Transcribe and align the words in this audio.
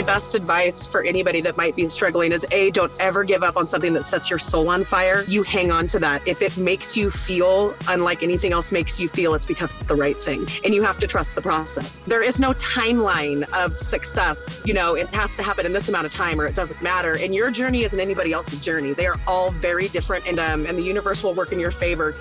my 0.00 0.06
best 0.06 0.34
advice 0.34 0.86
for 0.86 1.04
anybody 1.04 1.42
that 1.42 1.58
might 1.58 1.76
be 1.76 1.86
struggling 1.90 2.32
is 2.32 2.46
A, 2.52 2.70
don't 2.70 2.90
ever 2.98 3.22
give 3.22 3.42
up 3.42 3.58
on 3.58 3.66
something 3.66 3.92
that 3.92 4.06
sets 4.06 4.30
your 4.30 4.38
soul 4.38 4.70
on 4.70 4.82
fire. 4.82 5.24
You 5.24 5.42
hang 5.42 5.70
on 5.70 5.86
to 5.88 5.98
that. 5.98 6.26
If 6.26 6.40
it 6.40 6.56
makes 6.56 6.96
you 6.96 7.10
feel 7.10 7.74
unlike 7.86 8.22
anything 8.22 8.52
else 8.52 8.72
makes 8.72 8.98
you 8.98 9.10
feel, 9.10 9.34
it's 9.34 9.44
because 9.44 9.74
it's 9.74 9.84
the 9.84 9.94
right 9.94 10.16
thing. 10.16 10.46
And 10.64 10.74
you 10.74 10.82
have 10.82 10.98
to 11.00 11.06
trust 11.06 11.34
the 11.34 11.42
process. 11.42 12.00
There 12.06 12.22
is 12.22 12.40
no 12.40 12.54
timeline 12.54 13.44
of 13.52 13.78
success. 13.78 14.62
You 14.64 14.72
know, 14.72 14.94
it 14.94 15.06
has 15.08 15.36
to 15.36 15.42
happen 15.42 15.66
in 15.66 15.74
this 15.74 15.90
amount 15.90 16.06
of 16.06 16.12
time 16.12 16.40
or 16.40 16.46
it 16.46 16.54
doesn't 16.54 16.80
matter. 16.80 17.18
And 17.18 17.34
your 17.34 17.50
journey 17.50 17.84
isn't 17.84 18.00
anybody 18.00 18.32
else's 18.32 18.58
journey. 18.58 18.94
They 18.94 19.06
are 19.06 19.20
all 19.26 19.50
very 19.50 19.88
different 19.88 20.26
and 20.26 20.40
um, 20.40 20.64
and 20.64 20.78
the 20.78 20.82
universe 20.82 21.22
will 21.22 21.34
work 21.34 21.52
in 21.52 21.60
your 21.60 21.72
favor. 21.72 22.14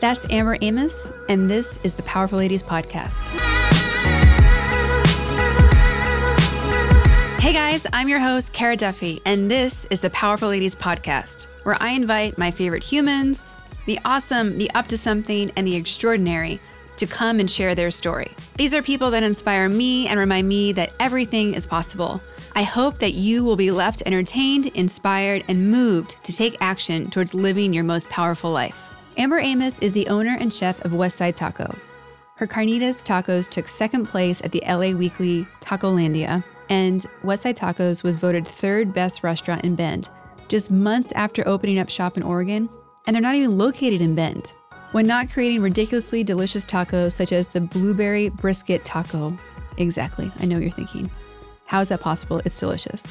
That's 0.00 0.26
Amber 0.28 0.58
Amos, 0.60 1.10
and 1.30 1.50
this 1.50 1.78
is 1.84 1.94
the 1.94 2.02
Powerful 2.02 2.36
Ladies 2.36 2.62
Podcast. 2.62 3.73
Hey 7.44 7.52
guys, 7.52 7.86
I'm 7.92 8.08
your 8.08 8.20
host, 8.20 8.54
Kara 8.54 8.74
Duffy, 8.74 9.20
and 9.26 9.50
this 9.50 9.84
is 9.90 10.00
the 10.00 10.08
Powerful 10.08 10.48
Ladies 10.48 10.74
Podcast, 10.74 11.46
where 11.64 11.76
I 11.78 11.90
invite 11.90 12.38
my 12.38 12.50
favorite 12.50 12.82
humans, 12.82 13.44
the 13.84 14.00
awesome, 14.06 14.56
the 14.56 14.70
up 14.70 14.88
to 14.88 14.96
something, 14.96 15.52
and 15.54 15.66
the 15.66 15.76
extraordinary 15.76 16.58
to 16.96 17.06
come 17.06 17.40
and 17.40 17.50
share 17.50 17.74
their 17.74 17.90
story. 17.90 18.34
These 18.56 18.74
are 18.74 18.80
people 18.80 19.10
that 19.10 19.22
inspire 19.22 19.68
me 19.68 20.08
and 20.08 20.18
remind 20.18 20.48
me 20.48 20.72
that 20.72 20.94
everything 20.98 21.52
is 21.52 21.66
possible. 21.66 22.18
I 22.54 22.62
hope 22.62 22.96
that 23.00 23.12
you 23.12 23.44
will 23.44 23.56
be 23.56 23.70
left 23.70 24.02
entertained, 24.06 24.68
inspired, 24.68 25.44
and 25.46 25.70
moved 25.70 26.24
to 26.24 26.34
take 26.34 26.56
action 26.62 27.10
towards 27.10 27.34
living 27.34 27.74
your 27.74 27.84
most 27.84 28.08
powerful 28.08 28.52
life. 28.52 28.94
Amber 29.18 29.38
Amos 29.38 29.80
is 29.80 29.92
the 29.92 30.08
owner 30.08 30.34
and 30.40 30.50
chef 30.50 30.82
of 30.82 30.92
Westside 30.92 31.34
Taco. 31.34 31.76
Her 32.36 32.46
carnitas 32.46 33.04
tacos 33.04 33.50
took 33.50 33.68
second 33.68 34.06
place 34.06 34.40
at 34.42 34.50
the 34.50 34.62
LA 34.66 34.96
Weekly 34.96 35.46
Tacolandia, 35.60 36.42
and 36.68 37.06
Westside 37.22 37.56
Tacos 37.56 38.02
was 38.02 38.16
voted 38.16 38.46
third 38.46 38.94
best 38.94 39.22
restaurant 39.22 39.64
in 39.64 39.74
Bend, 39.74 40.08
just 40.48 40.70
months 40.70 41.12
after 41.12 41.46
opening 41.46 41.78
up 41.78 41.90
shop 41.90 42.16
in 42.16 42.22
Oregon, 42.22 42.68
and 43.06 43.14
they're 43.14 43.22
not 43.22 43.34
even 43.34 43.58
located 43.58 44.00
in 44.00 44.14
Bend. 44.14 44.54
When 44.92 45.06
not 45.06 45.30
creating 45.30 45.60
ridiculously 45.60 46.22
delicious 46.22 46.64
tacos 46.64 47.12
such 47.12 47.32
as 47.32 47.48
the 47.48 47.60
blueberry 47.60 48.28
brisket 48.28 48.84
taco, 48.84 49.36
exactly, 49.76 50.30
I 50.38 50.46
know 50.46 50.56
what 50.56 50.62
you're 50.62 50.70
thinking. 50.70 51.10
How 51.66 51.80
is 51.80 51.88
that 51.88 52.00
possible? 52.00 52.40
It's 52.44 52.60
delicious. 52.60 53.02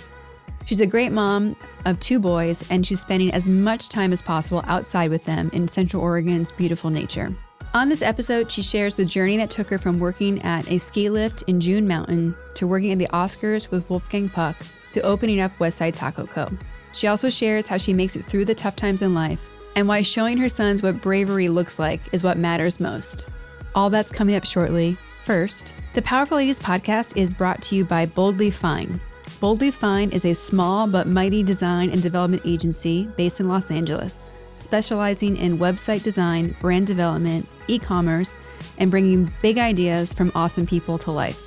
She's 0.66 0.80
a 0.80 0.88
great 0.88 1.12
mom 1.12 1.58
of 1.86 2.00
two 2.00 2.20
boys, 2.20 2.64
and 2.70 2.88
she's 2.88 3.02
spending 3.02 3.34
as 3.34 3.50
much 3.50 3.90
time 3.90 4.14
as 4.14 4.22
possible 4.22 4.64
outside 4.66 5.10
with 5.10 5.26
them 5.26 5.50
in 5.52 5.68
Central 5.68 6.02
Oregon's 6.02 6.52
beautiful 6.52 6.90
nature. 6.90 7.36
On 7.76 7.90
this 7.90 8.04
episode, 8.04 8.52
she 8.52 8.62
shares 8.62 8.94
the 8.94 9.04
journey 9.04 9.36
that 9.38 9.50
took 9.50 9.68
her 9.70 9.80
from 9.80 10.00
working 10.00 10.40
at 10.44 10.70
a 10.70 10.78
ski 10.78 11.10
lift 11.10 11.42
in 11.48 11.60
June 11.60 11.88
Mountain 11.88 12.36
to 12.54 12.68
working 12.68 12.92
at 12.92 13.00
the 13.00 13.08
Oscars 13.08 13.72
with 13.72 13.90
Wolfgang 13.90 14.30
Puck 14.30 14.56
to 14.92 15.02
opening 15.02 15.42
up 15.42 15.58
Westside 15.58 15.96
Taco 15.96 16.28
Co. 16.28 16.52
She 16.92 17.08
also 17.08 17.32
shares 17.32 17.66
how 17.66 17.78
she 17.78 17.92
makes 17.92 18.16
it 18.16 18.26
through 18.26 18.46
the 18.46 18.54
tough 18.54 18.76
times 18.76 19.02
in 19.02 19.16
life 19.16 19.42
and 19.76 19.88
why 19.88 20.04
showing 20.04 20.38
her 20.38 20.50
sons 20.50 20.84
what 20.84 21.02
bravery 21.02 21.50
looks 21.50 21.80
like 21.80 22.00
is 22.12 22.24
what 22.24 22.38
matters 22.38 22.80
most. 22.80 23.28
All 23.74 23.90
that's 23.90 24.12
coming 24.12 24.36
up 24.36 24.46
shortly. 24.46 24.96
First, 25.26 25.74
the 25.94 26.02
Powerful 26.04 26.38
Ladies 26.38 26.60
podcast 26.60 27.18
is 27.18 27.34
brought 27.34 27.64
to 27.64 27.76
you 27.76 27.86
by 27.86 28.06
Boldly 28.06 28.52
Fine. 28.52 29.02
Boldly 29.40 29.72
Fine 29.72 30.12
is 30.12 30.26
a 30.26 30.36
small 30.36 30.86
but 30.86 31.08
mighty 31.08 31.42
design 31.42 31.90
and 31.90 32.04
development 32.04 32.44
agency 32.46 33.10
based 33.18 33.40
in 33.40 33.48
Los 33.48 33.72
Angeles, 33.72 34.22
specializing 34.58 35.38
in 35.38 35.58
website 35.58 36.04
design, 36.04 36.56
brand 36.60 36.88
development, 36.88 37.48
e 37.68 37.80
commerce, 37.80 38.36
and 38.78 38.92
bringing 38.92 39.32
big 39.42 39.58
ideas 39.58 40.14
from 40.14 40.32
awesome 40.36 40.66
people 40.66 40.98
to 41.00 41.12
life. 41.12 41.42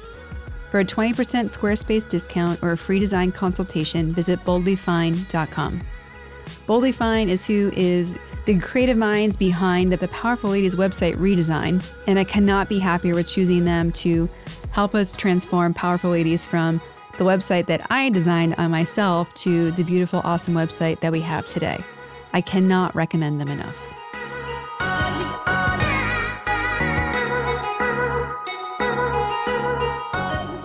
For 0.70 0.80
a 0.80 0.84
20% 0.84 1.14
Squarespace 1.14 2.08
discount 2.08 2.62
or 2.62 2.72
a 2.72 2.78
free 2.78 2.98
design 2.98 3.32
consultation, 3.32 4.12
visit 4.12 4.40
boldlyfine.com. 4.44 5.80
Boldly 6.66 6.92
Fine 6.92 7.28
is 7.28 7.46
who 7.46 7.72
is 7.74 8.18
the 8.44 8.58
creative 8.58 8.96
minds 8.96 9.36
behind 9.36 9.92
the, 9.92 9.96
the 9.96 10.08
Powerful 10.08 10.50
Ladies 10.50 10.76
website 10.76 11.16
redesign, 11.16 11.84
and 12.06 12.18
I 12.18 12.24
cannot 12.24 12.68
be 12.68 12.78
happier 12.78 13.14
with 13.14 13.28
choosing 13.28 13.64
them 13.64 13.92
to 13.92 14.28
help 14.70 14.94
us 14.94 15.16
transform 15.16 15.74
Powerful 15.74 16.10
Ladies 16.10 16.46
from 16.46 16.80
the 17.18 17.24
website 17.24 17.66
that 17.66 17.86
I 17.90 18.10
designed 18.10 18.54
on 18.58 18.70
myself 18.70 19.32
to 19.34 19.70
the 19.72 19.82
beautiful, 19.82 20.20
awesome 20.24 20.54
website 20.54 21.00
that 21.00 21.12
we 21.12 21.20
have 21.20 21.46
today. 21.46 21.82
I 22.32 22.40
cannot 22.40 22.94
recommend 22.94 23.40
them 23.40 23.48
enough. 23.48 23.74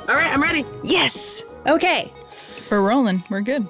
All 0.09 0.17
right, 0.17 0.31
I'm 0.33 0.41
ready. 0.41 0.65
Yes. 0.83 1.43
Okay. 1.67 2.11
We're 2.69 2.81
rolling. 2.81 3.23
We're 3.29 3.41
good. 3.41 3.65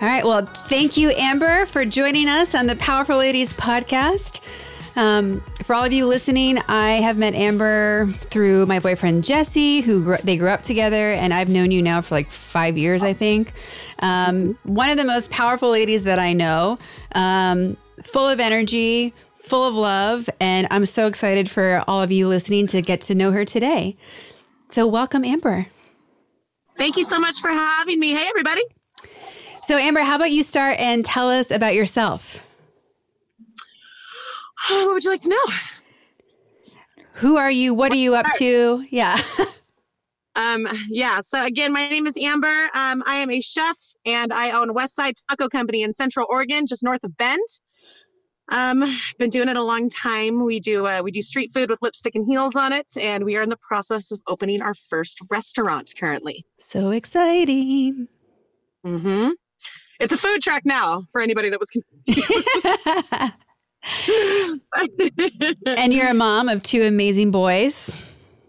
All 0.00 0.08
right. 0.08 0.24
Well, 0.24 0.46
thank 0.68 0.96
you, 0.96 1.10
Amber, 1.10 1.66
for 1.66 1.84
joining 1.84 2.28
us 2.28 2.54
on 2.54 2.66
the 2.66 2.76
Powerful 2.76 3.18
Ladies 3.18 3.52
podcast. 3.52 4.40
Um, 4.94 5.42
for 5.66 5.74
all 5.74 5.82
of 5.82 5.92
you 5.92 6.06
listening, 6.06 6.58
I 6.68 6.92
have 7.00 7.18
met 7.18 7.34
Amber 7.34 8.12
through 8.30 8.66
my 8.66 8.78
boyfriend 8.78 9.24
Jesse, 9.24 9.80
who 9.80 10.04
grew, 10.04 10.16
they 10.22 10.36
grew 10.36 10.48
up 10.48 10.62
together, 10.62 11.10
and 11.10 11.34
I've 11.34 11.48
known 11.48 11.72
you 11.72 11.82
now 11.82 12.00
for 12.02 12.14
like 12.14 12.30
five 12.30 12.78
years, 12.78 13.02
I 13.02 13.12
think. 13.12 13.52
Um, 13.98 14.56
one 14.62 14.90
of 14.90 14.96
the 14.96 15.04
most 15.04 15.32
powerful 15.32 15.70
ladies 15.70 16.04
that 16.04 16.20
I 16.20 16.34
know, 16.34 16.78
um, 17.16 17.76
full 18.04 18.28
of 18.28 18.38
energy, 18.38 19.12
full 19.42 19.64
of 19.64 19.74
love, 19.74 20.30
and 20.38 20.68
I'm 20.70 20.86
so 20.86 21.08
excited 21.08 21.50
for 21.50 21.82
all 21.88 22.00
of 22.00 22.12
you 22.12 22.28
listening 22.28 22.68
to 22.68 22.80
get 22.80 23.00
to 23.02 23.16
know 23.16 23.32
her 23.32 23.44
today. 23.44 23.96
So, 24.68 24.86
welcome, 24.86 25.24
Amber. 25.24 25.66
Thank 26.78 26.96
you 26.96 27.02
so 27.02 27.18
much 27.18 27.40
for 27.40 27.50
having 27.50 27.98
me. 27.98 28.12
Hey, 28.12 28.28
everybody. 28.28 28.62
So, 29.64 29.76
Amber, 29.78 30.02
how 30.02 30.14
about 30.14 30.30
you 30.30 30.44
start 30.44 30.78
and 30.78 31.04
tell 31.04 31.28
us 31.28 31.50
about 31.50 31.74
yourself? 31.74 32.45
what 34.70 34.94
would 34.94 35.04
you 35.04 35.10
like 35.10 35.20
to 35.22 35.28
know? 35.28 35.54
Who 37.14 37.36
are 37.36 37.50
you? 37.50 37.72
What 37.72 37.92
are 37.92 37.96
you 37.96 38.14
up 38.14 38.26
to? 38.38 38.84
Yeah. 38.90 39.20
um, 40.34 40.66
yeah. 40.88 41.20
So 41.20 41.44
again, 41.44 41.72
my 41.72 41.88
name 41.88 42.06
is 42.06 42.16
Amber. 42.16 42.68
Um, 42.74 43.02
I 43.06 43.16
am 43.16 43.30
a 43.30 43.40
chef 43.40 43.76
and 44.04 44.32
I 44.32 44.50
own 44.50 44.74
Westside 44.74 45.14
Taco 45.28 45.48
Company 45.48 45.82
in 45.82 45.92
Central 45.92 46.26
Oregon, 46.28 46.66
just 46.66 46.82
north 46.82 47.04
of 47.04 47.16
Bend. 47.16 47.46
Um, 48.50 48.84
been 49.18 49.30
doing 49.30 49.48
it 49.48 49.56
a 49.56 49.62
long 49.62 49.88
time. 49.88 50.44
We 50.44 50.60
do 50.60 50.86
uh, 50.86 51.00
we 51.02 51.10
do 51.10 51.22
street 51.22 51.52
food 51.52 51.70
with 51.70 51.80
lipstick 51.80 52.14
and 52.14 52.26
heels 52.26 52.54
on 52.54 52.72
it, 52.72 52.96
and 53.00 53.24
we 53.24 53.36
are 53.36 53.42
in 53.42 53.48
the 53.48 53.56
process 53.56 54.10
of 54.12 54.20
opening 54.28 54.62
our 54.62 54.74
first 54.88 55.18
restaurant 55.30 55.92
currently. 55.98 56.44
So 56.60 56.90
exciting! 56.90 58.06
Mm-hmm. 58.84 59.30
It's 59.98 60.12
a 60.12 60.16
food 60.16 60.42
truck 60.42 60.64
now 60.64 61.02
for 61.10 61.20
anybody 61.20 61.50
that 61.50 61.58
was 61.58 61.70
confused. 62.06 63.32
and 65.76 65.92
you're 65.92 66.08
a 66.08 66.14
mom 66.14 66.48
of 66.48 66.62
two 66.62 66.82
amazing 66.82 67.30
boys. 67.30 67.96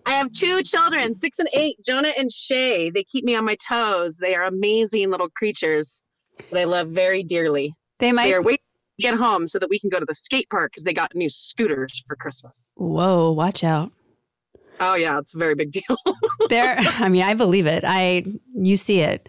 I 0.06 0.12
have 0.12 0.32
two 0.32 0.64
children, 0.64 1.16
six 1.16 1.40
and 1.40 1.50
eight, 1.54 1.78
Jonah 1.86 2.14
and 2.18 2.32
Shay. 2.32 2.90
They 2.90 3.04
keep 3.04 3.26
me 3.26 3.36
on 3.36 3.44
my 3.44 3.56
toes. 3.56 4.18
They 4.18 4.36
are 4.36 4.44
amazing 4.44 5.10
little 5.10 5.30
creatures 5.30 6.02
that 6.52 6.60
I 6.60 6.64
love 6.64 6.90
very 6.90 7.24
dearly. 7.24 7.74
They 8.00 8.12
might 8.12 8.26
they 8.26 8.34
are 8.34 8.42
waiting 8.42 8.64
to 9.00 9.04
get 9.04 9.16
home 9.16 9.48
so 9.48 9.60
that 9.60 9.70
we 9.70 9.80
can 9.80 9.90
go 9.90 10.00
to 10.00 10.06
the 10.06 10.14
skate 10.14 10.50
park 10.50 10.72
because 10.72 10.84
they 10.84 10.94
got 10.94 11.14
new 11.14 11.30
scooters 11.30 12.04
for 12.08 12.16
Christmas. 12.16 12.72
Whoa, 12.76 13.32
watch 13.32 13.64
out. 13.64 13.92
Oh 14.80 14.96
yeah, 14.96 15.18
it's 15.20 15.36
a 15.36 15.38
very 15.38 15.56
big 15.56 15.72
deal. 15.72 15.98
there 16.50 16.78
I 16.78 17.10
mean, 17.10 17.24
I 17.24 17.34
believe 17.34 17.66
it. 17.66 17.84
I 17.86 18.24
you 18.56 18.78
see 18.78 19.02
it. 19.02 19.28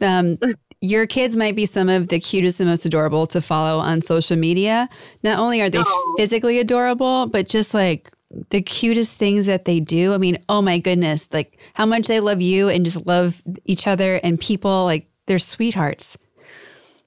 Um 0.00 0.38
your 0.80 1.06
kids 1.06 1.36
might 1.36 1.56
be 1.56 1.66
some 1.66 1.88
of 1.88 2.08
the 2.08 2.18
cutest 2.18 2.60
and 2.60 2.68
most 2.68 2.86
adorable 2.86 3.26
to 3.28 3.40
follow 3.40 3.78
on 3.78 4.00
social 4.02 4.36
media. 4.36 4.88
Not 5.22 5.38
only 5.38 5.60
are 5.60 5.70
they 5.70 5.82
oh. 5.84 6.14
physically 6.16 6.58
adorable, 6.58 7.26
but 7.26 7.48
just 7.48 7.74
like 7.74 8.10
the 8.50 8.62
cutest 8.62 9.16
things 9.16 9.46
that 9.46 9.64
they 9.64 9.80
do. 9.80 10.14
I 10.14 10.18
mean, 10.18 10.38
oh 10.48 10.62
my 10.62 10.78
goodness, 10.78 11.28
like 11.32 11.58
how 11.74 11.86
much 11.86 12.06
they 12.06 12.20
love 12.20 12.40
you 12.40 12.68
and 12.68 12.84
just 12.84 13.06
love 13.06 13.42
each 13.64 13.86
other 13.86 14.16
and 14.16 14.40
people. 14.40 14.84
Like 14.84 15.06
they're 15.26 15.38
sweethearts. 15.38 16.16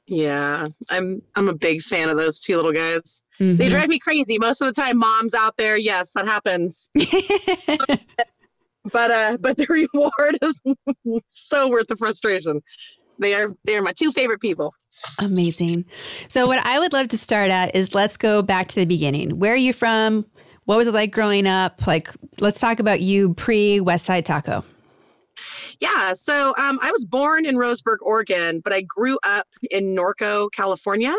Yeah, 0.06 0.68
I'm 0.90 1.22
I'm 1.36 1.48
a 1.48 1.54
big 1.54 1.82
fan 1.82 2.10
of 2.10 2.18
those 2.18 2.42
two 2.42 2.58
little 2.58 2.74
guys. 2.74 3.24
Mm-hmm. 3.40 3.58
They 3.58 3.70
drive 3.70 3.90
me 3.90 4.00
crazy 4.00 4.38
most 4.38 4.62
of 4.62 4.68
the 4.68 4.74
time. 4.80 4.98
Mom's 4.98 5.34
out 5.34 5.56
there, 5.58 5.78
yes, 5.78 6.12
that 6.12 6.28
happens. 6.28 6.90
but 8.92 9.12
uh, 9.12 9.38
but 9.40 9.58
the 9.58 9.66
reward 9.70 10.38
is 10.42 10.62
so 11.30 11.70
worth 11.70 11.88
the 11.88 11.96
frustration. 11.96 12.62
They 13.20 13.34
are 13.36 13.56
they 13.64 13.76
are 13.76 13.82
my 13.82 13.94
two 13.94 14.12
favorite 14.12 14.40
people. 14.40 14.74
Amazing. 15.20 15.86
So 16.28 16.48
what 16.48 16.66
I 16.66 16.80
would 16.80 16.94
love 16.94 17.10
to 17.10 17.18
start 17.18 17.52
at 17.52 17.76
is 17.76 17.94
let's 17.94 18.18
go 18.18 18.42
back 18.42 18.68
to 18.70 18.76
the 18.76 18.86
beginning. 18.86 19.40
Where 19.40 19.54
are 19.54 19.58
you 19.58 19.74
from? 19.74 20.26
What 20.66 20.78
was 20.78 20.88
it 20.88 20.94
like 20.94 21.12
growing 21.12 21.48
up? 21.48 21.86
Like 21.86 22.10
let's 22.40 22.60
talk 22.60 22.80
about 22.80 23.02
you 23.02 23.34
pre 23.36 23.80
Westside 23.80 24.26
Taco. 24.26 24.64
Yeah, 25.80 26.14
so 26.14 26.54
um, 26.58 26.80
I 26.82 26.92
was 26.92 27.04
born 27.04 27.46
in 27.46 27.56
Roseburg, 27.56 27.98
Oregon, 28.02 28.62
but 28.64 28.72
I 28.72 28.82
grew 28.82 29.18
up 29.24 29.48
in 29.72 29.96
Norco, 29.96 30.52
California. 30.52 31.14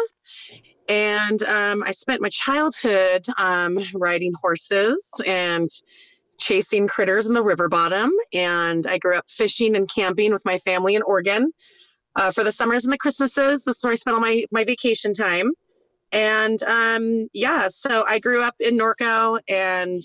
And 0.88 1.42
um, 1.44 1.82
I 1.82 1.92
spent 1.92 2.20
my 2.20 2.28
childhood 2.28 3.26
um, 3.38 3.78
riding 3.94 4.32
horses 4.40 5.10
and 5.26 5.68
chasing 6.38 6.88
critters 6.88 7.26
in 7.26 7.34
the 7.34 7.42
river 7.42 7.68
bottom. 7.68 8.10
And 8.32 8.86
I 8.86 8.98
grew 8.98 9.16
up 9.16 9.24
fishing 9.28 9.76
and 9.76 9.88
camping 9.92 10.32
with 10.32 10.44
my 10.44 10.58
family 10.58 10.94
in 10.94 11.02
Oregon 11.02 11.52
uh, 12.16 12.30
for 12.30 12.44
the 12.44 12.52
summers 12.52 12.84
and 12.84 12.92
the 12.92 12.98
Christmases. 12.98 13.64
That's 13.64 13.82
where 13.84 13.92
I 13.92 13.96
spent 13.96 14.14
all 14.14 14.20
my, 14.20 14.44
my 14.50 14.64
vacation 14.64 15.12
time. 15.12 15.52
And 16.12 16.62
um, 16.62 17.28
yeah, 17.32 17.68
so 17.68 18.04
I 18.06 18.18
grew 18.18 18.42
up 18.42 18.54
in 18.60 18.78
Norco. 18.78 19.40
And 19.48 20.00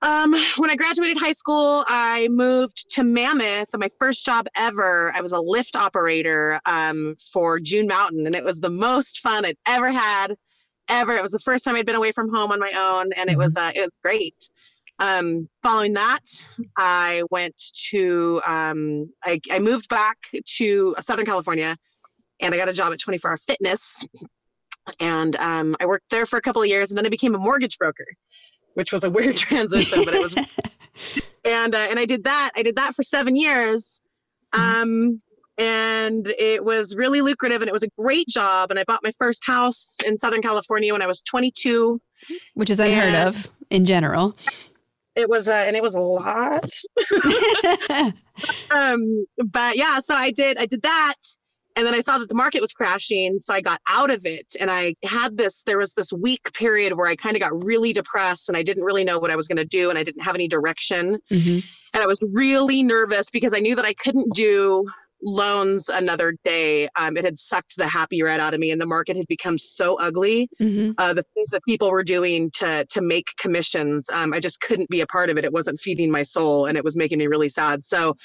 um, 0.00 0.32
when 0.58 0.70
I 0.70 0.76
graduated 0.76 1.18
high 1.18 1.32
school, 1.32 1.84
I 1.88 2.28
moved 2.28 2.90
to 2.92 3.02
Mammoth. 3.02 3.70
And 3.72 3.80
my 3.80 3.90
first 3.98 4.24
job 4.24 4.46
ever, 4.56 5.12
I 5.14 5.20
was 5.20 5.32
a 5.32 5.40
lift 5.40 5.74
operator 5.74 6.60
um, 6.66 7.16
for 7.32 7.58
June 7.58 7.88
Mountain. 7.88 8.26
And 8.26 8.34
it 8.34 8.44
was 8.44 8.60
the 8.60 8.70
most 8.70 9.20
fun 9.20 9.44
I'd 9.44 9.56
ever 9.66 9.90
had 9.90 10.36
ever. 10.88 11.12
It 11.12 11.22
was 11.22 11.30
the 11.30 11.38
first 11.38 11.64
time 11.64 11.76
I'd 11.76 11.86
been 11.86 11.94
away 11.94 12.12
from 12.12 12.32
home 12.32 12.52
on 12.52 12.58
my 12.58 12.72
own, 12.72 13.12
and 13.12 13.30
it 13.30 13.36
was 13.36 13.56
uh, 13.56 13.72
it 13.74 13.80
was 13.80 13.90
great. 14.02 14.50
Um, 14.98 15.48
following 15.62 15.92
that, 15.94 16.24
I 16.76 17.22
went 17.30 17.54
to 17.90 18.40
um, 18.46 19.10
I, 19.24 19.40
I 19.50 19.58
moved 19.58 19.88
back 19.88 20.18
to 20.56 20.94
Southern 21.00 21.26
California, 21.26 21.76
and 22.40 22.54
I 22.54 22.56
got 22.56 22.68
a 22.68 22.72
job 22.72 22.92
at 22.92 23.00
24 23.00 23.30
Hour 23.30 23.36
Fitness, 23.36 24.04
and 24.98 25.36
um, 25.36 25.76
I 25.80 25.86
worked 25.86 26.10
there 26.10 26.26
for 26.26 26.36
a 26.36 26.42
couple 26.42 26.62
of 26.62 26.68
years, 26.68 26.90
and 26.90 26.98
then 26.98 27.06
I 27.06 27.10
became 27.10 27.34
a 27.34 27.38
mortgage 27.38 27.78
broker, 27.78 28.06
which 28.74 28.92
was 28.92 29.04
a 29.04 29.10
weird 29.10 29.36
transition, 29.48 30.04
but 30.04 30.14
it 30.14 30.22
was. 30.22 30.34
and 31.44 31.74
uh, 31.74 31.86
and 31.90 31.98
I 31.98 32.04
did 32.04 32.24
that. 32.24 32.50
I 32.56 32.62
did 32.62 32.76
that 32.76 32.94
for 32.94 33.02
seven 33.02 33.36
years. 33.36 34.00
Um, 34.52 35.20
and 35.58 36.28
it 36.38 36.64
was 36.64 36.94
really 36.94 37.20
lucrative 37.20 37.60
and 37.60 37.68
it 37.68 37.72
was 37.72 37.82
a 37.82 37.88
great 37.98 38.28
job 38.28 38.70
and 38.70 38.78
i 38.78 38.84
bought 38.84 39.00
my 39.02 39.10
first 39.18 39.44
house 39.44 39.98
in 40.06 40.16
southern 40.16 40.40
california 40.40 40.92
when 40.92 41.02
i 41.02 41.06
was 41.06 41.20
22 41.22 42.00
which 42.54 42.70
is 42.70 42.78
unheard 42.78 43.14
and 43.14 43.28
of 43.28 43.50
in 43.70 43.84
general 43.84 44.36
it 45.18 45.28
was 45.28 45.48
uh, 45.48 45.64
and 45.66 45.76
it 45.76 45.82
was 45.82 45.96
a 45.96 46.00
lot 46.00 46.70
um 48.70 49.26
but 49.46 49.76
yeah 49.76 49.98
so 49.98 50.14
i 50.14 50.30
did 50.30 50.56
i 50.58 50.64
did 50.64 50.80
that 50.82 51.16
and 51.74 51.84
then 51.84 51.92
i 51.92 52.00
saw 52.00 52.18
that 52.18 52.28
the 52.28 52.34
market 52.34 52.60
was 52.60 52.72
crashing 52.72 53.38
so 53.38 53.52
i 53.52 53.60
got 53.60 53.80
out 53.88 54.10
of 54.10 54.24
it 54.24 54.54
and 54.60 54.70
i 54.70 54.94
had 55.04 55.36
this 55.36 55.64
there 55.64 55.78
was 55.78 55.92
this 55.94 56.12
week 56.12 56.52
period 56.54 56.92
where 56.92 57.08
i 57.08 57.16
kind 57.16 57.34
of 57.36 57.42
got 57.42 57.64
really 57.64 57.92
depressed 57.92 58.48
and 58.48 58.56
i 58.56 58.62
didn't 58.62 58.84
really 58.84 59.04
know 59.04 59.18
what 59.18 59.30
i 59.30 59.36
was 59.36 59.48
going 59.48 59.56
to 59.56 59.64
do 59.64 59.90
and 59.90 59.98
i 59.98 60.04
didn't 60.04 60.22
have 60.22 60.36
any 60.36 60.46
direction 60.46 61.18
mm-hmm. 61.30 61.58
and 61.94 62.02
i 62.02 62.06
was 62.06 62.20
really 62.22 62.82
nervous 62.84 63.28
because 63.28 63.52
i 63.52 63.58
knew 63.58 63.74
that 63.74 63.84
i 63.84 63.94
couldn't 63.94 64.32
do 64.34 64.86
loans 65.22 65.88
another 65.88 66.34
day. 66.44 66.88
Um, 66.96 67.16
it 67.16 67.24
had 67.24 67.38
sucked 67.38 67.76
the 67.76 67.86
happy 67.86 68.22
red 68.22 68.40
out 68.40 68.54
of 68.54 68.60
me, 68.60 68.70
and 68.70 68.80
the 68.80 68.86
market 68.86 69.16
had 69.16 69.26
become 69.26 69.58
so 69.58 69.98
ugly. 69.98 70.48
Mm-hmm. 70.60 70.92
Uh, 70.98 71.14
the 71.14 71.22
things 71.34 71.48
that 71.48 71.62
people 71.64 71.90
were 71.90 72.02
doing 72.02 72.50
to 72.52 72.84
to 72.86 73.00
make 73.00 73.26
commissions, 73.36 74.08
um, 74.10 74.32
I 74.32 74.40
just 74.40 74.60
couldn't 74.60 74.88
be 74.88 75.00
a 75.00 75.06
part 75.06 75.30
of 75.30 75.38
it. 75.38 75.44
It 75.44 75.52
wasn't 75.52 75.80
feeding 75.80 76.10
my 76.10 76.22
soul, 76.22 76.66
and 76.66 76.76
it 76.76 76.84
was 76.84 76.96
making 76.96 77.18
me 77.18 77.26
really 77.26 77.48
sad. 77.48 77.84
So, 77.84 78.16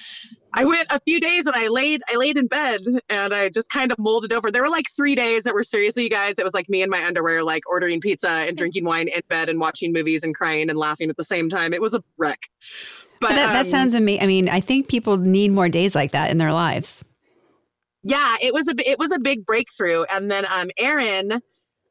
I 0.54 0.66
went 0.66 0.88
a 0.92 1.00
few 1.00 1.20
days, 1.20 1.46
and 1.46 1.56
I 1.56 1.68
laid 1.68 2.02
I 2.12 2.16
laid 2.16 2.38
in 2.38 2.48
bed, 2.48 2.82
and 3.10 3.34
I 3.34 3.50
just 3.50 3.70
kind 3.70 3.92
of 3.92 3.98
molded 4.00 4.34
over. 4.34 4.52
There 4.52 4.62
were 4.62 4.70
like 4.70 4.86
three 4.96 5.16
days 5.16 5.44
that 5.44 5.54
were 5.54 5.64
seriously, 5.64 6.04
you 6.04 6.10
guys. 6.10 6.38
It 6.38 6.44
was 6.44 6.54
like 6.54 6.70
me 6.70 6.84
in 6.84 6.90
my 6.90 7.04
underwear, 7.06 7.44
like 7.44 7.64
ordering 7.68 8.02
pizza 8.02 8.30
and 8.30 8.56
drinking 8.56 8.86
wine 8.86 9.08
in 9.08 9.22
bed 9.30 9.50
and 9.50 9.60
watching 9.60 9.92
movies 9.92 10.24
and 10.24 10.36
crying 10.36 10.70
and 10.70 10.78
laughing 10.78 11.10
at 11.10 11.18
the 11.18 11.24
same 11.24 11.50
time. 11.50 11.74
It 11.74 11.82
was 11.82 11.94
a 11.94 12.04
wreck. 12.18 12.40
But, 13.24 13.30
but 13.30 13.36
that, 13.36 13.48
um, 13.48 13.54
that 13.54 13.68
sounds 13.68 13.94
amazing. 13.94 14.22
I 14.22 14.28
mean, 14.28 14.50
I 14.50 14.60
think 14.60 14.90
people 14.90 15.18
need 15.18 15.52
more 15.52 15.70
days 15.70 15.96
like 15.96 16.12
that 16.12 16.30
in 16.30 16.40
their 16.40 16.52
lives. 16.52 17.06
Yeah, 18.04 18.36
it 18.42 18.54
was 18.54 18.68
a 18.68 18.74
it 18.78 19.00
was 19.00 19.14
a 19.14 19.20
big 19.20 19.46
breakthrough, 19.46 20.04
and 20.12 20.30
then 20.30 20.46
um, 20.52 20.70
Aaron, 20.78 21.42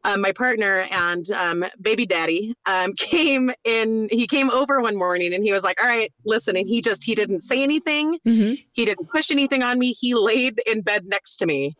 um, 0.05 0.20
my 0.20 0.32
partner 0.32 0.87
and 0.90 1.31
um, 1.31 1.64
baby 1.81 2.05
daddy, 2.05 2.55
um, 2.67 2.93
came 2.99 3.50
in. 3.64 4.11
He 4.11 4.26
came 4.26 4.50
over 4.50 4.82
one 4.82 4.94
morning 4.94 5.32
and 5.32 5.43
he 5.43 5.52
was 5.52 5.62
like, 5.62 5.82
"All 5.82 5.88
right, 5.88 6.12
listen." 6.26 6.55
And 6.55 6.69
he 6.69 6.82
just 6.82 7.02
he 7.02 7.14
didn't 7.14 7.40
say 7.40 7.62
anything. 7.62 8.19
Mm-hmm. 8.28 8.55
He 8.73 8.85
didn't 8.85 9.08
push 9.08 9.31
anything 9.31 9.62
on 9.62 9.78
me. 9.78 9.93
He 9.93 10.14
laid 10.14 10.61
in 10.67 10.82
bed 10.82 11.06
next 11.06 11.38
to 11.38 11.46
me 11.46 11.75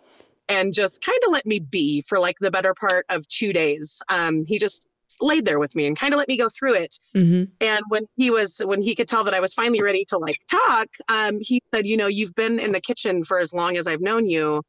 and 0.49 0.73
just 0.73 1.05
kind 1.05 1.19
of 1.27 1.33
let 1.33 1.47
me 1.47 1.59
be 1.59 2.01
for 2.03 2.19
like 2.19 2.37
the 2.41 2.51
better 2.51 2.75
part 2.75 3.05
of 3.11 3.29
two 3.29 3.53
days. 3.53 4.01
Um, 4.09 4.47
he 4.47 4.59
just 4.59 4.89
laid 5.21 5.45
there 5.45 5.59
with 5.59 5.75
me 5.75 5.87
and 5.87 5.99
kind 5.99 6.15
of 6.15 6.19
let 6.19 6.29
me 6.29 6.37
go 6.37 6.49
through 6.49 6.75
it. 6.75 6.99
Mm-hmm. 7.15 7.45
And 7.61 7.83
when 7.89 8.07
he 8.17 8.31
was, 8.31 8.61
when 8.65 8.83
he 8.83 8.95
could 8.95 9.09
tell 9.09 9.25
that 9.25 9.35
I 9.35 9.41
was 9.41 9.55
finally 9.55 9.83
ready 9.83 10.05
to 10.07 10.19
like 10.19 10.39
talk, 10.51 10.89
um, 11.09 11.39
he 11.41 11.63
said, 11.75 11.87
you 11.87 11.97
know, 11.97 12.07
you've 12.07 12.35
been 12.35 12.59
in 12.59 12.73
the 12.73 12.81
kitchen 12.81 13.25
for 13.25 13.39
as 13.39 13.53
long 13.53 13.77
as 13.77 13.87
I've 13.87 14.01
known 14.01 14.27
you. 14.27 14.63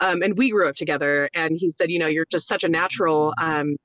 Um, 0.00 0.22
and 0.22 0.36
we 0.36 0.50
grew 0.50 0.68
up 0.68 0.74
together. 0.74 1.28
And 1.34 1.56
he 1.56 1.70
said, 1.70 1.90
you 1.90 1.98
know, 1.98 2.08
you're 2.08 2.26
just 2.30 2.48
such 2.48 2.64
a 2.64 2.68
natural 2.68 3.34
um, 3.40 3.76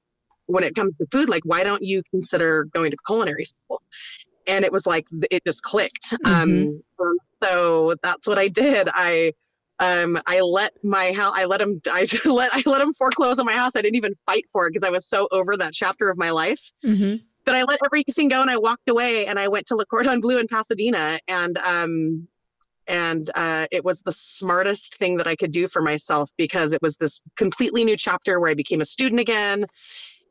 when 0.48 0.64
it 0.64 0.74
comes 0.74 0.96
to 0.98 1.08
food. 1.12 1.30
Like, 1.30 1.44
why 1.46 1.64
don't 1.64 1.84
you 1.84 2.02
consider 2.12 2.66
going 2.66 2.92
to 2.92 2.98
culinary 3.06 3.46
school? 3.46 3.82
And 4.48 4.66
it 4.66 4.72
was 4.72 4.88
like, 4.88 5.06
it 5.30 5.44
just 5.46 5.62
clicked. 5.62 6.14
Mm-hmm. 6.26 6.72
Um, 7.00 7.18
so 7.44 7.96
that's 8.02 8.28
what 8.28 8.40
I 8.40 8.48
did. 8.48 8.90
I, 8.92 9.34
um, 9.80 10.20
I 10.26 10.40
let 10.42 10.74
my 10.84 11.12
house, 11.12 11.34
I 11.36 11.46
let 11.46 11.62
him, 11.62 11.82
I 11.92 12.08
let, 12.26 12.54
I 12.54 12.64
let 12.66 12.82
him 12.82 12.94
foreclose 12.94 13.40
on 13.40 13.46
my 13.46 13.54
house. 13.54 13.76
I 13.76 13.82
didn't 13.82 13.96
even 13.96 14.14
fight 14.26 14.46
for 14.52 14.68
it 14.68 14.74
because 14.74 14.88
I 14.88 14.92
was 14.92 15.06
so 15.06 15.28
over 15.32 15.58
that 15.58 15.74
chapter 15.74 16.10
of 16.10 16.18
my 16.18 16.32
life. 16.32 16.72
Mm-hmm. 16.86 17.24
But 17.46 17.56
I 17.56 17.64
let 17.64 17.80
everything 17.86 18.28
go 18.28 18.42
and 18.42 18.50
I 18.50 18.58
walked 18.58 18.90
away 18.90 19.26
and 19.26 19.40
I 19.40 19.48
went 19.48 19.68
to 19.68 19.76
Le 19.76 19.86
Cordon 19.86 20.20
Bleu 20.20 20.38
in 20.38 20.48
Pasadena 20.48 21.18
and, 21.30 21.58
um, 21.60 22.28
and 22.88 23.30
uh, 23.36 23.68
it 23.72 23.84
was 23.84 24.02
the 24.02 24.12
smartest 24.12 24.96
thing 24.96 25.18
that 25.18 25.28
I 25.28 25.36
could 25.36 25.52
do 25.52 25.68
for 25.68 25.82
myself 25.82 26.32
because 26.38 26.74
it 26.74 26.82
was 26.82 26.98
this 26.98 27.22
completely 27.36 27.84
new 27.84 27.98
chapter 27.98 28.40
where 28.40 28.50
I 28.50 28.54
became 28.54 28.82
a 28.82 28.86
student 28.86 29.20
again, 29.20 29.66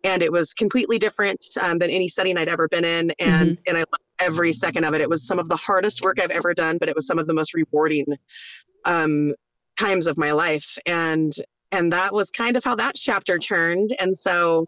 and 0.04 0.22
it 0.22 0.32
was 0.32 0.54
completely 0.54 0.98
different 0.98 1.44
um, 1.60 1.78
than 1.78 1.90
any 1.90 2.08
setting 2.08 2.38
I'd 2.38 2.48
ever 2.48 2.68
been 2.68 2.84
in, 2.84 3.10
and 3.18 3.50
mm-hmm. 3.52 3.62
and 3.66 3.76
I 3.76 3.80
loved 3.80 4.04
every 4.18 4.52
second 4.52 4.84
of 4.84 4.94
it. 4.94 5.00
It 5.00 5.10
was 5.10 5.26
some 5.26 5.38
of 5.38 5.48
the 5.48 5.56
hardest 5.56 6.02
work 6.02 6.18
I've 6.20 6.30
ever 6.30 6.54
done, 6.54 6.78
but 6.78 6.88
it 6.88 6.94
was 6.94 7.06
some 7.06 7.18
of 7.18 7.26
the 7.26 7.34
most 7.34 7.52
rewarding 7.54 8.06
um, 8.86 9.34
times 9.78 10.06
of 10.06 10.16
my 10.16 10.32
life. 10.32 10.78
And 10.86 11.32
and 11.72 11.92
that 11.92 12.14
was 12.14 12.30
kind 12.30 12.56
of 12.56 12.64
how 12.64 12.76
that 12.76 12.94
chapter 12.94 13.38
turned. 13.38 13.94
And 13.98 14.16
so 14.16 14.66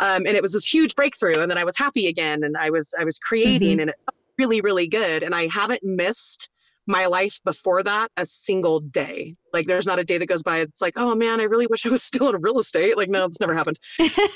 um, 0.00 0.26
and 0.26 0.36
it 0.36 0.42
was 0.42 0.52
this 0.52 0.72
huge 0.72 0.94
breakthrough 0.94 1.40
and 1.40 1.50
then 1.50 1.58
i 1.58 1.64
was 1.64 1.76
happy 1.76 2.06
again 2.06 2.44
and 2.44 2.56
i 2.56 2.70
was 2.70 2.94
i 2.98 3.04
was 3.04 3.18
creating 3.18 3.78
mm-hmm. 3.78 3.80
and 3.80 3.90
it 3.90 3.96
felt 4.04 4.16
really 4.38 4.60
really 4.60 4.86
good. 4.86 5.22
And 5.22 5.34
i 5.34 5.48
haven't 5.48 5.82
missed 5.82 6.50
my 6.86 7.04
life 7.04 7.38
before 7.44 7.82
that 7.82 8.10
a 8.16 8.24
single 8.24 8.80
day. 8.80 9.36
Like 9.52 9.66
there's 9.66 9.84
not 9.84 9.98
a 9.98 10.04
day 10.04 10.16
that 10.16 10.24
goes 10.24 10.42
by 10.42 10.60
it's 10.60 10.80
like 10.80 10.94
oh 10.96 11.14
man 11.14 11.40
i 11.40 11.44
really 11.44 11.66
wish 11.66 11.84
i 11.84 11.88
was 11.88 12.02
still 12.10 12.30
in 12.30 12.40
real 12.40 12.58
estate. 12.58 12.96
Like 12.96 13.10
no 13.10 13.24
it's 13.24 13.40
never 13.40 13.54
happened. 13.54 13.78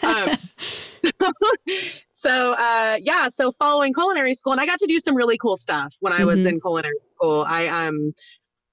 Um, 0.02 0.36
so 2.12 2.52
uh, 2.52 2.98
yeah 3.00 3.28
so 3.28 3.52
following 3.52 3.94
culinary 3.94 4.34
school 4.34 4.52
and 4.52 4.60
i 4.60 4.66
got 4.66 4.78
to 4.80 4.86
do 4.86 4.98
some 4.98 5.14
really 5.14 5.38
cool 5.38 5.56
stuff 5.56 5.94
when 6.00 6.12
i 6.12 6.24
was 6.24 6.40
mm-hmm. 6.40 6.56
in 6.56 6.60
culinary 6.60 6.94
school. 7.16 7.44
I 7.46 7.68
um 7.68 8.12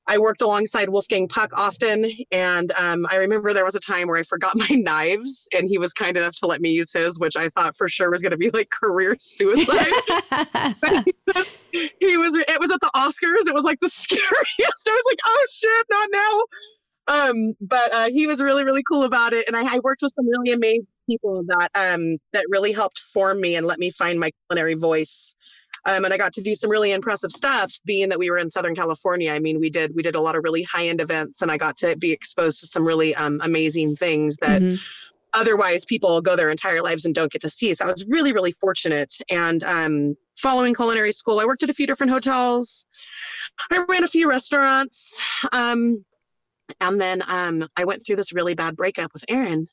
I 0.09 0.17
worked 0.17 0.41
alongside 0.41 0.89
Wolfgang 0.89 1.27
Puck 1.27 1.51
often, 1.55 2.11
and 2.31 2.71
um, 2.71 3.05
I 3.11 3.17
remember 3.17 3.53
there 3.53 3.63
was 3.63 3.75
a 3.75 3.79
time 3.79 4.07
where 4.07 4.17
I 4.17 4.23
forgot 4.23 4.53
my 4.69 4.69
knives, 4.69 5.47
and 5.53 5.69
he 5.69 5.77
was 5.77 5.93
kind 5.93 6.17
enough 6.17 6.35
to 6.37 6.47
let 6.47 6.61
me 6.61 6.71
use 6.71 6.91
his, 6.91 7.19
which 7.19 7.37
I 7.37 7.49
thought 7.49 7.77
for 7.77 7.87
sure 7.87 8.09
was 8.09 8.23
going 8.23 8.31
to 8.31 8.37
be 8.37 8.49
like 8.49 8.71
career 8.71 9.15
suicide. 9.19 9.77
he 11.71 12.17
was. 12.17 12.35
It 12.35 12.59
was 12.59 12.71
at 12.71 12.81
the 12.81 12.89
Oscars. 12.95 13.47
It 13.47 13.53
was 13.53 13.63
like 13.63 13.79
the 13.81 13.89
scariest. 13.89 14.89
I 14.89 14.91
was 14.91 15.03
like, 15.05 15.19
oh 15.25 15.45
shit, 15.51 15.85
not 15.91 16.09
now. 16.11 16.41
Um, 17.07 17.53
but 17.61 17.93
uh, 17.93 18.09
he 18.09 18.25
was 18.25 18.41
really, 18.41 18.63
really 18.63 18.83
cool 18.83 19.03
about 19.03 19.33
it, 19.33 19.47
and 19.47 19.55
I, 19.55 19.75
I 19.75 19.79
worked 19.79 20.01
with 20.01 20.11
some 20.15 20.27
really 20.27 20.51
amazing 20.51 20.87
people 21.07 21.43
that 21.47 21.69
um 21.73 22.17
that 22.33 22.45
really 22.49 22.71
helped 22.71 22.99
form 22.99 23.41
me 23.41 23.55
and 23.55 23.65
let 23.65 23.79
me 23.79 23.89
find 23.89 24.19
my 24.19 24.29
culinary 24.47 24.75
voice 24.75 25.35
um, 25.85 26.05
and 26.05 26.13
I 26.13 26.17
got 26.17 26.33
to 26.33 26.41
do 26.41 26.53
some 26.55 26.69
really 26.69 26.91
impressive 26.91 27.31
stuff. 27.31 27.73
Being 27.85 28.09
that 28.09 28.19
we 28.19 28.29
were 28.29 28.37
in 28.37 28.49
Southern 28.49 28.75
California, 28.75 29.31
I 29.31 29.39
mean, 29.39 29.59
we 29.59 29.69
did 29.69 29.95
we 29.95 30.03
did 30.03 30.15
a 30.15 30.21
lot 30.21 30.35
of 30.35 30.43
really 30.43 30.63
high 30.63 30.87
end 30.87 31.01
events, 31.01 31.41
and 31.41 31.51
I 31.51 31.57
got 31.57 31.77
to 31.77 31.95
be 31.95 32.11
exposed 32.11 32.59
to 32.61 32.67
some 32.67 32.85
really 32.85 33.15
um, 33.15 33.39
amazing 33.43 33.95
things 33.95 34.37
that. 34.37 34.61
Mm-hmm. 34.61 34.75
Otherwise, 35.31 35.85
people 35.85 36.19
go 36.21 36.35
their 36.35 36.49
entire 36.49 36.81
lives 36.81 37.05
and 37.05 37.13
don't 37.13 37.31
get 37.31 37.39
to 37.39 37.49
see. 37.51 37.71
So 37.75 37.85
I 37.85 37.91
was 37.91 38.03
really, 38.07 38.33
really 38.33 38.51
fortunate. 38.51 39.13
And 39.29 39.63
um, 39.63 40.17
following 40.39 40.73
culinary 40.73 41.11
school, 41.11 41.39
I 41.39 41.45
worked 41.45 41.61
at 41.61 41.69
a 41.69 41.73
few 41.73 41.85
different 41.85 42.11
hotels. 42.11 42.87
I 43.69 43.85
ran 43.87 44.03
a 44.03 44.07
few 44.07 44.27
restaurants. 44.27 45.21
Um, 45.51 46.03
and 46.81 46.99
then 46.99 47.21
um, 47.27 47.67
I 47.77 47.85
went 47.85 48.03
through 48.03 48.15
this 48.15 48.33
really 48.33 48.55
bad 48.55 48.75
breakup 48.75 49.13
with 49.13 49.23
Aaron 49.29 49.67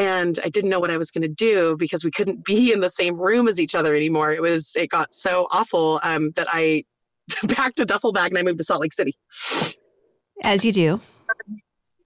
and 0.00 0.38
I 0.42 0.48
didn't 0.48 0.70
know 0.70 0.80
what 0.80 0.90
I 0.90 0.96
was 0.96 1.10
going 1.10 1.22
to 1.22 1.28
do 1.28 1.76
because 1.76 2.04
we 2.04 2.10
couldn't 2.10 2.44
be 2.44 2.72
in 2.72 2.80
the 2.80 2.90
same 2.90 3.16
room 3.16 3.46
as 3.46 3.60
each 3.60 3.74
other 3.74 3.94
anymore. 3.94 4.32
It 4.32 4.42
was 4.42 4.74
it 4.74 4.88
got 4.88 5.14
so 5.14 5.46
awful 5.50 6.00
um, 6.02 6.30
that 6.36 6.48
I 6.50 6.84
packed 7.48 7.78
a 7.80 7.84
duffel 7.84 8.12
bag 8.12 8.30
and 8.32 8.38
I 8.38 8.42
moved 8.42 8.58
to 8.58 8.64
Salt 8.64 8.80
Lake 8.80 8.94
City. 8.94 9.16
As 10.44 10.64
you 10.64 10.72
do. 10.72 11.00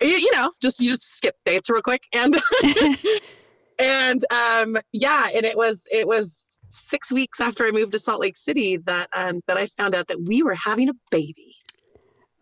You, 0.01 0.09
you 0.09 0.33
know, 0.33 0.53
just 0.61 0.81
you 0.81 0.91
just 0.91 1.17
skip 1.17 1.37
dates 1.47 1.71
real 1.71 1.81
quick 1.81 2.03
and 2.13 2.37
and 3.79 4.25
um, 4.33 4.77
yeah, 4.93 5.29
and 5.33 5.47
it 5.47 5.57
was 5.57 5.87
it 5.91 6.07
was 6.07 6.59
six 6.69 7.13
weeks 7.13 7.41
after 7.41 7.65
I 7.65 7.71
moved 7.71 7.93
to 7.93 7.99
Salt 8.01 8.21
Lake 8.21 8.37
City 8.37 8.77
that 8.79 9.09
um, 9.15 9.41
that 9.47 9.57
I 9.57 9.67
found 9.67 9.95
out 9.95 10.09
that 10.09 10.21
we 10.21 10.43
were 10.43 10.55
having 10.55 10.89
a 10.89 10.95
baby. 11.13 11.55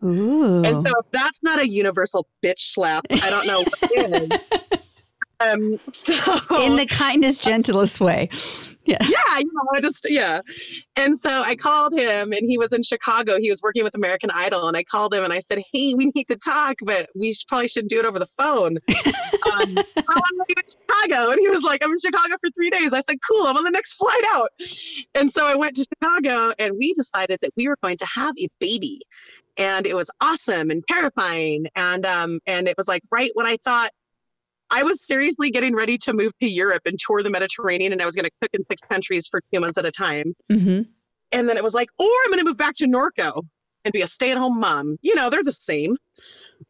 Ooh. 0.03 0.63
And 0.63 0.79
so 0.79 0.93
if 0.99 1.11
that's 1.11 1.41
not 1.43 1.61
a 1.61 1.69
universal 1.69 2.27
bitch 2.43 2.59
slap, 2.59 3.05
I 3.09 3.29
don't 3.29 3.47
know 3.47 3.63
what 3.63 4.31
is. 4.31 4.79
Um, 5.39 5.79
so 5.93 6.13
In 6.61 6.75
the 6.75 6.85
kindest, 6.85 7.43
gentlest 7.47 8.01
way. 8.01 8.29
Yes. 8.85 9.09
yeah, 9.09 9.39
you 9.39 9.45
know, 9.45 9.61
I 9.73 9.79
just 9.79 10.05
yeah. 10.09 10.41
And 10.97 11.17
so 11.17 11.41
I 11.41 11.55
called 11.55 11.93
him, 11.93 12.33
and 12.33 12.49
he 12.49 12.57
was 12.57 12.73
in 12.73 12.83
Chicago. 12.83 13.39
He 13.39 13.49
was 13.49 13.61
working 13.63 13.81
with 13.81 13.95
American 13.95 14.29
Idol, 14.29 14.67
and 14.67 14.75
I 14.75 14.83
called 14.83 15.13
him 15.13 15.23
and 15.23 15.31
I 15.31 15.39
said, 15.39 15.59
"Hey, 15.71 15.93
we 15.93 16.11
need 16.13 16.25
to 16.25 16.35
talk, 16.35 16.75
but 16.83 17.09
we 17.15 17.33
should, 17.33 17.47
probably 17.47 17.69
should 17.69 17.87
do 17.87 17.99
it 17.99 18.05
over 18.05 18.19
the 18.19 18.27
phone." 18.37 18.79
um, 18.89 19.75
how 19.75 20.15
long 20.15 20.37
are 20.37 20.45
you 20.49 20.55
in 20.57 20.63
Chicago? 20.67 21.31
And 21.31 21.39
he 21.39 21.47
was 21.47 21.63
like, 21.63 21.81
"I'm 21.81 21.91
in 21.91 21.97
Chicago 21.97 22.35
for 22.41 22.49
three 22.55 22.69
days." 22.71 22.91
I 22.91 22.99
said, 22.99 23.15
"Cool, 23.25 23.45
I'm 23.47 23.55
on 23.55 23.63
the 23.63 23.71
next 23.71 23.93
flight 23.93 24.23
out." 24.33 24.49
And 25.15 25.31
so 25.31 25.45
I 25.45 25.55
went 25.55 25.77
to 25.77 25.85
Chicago, 25.85 26.53
and 26.59 26.75
we 26.77 26.93
decided 26.93 27.39
that 27.41 27.51
we 27.55 27.69
were 27.69 27.77
going 27.81 27.95
to 27.97 28.05
have 28.05 28.35
a 28.37 28.49
baby, 28.59 28.99
and 29.55 29.87
it 29.87 29.95
was 29.95 30.09
awesome 30.19 30.71
and 30.71 30.83
terrifying, 30.89 31.67
and 31.77 32.05
um, 32.05 32.41
and 32.47 32.67
it 32.67 32.75
was 32.75 32.89
like 32.89 33.03
right 33.11 33.31
when 33.33 33.45
I 33.45 33.55
thought 33.63 33.91
I 34.73 34.81
was 34.81 35.05
seriously 35.05 35.51
getting 35.51 35.75
ready 35.75 35.99
to 35.99 36.13
move 36.13 36.31
to 36.41 36.49
Europe 36.49 36.81
and 36.85 36.97
tour 36.99 37.21
the 37.21 37.29
Mediterranean, 37.29 37.93
and 37.93 38.01
I 38.01 38.05
was 38.05 38.15
going 38.15 38.25
to 38.25 38.31
cook 38.41 38.49
in 38.53 38.63
six 38.63 38.81
countries 38.81 39.27
for 39.27 39.39
two 39.53 39.59
months 39.59 39.77
at 39.77 39.85
a 39.85 39.91
time. 39.91 40.33
hmm 40.49 40.81
And 41.31 41.47
then 41.47 41.57
it 41.57 41.63
was 41.63 41.75
like, 41.75 41.89
or 41.99 42.07
I'm 42.25 42.31
going 42.31 42.39
to 42.39 42.45
move 42.45 42.57
back 42.57 42.73
to 42.77 42.87
Norco 42.87 43.43
and 43.85 43.91
be 43.91 44.01
a 44.01 44.07
stay-at-home 44.07 44.59
mom. 44.59 44.97
You 45.03 45.13
know, 45.13 45.29
they're 45.29 45.43
the 45.43 45.53
same. 45.53 45.95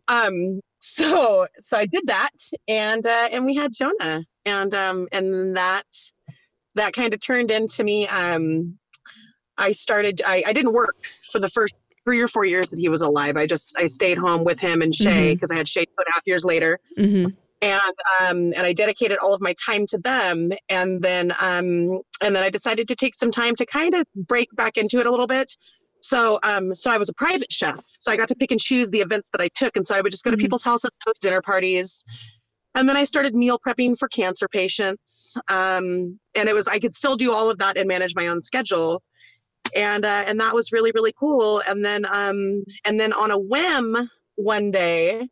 Um, 0.09 0.59
so 0.81 1.47
so 1.61 1.77
I 1.77 1.85
did 1.85 2.07
that, 2.07 2.35
and 2.67 3.07
uh, 3.07 3.29
and 3.31 3.45
we 3.45 3.55
had 3.55 3.71
Jonah, 3.71 4.25
and 4.45 4.73
um, 4.73 5.07
and 5.13 5.55
that 5.55 5.87
that 6.75 6.91
kind 6.91 7.13
of 7.13 7.21
turned 7.21 7.51
into 7.51 7.85
me. 7.85 8.05
Um, 8.09 8.77
I 9.57 9.71
started. 9.71 10.21
I, 10.25 10.43
I 10.45 10.51
didn't 10.51 10.73
work 10.73 11.05
for 11.31 11.39
the 11.39 11.49
first 11.49 11.75
three 12.03 12.19
or 12.19 12.27
four 12.27 12.43
years 12.43 12.69
that 12.71 12.79
he 12.79 12.89
was 12.89 13.01
alive. 13.01 13.37
I 13.37 13.45
just 13.45 13.79
I 13.79 13.85
stayed 13.85 14.17
home 14.17 14.43
with 14.43 14.59
him 14.59 14.81
and 14.81 14.93
Shay 14.93 15.33
because 15.35 15.51
I 15.51 15.55
had 15.55 15.69
Shay 15.69 15.85
two 15.85 15.93
and 15.99 16.07
a 16.09 16.13
half 16.13 16.23
years 16.25 16.43
later 16.43 16.81
hmm 16.97 17.27
and 17.63 17.95
um, 18.19 18.37
and 18.55 18.67
I 18.69 18.73
dedicated 18.73 19.17
all 19.19 19.33
of 19.33 19.41
my 19.41 19.53
time 19.65 19.87
to 19.87 19.97
them. 19.97 20.51
And 20.69 21.01
then 21.01 21.31
um, 21.39 22.01
and 22.21 22.35
then 22.35 22.43
I 22.43 22.49
decided 22.49 22.87
to 22.89 22.95
take 22.95 23.15
some 23.15 23.31
time 23.31 23.55
to 23.55 23.65
kind 23.65 23.93
of 23.93 24.05
break 24.15 24.53
back 24.55 24.77
into 24.77 24.99
it 24.99 25.05
a 25.05 25.11
little 25.11 25.27
bit. 25.27 25.55
So 26.01 26.39
um, 26.43 26.75
so 26.75 26.91
I 26.91 26.97
was 26.97 27.09
a 27.09 27.13
private 27.13 27.51
chef, 27.51 27.79
so 27.93 28.11
I 28.11 28.17
got 28.17 28.27
to 28.27 28.35
pick 28.35 28.51
and 28.51 28.59
choose 28.59 28.89
the 28.89 28.99
events 28.99 29.29
that 29.31 29.41
I 29.41 29.49
took, 29.55 29.77
and 29.77 29.87
so 29.87 29.95
I 29.95 30.01
would 30.01 30.11
just 30.11 30.25
go 30.25 30.31
to 30.31 30.37
Mhm. 30.37 30.41
people's 30.41 30.63
houses, 30.63 30.91
host 31.05 31.21
dinner 31.21 31.41
parties. 31.41 32.03
And 32.75 32.89
then 32.89 32.97
I 32.97 33.05
started 33.05 33.35
meal 33.35 33.59
prepping 33.65 33.97
for 33.97 34.07
cancer 34.09 34.47
patients, 34.49 35.37
um, 35.47 36.19
and 36.35 36.49
it 36.49 36.55
was 36.55 36.67
I 36.67 36.79
could 36.79 36.95
still 36.95 37.15
do 37.15 37.31
all 37.31 37.49
of 37.49 37.57
that 37.59 37.77
and 37.77 37.87
manage 37.87 38.13
my 38.15 38.27
own 38.27 38.41
schedule, 38.41 39.01
and 39.75 40.03
uh, 40.03 40.23
and 40.27 40.39
that 40.41 40.53
was 40.53 40.73
really 40.73 40.91
really 40.93 41.13
cool. 41.17 41.61
And 41.67 41.85
then 41.85 42.05
um, 42.05 42.65
and 42.83 42.99
then 42.99 43.13
on 43.13 43.31
a 43.31 43.37
whim 43.37 44.09
one 44.35 44.71
day, 44.71 45.29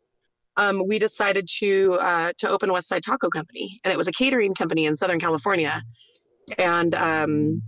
um, 0.58 0.86
we 0.88 1.00
decided 1.00 1.48
to 1.60 1.94
uh, 1.94 2.34
to 2.38 2.50
open 2.50 2.72
West 2.72 2.88
Side 2.88 3.04
Taco 3.04 3.30
Company, 3.30 3.80
and 3.84 3.94
it 3.94 3.98
was 3.98 4.08
a 4.08 4.12
catering 4.12 4.54
company 4.54 4.86
in 4.86 4.98
Southern 4.98 5.20
California. 5.20 5.82
And 6.58 6.94
um, 6.96 7.62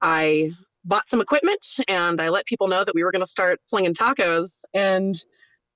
I 0.00 0.52
bought 0.84 1.08
some 1.08 1.20
equipment, 1.20 1.64
and 1.88 2.20
I 2.20 2.28
let 2.28 2.46
people 2.46 2.68
know 2.68 2.84
that 2.84 2.94
we 2.94 3.02
were 3.02 3.10
going 3.10 3.24
to 3.24 3.30
start 3.30 3.60
slinging 3.66 3.94
tacos, 3.94 4.64
and 4.74 5.16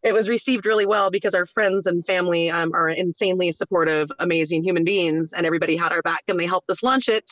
it 0.03 0.13
was 0.13 0.29
received 0.29 0.67
really 0.67 0.87
well 0.87 1.11
because 1.11 1.35
our 1.35 1.47
friends 1.47 1.87
and 1.87 2.05
family 2.07 2.51
um, 2.51 2.73
are 2.75 2.89
insanely 2.89 3.53
supportive, 3.53 4.11
amazing 4.19 4.65
human 4.65 4.85
beings, 4.85 5.33
and 5.33 5.47
everybody 5.47 5.77
had 5.77 5.93
our 5.93 6.03
back, 6.03 6.23
and 6.29 6.39
they 6.39 6.47
helped 6.47 6.71
us 6.71 6.83
launch 6.83 7.09
it. 7.09 7.31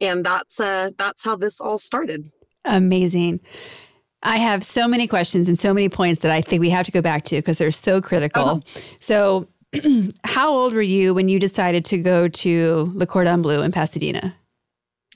And 0.00 0.24
that's 0.24 0.60
uh, 0.60 0.90
that's 0.96 1.22
how 1.22 1.36
this 1.36 1.60
all 1.60 1.78
started. 1.78 2.30
Amazing. 2.64 3.40
I 4.22 4.36
have 4.36 4.64
so 4.64 4.86
many 4.86 5.06
questions 5.06 5.48
and 5.48 5.58
so 5.58 5.72
many 5.72 5.88
points 5.88 6.20
that 6.20 6.30
I 6.30 6.42
think 6.42 6.60
we 6.60 6.70
have 6.70 6.86
to 6.86 6.92
go 6.92 7.00
back 7.00 7.24
to 7.26 7.36
because 7.36 7.58
they're 7.58 7.70
so 7.70 8.00
critical. 8.00 8.42
Uh-huh. 8.42 8.80
So, 9.00 9.48
how 10.24 10.50
old 10.50 10.74
were 10.74 10.82
you 10.82 11.14
when 11.14 11.28
you 11.28 11.38
decided 11.38 11.84
to 11.86 11.98
go 11.98 12.28
to 12.28 12.92
Le 12.94 13.06
Cordon 13.06 13.40
Bleu 13.40 13.62
in 13.62 13.72
Pasadena? 13.72 14.36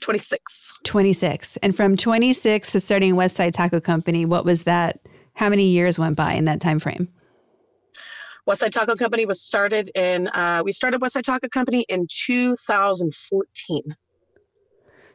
26. 0.01 0.79
26. 0.83 1.57
And 1.57 1.75
from 1.75 1.97
26 1.97 2.71
to 2.71 2.79
starting 2.79 3.15
West 3.15 3.35
Side 3.35 3.53
Taco 3.53 3.79
Company, 3.79 4.25
what 4.25 4.45
was 4.45 4.63
that? 4.63 4.99
How 5.33 5.49
many 5.49 5.67
years 5.67 5.99
went 5.99 6.15
by 6.15 6.33
in 6.33 6.45
that 6.45 6.61
time 6.61 6.79
frame? 6.79 7.09
West 8.45 8.61
Side 8.61 8.73
Taco 8.73 8.95
Company 8.95 9.25
was 9.25 9.41
started 9.41 9.89
in, 9.95 10.27
uh, 10.29 10.61
we 10.63 10.71
started 10.71 11.01
West 11.01 11.15
Side 11.15 11.25
Taco 11.25 11.49
Company 11.49 11.85
in 11.89 12.07
2014. 12.09 13.95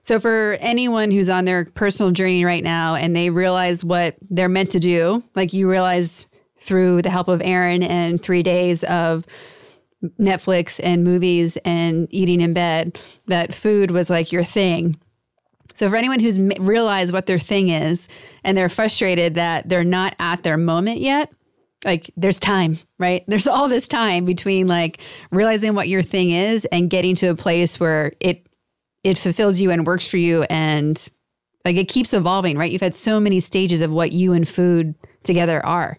So, 0.02 0.19
for 0.19 0.57
anyone 0.61 1.11
who's 1.11 1.28
on 1.28 1.45
their 1.45 1.66
personal 1.66 2.12
journey 2.12 2.45
right 2.45 2.64
now 2.64 2.95
and 2.95 3.14
they 3.14 3.30
realize 3.30 3.85
what 3.85 4.16
they're 4.30 4.49
meant 4.49 4.71
to 4.71 4.80
do, 4.80 5.23
like 5.35 5.52
you 5.52 5.71
realize 5.71 6.26
through 6.59 7.02
the 7.02 7.11
help 7.11 7.28
of 7.28 7.40
Aaron 7.42 7.83
and 7.83 8.23
three 8.23 8.42
days 8.42 8.85
of 8.85 9.26
Netflix 10.19 10.80
and 10.83 11.04
movies 11.04 11.59
and 11.64 12.07
eating 12.11 12.40
in 12.40 12.52
bed, 12.52 12.99
that 13.26 13.54
food 13.54 13.90
was 13.90 14.09
like 14.09 14.33
your 14.33 14.45
thing. 14.45 14.99
So, 15.75 15.88
for 15.88 15.97
anyone 15.97 16.21
who's 16.21 16.38
realized 16.38 17.12
what 17.12 17.26
their 17.26 17.38
thing 17.38 17.69
is 17.69 18.09
and 18.45 18.57
they're 18.57 18.69
frustrated 18.69 19.35
that 19.35 19.69
they're 19.69 19.85
not 19.85 20.14
at 20.19 20.42
their 20.42 20.57
moment 20.57 21.00
yet, 21.00 21.33
like 21.85 22.11
there's 22.16 22.38
time, 22.38 22.78
right? 22.99 23.25
There's 23.28 23.47
all 23.47 23.69
this 23.69 23.88
time 23.88 24.25
between 24.25 24.66
like 24.66 24.99
realizing 25.30 25.75
what 25.75 25.88
your 25.88 26.02
thing 26.02 26.30
is 26.30 26.64
and 26.66 26.90
getting 26.90 27.14
to 27.16 27.28
a 27.28 27.37
place 27.37 27.78
where 27.78 28.12
it 28.21 28.47
it 29.04 29.19
fulfills 29.19 29.61
you 29.61 29.71
and 29.71 29.87
works 29.87 30.07
for 30.07 30.16
you 30.19 30.42
and 30.45 31.09
like 31.64 31.76
it 31.76 31.88
keeps 31.88 32.12
evolving, 32.12 32.57
right? 32.57 32.73
You've 32.73 32.80
had 32.80 32.95
so 32.95 33.21
many 33.21 33.40
stages 33.40 33.80
of 33.80 33.90
what 33.90 34.12
you 34.12 34.33
and 34.33 34.49
food 34.49 34.95
together 35.23 35.64
are. 35.64 35.99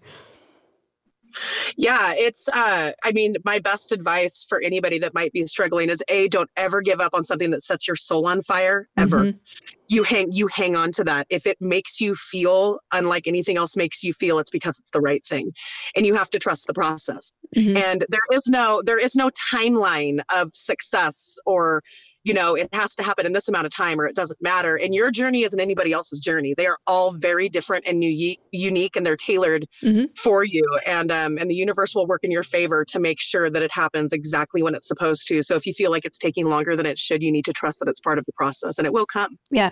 Yeah, 1.77 2.13
it's 2.15 2.49
uh 2.49 2.91
I 3.05 3.11
mean, 3.13 3.35
my 3.45 3.59
best 3.59 3.93
advice 3.93 4.45
for 4.47 4.61
anybody 4.61 4.99
that 4.99 5.13
might 5.13 5.31
be 5.31 5.45
struggling 5.47 5.89
is 5.89 6.03
A, 6.09 6.27
don't 6.27 6.49
ever 6.57 6.81
give 6.81 6.99
up 6.99 7.13
on 7.13 7.23
something 7.23 7.51
that 7.51 7.63
sets 7.63 7.87
your 7.87 7.95
soul 7.95 8.27
on 8.27 8.43
fire 8.43 8.89
ever. 8.97 9.25
Mhm. 9.25 9.39
You 9.87 10.03
hang 10.03 10.31
you 10.33 10.47
hang 10.47 10.75
on 10.75 10.91
to 10.93 11.05
that. 11.05 11.27
If 11.29 11.45
it 11.47 11.55
makes 11.61 12.01
you 12.01 12.15
feel 12.15 12.79
unlike 12.91 13.27
anything 13.27 13.55
else 13.55 13.77
makes 13.77 14.03
you 14.03 14.13
feel, 14.13 14.39
it's 14.39 14.51
because 14.51 14.77
it's 14.77 14.91
the 14.91 14.99
right 14.99 15.25
thing. 15.25 15.53
And 15.95 16.05
you 16.05 16.15
have 16.15 16.29
to 16.31 16.39
trust 16.39 16.67
the 16.67 16.73
process. 16.73 17.31
Mhm. 17.55 17.77
And 17.81 18.05
there 18.09 18.19
is 18.33 18.43
no 18.47 18.81
there 18.85 18.99
is 18.99 19.15
no 19.15 19.29
timeline 19.53 20.19
of 20.35 20.51
success 20.53 21.39
or 21.45 21.81
you 22.23 22.33
know, 22.33 22.55
it 22.55 22.69
has 22.73 22.95
to 22.95 23.03
happen 23.03 23.25
in 23.25 23.33
this 23.33 23.47
amount 23.47 23.65
of 23.65 23.71
time 23.75 23.99
or 23.99 24.05
it 24.05 24.15
doesn't 24.15 24.41
matter. 24.41 24.75
And 24.75 24.93
your 24.93 25.09
journey 25.11 25.43
isn't 25.43 25.59
anybody 25.59 25.91
else's 25.91 26.19
journey. 26.19 26.53
They 26.55 26.67
are 26.67 26.77
all 26.85 27.11
very 27.13 27.49
different 27.49 27.87
and 27.87 28.03
unique, 28.03 28.39
unique 28.51 28.95
and 28.95 29.05
they're 29.05 29.17
tailored 29.17 29.67
Mhm. 29.81 30.15
for 30.17 30.43
you. 30.43 30.63
And 30.85 31.11
um, 31.11 31.37
and 31.39 31.49
the 31.49 31.55
universe 31.55 31.95
will 31.95 32.05
work 32.05 32.23
in 32.23 32.31
your 32.31 32.43
favor 32.43 32.85
to 32.85 32.99
make 32.99 33.19
sure 33.19 33.49
that 33.49 33.63
it 33.63 33.71
happens 33.71 34.13
exactly 34.13 34.61
when 34.61 34.75
it's 34.75 34.87
supposed 34.87 35.27
to. 35.29 35.41
So 35.41 35.55
if 35.55 35.65
you 35.65 35.73
feel 35.73 35.91
like 35.91 36.05
it's 36.05 36.19
taking 36.19 36.47
longer 36.47 36.75
than 36.75 36.85
it 36.85 36.99
should, 36.99 37.23
you 37.23 37.31
need 37.31 37.45
to 37.45 37.53
trust 37.53 37.79
that 37.79 37.87
it's 37.87 37.99
part 37.99 38.19
of 38.19 38.25
the 38.25 38.33
process 38.33 38.77
and 38.77 38.85
it 38.85 38.93
will 38.93 39.05
come. 39.05 39.37
Yeah. 39.49 39.71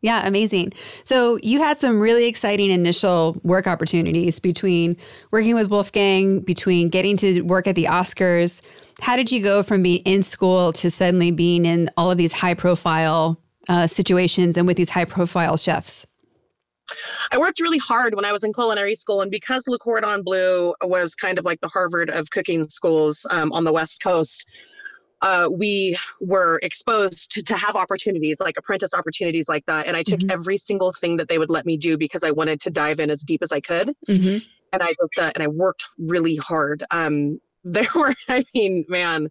Yeah, 0.00 0.26
amazing. 0.26 0.72
So 1.04 1.38
you 1.42 1.58
had 1.58 1.76
some 1.76 1.98
really 1.98 2.26
exciting 2.26 2.70
initial 2.70 3.36
work 3.42 3.66
opportunities 3.66 4.38
between 4.38 4.96
working 5.32 5.56
with 5.56 5.70
Wolfgang, 5.70 6.40
between 6.40 6.88
getting 6.88 7.16
to 7.16 7.42
work 7.42 7.66
at 7.66 7.74
the 7.74 7.84
Oscars. 7.84 8.62
How 9.00 9.16
did 9.16 9.32
you 9.32 9.42
go 9.42 9.62
from 9.62 9.82
being 9.82 10.02
in 10.04 10.22
school 10.22 10.72
to 10.74 10.90
suddenly 10.90 11.32
being 11.32 11.64
in 11.64 11.90
all 11.96 12.12
of 12.12 12.18
these 12.18 12.32
high 12.32 12.54
profile 12.54 13.40
uh, 13.68 13.88
situations 13.88 14.56
and 14.56 14.66
with 14.68 14.76
these 14.76 14.90
high 14.90 15.04
profile 15.04 15.56
chefs? 15.56 16.06
I 17.32 17.38
worked 17.38 17.60
really 17.60 17.78
hard 17.78 18.14
when 18.14 18.24
I 18.24 18.32
was 18.32 18.44
in 18.44 18.52
culinary 18.52 18.94
school, 18.94 19.20
and 19.20 19.30
because 19.30 19.68
Le 19.68 19.78
Cordon 19.78 20.22
Bleu 20.22 20.74
was 20.82 21.14
kind 21.14 21.38
of 21.38 21.44
like 21.44 21.60
the 21.60 21.68
Harvard 21.68 22.08
of 22.08 22.30
cooking 22.30 22.64
schools 22.64 23.26
um, 23.30 23.52
on 23.52 23.64
the 23.64 23.72
West 23.72 24.02
Coast, 24.02 24.46
uh, 25.22 25.48
we 25.50 25.96
were 26.20 26.60
exposed 26.62 27.30
to, 27.32 27.42
to 27.42 27.56
have 27.56 27.74
opportunities 27.74 28.40
like 28.40 28.56
apprentice 28.56 28.94
opportunities 28.94 29.48
like 29.48 29.66
that. 29.66 29.86
And 29.86 29.96
I 29.96 30.02
took 30.02 30.20
Mhm. 30.20 30.32
every 30.32 30.56
single 30.56 30.92
thing 30.92 31.16
that 31.16 31.28
they 31.28 31.38
would 31.38 31.50
let 31.50 31.66
me 31.66 31.76
do 31.76 31.98
because 31.98 32.22
I 32.22 32.30
wanted 32.30 32.60
to 32.62 32.70
dive 32.70 33.00
in 33.00 33.10
as 33.10 33.22
deep 33.22 33.42
as 33.42 33.50
I 33.52 33.60
could. 33.60 33.94
Mm-hmm. 34.08 34.38
and 34.72 34.82
I 34.82 34.88
just 34.88 35.18
uh, 35.18 35.32
and 35.34 35.42
I 35.42 35.46
worked 35.48 35.86
really 35.98 36.36
hard. 36.36 36.84
Um, 36.90 37.40
there 37.64 37.88
were, 37.94 38.14
I 38.28 38.44
mean, 38.54 38.84
man, 38.88 39.28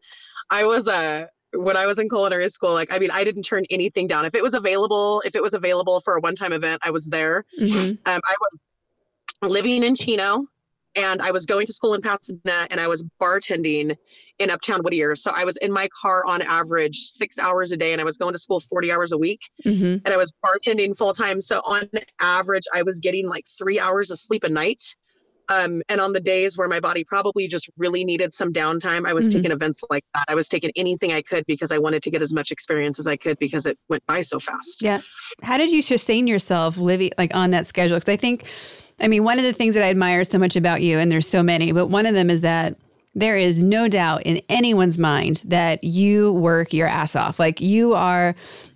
I 0.50 0.63
was 0.65 0.88
a 0.88 1.29
when 1.53 1.77
I 1.77 1.86
was 1.86 1.98
in 2.00 2.10
culinary 2.10 2.50
school, 2.50 2.74
like 2.74 2.91
I 2.91 3.00
mean, 3.00 3.12
I 3.12 3.24
didn't 3.24 3.44
turn 3.44 3.63
anything 3.70 4.08
down. 4.08 4.25
If 4.25 4.36
it 4.36 4.44
was 4.44 4.53
available, 4.56 5.22
if 5.25 5.36
it 5.36 5.41
was 5.44 5.53
available 5.53 6.01
for 6.01 6.15
a 6.15 6.20
one-time 6.20 6.53
event, 6.53 6.82
I 6.84 6.89
was 6.89 7.06
there. 7.06 7.46
Mm-hmm. 7.60 7.91
Um, 8.06 8.22
I 8.25 8.34
was 8.41 8.60
living 9.50 9.84
in 9.84 9.96
Chino, 9.96 10.48
and 10.97 11.21
I 11.21 11.31
was 11.31 11.45
going 11.45 11.65
to 11.67 11.71
school 11.73 11.93
in 11.93 12.01
Pasadena, 12.01 12.67
and 12.71 12.79
I 12.81 12.87
was 12.87 13.05
bartending 13.21 13.95
in 14.39 14.49
Uptown 14.49 14.81
Whittier. 14.81 15.15
So 15.15 15.31
I 15.33 15.45
was 15.45 15.55
in 15.57 15.71
my 15.71 15.87
car 16.01 16.25
on 16.25 16.41
average 16.41 16.97
six 16.97 17.39
hours 17.39 17.71
a 17.71 17.77
day, 17.77 17.91
and 17.93 18.01
I 18.01 18.03
was 18.03 18.17
going 18.17 18.33
to 18.33 18.39
school 18.39 18.59
40 18.59 18.91
hours 18.91 19.11
a 19.13 19.17
week 19.17 19.41
Mm-hmm. 19.65 20.05
and 20.05 20.07
I 20.07 20.17
was 20.17 20.31
bartending 20.45 20.95
full 20.97 21.13
time. 21.13 21.39
So 21.39 21.59
on 21.59 21.89
average, 22.19 22.63
I 22.73 22.81
was 22.83 22.99
getting 22.99 23.27
like 23.29 23.45
three 23.57 23.79
hours 23.79 24.11
of 24.11 24.19
sleep 24.19 24.43
a 24.43 24.49
night. 24.49 24.95
Um, 25.49 25.81
and 25.87 26.01
on 26.01 26.11
the 26.11 26.19
days 26.19 26.57
where 26.57 26.67
my 26.67 26.79
body 26.81 27.03
probably 27.05 27.47
just 27.47 27.69
really 27.77 28.03
needed 28.03 28.33
some 28.33 28.51
downtime, 28.51 29.07
I 29.07 29.13
was 29.13 29.29
Mhm. 29.29 29.33
taking 29.33 29.51
events 29.51 29.81
like 29.89 30.03
that. 30.13 30.25
I 30.27 30.35
was 30.35 30.49
taking 30.49 30.71
anything 30.75 31.13
I 31.13 31.21
could 31.21 31.45
because 31.47 31.71
I 31.71 31.77
wanted 31.77 32.03
to 32.03 32.11
get 32.11 32.21
as 32.21 32.33
much 32.33 32.51
experience 32.51 32.99
as 32.99 33.07
I 33.07 33.15
could 33.15 33.39
because 33.39 33.65
it 33.65 33.77
went 33.87 34.05
by 34.07 34.21
so 34.23 34.39
fast. 34.39 34.81
Yeah. 34.81 34.99
How 35.43 35.57
did 35.57 35.71
you 35.71 35.81
sustain 35.81 36.27
yourself 36.27 36.77
living 36.77 37.11
like 37.17 37.33
on 37.33 37.51
that 37.51 37.65
schedule? 37.65 37.97
Because 37.97 38.11
I 38.11 38.17
think, 38.17 38.43
I 38.99 39.07
mean, 39.07 39.23
one 39.23 39.37
of 39.37 39.45
the 39.45 39.53
things 39.53 39.75
that 39.75 39.83
I 39.83 39.89
admire 39.89 40.23
so 40.23 40.39
much 40.39 40.55
about 40.55 40.81
you, 40.81 40.97
and 40.97 41.11
there's 41.11 41.27
so 41.27 41.43
many, 41.43 41.71
but 41.71 41.87
one 41.87 42.05
of 42.05 42.15
them 42.15 42.29
is 42.29 42.41
that 42.41 42.75
there 43.17 43.35
is 43.35 43.63
no 43.63 43.87
doubt 43.87 44.23
in 44.23 44.41
anyone's 44.47 44.97
mind 44.99 45.41
that 45.45 45.83
you 45.83 46.33
work 46.33 46.71
your 46.71 46.87
ass 46.87 47.15
off. 47.15 47.39
Like 47.39 47.59
you 47.59 47.93
are 47.93 48.35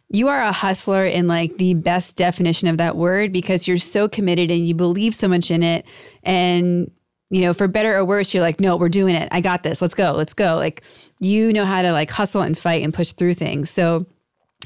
you 0.09 0.27
are 0.27 0.41
a 0.41 0.51
hustler 0.51 1.05
in 1.05 1.27
like 1.27 1.57
the 1.57 1.75
best 1.75 2.17
definition 2.17 2.67
of 2.67 2.77
that 2.77 2.97
word 2.97 3.31
because 3.31 3.67
you're 3.67 3.77
so 3.77 4.09
committed 4.09 4.51
and 4.51 4.67
you 4.67 4.73
believe 4.73 5.15
so 5.15 5.27
much 5.27 5.51
in 5.51 5.61
it. 5.61 5.85
And 6.23 6.91
you 7.29 7.41
know 7.41 7.53
for 7.53 7.67
better 7.67 7.95
or 7.95 8.03
worse 8.03 8.33
you're 8.33 8.41
like 8.41 8.59
no 8.59 8.75
we're 8.77 8.89
doing 8.89 9.15
it. 9.15 9.29
I 9.31 9.41
got 9.41 9.61
this. 9.61 9.79
Let's 9.79 9.93
go. 9.93 10.13
Let's 10.13 10.33
go. 10.33 10.55
Like 10.55 10.81
you 11.19 11.53
know 11.53 11.65
how 11.65 11.83
to 11.83 11.91
like 11.91 12.09
hustle 12.09 12.41
and 12.41 12.57
fight 12.57 12.83
and 12.83 12.93
push 12.93 13.11
through 13.11 13.35
things. 13.35 13.69
So 13.69 14.07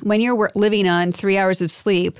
when 0.01 0.21
you're 0.21 0.49
living 0.55 0.87
on 0.87 1.11
three 1.11 1.37
hours 1.37 1.61
of 1.61 1.71
sleep 1.71 2.19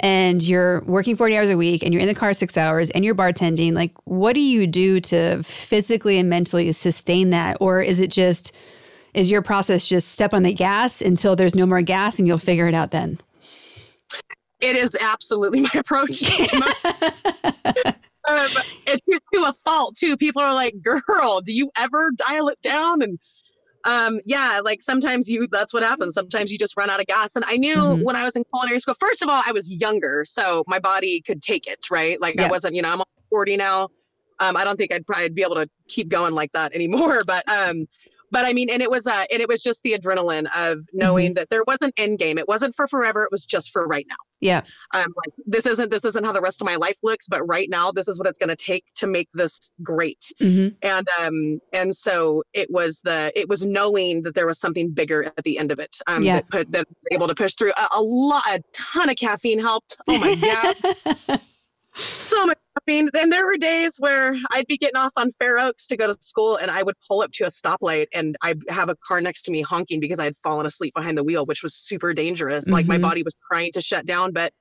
and 0.00 0.42
you're 0.42 0.82
working 0.82 1.16
40 1.16 1.36
hours 1.36 1.50
a 1.50 1.56
week 1.56 1.82
and 1.82 1.92
you're 1.92 2.02
in 2.02 2.08
the 2.08 2.14
car 2.14 2.34
six 2.34 2.56
hours 2.56 2.90
and 2.90 3.04
you're 3.04 3.14
bartending, 3.14 3.74
like 3.74 3.92
what 4.04 4.34
do 4.34 4.40
you 4.40 4.66
do 4.66 5.00
to 5.00 5.42
physically 5.42 6.18
and 6.18 6.28
mentally 6.28 6.72
sustain 6.72 7.30
that? 7.30 7.56
Or 7.60 7.80
is 7.80 8.00
it 8.00 8.10
just, 8.10 8.56
is 9.14 9.30
your 9.30 9.42
process 9.42 9.86
just 9.86 10.08
step 10.08 10.34
on 10.34 10.42
the 10.42 10.52
gas 10.52 11.00
until 11.00 11.36
there's 11.36 11.54
no 11.54 11.66
more 11.66 11.82
gas 11.82 12.18
and 12.18 12.26
you'll 12.26 12.38
figure 12.38 12.66
it 12.66 12.74
out 12.74 12.90
then? 12.90 13.20
It 14.60 14.76
is 14.76 14.96
absolutely 15.00 15.60
my 15.60 15.70
approach. 15.74 16.22
um, 18.28 18.48
it's 18.86 19.02
to 19.06 19.44
a 19.44 19.52
fault 19.52 19.96
too. 19.96 20.16
People 20.16 20.42
are 20.42 20.54
like, 20.54 20.74
girl, 20.82 21.40
do 21.40 21.52
you 21.52 21.70
ever 21.76 22.10
dial 22.16 22.48
it 22.48 22.60
down? 22.62 23.02
And 23.02 23.18
um 23.84 24.20
yeah 24.24 24.60
like 24.64 24.82
sometimes 24.82 25.28
you 25.28 25.46
that's 25.50 25.74
what 25.74 25.82
happens. 25.82 26.14
Sometimes 26.14 26.52
you 26.52 26.58
just 26.58 26.76
run 26.76 26.90
out 26.90 27.00
of 27.00 27.06
gas. 27.06 27.36
And 27.36 27.44
i 27.48 27.56
knew 27.56 27.76
mm-hmm. 27.76 28.02
when 28.02 28.16
i 28.16 28.24
was 28.24 28.36
in 28.36 28.44
culinary 28.44 28.78
school 28.78 28.94
first 29.00 29.22
of 29.22 29.28
all 29.28 29.42
i 29.46 29.52
was 29.52 29.70
younger 29.70 30.24
so 30.24 30.64
my 30.66 30.78
body 30.78 31.20
could 31.20 31.42
take 31.42 31.66
it 31.66 31.90
right? 31.90 32.20
Like 32.20 32.36
yeah. 32.36 32.46
i 32.46 32.48
wasn't 32.48 32.74
you 32.74 32.82
know 32.82 32.92
i'm 32.92 33.02
40 33.30 33.56
now. 33.56 33.88
Um 34.40 34.56
i 34.56 34.64
don't 34.64 34.76
think 34.76 34.92
i'd 34.92 35.06
probably 35.06 35.28
be 35.30 35.42
able 35.42 35.56
to 35.56 35.68
keep 35.88 36.08
going 36.08 36.34
like 36.34 36.52
that 36.52 36.74
anymore. 36.74 37.22
But 37.26 37.48
um 37.48 37.86
but 38.32 38.46
I 38.46 38.52
mean, 38.52 38.70
and 38.70 38.82
it 38.82 38.90
was 38.90 39.06
uh, 39.06 39.24
and 39.30 39.40
it 39.40 39.48
was 39.48 39.62
just 39.62 39.82
the 39.82 39.92
adrenaline 39.92 40.46
of 40.56 40.80
knowing 40.92 41.28
mm-hmm. 41.28 41.34
that 41.34 41.50
there 41.50 41.62
was 41.66 41.78
an 41.82 41.92
end 41.98 42.18
game. 42.18 42.38
It 42.38 42.48
wasn't 42.48 42.74
for 42.74 42.88
forever. 42.88 43.22
It 43.22 43.28
was 43.30 43.44
just 43.44 43.72
for 43.72 43.86
right 43.86 44.06
now. 44.08 44.16
Yeah. 44.40 44.62
Um, 44.94 45.14
like 45.16 45.34
this 45.46 45.66
isn't 45.66 45.90
this 45.90 46.04
isn't 46.04 46.24
how 46.24 46.32
the 46.32 46.40
rest 46.40 46.60
of 46.62 46.64
my 46.64 46.76
life 46.76 46.96
looks, 47.02 47.28
but 47.28 47.46
right 47.46 47.68
now 47.70 47.92
this 47.92 48.08
is 48.08 48.18
what 48.18 48.26
it's 48.26 48.38
going 48.38 48.48
to 48.48 48.56
take 48.56 48.84
to 48.96 49.06
make 49.06 49.28
this 49.34 49.72
great. 49.82 50.32
Mm-hmm. 50.40 50.74
And 50.82 51.08
um, 51.20 51.60
and 51.72 51.94
so 51.94 52.42
it 52.54 52.70
was 52.70 53.00
the 53.04 53.30
it 53.38 53.48
was 53.48 53.64
knowing 53.66 54.22
that 54.22 54.34
there 54.34 54.46
was 54.46 54.58
something 54.58 54.90
bigger 54.90 55.24
at 55.24 55.44
the 55.44 55.58
end 55.58 55.70
of 55.70 55.78
it. 55.78 55.94
Um, 56.06 56.22
yeah. 56.22 56.36
that 56.36 56.50
put 56.50 56.72
that 56.72 56.88
was 56.88 57.08
able 57.12 57.28
to 57.28 57.34
push 57.34 57.54
through 57.54 57.72
a, 57.72 57.98
a 57.98 58.02
lot, 58.02 58.42
a 58.48 58.62
ton 58.72 59.10
of 59.10 59.16
caffeine 59.16 59.60
helped. 59.60 59.98
Oh 60.08 60.18
my 60.18 60.34
god. 61.28 61.40
So 61.96 62.46
much 62.46 62.58
caffeine. 62.78 63.10
then 63.12 63.30
there 63.30 63.46
were 63.46 63.56
days 63.56 63.96
where 63.98 64.34
I'd 64.50 64.66
be 64.66 64.76
getting 64.78 64.96
off 64.96 65.12
on 65.16 65.32
Fair 65.38 65.58
Oaks 65.58 65.86
to 65.88 65.96
go 65.96 66.06
to 66.06 66.14
school 66.14 66.56
and 66.56 66.70
I 66.70 66.82
would 66.82 66.94
pull 67.06 67.22
up 67.22 67.32
to 67.32 67.44
a 67.44 67.48
stoplight 67.48 68.06
and 68.12 68.36
I'd 68.42 68.60
have 68.68 68.88
a 68.88 68.96
car 69.06 69.20
next 69.20 69.42
to 69.44 69.52
me 69.52 69.62
honking 69.62 70.00
because 70.00 70.18
I 70.18 70.24
had 70.24 70.36
fallen 70.42 70.66
asleep 70.66 70.94
behind 70.94 71.18
the 71.18 71.24
wheel, 71.24 71.44
which 71.46 71.62
was 71.62 71.74
super 71.74 72.14
dangerous. 72.14 72.64
Mm-hmm. 72.64 72.72
Like 72.72 72.86
my 72.86 72.94
mm-hmm. 72.94 73.02
body 73.02 73.22
was 73.22 73.34
trying 73.50 73.72
to 73.72 73.80
shut 73.80 74.06
down, 74.06 74.32
but 74.32 74.52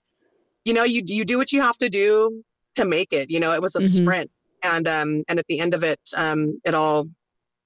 you 0.65 0.73
know, 0.73 0.83
you 0.83 1.01
you 1.05 1.25
do 1.25 1.37
what 1.37 1.51
you 1.51 1.61
have 1.61 1.77
to 1.79 1.89
do 1.89 2.43
to 2.75 2.85
make 2.85 3.13
it. 3.13 3.29
You 3.29 3.39
know, 3.39 3.53
it 3.53 3.61
was 3.61 3.75
a 3.75 3.79
mm-hmm. 3.79 4.03
sprint. 4.03 4.31
And 4.63 4.87
um 4.87 5.23
and 5.27 5.39
at 5.39 5.45
the 5.47 5.59
end 5.59 5.73
of 5.73 5.83
it, 5.83 5.99
um, 6.15 6.59
it 6.65 6.75
all 6.75 7.07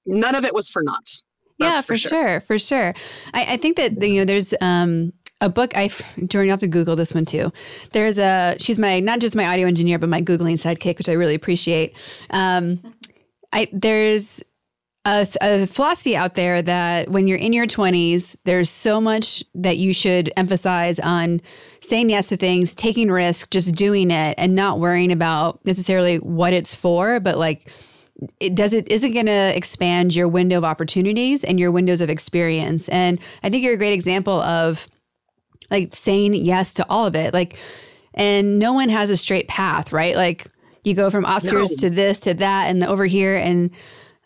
none 0.06 0.34
of 0.34 0.44
it 0.44 0.54
was 0.54 0.70
for 0.70 0.82
naught. 0.82 1.10
That's 1.58 1.76
yeah, 1.76 1.80
for, 1.80 1.86
for 1.94 1.98
sure. 1.98 2.10
sure. 2.10 2.40
for 2.40 2.58
sure. 2.58 2.94
I, 3.34 3.54
I 3.54 3.56
think 3.56 3.76
that 3.76 4.00
you 4.02 4.20
know 4.20 4.24
there's 4.24 4.54
um 4.60 5.12
a 5.40 5.48
book 5.48 5.76
I 5.76 5.88
Jordan, 5.88 6.46
you 6.46 6.50
have 6.50 6.60
to 6.60 6.68
Google 6.68 6.96
this 6.96 7.12
one 7.12 7.24
too. 7.24 7.52
There's 7.92 8.18
a 8.18 8.56
she's 8.58 8.78
my 8.78 9.00
not 9.00 9.20
just 9.20 9.36
my 9.36 9.46
audio 9.46 9.66
engineer, 9.66 9.98
but 9.98 10.08
my 10.08 10.22
googling 10.22 10.54
sidekick, 10.54 10.98
which 10.98 11.08
I 11.08 11.12
really 11.12 11.34
appreciate. 11.34 11.94
Um, 12.30 12.94
I 13.52 13.68
there's 13.72 14.42
a, 15.04 15.28
a, 15.40 15.66
philosophy 15.66 16.16
out 16.16 16.34
there 16.34 16.60
that 16.62 17.10
when 17.10 17.28
you're 17.28 17.38
in 17.38 17.52
your 17.52 17.66
20s, 17.66 18.36
there's 18.44 18.68
so 18.68 19.00
much 19.00 19.44
that 19.54 19.76
you 19.76 19.92
should 19.92 20.32
emphasize 20.36 20.98
on 20.98 21.40
saying 21.80 22.10
yes 22.10 22.28
to 22.30 22.36
things, 22.36 22.74
taking 22.74 23.08
risks, 23.08 23.48
just 23.48 23.72
doing 23.76 24.10
it, 24.10 24.34
and 24.36 24.56
not 24.56 24.80
worrying 24.80 25.12
about 25.12 25.64
necessarily 25.64 26.18
what 26.18 26.52
it's 26.52 26.74
for, 26.74 27.20
but 27.20 27.38
like 27.38 27.70
it 28.40 28.54
does 28.54 28.72
it 28.72 28.88
isn't 28.88 29.12
going 29.12 29.26
to 29.26 29.56
expand 29.56 30.16
your 30.16 30.26
window 30.26 30.58
of 30.58 30.64
opportunities 30.64 31.44
and 31.44 31.60
your 31.60 31.70
windows 31.70 32.00
of 32.00 32.10
experience. 32.10 32.88
And 32.88 33.20
I 33.44 33.50
think 33.50 33.62
you're 33.62 33.74
a 33.74 33.78
great 33.78 33.92
example 33.92 34.40
of 34.40 34.88
like 35.70 35.94
saying 35.94 36.34
yes 36.34 36.74
to 36.74 36.86
all 36.88 37.06
of 37.06 37.14
it. 37.14 37.32
Like, 37.32 37.56
and 38.14 38.58
no 38.58 38.72
one 38.72 38.88
has 38.88 39.10
a 39.10 39.16
straight 39.16 39.48
path, 39.48 39.92
right? 39.92 40.16
Like, 40.16 40.46
you 40.84 40.94
go 40.94 41.10
from 41.10 41.24
Oscars 41.24 41.70
no. 41.70 41.76
to 41.80 41.90
this 41.90 42.20
to 42.20 42.34
that 42.34 42.68
and 42.68 42.84
over 42.84 43.06
here, 43.06 43.36
and 43.36 43.70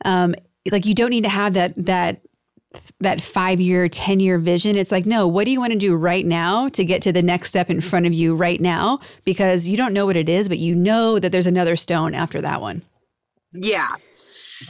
um, 0.04 0.34
like 0.70 0.84
you 0.84 0.94
don't 0.94 1.10
need 1.10 1.24
to 1.24 1.30
have 1.30 1.54
that 1.54 1.72
that 1.76 2.20
that 3.00 3.20
five 3.20 3.60
year, 3.60 3.88
10 3.88 4.20
year 4.20 4.38
vision. 4.38 4.76
It's 4.76 4.92
like, 4.92 5.06
no, 5.06 5.26
what 5.26 5.44
do 5.44 5.50
you 5.50 5.58
want 5.58 5.72
to 5.72 5.78
do 5.78 5.96
right 5.96 6.24
now 6.24 6.68
to 6.70 6.84
get 6.84 7.02
to 7.02 7.12
the 7.12 7.22
next 7.22 7.48
step 7.48 7.70
in 7.70 7.80
front 7.80 8.06
of 8.06 8.12
you 8.12 8.34
right 8.34 8.60
now? 8.60 9.00
Because 9.24 9.68
you 9.68 9.76
don't 9.76 9.92
know 9.92 10.06
what 10.06 10.16
it 10.16 10.28
is, 10.28 10.48
but 10.48 10.58
you 10.58 10.74
know 10.74 11.18
that 11.18 11.32
there's 11.32 11.46
another 11.46 11.76
stone 11.76 12.14
after 12.14 12.40
that 12.40 12.60
one. 12.60 12.82
Yeah. 13.52 13.88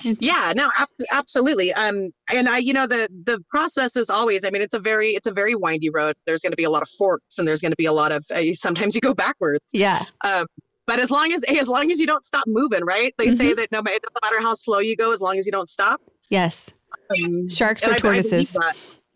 It's- 0.04 0.16
yeah, 0.20 0.52
no, 0.54 0.70
ab- 0.78 0.88
absolutely. 1.10 1.72
Um, 1.72 2.10
and 2.32 2.48
I, 2.48 2.58
you 2.58 2.72
know, 2.72 2.86
the 2.86 3.08
the 3.24 3.42
process 3.48 3.96
is 3.96 4.10
always. 4.10 4.44
I 4.44 4.50
mean, 4.50 4.62
it's 4.62 4.74
a 4.74 4.78
very 4.78 5.10
it's 5.10 5.26
a 5.26 5.32
very 5.32 5.54
windy 5.54 5.90
road. 5.90 6.16
There's 6.26 6.42
going 6.42 6.52
to 6.52 6.56
be 6.56 6.64
a 6.64 6.70
lot 6.70 6.82
of 6.82 6.88
forks, 6.90 7.38
and 7.38 7.46
there's 7.46 7.60
going 7.60 7.72
to 7.72 7.76
be 7.76 7.86
a 7.86 7.92
lot 7.92 8.12
of. 8.12 8.24
Uh, 8.34 8.52
sometimes 8.52 8.94
you 8.94 9.00
go 9.00 9.14
backwards. 9.14 9.64
Yeah. 9.72 10.04
Um, 10.24 10.46
but 10.86 10.98
as 10.98 11.10
long 11.10 11.32
as 11.32 11.42
as 11.44 11.68
long 11.68 11.90
as 11.90 12.00
you 12.00 12.06
don't 12.06 12.24
stop 12.24 12.44
moving, 12.46 12.84
right? 12.84 13.14
They 13.18 13.28
mm-hmm. 13.28 13.36
say 13.36 13.54
that 13.54 13.70
no, 13.70 13.78
it 13.78 13.84
doesn't 13.84 14.24
matter 14.24 14.40
how 14.40 14.54
slow 14.54 14.78
you 14.78 14.96
go, 14.96 15.12
as 15.12 15.20
long 15.20 15.38
as 15.38 15.46
you 15.46 15.52
don't 15.52 15.68
stop. 15.68 16.00
Yes. 16.30 16.72
Um, 17.10 17.48
Sharks 17.48 17.86
or 17.86 17.94
tortoises. 17.94 18.56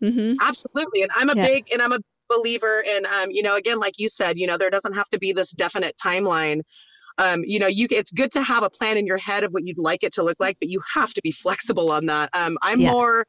Mm-hmm. 0.01 0.35
Absolutely, 0.41 1.01
and 1.01 1.11
I'm 1.15 1.29
a 1.29 1.35
yeah. 1.35 1.47
big 1.47 1.71
and 1.71 1.81
I'm 1.81 1.91
a 1.91 1.99
believer 2.29 2.81
in 2.81 3.05
um, 3.05 3.31
you 3.31 3.41
know, 3.43 3.55
again, 3.55 3.79
like 3.79 3.99
you 3.99 4.09
said, 4.09 4.37
you 4.37 4.47
know, 4.47 4.57
there 4.57 4.69
doesn't 4.69 4.93
have 4.93 5.09
to 5.09 5.19
be 5.19 5.33
this 5.33 5.51
definite 5.51 5.95
timeline 6.03 6.61
um, 7.17 7.43
you 7.45 7.59
know 7.59 7.67
you 7.67 7.87
it's 7.91 8.11
good 8.11 8.31
to 8.31 8.41
have 8.41 8.63
a 8.63 8.69
plan 8.69 8.97
in 8.97 9.05
your 9.05 9.17
head 9.17 9.43
of 9.43 9.51
what 9.51 9.65
you'd 9.65 9.77
like 9.77 10.03
it 10.03 10.13
to 10.13 10.23
look 10.23 10.37
like 10.39 10.57
but 10.59 10.69
you 10.69 10.81
have 10.93 11.13
to 11.13 11.21
be 11.21 11.31
flexible 11.31 11.91
on 11.91 12.05
that 12.05 12.29
um, 12.33 12.57
i'm 12.61 12.79
yeah. 12.79 12.91
more 12.91 13.25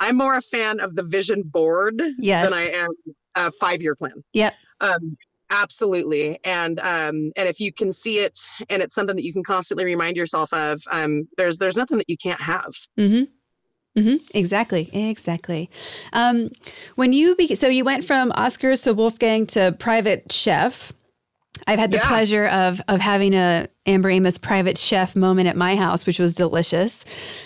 i'm 0.00 0.16
more 0.16 0.36
a 0.36 0.42
fan 0.42 0.80
of 0.80 0.94
the 0.94 1.02
vision 1.02 1.42
board 1.42 2.00
yes. 2.18 2.48
than 2.48 2.58
i 2.58 2.62
am 2.62 2.90
a 3.34 3.50
five 3.52 3.82
year 3.82 3.94
plan 3.94 4.22
yep 4.32 4.54
um, 4.80 5.16
absolutely 5.50 6.38
and 6.44 6.80
um 6.80 7.30
and 7.36 7.48
if 7.48 7.60
you 7.60 7.72
can 7.72 7.92
see 7.92 8.18
it 8.18 8.38
and 8.68 8.82
it's 8.82 8.94
something 8.94 9.14
that 9.14 9.24
you 9.24 9.32
can 9.32 9.44
constantly 9.44 9.84
remind 9.84 10.16
yourself 10.16 10.52
of 10.52 10.82
um 10.90 11.28
there's 11.36 11.56
there's 11.58 11.76
nothing 11.76 11.98
that 11.98 12.08
you 12.08 12.16
can't 12.16 12.40
have 12.40 12.72
mm-hmm. 12.98 13.24
Mm-hmm. 13.96 14.16
Exactly, 14.34 14.90
exactly. 14.92 15.70
Um, 16.12 16.50
when 16.96 17.14
you 17.14 17.34
be- 17.34 17.54
so 17.54 17.66
you 17.66 17.82
went 17.82 18.04
from 18.04 18.30
Oscars 18.32 18.84
to 18.84 18.92
Wolfgang 18.92 19.46
to 19.48 19.74
private 19.78 20.30
chef. 20.30 20.92
I've 21.66 21.78
had 21.78 21.90
the 21.90 21.98
yeah. 21.98 22.08
pleasure 22.08 22.46
of 22.46 22.80
of 22.88 23.00
having 23.00 23.34
a 23.34 23.68
Amber 23.86 24.10
Amos 24.10 24.38
private 24.38 24.78
chef 24.78 25.16
moment 25.16 25.48
at 25.48 25.56
my 25.56 25.76
house, 25.76 26.06
which 26.06 26.18
was 26.18 26.34
delicious. 26.34 27.04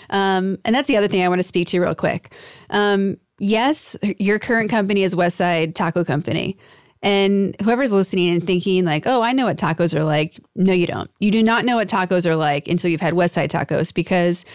Um, 0.09 0.57
and 0.65 0.75
that's 0.75 0.87
the 0.87 0.97
other 0.97 1.07
thing 1.07 1.23
I 1.23 1.29
want 1.29 1.39
to 1.39 1.43
speak 1.43 1.67
to 1.69 1.79
real 1.79 1.95
quick. 1.95 2.33
Um, 2.69 3.17
yes, 3.39 3.95
your 4.19 4.39
current 4.39 4.69
company 4.69 5.03
is 5.03 5.15
Westside 5.15 5.75
Taco 5.75 6.03
Company. 6.03 6.57
And 7.03 7.55
whoever's 7.63 7.91
listening 7.91 8.29
and 8.29 8.45
thinking 8.45 8.85
like, 8.85 9.07
"Oh, 9.07 9.21
I 9.23 9.31
know 9.33 9.45
what 9.45 9.57
tacos 9.57 9.95
are 9.97 10.03
like." 10.03 10.39
No, 10.55 10.71
you 10.71 10.85
don't. 10.85 11.09
You 11.19 11.31
do 11.31 11.41
not 11.41 11.65
know 11.65 11.77
what 11.77 11.87
tacos 11.87 12.27
are 12.27 12.35
like 12.35 12.67
until 12.67 12.91
you've 12.91 13.01
had 13.01 13.15
Westside 13.15 13.49
Tacos 13.49 13.91
because 13.91 14.45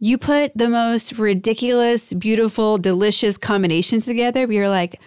you 0.00 0.18
put 0.18 0.52
the 0.56 0.68
most 0.68 1.18
ridiculous, 1.18 2.12
beautiful, 2.12 2.78
delicious 2.78 3.36
combinations 3.38 4.06
together. 4.06 4.50
You're 4.50 4.68
like, 4.68 5.00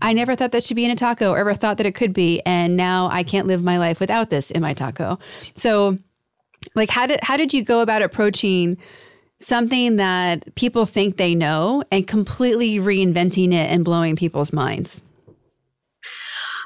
I 0.00 0.12
never 0.12 0.36
thought 0.36 0.52
that 0.52 0.64
should 0.64 0.76
be 0.76 0.84
in 0.84 0.90
a 0.90 0.96
taco 0.96 1.30
or 1.32 1.38
ever 1.38 1.54
thought 1.54 1.76
that 1.78 1.86
it 1.86 1.94
could 1.94 2.12
be. 2.12 2.40
And 2.46 2.76
now 2.76 3.08
I 3.10 3.22
can't 3.22 3.46
live 3.46 3.62
my 3.62 3.78
life 3.78 4.00
without 4.00 4.30
this 4.30 4.50
in 4.50 4.62
my 4.62 4.74
taco. 4.74 5.18
So 5.56 5.98
like 6.74 6.90
how 6.90 7.06
did 7.06 7.20
how 7.22 7.36
did 7.36 7.52
you 7.52 7.64
go 7.64 7.80
about 7.80 8.02
approaching 8.02 8.78
something 9.38 9.96
that 9.96 10.54
people 10.54 10.86
think 10.86 11.16
they 11.16 11.34
know 11.34 11.84
and 11.90 12.06
completely 12.06 12.76
reinventing 12.76 13.52
it 13.52 13.70
and 13.70 13.84
blowing 13.84 14.16
people's 14.16 14.52
minds? 14.52 15.02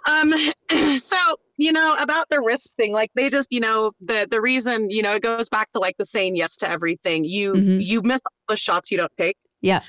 Um 0.07 0.35
so 0.99 1.17
you 1.57 1.73
know 1.73 1.95
about 2.01 2.29
the 2.29 2.41
risk 2.41 2.75
thing 2.77 2.93
like 2.93 3.11
they 3.15 3.31
just 3.31 3.49
you 3.53 3.61
know 3.61 3.93
the 4.01 4.27
the 4.31 4.41
reason 4.41 4.91
you 4.91 5.03
know 5.03 5.15
it 5.15 5.23
goes 5.23 5.49
back 5.49 5.71
to 5.73 5.79
like 5.79 5.97
the 5.99 6.07
saying 6.07 6.35
yes 6.35 6.57
to 6.59 6.69
everything 6.69 7.25
you 7.25 7.53
mm-hmm. 7.53 7.81
you 7.81 8.03
miss 8.03 8.21
all 8.27 8.55
the 8.55 8.57
shots 8.57 8.91
you 8.91 8.99
don't 8.99 9.13
take 9.17 9.37
yeah 9.61 9.81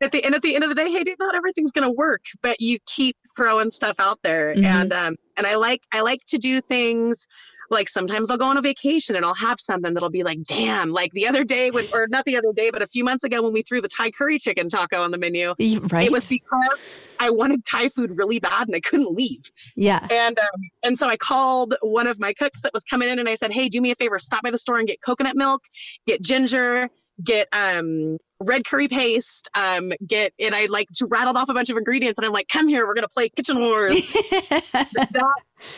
at 0.00 0.12
the 0.12 0.24
end 0.24 0.34
at 0.34 0.42
the 0.42 0.54
end 0.54 0.64
of 0.64 0.70
the 0.70 0.74
day, 0.74 0.90
hey, 0.90 1.04
dude, 1.04 1.18
not 1.18 1.34
everything's 1.34 1.72
gonna 1.72 1.90
work, 1.90 2.24
but 2.42 2.60
you 2.60 2.78
keep 2.86 3.16
throwing 3.36 3.70
stuff 3.70 3.96
out 3.98 4.18
there. 4.22 4.54
Mm-hmm. 4.54 4.64
And 4.64 4.92
um, 4.92 5.16
and 5.36 5.46
I 5.46 5.56
like 5.56 5.82
I 5.92 6.00
like 6.00 6.24
to 6.28 6.38
do 6.38 6.60
things 6.60 7.26
like 7.70 7.88
sometimes 7.88 8.30
I'll 8.30 8.38
go 8.38 8.46
on 8.46 8.56
a 8.56 8.62
vacation 8.62 9.16
and 9.16 9.24
I'll 9.24 9.34
have 9.34 9.60
something 9.60 9.92
that'll 9.94 10.10
be 10.10 10.22
like, 10.22 10.42
damn, 10.44 10.90
like 10.90 11.12
the 11.12 11.26
other 11.26 11.44
day 11.44 11.70
when 11.70 11.86
or 11.92 12.06
not 12.08 12.24
the 12.24 12.36
other 12.36 12.52
day, 12.52 12.70
but 12.70 12.82
a 12.82 12.86
few 12.86 13.04
months 13.04 13.24
ago 13.24 13.42
when 13.42 13.52
we 13.52 13.62
threw 13.62 13.80
the 13.80 13.88
Thai 13.88 14.10
curry 14.10 14.38
chicken 14.38 14.68
taco 14.68 15.02
on 15.02 15.10
the 15.10 15.18
menu. 15.18 15.54
Right. 15.90 16.06
It 16.06 16.12
was 16.12 16.28
because 16.28 16.78
I 17.20 17.30
wanted 17.30 17.64
Thai 17.64 17.90
food 17.90 18.16
really 18.16 18.38
bad 18.38 18.68
and 18.68 18.76
I 18.76 18.80
couldn't 18.80 19.12
leave. 19.12 19.50
Yeah. 19.76 20.06
And 20.10 20.38
um, 20.38 20.60
and 20.82 20.98
so 20.98 21.08
I 21.08 21.16
called 21.16 21.74
one 21.82 22.06
of 22.06 22.18
my 22.18 22.32
cooks 22.32 22.62
that 22.62 22.72
was 22.72 22.84
coming 22.84 23.08
in 23.08 23.18
and 23.18 23.28
I 23.28 23.34
said, 23.34 23.52
Hey, 23.52 23.68
do 23.68 23.80
me 23.80 23.90
a 23.90 23.96
favor, 23.96 24.18
stop 24.18 24.42
by 24.42 24.50
the 24.50 24.58
store 24.58 24.78
and 24.78 24.88
get 24.88 25.02
coconut 25.02 25.36
milk, 25.36 25.62
get 26.06 26.22
ginger, 26.22 26.90
get 27.24 27.48
um 27.52 28.18
red 28.40 28.64
curry 28.64 28.88
paste, 28.88 29.48
um, 29.54 29.92
get 30.06 30.32
and 30.38 30.54
I 30.54 30.66
like 30.66 30.88
to 30.94 31.06
rattled 31.06 31.36
off 31.36 31.48
a 31.48 31.54
bunch 31.54 31.70
of 31.70 31.76
ingredients 31.76 32.18
and 32.18 32.26
I'm 32.26 32.32
like, 32.32 32.48
come 32.48 32.68
here, 32.68 32.86
we're 32.86 32.94
gonna 32.94 33.08
play 33.08 33.28
kitchen 33.28 33.60
wars. 33.60 33.96
that 34.92 35.32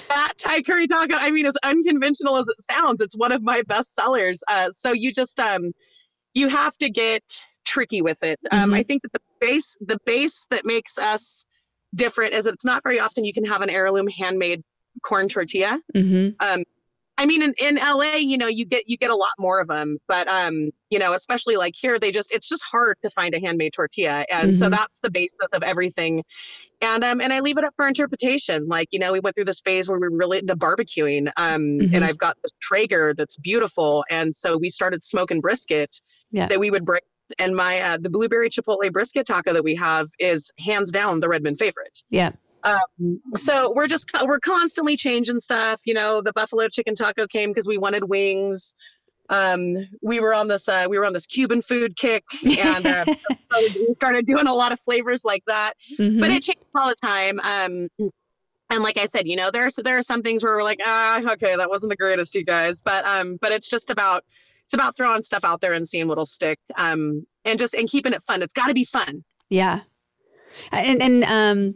that 0.08 0.32
Thai 0.38 0.62
curry 0.62 0.86
taco, 0.86 1.14
I 1.16 1.30
mean, 1.30 1.46
as 1.46 1.56
unconventional 1.62 2.36
as 2.36 2.48
it 2.48 2.62
sounds, 2.62 3.00
it's 3.00 3.16
one 3.16 3.32
of 3.32 3.42
my 3.42 3.62
best 3.62 3.94
sellers. 3.94 4.42
Uh, 4.48 4.70
so 4.70 4.92
you 4.92 5.12
just 5.12 5.38
um 5.40 5.72
you 6.34 6.48
have 6.48 6.76
to 6.78 6.90
get 6.90 7.22
tricky 7.64 8.02
with 8.02 8.22
it. 8.22 8.38
Um, 8.50 8.70
Mhm. 8.70 8.74
I 8.74 8.82
think 8.82 9.02
that 9.02 9.12
the 9.12 9.20
base 9.40 9.76
the 9.80 9.98
base 10.04 10.46
that 10.50 10.64
makes 10.64 10.98
us 10.98 11.44
different 11.94 12.34
is 12.34 12.44
that 12.44 12.54
it's 12.54 12.64
not 12.64 12.82
very 12.82 13.00
often 13.00 13.24
you 13.24 13.32
can 13.32 13.44
have 13.44 13.62
an 13.62 13.70
heirloom 13.70 14.06
handmade 14.08 14.62
corn 15.02 15.28
tortilla. 15.28 15.80
hmm 15.94 16.28
Um, 16.40 16.62
I 17.20 17.26
mean, 17.26 17.42
in, 17.42 17.52
in 17.60 17.74
LA, 17.76 18.14
you 18.14 18.38
know, 18.38 18.46
you 18.46 18.64
get 18.64 18.88
you 18.88 18.96
get 18.96 19.10
a 19.10 19.14
lot 19.14 19.32
more 19.38 19.60
of 19.60 19.68
them, 19.68 19.98
but 20.08 20.26
um, 20.26 20.70
you 20.88 20.98
know, 20.98 21.12
especially 21.12 21.56
like 21.56 21.74
here, 21.78 21.98
they 21.98 22.10
just 22.10 22.32
it's 22.32 22.48
just 22.48 22.62
hard 22.64 22.96
to 23.04 23.10
find 23.10 23.34
a 23.34 23.40
handmade 23.40 23.74
tortilla, 23.74 24.24
and 24.32 24.56
so 24.56 24.66
Mhm. 24.68 24.70
that's 24.70 24.98
the 25.02 25.10
basis 25.10 25.48
of 25.52 25.62
everything. 25.62 26.24
And 26.80 27.04
um, 27.04 27.20
and 27.20 27.30
I 27.30 27.40
leave 27.40 27.58
it 27.58 27.64
up 27.64 27.74
for 27.76 27.86
interpretation. 27.86 28.66
Like 28.68 28.88
you 28.90 28.98
know, 28.98 29.12
we 29.12 29.20
went 29.20 29.36
through 29.36 29.44
this 29.44 29.60
phase 29.60 29.86
where 29.86 29.98
we 29.98 30.08
were 30.08 30.16
really 30.16 30.38
into 30.38 30.56
barbecuing, 30.56 31.30
um, 31.36 31.60
Mhm. 31.80 31.94
and 31.94 32.04
I've 32.06 32.16
got 32.16 32.38
this 32.42 32.52
Traeger 32.62 33.12
that's 33.14 33.36
beautiful, 33.36 34.02
and 34.08 34.34
so 34.34 34.56
we 34.56 34.70
started 34.70 35.04
smoking 35.04 35.42
brisket 35.42 36.00
Yeah. 36.30 36.46
that 36.48 36.58
we 36.58 36.70
would 36.70 36.86
break. 36.86 37.02
And 37.38 37.54
my 37.54 37.80
uh, 37.80 37.98
the 38.00 38.08
blueberry 38.08 38.48
chipotle 38.48 38.90
brisket 38.90 39.26
taco 39.26 39.52
that 39.52 39.62
we 39.62 39.74
have 39.74 40.08
is 40.18 40.50
hands 40.58 40.90
down 40.90 41.20
the 41.20 41.28
Redmond 41.28 41.58
favorite. 41.58 42.02
Yeah. 42.08 42.30
Um, 42.62 43.20
so 43.36 43.72
we're 43.74 43.86
just 43.86 44.10
we're 44.24 44.40
constantly 44.40 44.96
changing 44.96 45.40
stuff. 45.40 45.80
You 45.84 45.94
know, 45.94 46.20
the 46.20 46.32
buffalo 46.32 46.68
chicken 46.68 46.94
taco 46.94 47.26
came 47.26 47.50
because 47.50 47.66
we 47.66 47.78
wanted 47.78 48.04
wings. 48.04 48.74
Um, 49.28 49.76
we 50.02 50.18
were 50.20 50.34
on 50.34 50.48
this 50.48 50.68
uh, 50.68 50.86
we 50.88 50.98
were 50.98 51.06
on 51.06 51.12
this 51.12 51.26
Cuban 51.26 51.62
food 51.62 51.96
kick, 51.96 52.24
and 52.58 52.86
uh, 52.86 53.04
we 53.56 53.94
started 53.96 54.26
doing 54.26 54.46
a 54.46 54.54
lot 54.54 54.72
of 54.72 54.80
flavors 54.80 55.24
like 55.24 55.44
that. 55.46 55.74
Mhm. 55.98 56.20
But 56.20 56.30
it 56.30 56.42
changes 56.42 56.64
all 56.74 56.88
the 56.88 56.96
time. 56.96 57.40
Um, 57.40 57.88
and 58.72 58.82
like 58.82 58.98
I 58.98 59.06
said, 59.06 59.26
you 59.26 59.36
know, 59.36 59.50
there's 59.50 59.76
there 59.76 59.98
are 59.98 60.02
some 60.02 60.22
things 60.22 60.44
where 60.44 60.54
we're 60.54 60.62
like, 60.62 60.80
ah, 60.84 61.20
okay, 61.32 61.56
that 61.56 61.68
wasn't 61.68 61.90
the 61.90 61.96
greatest, 61.96 62.34
you 62.34 62.44
guys. 62.44 62.82
But 62.82 63.04
um, 63.04 63.38
but 63.40 63.52
it's 63.52 63.68
just 63.68 63.90
about 63.90 64.24
it's 64.64 64.74
about 64.74 64.96
throwing 64.96 65.22
stuff 65.22 65.44
out 65.44 65.60
there 65.60 65.72
and 65.72 65.88
seeing 65.88 66.08
what'll 66.08 66.26
stick. 66.26 66.58
Um, 66.76 67.26
and 67.44 67.58
just 67.58 67.74
and 67.74 67.88
keeping 67.88 68.12
it 68.12 68.22
fun. 68.22 68.42
It's 68.42 68.54
got 68.54 68.66
to 68.66 68.74
be 68.74 68.84
fun. 68.84 69.24
Yeah. 69.48 69.80
And 70.72 71.02
and 71.02 71.24
um 71.24 71.74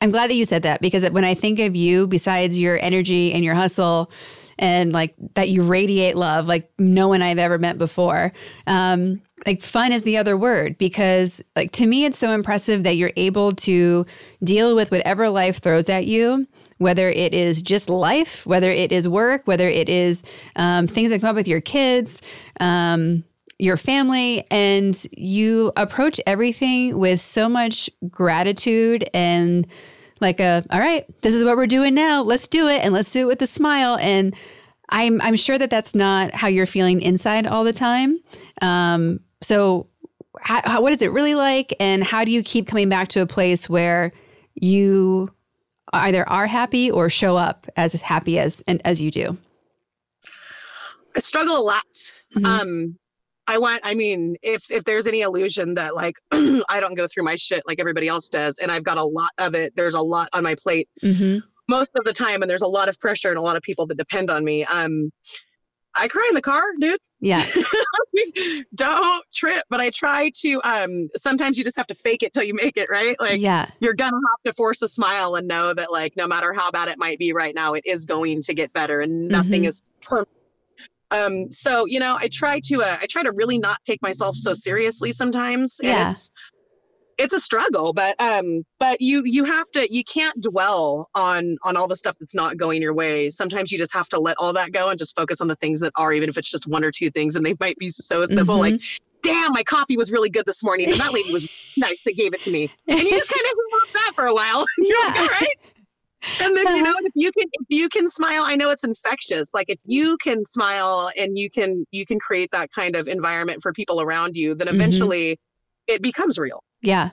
I'm 0.00 0.10
glad 0.10 0.30
that 0.30 0.34
you 0.34 0.44
said 0.44 0.62
that 0.62 0.80
because 0.80 1.08
when 1.10 1.24
I 1.24 1.34
think 1.34 1.58
of 1.58 1.74
you 1.74 2.06
besides 2.06 2.60
your 2.60 2.78
energy 2.78 3.32
and 3.32 3.44
your 3.44 3.54
hustle 3.54 4.10
and 4.58 4.92
like 4.92 5.14
that 5.34 5.48
you 5.48 5.62
radiate 5.62 6.16
love 6.16 6.46
like 6.46 6.70
no 6.78 7.08
one 7.08 7.22
I've 7.22 7.38
ever 7.38 7.58
met 7.58 7.78
before. 7.78 8.32
Um 8.66 9.22
like 9.46 9.62
fun 9.62 9.92
is 9.92 10.02
the 10.02 10.16
other 10.16 10.36
word 10.36 10.78
because 10.78 11.42
like 11.54 11.72
to 11.72 11.86
me 11.86 12.04
it's 12.04 12.18
so 12.18 12.32
impressive 12.32 12.82
that 12.82 12.96
you're 12.96 13.12
able 13.16 13.54
to 13.54 14.06
deal 14.42 14.74
with 14.74 14.90
whatever 14.90 15.28
life 15.28 15.60
throws 15.60 15.88
at 15.88 16.06
you 16.06 16.46
whether 16.78 17.08
it 17.08 17.32
is 17.32 17.62
just 17.62 17.88
life, 17.88 18.44
whether 18.46 18.70
it 18.70 18.92
is 18.92 19.08
work, 19.08 19.42
whether 19.46 19.68
it 19.68 19.88
is 19.88 20.22
um, 20.56 20.86
things 20.86 21.10
that 21.10 21.20
come 21.20 21.30
up 21.30 21.36
with 21.36 21.48
your 21.48 21.60
kids, 21.60 22.22
um, 22.60 23.24
your 23.58 23.76
family, 23.76 24.44
and 24.50 25.06
you 25.12 25.72
approach 25.76 26.20
everything 26.26 26.98
with 26.98 27.20
so 27.20 27.48
much 27.48 27.88
gratitude 28.08 29.08
and 29.14 29.66
like 30.20 30.40
a, 30.40 30.64
all 30.70 30.80
right, 30.80 31.04
this 31.22 31.34
is 31.34 31.44
what 31.44 31.56
we're 31.56 31.66
doing 31.66 31.94
now. 31.94 32.22
Let's 32.22 32.48
do 32.48 32.68
it, 32.68 32.84
and 32.84 32.92
let's 32.94 33.10
do 33.10 33.20
it 33.20 33.26
with 33.26 33.42
a 33.42 33.46
smile. 33.46 33.96
And 34.00 34.34
I'm 34.88 35.20
I'm 35.20 35.36
sure 35.36 35.58
that 35.58 35.70
that's 35.70 35.94
not 35.94 36.32
how 36.34 36.48
you're 36.48 36.66
feeling 36.66 37.00
inside 37.00 37.46
all 37.46 37.64
the 37.64 37.72
time. 37.72 38.18
Um, 38.62 39.20
so, 39.42 39.88
how, 40.40 40.62
how, 40.64 40.80
what 40.80 40.92
is 40.92 41.02
it 41.02 41.10
really 41.12 41.34
like, 41.34 41.74
and 41.80 42.04
how 42.04 42.24
do 42.24 42.30
you 42.30 42.42
keep 42.42 42.66
coming 42.66 42.88
back 42.88 43.08
to 43.08 43.20
a 43.20 43.26
place 43.26 43.68
where 43.68 44.12
you 44.54 45.30
either 45.92 46.28
are 46.28 46.46
happy 46.46 46.90
or 46.90 47.08
show 47.08 47.36
up 47.36 47.66
as 47.76 47.94
happy 47.94 48.38
as 48.38 48.62
and 48.66 48.80
as 48.84 49.02
you 49.02 49.10
do? 49.10 49.36
I 51.14 51.20
struggle 51.20 51.58
a 51.58 51.62
lot. 51.62 52.12
Mhm. 52.36 52.46
Um, 52.46 52.98
I 53.48 53.58
want, 53.58 53.80
I 53.84 53.94
mean, 53.94 54.36
if 54.42 54.70
if 54.70 54.84
there's 54.84 55.06
any 55.06 55.20
illusion 55.22 55.74
that 55.74 55.94
like 55.94 56.16
I 56.32 56.80
don't 56.80 56.94
go 56.94 57.06
through 57.06 57.24
my 57.24 57.36
shit 57.36 57.62
like 57.66 57.78
everybody 57.80 58.08
else 58.08 58.28
does, 58.28 58.58
and 58.58 58.72
I've 58.72 58.84
got 58.84 58.98
a 58.98 59.04
lot 59.04 59.30
of 59.38 59.54
it, 59.54 59.74
there's 59.76 59.94
a 59.94 60.00
lot 60.00 60.28
on 60.32 60.42
my 60.42 60.54
plate 60.56 60.88
Mm-hmm. 61.02 61.38
most 61.68 61.92
of 61.96 62.04
the 62.04 62.12
time, 62.12 62.42
and 62.42 62.50
there's 62.50 62.62
a 62.62 62.66
lot 62.66 62.88
of 62.88 62.98
pressure 62.98 63.28
and 63.30 63.38
a 63.38 63.42
lot 63.42 63.56
of 63.56 63.62
people 63.62 63.86
that 63.86 63.96
depend 63.98 64.30
on 64.30 64.44
me. 64.44 64.64
Um, 64.64 65.12
I 65.98 66.08
cry 66.08 66.26
in 66.28 66.34
the 66.34 66.42
car, 66.42 66.62
dude. 66.78 67.00
Yeah. 67.20 67.42
don't 68.74 69.24
trip, 69.34 69.62
but 69.70 69.80
I 69.80 69.90
try 69.90 70.30
to. 70.42 70.60
Um, 70.64 71.08
sometimes 71.16 71.56
you 71.56 71.64
just 71.64 71.76
have 71.76 71.86
to 71.86 71.94
fake 71.94 72.22
it 72.22 72.32
till 72.32 72.42
you 72.42 72.54
make 72.54 72.76
it, 72.76 72.88
right? 72.90 73.16
Like 73.20 73.40
yeah. 73.40 73.68
you're 73.80 73.94
gonna 73.94 74.10
have 74.16 74.52
to 74.52 74.52
force 74.54 74.82
a 74.82 74.88
smile 74.88 75.36
and 75.36 75.48
know 75.48 75.72
that 75.74 75.90
like 75.90 76.14
no 76.16 76.26
matter 76.26 76.52
how 76.52 76.70
bad 76.70 76.88
it 76.88 76.98
might 76.98 77.18
be 77.18 77.32
right 77.32 77.54
now 77.54 77.74
it 77.74 77.86
is 77.86 78.04
going 78.04 78.42
to 78.42 78.54
get 78.54 78.72
better 78.72 79.00
and 79.00 79.28
nothing 79.28 79.62
Mhm. 79.62 79.68
is 79.68 79.84
permanent 80.02 80.28
um 81.10 81.50
so 81.50 81.86
you 81.86 82.00
know 82.00 82.16
i 82.20 82.28
try 82.32 82.60
to 82.60 82.82
uh, 82.82 82.96
i 83.00 83.06
try 83.06 83.22
to 83.22 83.32
really 83.32 83.58
not 83.58 83.78
take 83.84 84.00
myself 84.02 84.34
so 84.36 84.52
seriously 84.52 85.12
sometimes 85.12 85.78
Yeah. 85.82 86.10
it's 86.10 86.30
it's 87.18 87.32
a 87.32 87.40
struggle 87.40 87.92
but 87.92 88.20
um 88.20 88.62
but 88.78 89.00
you 89.00 89.22
you 89.24 89.44
have 89.44 89.70
to 89.70 89.92
you 89.92 90.04
can't 90.04 90.38
dwell 90.40 91.08
on 91.14 91.56
on 91.64 91.76
all 91.76 91.88
the 91.88 91.96
stuff 91.96 92.16
that's 92.20 92.34
not 92.34 92.56
going 92.56 92.82
your 92.82 92.92
way 92.94 93.30
sometimes 93.30 93.72
you 93.72 93.78
just 93.78 93.92
have 93.94 94.08
to 94.08 94.18
let 94.20 94.36
all 94.38 94.52
that 94.52 94.72
go 94.72 94.88
and 94.90 94.98
just 94.98 95.16
focus 95.16 95.40
on 95.40 95.48
the 95.48 95.56
things 95.56 95.80
that 95.80 95.92
are 95.96 96.12
even 96.12 96.28
if 96.28 96.36
it's 96.36 96.50
just 96.50 96.66
one 96.66 96.84
or 96.84 96.90
two 96.90 97.10
things 97.10 97.36
and 97.36 97.46
they 97.46 97.54
might 97.60 97.76
be 97.78 97.88
so 97.88 98.24
simple 98.26 98.58
like 98.58 98.80
damn 99.22 99.52
my 99.52 99.62
coffee 99.62 99.96
was 99.96 100.12
really 100.12 100.28
good 100.30 100.44
this 100.46 100.62
morning 100.62 100.90
and 100.90 101.00
that 101.00 101.12
lady 101.12 101.30
was 101.30 101.48
nice 101.76 101.96
that 102.04 102.16
gave 102.16 102.32
it 102.34 102.42
to 102.42 102.50
me 102.50 102.70
and 102.88 103.00
you 103.00 103.10
just 103.16 103.28
kind 103.28 103.44
of 103.50 103.56
that 103.96 104.12
for 104.14 104.26
a 104.26 104.34
while. 104.34 104.64
You're 104.78 105.04
like, 105.06 105.14
Yeah. 105.14 105.20
all 105.22 105.28
right. 105.28 105.54
And 106.40 106.56
then 106.56 106.76
you 106.76 106.82
know, 106.82 106.94
if 107.00 107.12
you 107.14 107.30
can 107.32 107.44
if 107.52 107.66
you 107.68 107.88
can 107.88 108.08
smile, 108.08 108.42
I 108.44 108.56
know 108.56 108.70
it's 108.70 108.84
infectious. 108.84 109.54
Like 109.54 109.66
if 109.68 109.78
you 109.84 110.16
can 110.18 110.44
smile 110.44 111.10
and 111.16 111.38
you 111.38 111.50
can 111.50 111.86
you 111.90 112.06
can 112.06 112.18
create 112.18 112.50
that 112.52 112.70
kind 112.72 112.96
of 112.96 113.08
environment 113.08 113.62
for 113.62 113.72
people 113.72 114.00
around 114.00 114.36
you, 114.36 114.54
then 114.54 114.68
Mhm. 114.68 114.74
eventually 114.74 115.38
it 115.86 116.02
becomes 116.02 116.38
real. 116.38 116.62
yeah. 116.82 117.10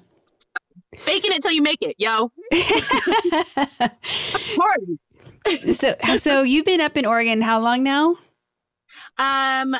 Faking 0.97 1.31
it 1.31 1.41
till 1.41 1.51
you 1.51 1.63
make 1.63 1.79
it, 1.81 1.95
yo. 1.97 2.31
So 5.71 5.95
so 6.17 6.43
you've 6.43 6.65
been 6.65 6.81
up 6.81 6.95
in 6.97 7.05
Oregon 7.05 7.41
how 7.41 7.59
long 7.59 7.83
now? 7.83 8.15
Um 9.17 9.75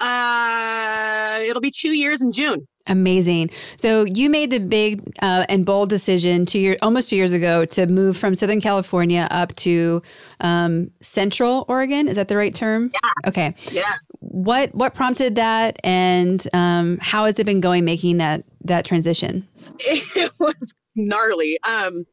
uh 0.00 1.38
it'll 1.42 1.60
be 1.60 1.70
two 1.70 1.92
years 1.92 2.22
in 2.22 2.32
June. 2.32 2.66
Amazing. 2.88 3.50
So 3.76 4.04
you 4.04 4.30
made 4.30 4.50
the 4.50 4.58
big 4.58 5.02
uh, 5.20 5.46
and 5.48 5.64
bold 5.64 5.88
decision 5.88 6.46
two 6.46 6.60
year, 6.60 6.76
almost 6.82 7.10
two 7.10 7.16
years 7.16 7.32
ago 7.32 7.64
to 7.66 7.86
move 7.86 8.16
from 8.16 8.34
Southern 8.34 8.60
California 8.60 9.28
up 9.30 9.54
to 9.56 10.02
um, 10.40 10.90
Central 11.00 11.64
Oregon. 11.68 12.08
Is 12.08 12.16
that 12.16 12.28
the 12.28 12.36
right 12.36 12.54
term? 12.54 12.90
Yeah. 13.02 13.28
Okay. 13.28 13.54
Yeah. 13.70 13.94
What 14.20 14.74
what 14.74 14.94
prompted 14.94 15.36
that, 15.36 15.78
and 15.84 16.44
um, 16.52 16.98
how 17.00 17.26
has 17.26 17.38
it 17.38 17.46
been 17.46 17.60
going 17.60 17.84
making 17.84 18.16
that 18.16 18.44
that 18.64 18.84
transition? 18.84 19.46
it 19.78 20.32
was 20.40 20.74
gnarly. 20.96 21.58
Um, 21.62 22.04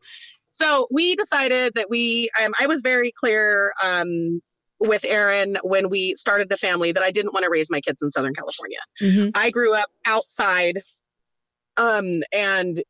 so 0.55 0.87
we 0.89 1.15
decided 1.17 1.73
that 1.75 1.89
we, 1.89 2.29
um, 2.41 2.53
I 2.59 2.67
was 2.67 2.79
very 2.81 3.11
clear 3.11 3.73
um, 3.83 4.41
with 4.79 5.05
Aaron 5.05 5.57
when 5.63 5.89
we 5.89 6.15
started 6.15 6.49
the 6.49 6.57
family 6.57 6.91
that 6.91 7.03
I 7.03 7.11
didn't 7.11 7.33
want 7.33 7.43
to 7.43 7.49
raise 7.49 7.69
my 7.69 7.81
kids 7.81 8.01
in 8.01 8.11
Southern 8.11 8.33
California. 8.33 8.79
Mm-hmm. 9.01 9.29
I 9.35 9.49
grew 9.49 9.73
up 9.73 9.89
outside, 10.05 10.81
um, 11.77 12.23
and 12.33 12.81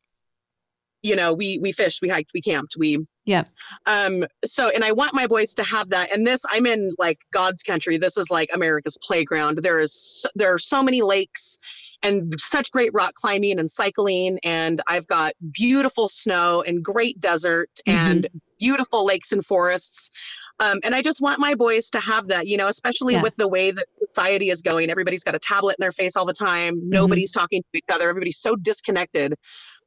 you 1.02 1.16
know, 1.16 1.34
we 1.34 1.60
we 1.60 1.72
fished, 1.72 2.02
we 2.02 2.10
hiked, 2.10 2.32
we 2.34 2.42
camped, 2.42 2.76
we 2.78 2.98
Yeah. 3.26 3.44
Um, 3.86 4.26
so 4.44 4.70
and 4.70 4.84
I 4.84 4.92
want 4.92 5.14
my 5.14 5.28
boys 5.28 5.54
to 5.56 5.64
have 5.64 5.90
that. 5.92 6.12
And 6.12 6.26
this, 6.26 6.44
I'm 6.50 6.66
in 6.66 6.92
like 6.98 7.20
God's 7.32 7.62
country. 7.62 7.98
This 7.98 8.18
is 8.18 8.32
like 8.32 8.50
America's 8.54 8.98
playground. 9.04 9.60
There 9.62 9.80
is 9.80 10.26
there 10.34 10.52
are 10.52 10.58
so 10.58 10.82
many 10.82 11.02
lakes 11.04 11.60
and 12.06 12.34
such 12.40 12.72
great 12.72 12.92
rock 12.94 13.14
climbing 13.16 13.60
and 13.60 13.70
cycling. 13.70 14.40
And 14.44 14.82
I've 14.88 15.08
got 15.08 15.34
beautiful 15.52 16.08
snow 16.08 16.62
and 16.62 16.84
great 16.84 17.20
desert 17.20 17.70
and 17.88 18.28
beautiful 18.60 19.06
lakes 19.06 19.32
and 19.32 19.46
forests. 19.46 20.12
Um, 20.60 20.80
and 20.84 20.96
I 20.96 21.02
just 21.02 21.22
want 21.22 21.40
my 21.40 21.54
boys 21.54 21.90
to 21.92 22.00
have 22.00 22.28
that, 22.30 22.48
you 22.48 22.56
know, 22.58 22.68
especially 22.68 23.14
Yeah. 23.14 23.22
with 23.24 23.36
the 23.36 23.48
way 23.48 23.72
that 23.72 23.86
society 24.08 24.50
is 24.50 24.62
going. 24.62 24.90
Everybody's 24.90 25.24
got 25.24 25.36
a 25.36 25.40
tablet 25.40 25.76
in 25.78 25.84
their 25.84 25.92
face 25.92 26.16
all 26.16 26.26
the 26.26 26.34
time. 26.34 26.80
Nobody's 26.84 27.32
talking 27.32 27.62
to 27.62 27.78
each 27.78 27.84
other. 27.92 28.10
Everybody's 28.10 28.38
so 28.38 28.56
disconnected. 28.56 29.34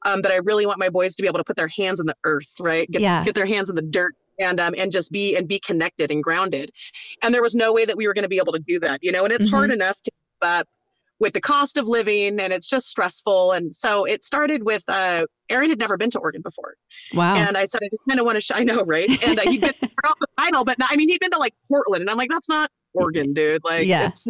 Um, 0.06 0.22
that 0.22 0.30
I 0.30 0.36
really 0.36 0.64
want 0.64 0.78
my 0.78 0.90
boys 0.90 1.16
to 1.16 1.22
be 1.22 1.26
able 1.26 1.38
to 1.38 1.44
put 1.44 1.56
their 1.56 1.66
hands 1.66 1.98
in 1.98 2.06
the 2.06 2.14
earth, 2.24 2.52
right? 2.60 2.88
Get, 2.88 3.02
Yeah. 3.02 3.24
get 3.24 3.34
their 3.34 3.46
hands 3.46 3.68
in 3.68 3.74
the 3.74 3.82
dirt 3.82 4.14
and 4.38 4.60
um, 4.60 4.72
and 4.78 4.92
just 4.92 5.10
be 5.10 5.34
and 5.36 5.48
be 5.48 5.58
connected 5.58 6.12
and 6.12 6.22
grounded. 6.22 6.70
And 7.24 7.34
there 7.34 7.42
was 7.42 7.56
no 7.56 7.72
way 7.72 7.84
that 7.84 7.96
we 7.96 8.06
were 8.06 8.14
going 8.14 8.22
to 8.22 8.28
be 8.28 8.38
able 8.38 8.52
to 8.52 8.60
do 8.60 8.78
that, 8.80 9.02
you 9.02 9.10
know. 9.10 9.24
And 9.24 9.32
it's 9.32 9.50
hard 9.50 9.72
enough 9.72 9.96
to 10.04 10.10
keep 10.12 10.48
up 10.48 10.66
with 11.20 11.32
the 11.32 11.40
cost 11.40 11.76
of 11.76 11.88
living, 11.88 12.38
and 12.40 12.52
it's 12.52 12.68
just 12.68 12.88
stressful. 12.88 13.52
And 13.52 13.74
so 13.74 14.04
it 14.04 14.22
started 14.22 14.64
with 14.64 14.84
uh, 14.88 15.24
Aaron 15.50 15.70
had 15.70 15.78
never 15.78 15.96
been 15.96 16.10
to 16.10 16.18
Oregon 16.18 16.42
before, 16.42 16.74
Wow. 17.14 17.36
and 17.36 17.56
I 17.56 17.64
said 17.66 17.80
I 17.82 17.88
just 17.90 18.02
kind 18.08 18.20
of 18.20 18.26
want 18.26 18.36
to. 18.36 18.40
Sh- 18.40 18.52
I 18.54 18.64
know, 18.64 18.82
right? 18.84 19.08
And 19.26 19.38
uh, 19.38 19.42
he'd 19.42 19.60
been 19.60 19.74
off 20.04 20.18
the 20.20 20.26
final, 20.38 20.64
but 20.64 20.78
not, 20.78 20.88
I 20.92 20.96
mean 20.96 21.08
he'd 21.08 21.20
been 21.20 21.30
to 21.32 21.38
like 21.38 21.54
Portland, 21.68 22.02
and 22.02 22.10
I'm 22.10 22.16
like, 22.16 22.30
that's 22.30 22.48
not 22.48 22.70
Oregon, 22.94 23.32
dude. 23.34 23.62
Like, 23.64 23.86
Yeah. 23.86 24.08
it's 24.08 24.26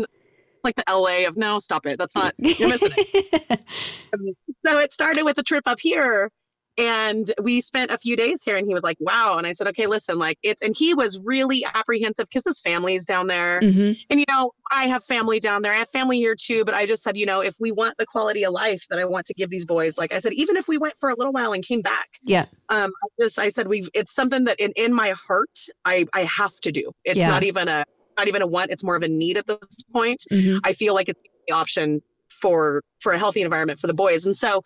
like 0.65 0.75
the 0.77 0.85
LA 0.89 1.27
of 1.29 1.37
no, 1.37 1.59
stop 1.59 1.87
it. 1.87 1.99
That's 1.99 2.15
not 2.17 2.35
you're 2.39 2.69
missing 2.69 2.93
it. 2.97 3.61
Um, 4.15 4.21
so 4.67 4.79
it 4.79 4.91
started 4.93 5.25
with 5.25 5.37
a 5.39 5.43
trip 5.43 5.65
up 5.67 5.79
here 5.81 6.31
and 6.79 7.33
we 7.43 7.61
spent 7.61 7.91
a 7.91 7.99
few 7.99 8.17
days 8.17 8.43
here 8.43 8.57
and 8.57 8.67
he 8.67 8.73
was 8.73 8.83
like 8.83 8.97
wow. 9.01 9.37
And 9.37 9.47
i 9.47 9.53
said 9.53 9.67
okay 9.69 9.87
listen 9.87 10.19
like 10.19 10.39
it's 10.43 10.63
and 10.63 10.75
he 10.77 10.95
was 10.95 11.19
really 11.23 11.67
apprehensive 11.75 12.27
because 12.29 12.45
his 12.45 12.61
family's 12.61 13.05
down 13.05 13.27
there. 13.27 13.61
Hmm 13.61 13.93
and 14.11 14.21
you 14.21 14.25
know 14.31 14.53
i 14.71 14.87
have 14.87 15.05
family 15.05 15.41
down 15.41 15.61
there. 15.63 15.73
I 15.73 15.77
have 15.77 15.91
family 15.91 16.17
here 16.19 16.35
too 16.35 16.65
but 16.65 16.75
i 16.75 16.87
just 16.87 17.03
said 17.03 17.17
you 17.17 17.27
know 17.27 17.41
if 17.41 17.55
we 17.61 17.73
want 17.73 17.95
the 17.99 18.07
quality 18.07 18.45
of 18.45 18.53
life 18.53 18.83
that 18.91 18.99
i 18.99 19.05
want 19.05 19.27
to 19.27 19.35
give 19.35 19.51
these 19.51 19.67
boys 19.67 19.99
like 19.99 20.15
i 20.15 20.19
said 20.19 20.33
even 20.35 20.57
if 20.57 20.69
we 20.69 20.79
went 20.79 20.95
for 21.01 21.11
a 21.11 21.17
little 21.17 21.33
while 21.33 21.53
and 21.53 21.67
came 21.67 21.83
back. 21.83 22.09
Yeah. 22.23 22.47
um 22.71 22.91
i 23.05 23.07
just 23.23 23.39
i 23.39 23.49
said 23.49 23.67
we've 23.69 23.89
it's 23.95 24.15
something 24.15 24.45
that 24.45 24.59
in, 24.61 24.73
in 24.77 24.93
my 24.95 25.11
heart 25.11 25.59
i 25.85 26.07
i 26.15 26.23
have 26.23 26.55
to 26.61 26.71
do. 26.73 26.91
It's 27.05 27.19
Yeah. 27.19 27.29
not 27.29 27.43
even 27.43 27.69
a 27.69 27.85
not 28.19 28.29
even 28.29 28.43
a 28.43 28.47
want. 28.47 28.71
It's 28.73 28.83
more 28.83 28.97
of 28.97 29.03
a 29.03 29.09
need 29.09 29.37
at 29.37 29.47
this 29.47 29.83
point. 29.93 30.25
Hmm 30.31 30.59
I 30.65 30.73
feel 30.73 30.95
like 30.95 31.09
it's 31.09 31.21
the 31.47 31.55
option 31.55 32.01
for 32.29 32.83
for 33.01 33.13
a 33.13 33.19
healthy 33.19 33.43
environment 33.43 33.81
for 33.81 33.87
the 33.87 33.95
boys. 33.95 34.27
And 34.27 34.37
so 34.37 34.63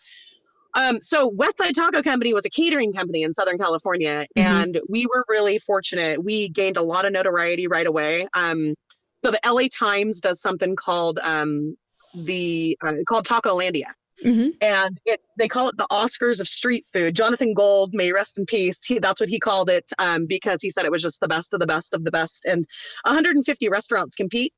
um 0.74 1.00
so 1.00 1.26
West 1.28 1.58
Side 1.58 1.74
Taco 1.74 2.02
Company 2.02 2.34
was 2.34 2.44
a 2.44 2.50
catering 2.50 2.92
company 2.92 3.22
in 3.22 3.32
Southern 3.32 3.58
California 3.58 4.26
Mhm. 4.36 4.44
and 4.44 4.80
we 4.88 5.06
were 5.06 5.24
really 5.28 5.58
fortunate. 5.58 6.22
We 6.22 6.48
gained 6.48 6.76
a 6.76 6.82
lot 6.82 7.04
of 7.04 7.12
notoriety 7.12 7.66
right 7.66 7.86
away. 7.86 8.26
Um 8.34 8.74
so 9.24 9.30
the 9.30 9.40
LA 9.44 9.68
Times 9.68 10.20
does 10.20 10.40
something 10.40 10.74
called 10.76 11.18
um 11.22 11.76
the 12.14 12.76
uh, 12.84 12.94
called 13.08 13.26
Tacolandia 13.26 13.92
hmm 14.22 14.48
and 14.60 15.00
it 15.06 15.20
they 15.38 15.48
call 15.48 15.68
it 15.68 15.76
the 15.76 15.86
Oscars 15.90 16.40
of 16.40 16.46
street 16.46 16.86
food. 16.92 17.16
Jonathan 17.16 17.52
Gold, 17.54 17.94
may 17.94 18.12
rest 18.12 18.38
in 18.38 18.46
peace. 18.46 18.84
He, 18.84 18.98
that's 18.98 19.20
what 19.20 19.28
he 19.28 19.40
called 19.40 19.68
it 19.70 19.90
um, 19.98 20.26
because 20.26 20.62
he 20.62 20.70
said 20.70 20.84
it 20.84 20.92
was 20.92 21.02
just 21.02 21.20
the 21.20 21.26
best 21.28 21.52
of 21.54 21.60
the 21.60 21.66
best 21.66 21.94
of 21.94 22.04
the 22.04 22.10
best. 22.12 22.44
And 22.44 22.64
150 23.04 23.68
restaurants 23.68 24.14
compete. 24.14 24.52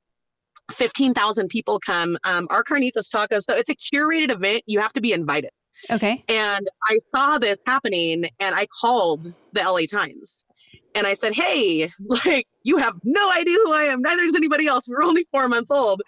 15,000 0.73 1.49
people 1.49 1.79
come. 1.79 2.17
Um, 2.25 2.47
our 2.51 2.63
Carnitas 2.65 3.09
Tacos, 3.15 3.43
so 3.43 3.55
it's 3.55 3.71
a 3.71 3.75
curated 3.75 4.31
event. 4.33 4.63
You 4.67 4.81
have 4.81 4.93
to 4.95 5.01
be 5.01 5.13
invited. 5.13 5.51
Okay. 5.91 6.25
And 6.29 6.69
I 6.89 6.99
saw 7.15 7.39
this 7.39 7.59
happening 7.67 8.25
and 8.41 8.55
I 8.55 8.67
called 8.81 9.33
the 9.53 9.61
LA 9.63 9.87
Times 9.91 10.45
and 10.95 11.07
I 11.07 11.15
said, 11.15 11.33
Hey, 11.33 11.91
like, 12.25 12.47
you 12.63 12.79
have 12.79 12.95
no 13.05 13.33
idea 13.33 13.57
who 13.65 13.73
I 13.73 13.85
am. 13.85 14.01
Neither 14.01 14.23
does 14.23 14.35
anybody 14.35 14.67
else. 14.67 14.89
We're 14.89 15.03
only 15.03 15.27
four 15.33 15.49
months 15.49 15.71
old. 15.71 16.03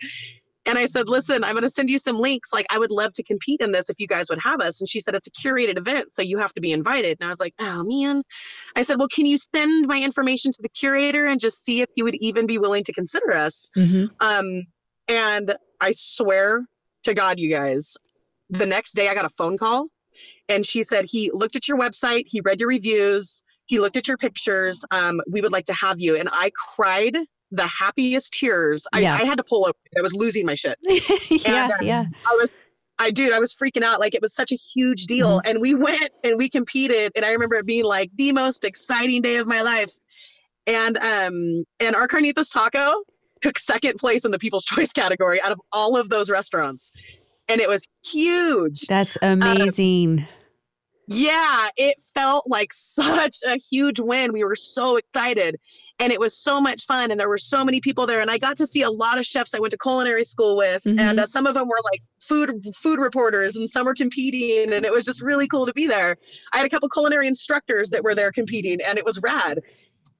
And 0.65 0.79
I 0.79 0.87
said, 0.87 1.09
Listen, 1.09 1.45
I'm 1.45 1.53
going 1.53 1.63
to 1.63 1.71
send 1.71 1.91
you 1.91 1.99
some 1.99 2.19
links. 2.19 2.53
Like, 2.53 2.67
I 2.71 2.79
would 2.79 2.91
love 2.91 3.13
to 3.15 3.23
compete 3.23 3.61
in 3.61 3.73
this 3.73 3.89
if 3.89 3.97
you 3.99 4.07
guys 4.07 4.29
would 4.31 4.41
have 4.41 4.61
us. 4.61 4.81
And 4.81 4.89
she 4.89 5.01
said, 5.01 5.15
It's 5.15 5.29
a 5.29 5.31
curated 5.31 5.79
event. 5.79 6.13
So 6.13 6.23
you 6.23 6.39
have 6.39 6.53
to 6.55 6.61
be 6.61 6.73
invited. 6.73 7.19
And 7.21 7.27
I 7.27 7.31
was 7.31 7.41
like, 7.41 7.55
Oh, 7.59 7.83
man. 7.85 8.23
I 8.75 8.83
said, 8.83 8.99
Well, 8.99 9.09
can 9.09 9.27
you 9.27 9.39
send 9.39 9.87
my 9.87 10.01
information 10.01 10.53
to 10.53 10.63
the 10.63 10.69
curator 10.69 11.27
and 11.27 11.41
just 11.41 11.65
see 11.65 11.83
if 11.83 11.89
you 11.95 12.05
would 12.05 12.17
even 12.17 12.47
be 12.47 12.59
willing 12.59 12.85
to 12.85 12.93
consider 12.93 13.33
us? 13.33 13.71
hmm 13.75 14.07
Um, 14.21 14.67
and 15.09 15.55
I 15.81 15.93
swear 15.95 16.67
to 17.05 17.15
God, 17.15 17.39
you 17.39 17.49
guys, 17.49 17.97
the 18.51 18.67
next 18.67 18.93
day 18.93 19.09
I 19.09 19.15
got 19.15 19.25
a 19.25 19.31
phone 19.31 19.59
call 19.59 19.89
and 20.49 20.65
she 20.65 20.83
said, 20.83 21.05
he 21.05 21.31
looked 21.33 21.57
at 21.57 21.69
your 21.69 21.79
website, 21.79 22.25
he 22.27 22.41
read 22.41 22.61
your 22.61 22.69
reviews, 22.69 23.45
he 23.67 23.81
looked 23.81 23.97
at 23.97 24.07
your 24.09 24.17
pictures. 24.17 24.85
Um, 24.91 25.21
we 25.31 25.41
would 25.41 25.53
like 25.53 25.67
to 25.67 25.75
have 25.75 26.01
you. 26.01 26.17
And 26.17 26.29
I 26.33 26.51
cried 26.55 27.17
the 27.51 27.67
happiest 27.67 28.35
tears. 28.35 28.87
I, 28.93 29.01
Yeah. 29.01 29.15
I 29.15 29.25
had 29.25 29.39
to 29.39 29.45
pull 29.45 29.67
over. 29.67 29.75
I 29.99 30.03
was 30.03 30.15
losing 30.15 30.47
my 30.47 30.55
shit. 30.55 30.79
yeah. 30.83 31.65
And, 31.65 31.73
um, 31.73 31.79
Yeah. 31.83 32.05
I 32.27 32.37
was, 32.41 32.51
I 32.99 33.11
dude, 33.11 33.33
I 33.33 33.41
was 33.41 33.55
freaking 33.55 33.83
out. 33.83 34.01
Like 34.01 34.15
it 34.15 34.23
was 34.23 34.35
such 34.35 34.53
a 34.53 34.57
huge 34.57 35.07
deal. 35.07 35.41
And 35.45 35.61
we 35.61 35.75
went 35.75 36.11
and 36.25 36.39
we 36.39 36.49
competed. 36.49 37.13
And 37.15 37.25
I 37.25 37.33
remember 37.33 37.57
it 37.57 37.67
being 37.67 37.85
like 37.85 38.11
the 38.17 38.33
most 38.33 38.65
exciting 38.65 39.23
day 39.23 39.37
of 39.37 39.47
my 39.47 39.63
life. 39.63 39.91
And 40.67 40.97
um, 40.99 41.65
and 41.79 41.95
our 41.95 42.09
carnitas 42.09 42.53
taco 42.53 43.03
took 43.41 43.59
second 43.59 43.99
place 43.99 44.25
in 44.25 44.31
the 44.31 44.39
People's 44.39 44.65
Choice 44.73 44.93
category 44.93 45.41
out 45.43 45.53
of 45.53 45.61
all 45.73 45.97
of 45.97 46.09
those 46.09 46.31
restaurants. 46.31 46.93
And 47.49 47.61
it 47.61 47.69
was 47.69 47.87
huge. 48.05 48.83
That's 48.89 49.17
amazing. 49.23 50.27
Yeah, 51.09 51.69
it 51.77 51.97
felt 52.15 52.49
like 52.49 52.73
such 52.73 53.37
a 53.47 53.57
huge 53.57 54.01
win. 54.01 54.33
We 54.33 54.43
were 54.45 54.57
so 54.57 54.97
excited 54.97 55.57
and 55.99 56.13
it 56.13 56.21
was 56.21 56.37
so 56.37 56.61
much 56.61 56.85
fun 56.85 57.11
and 57.11 57.19
there 57.19 57.29
were 57.29 57.39
so 57.39 57.65
many 57.65 57.81
people 57.81 58.07
there 58.07 58.21
and 58.21 58.31
I 58.31 58.37
got 58.37 58.57
to 58.59 58.67
see 58.67 58.83
a 58.83 58.91
lot 58.91 59.17
of 59.17 59.25
chefs 59.25 59.55
I 59.55 59.61
went 59.61 59.71
to 59.71 59.79
culinary 59.79 60.25
school 60.25 60.55
with 60.57 60.83
Mhm. 60.85 61.01
and 61.01 61.21
uh, 61.21 61.27
some 61.27 61.47
of 61.47 61.55
them 61.55 61.69
were 61.69 61.81
like 61.85 62.03
food 62.21 62.61
food 62.75 62.99
reporters 62.99 63.57
and 63.57 63.71
some 63.71 63.87
were 63.87 63.95
competing 63.95 64.75
and 64.75 64.85
it 64.85 64.93
was 64.93 65.05
just 65.07 65.23
really 65.23 65.47
cool 65.49 65.65
to 65.65 65.73
be 65.73 65.87
there. 65.87 66.17
I 66.53 66.59
had 66.59 66.67
a 66.67 66.69
couple 66.69 66.89
culinary 66.91 67.29
instructors 67.29 67.89
that 67.91 68.03
were 68.03 68.15
there 68.15 68.31
competing 68.33 68.81
and 68.83 68.99
it 68.99 69.05
was 69.07 69.21
rad. 69.23 69.61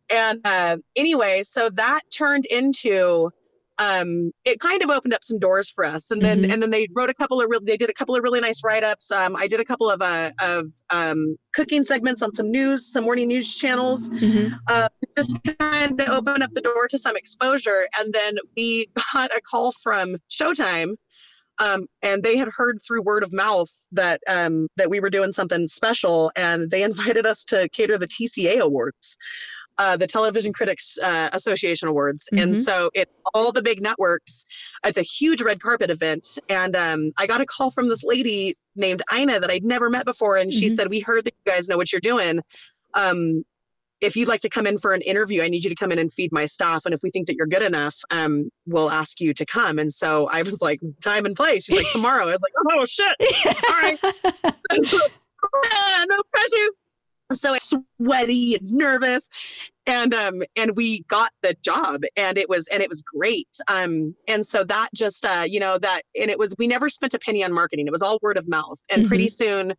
And 0.09 0.41
uh, 0.47 0.77
anyway, 0.95 1.43
so 1.43 1.69
that 1.71 2.03
turned 2.11 2.47
into 2.47 3.31
um 3.79 4.31
it 4.45 4.59
kind 4.61 4.83
of 4.83 4.91
opened 4.91 5.13
up 5.13 5.23
some 5.23 5.39
doors 5.39 5.71
for 5.71 5.85
us 5.85 6.11
and 6.11 6.25
then 6.25 6.43
Mhm. 6.43 6.53
and 6.53 6.63
then 6.63 6.71
they 6.71 6.87
wrote 6.95 7.11
a 7.11 7.15
couple 7.15 7.41
of 7.41 7.49
really 7.51 7.65
they 7.67 7.77
did 7.77 7.91
a 7.91 7.95
couple 7.95 8.17
of 8.17 8.23
really 8.23 8.41
nice 8.41 8.63
write-ups 8.65 9.11
um 9.11 9.37
i 9.37 9.47
did 9.47 9.61
a 9.61 9.65
couple 9.65 9.91
of 9.91 10.01
uh 10.01 10.31
of 10.41 10.67
um 10.91 11.37
cooking 11.55 11.85
segments 11.85 12.23
on 12.23 12.33
some 12.33 12.51
news 12.51 12.91
some 12.91 13.05
morning 13.05 13.29
news 13.29 13.57
channels 13.59 14.11
hmm 14.19 14.49
uh, 14.69 14.89
just 15.17 15.37
kind 15.59 16.01
of 16.01 16.09
opened 16.09 16.43
up 16.43 16.51
the 16.55 16.61
door 16.61 16.89
to 16.89 16.99
some 16.99 17.17
exposure. 17.17 17.87
And 17.99 18.13
then 18.13 18.35
we 18.57 18.89
got 19.13 19.31
a 19.35 19.41
call 19.41 19.73
from 19.83 20.17
Showtime, 20.31 20.97
um, 21.59 21.87
and 22.03 22.23
they 22.23 22.37
had 22.37 22.49
heard 22.49 22.81
through 22.87 23.03
word 23.03 23.23
of 23.23 23.33
mouth 23.33 23.71
that 23.93 24.21
um, 24.29 24.69
that 24.77 24.91
we 24.91 25.01
were 25.01 25.09
doing 25.11 25.33
something 25.33 25.69
special, 25.69 26.33
and 26.37 26.71
they 26.71 26.83
invited 26.91 27.27
us 27.27 27.45
to 27.47 27.69
cater 27.71 27.97
the 27.97 28.09
TCA 28.09 28.59
Awards. 28.61 29.17
Uh, 29.79 29.95
the 29.97 30.07
Television 30.07 30.53
Critics 30.55 30.97
uh, 31.03 31.29
Association 31.35 31.87
Awards, 31.89 32.29
Mhm. 32.33 32.43
and 32.43 32.57
so 32.57 32.91
it's 32.95 33.13
all 33.35 33.53
the 33.53 33.61
big 33.63 33.83
networks. 33.83 34.47
It's 34.85 34.97
a 34.97 35.03
huge 35.03 35.43
red 35.43 35.61
carpet 35.61 35.91
event, 35.91 36.39
and 36.49 36.75
um, 36.75 37.13
I 37.19 37.27
got 37.27 37.43
a 37.43 37.47
call 37.47 37.71
from 37.71 37.89
this 37.89 38.03
lady 38.03 38.57
named 38.75 39.03
Ina 39.15 39.39
that 39.41 39.51
I'd 39.51 39.65
never 39.65 39.91
met 39.91 40.07
before, 40.07 40.37
and 40.37 40.51
she 40.51 40.67
Mhm. 40.69 40.77
said, 40.77 40.89
"We 40.89 41.01
heard 41.01 41.25
that 41.27 41.35
you 41.45 41.53
guys 41.53 41.69
know 41.69 41.77
what 41.77 41.93
you're 41.93 42.01
doing. 42.01 42.41
Um, 42.95 43.45
if 44.01 44.15
you'd 44.17 44.29
like 44.29 44.41
to 44.43 44.49
come 44.49 44.67
in 44.67 44.79
for 44.79 44.93
an 44.93 45.01
interview, 45.03 45.43
I 45.43 45.49
need 45.49 45.65
you 45.65 45.71
to 45.71 45.77
come 45.77 45.91
in 45.93 45.99
and 45.99 46.13
feed 46.13 46.31
my 46.33 46.45
staff. 46.47 46.85
And 46.85 46.95
if 46.95 47.01
we 47.03 47.11
think 47.11 47.27
that 47.29 47.35
you're 47.37 47.47
good 47.47 47.63
enough, 47.63 47.97
um, 48.11 48.51
we'll 48.67 48.91
ask 48.91 49.21
you 49.21 49.33
to 49.35 49.45
come. 49.47 49.79
And 49.79 49.91
so 49.93 50.27
I 50.31 50.43
was 50.43 50.61
like, 50.61 50.81
time 51.03 51.25
and 51.27 51.35
place. 51.35 51.65
She's 51.65 51.77
like, 51.77 51.89
tomorrow. 51.91 52.23
I 52.29 52.33
was 52.33 52.41
like, 52.43 52.53
oh 52.79 52.85
shit. 52.87 53.17
All 53.71 53.81
right. 53.81 53.99
No 56.09 56.17
pressure. 56.31 56.69
So 57.33 57.57
sweaty 57.57 58.55
and 58.55 58.71
nervous. 58.73 59.29
And 59.87 60.15
um 60.15 60.43
and 60.55 60.77
we 60.77 61.03
got 61.05 61.31
the 61.43 61.55
job 61.63 62.03
and 62.17 62.39
it 62.39 62.49
was 62.49 62.69
and 62.69 62.83
it 62.83 62.89
was 62.89 63.03
great. 63.03 63.49
Um 63.69 64.15
and 64.29 64.47
so 64.47 64.63
that 64.65 64.91
just 64.95 65.25
uh 65.25 65.45
you 65.47 65.59
know 65.61 65.79
that 65.79 66.03
and 66.21 66.31
it 66.31 66.39
was 66.39 66.55
we 66.59 66.67
never 66.69 66.89
spent 66.89 67.15
a 67.15 67.19
penny 67.19 67.43
on 67.45 67.53
marketing. 67.53 67.87
It 67.87 67.93
was 67.93 68.03
all 68.03 68.19
word 68.23 68.37
of 68.37 68.49
mouth. 68.49 68.79
And 68.89 69.07
pretty 69.09 69.29
soon 69.29 69.75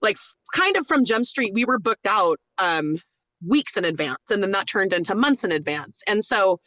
like 0.00 0.16
kind 0.52 0.76
of 0.76 0.86
from 0.86 1.04
Jump 1.04 1.24
Street, 1.26 1.52
we 1.54 1.64
were 1.64 1.78
booked 1.78 2.06
out 2.06 2.38
um 2.58 2.98
weeks 3.46 3.76
in 3.76 3.84
advance 3.84 4.30
and 4.30 4.42
then 4.42 4.50
that 4.52 4.66
turned 4.66 4.92
into 4.92 5.14
months 5.14 5.44
in 5.44 5.52
advance. 5.52 6.02
And 6.08 6.24
so 6.24 6.58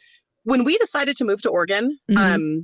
when 0.44 0.64
we 0.64 0.78
decided 0.78 1.16
to 1.16 1.24
move 1.24 1.42
to 1.42 1.50
Oregon, 1.50 1.98
Mhm. 2.10 2.16
um 2.18 2.60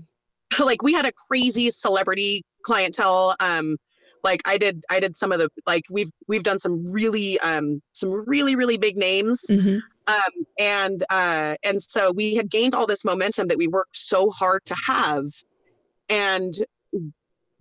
like 0.65 0.83
we 0.83 0.93
had 0.93 1.07
a 1.07 1.13
crazy 1.29 1.71
celebrity 1.71 2.43
clientele 2.65 3.35
um 3.41 3.77
like 4.23 4.41
i 4.47 4.57
did 4.59 4.85
i 4.91 5.01
did 5.01 5.17
some 5.17 5.33
of 5.33 5.39
the 5.39 5.49
like 5.67 5.83
we've 5.91 6.11
we've 6.29 6.43
done 6.43 6.59
some 6.59 6.85
really 6.91 7.39
um 7.41 7.81
some 7.93 8.11
really 8.27 8.55
really 8.57 8.77
big 8.77 8.97
names. 8.97 9.45
Hmm 9.49 9.79
um 10.09 10.33
and 10.59 11.05
uh 11.11 11.55
and 11.63 11.81
so 11.81 12.11
we 12.11 12.35
had 12.35 12.51
gained 12.51 12.75
all 12.75 12.89
this 12.89 13.05
momentum 13.05 13.47
that 13.47 13.57
we 13.57 13.69
worked 13.69 13.97
so 13.97 14.31
hard 14.31 14.65
to 14.65 14.75
have. 14.85 15.25
And 16.09 16.53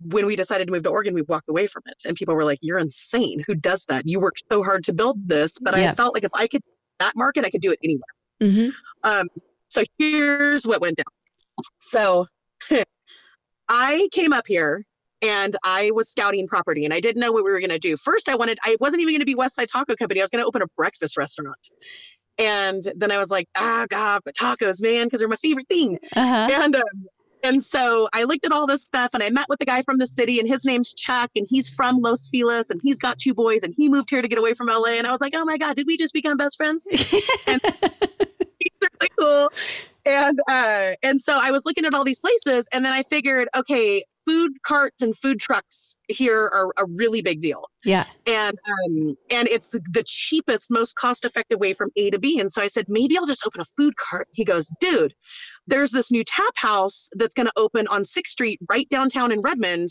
when 0.04 0.26
we 0.26 0.34
decided 0.34 0.66
to 0.66 0.72
move 0.72 0.82
to 0.82 0.88
oregon 0.90 1.14
we 1.14 1.22
walked 1.22 1.48
away 1.48 1.68
from 1.68 1.82
it. 1.86 2.02
And 2.04 2.16
people 2.16 2.34
were 2.34 2.44
like 2.44 2.58
you're 2.60 2.78
insane. 2.80 3.44
Who 3.46 3.54
does 3.54 3.84
that? 3.86 4.02
You 4.06 4.18
worked 4.18 4.42
so 4.50 4.64
hard 4.64 4.82
to 4.84 4.92
build 4.92 5.28
this 5.28 5.56
but 5.60 5.78
Yeah. 5.78 5.92
i 5.92 5.94
felt 5.94 6.14
like 6.14 6.24
if 6.24 6.32
i 6.34 6.48
could 6.48 6.62
that 6.98 7.14
market 7.14 7.44
i 7.44 7.50
could 7.50 7.62
do 7.62 7.70
it 7.70 7.78
anywhere. 7.84 8.14
Hmm 8.40 8.70
um, 9.04 9.28
so 9.68 9.82
here's 9.98 10.66
what 10.66 10.80
went 10.80 10.96
down. 10.96 11.64
So 11.78 12.26
I 13.68 14.08
came 14.12 14.32
up 14.32 14.46
here 14.46 14.84
and 15.22 15.56
I 15.64 15.92
was 15.92 16.10
scouting 16.10 16.48
property 16.48 16.84
and 16.84 16.92
I 16.92 17.00
didn't 17.00 17.20
know 17.20 17.32
what 17.32 17.44
we 17.44 17.52
were 17.52 17.60
going 17.60 17.70
to 17.70 17.78
do. 17.78 17.96
First, 17.96 18.28
I 18.28 18.34
wanted, 18.34 18.58
I 18.64 18.76
wasn't 18.80 19.02
even 19.02 19.14
going 19.14 19.20
to 19.20 19.26
be 19.26 19.36
West 19.36 19.54
Side 19.54 19.68
Taco 19.68 19.94
Company. 19.94 20.20
I 20.20 20.24
was 20.24 20.30
going 20.30 20.42
to 20.42 20.46
open 20.46 20.62
a 20.62 20.66
breakfast 20.76 21.16
restaurant. 21.16 21.70
And 22.38 22.82
then 22.96 23.12
I 23.12 23.18
was 23.18 23.30
like, 23.30 23.48
ah, 23.56 23.86
God, 23.88 24.22
but 24.24 24.34
tacos, 24.34 24.82
man, 24.82 25.06
because 25.06 25.20
they're 25.20 25.28
my 25.28 25.36
favorite 25.36 25.68
thing. 25.68 25.98
Uh-huh. 26.16 26.48
And 26.50 26.76
um, 26.76 26.82
and 27.44 27.62
so 27.62 28.08
I 28.12 28.22
looked 28.22 28.46
at 28.46 28.52
all 28.52 28.66
this 28.66 28.84
stuff 28.84 29.10
and 29.14 29.22
I 29.22 29.30
met 29.30 29.46
with 29.48 29.58
the 29.58 29.66
guy 29.66 29.82
from 29.82 29.98
the 29.98 30.06
city 30.06 30.38
and 30.38 30.48
his 30.48 30.64
name's 30.64 30.94
Chuck 30.94 31.30
and 31.34 31.46
he's 31.48 31.68
from 31.68 32.00
Los 32.00 32.28
Feliz 32.28 32.70
and 32.70 32.80
he's 32.82 32.98
got 32.98 33.18
two 33.18 33.34
boys 33.34 33.64
and 33.64 33.74
he 33.76 33.88
moved 33.88 34.10
here 34.10 34.22
to 34.22 34.28
get 34.28 34.38
away 34.38 34.54
from 34.54 34.68
LA. 34.68 34.92
And 34.92 35.06
I 35.06 35.10
was 35.10 35.20
like, 35.20 35.34
oh 35.34 35.44
my 35.44 35.58
God, 35.58 35.74
did 35.74 35.86
we 35.86 35.96
just 35.96 36.14
become 36.14 36.36
best 36.36 36.56
friends? 36.56 36.86
he's 36.90 37.20
really 37.46 39.10
cool. 39.18 39.50
And 40.04 40.40
uh, 40.48 40.92
and 41.02 41.20
so 41.20 41.36
I 41.40 41.50
was 41.50 41.64
looking 41.64 41.84
at 41.84 41.94
all 41.94 42.04
these 42.04 42.20
places, 42.20 42.68
and 42.72 42.84
then 42.84 42.92
I 42.92 43.02
figured, 43.04 43.48
okay, 43.54 44.02
food 44.26 44.52
carts 44.62 45.02
and 45.02 45.16
food 45.16 45.40
trucks 45.40 45.96
here 46.08 46.50
are 46.52 46.72
a 46.78 46.86
really 46.86 47.22
big 47.22 47.40
deal. 47.40 47.68
Yeah. 47.84 48.04
And 48.26 48.56
um, 48.68 49.16
and 49.30 49.48
it's 49.48 49.68
the, 49.68 49.80
the 49.92 50.04
cheapest, 50.06 50.70
most 50.70 50.94
cost 50.96 51.24
effective 51.24 51.58
way 51.58 51.74
from 51.74 51.90
A 51.96 52.10
to 52.10 52.18
B. 52.18 52.38
And 52.38 52.50
so 52.50 52.62
I 52.62 52.68
said, 52.68 52.86
maybe 52.88 53.16
I'll 53.16 53.26
just 53.26 53.46
open 53.46 53.60
a 53.60 53.66
food 53.76 53.96
cart. 53.96 54.28
He 54.32 54.44
goes, 54.44 54.70
dude, 54.80 55.14
there's 55.66 55.90
this 55.90 56.10
new 56.10 56.24
tap 56.24 56.54
house 56.56 57.08
that's 57.14 57.34
going 57.34 57.46
to 57.46 57.52
open 57.56 57.86
on 57.88 58.04
Sixth 58.04 58.32
Street 58.32 58.60
right 58.70 58.88
downtown 58.90 59.32
in 59.32 59.40
Redmond. 59.40 59.88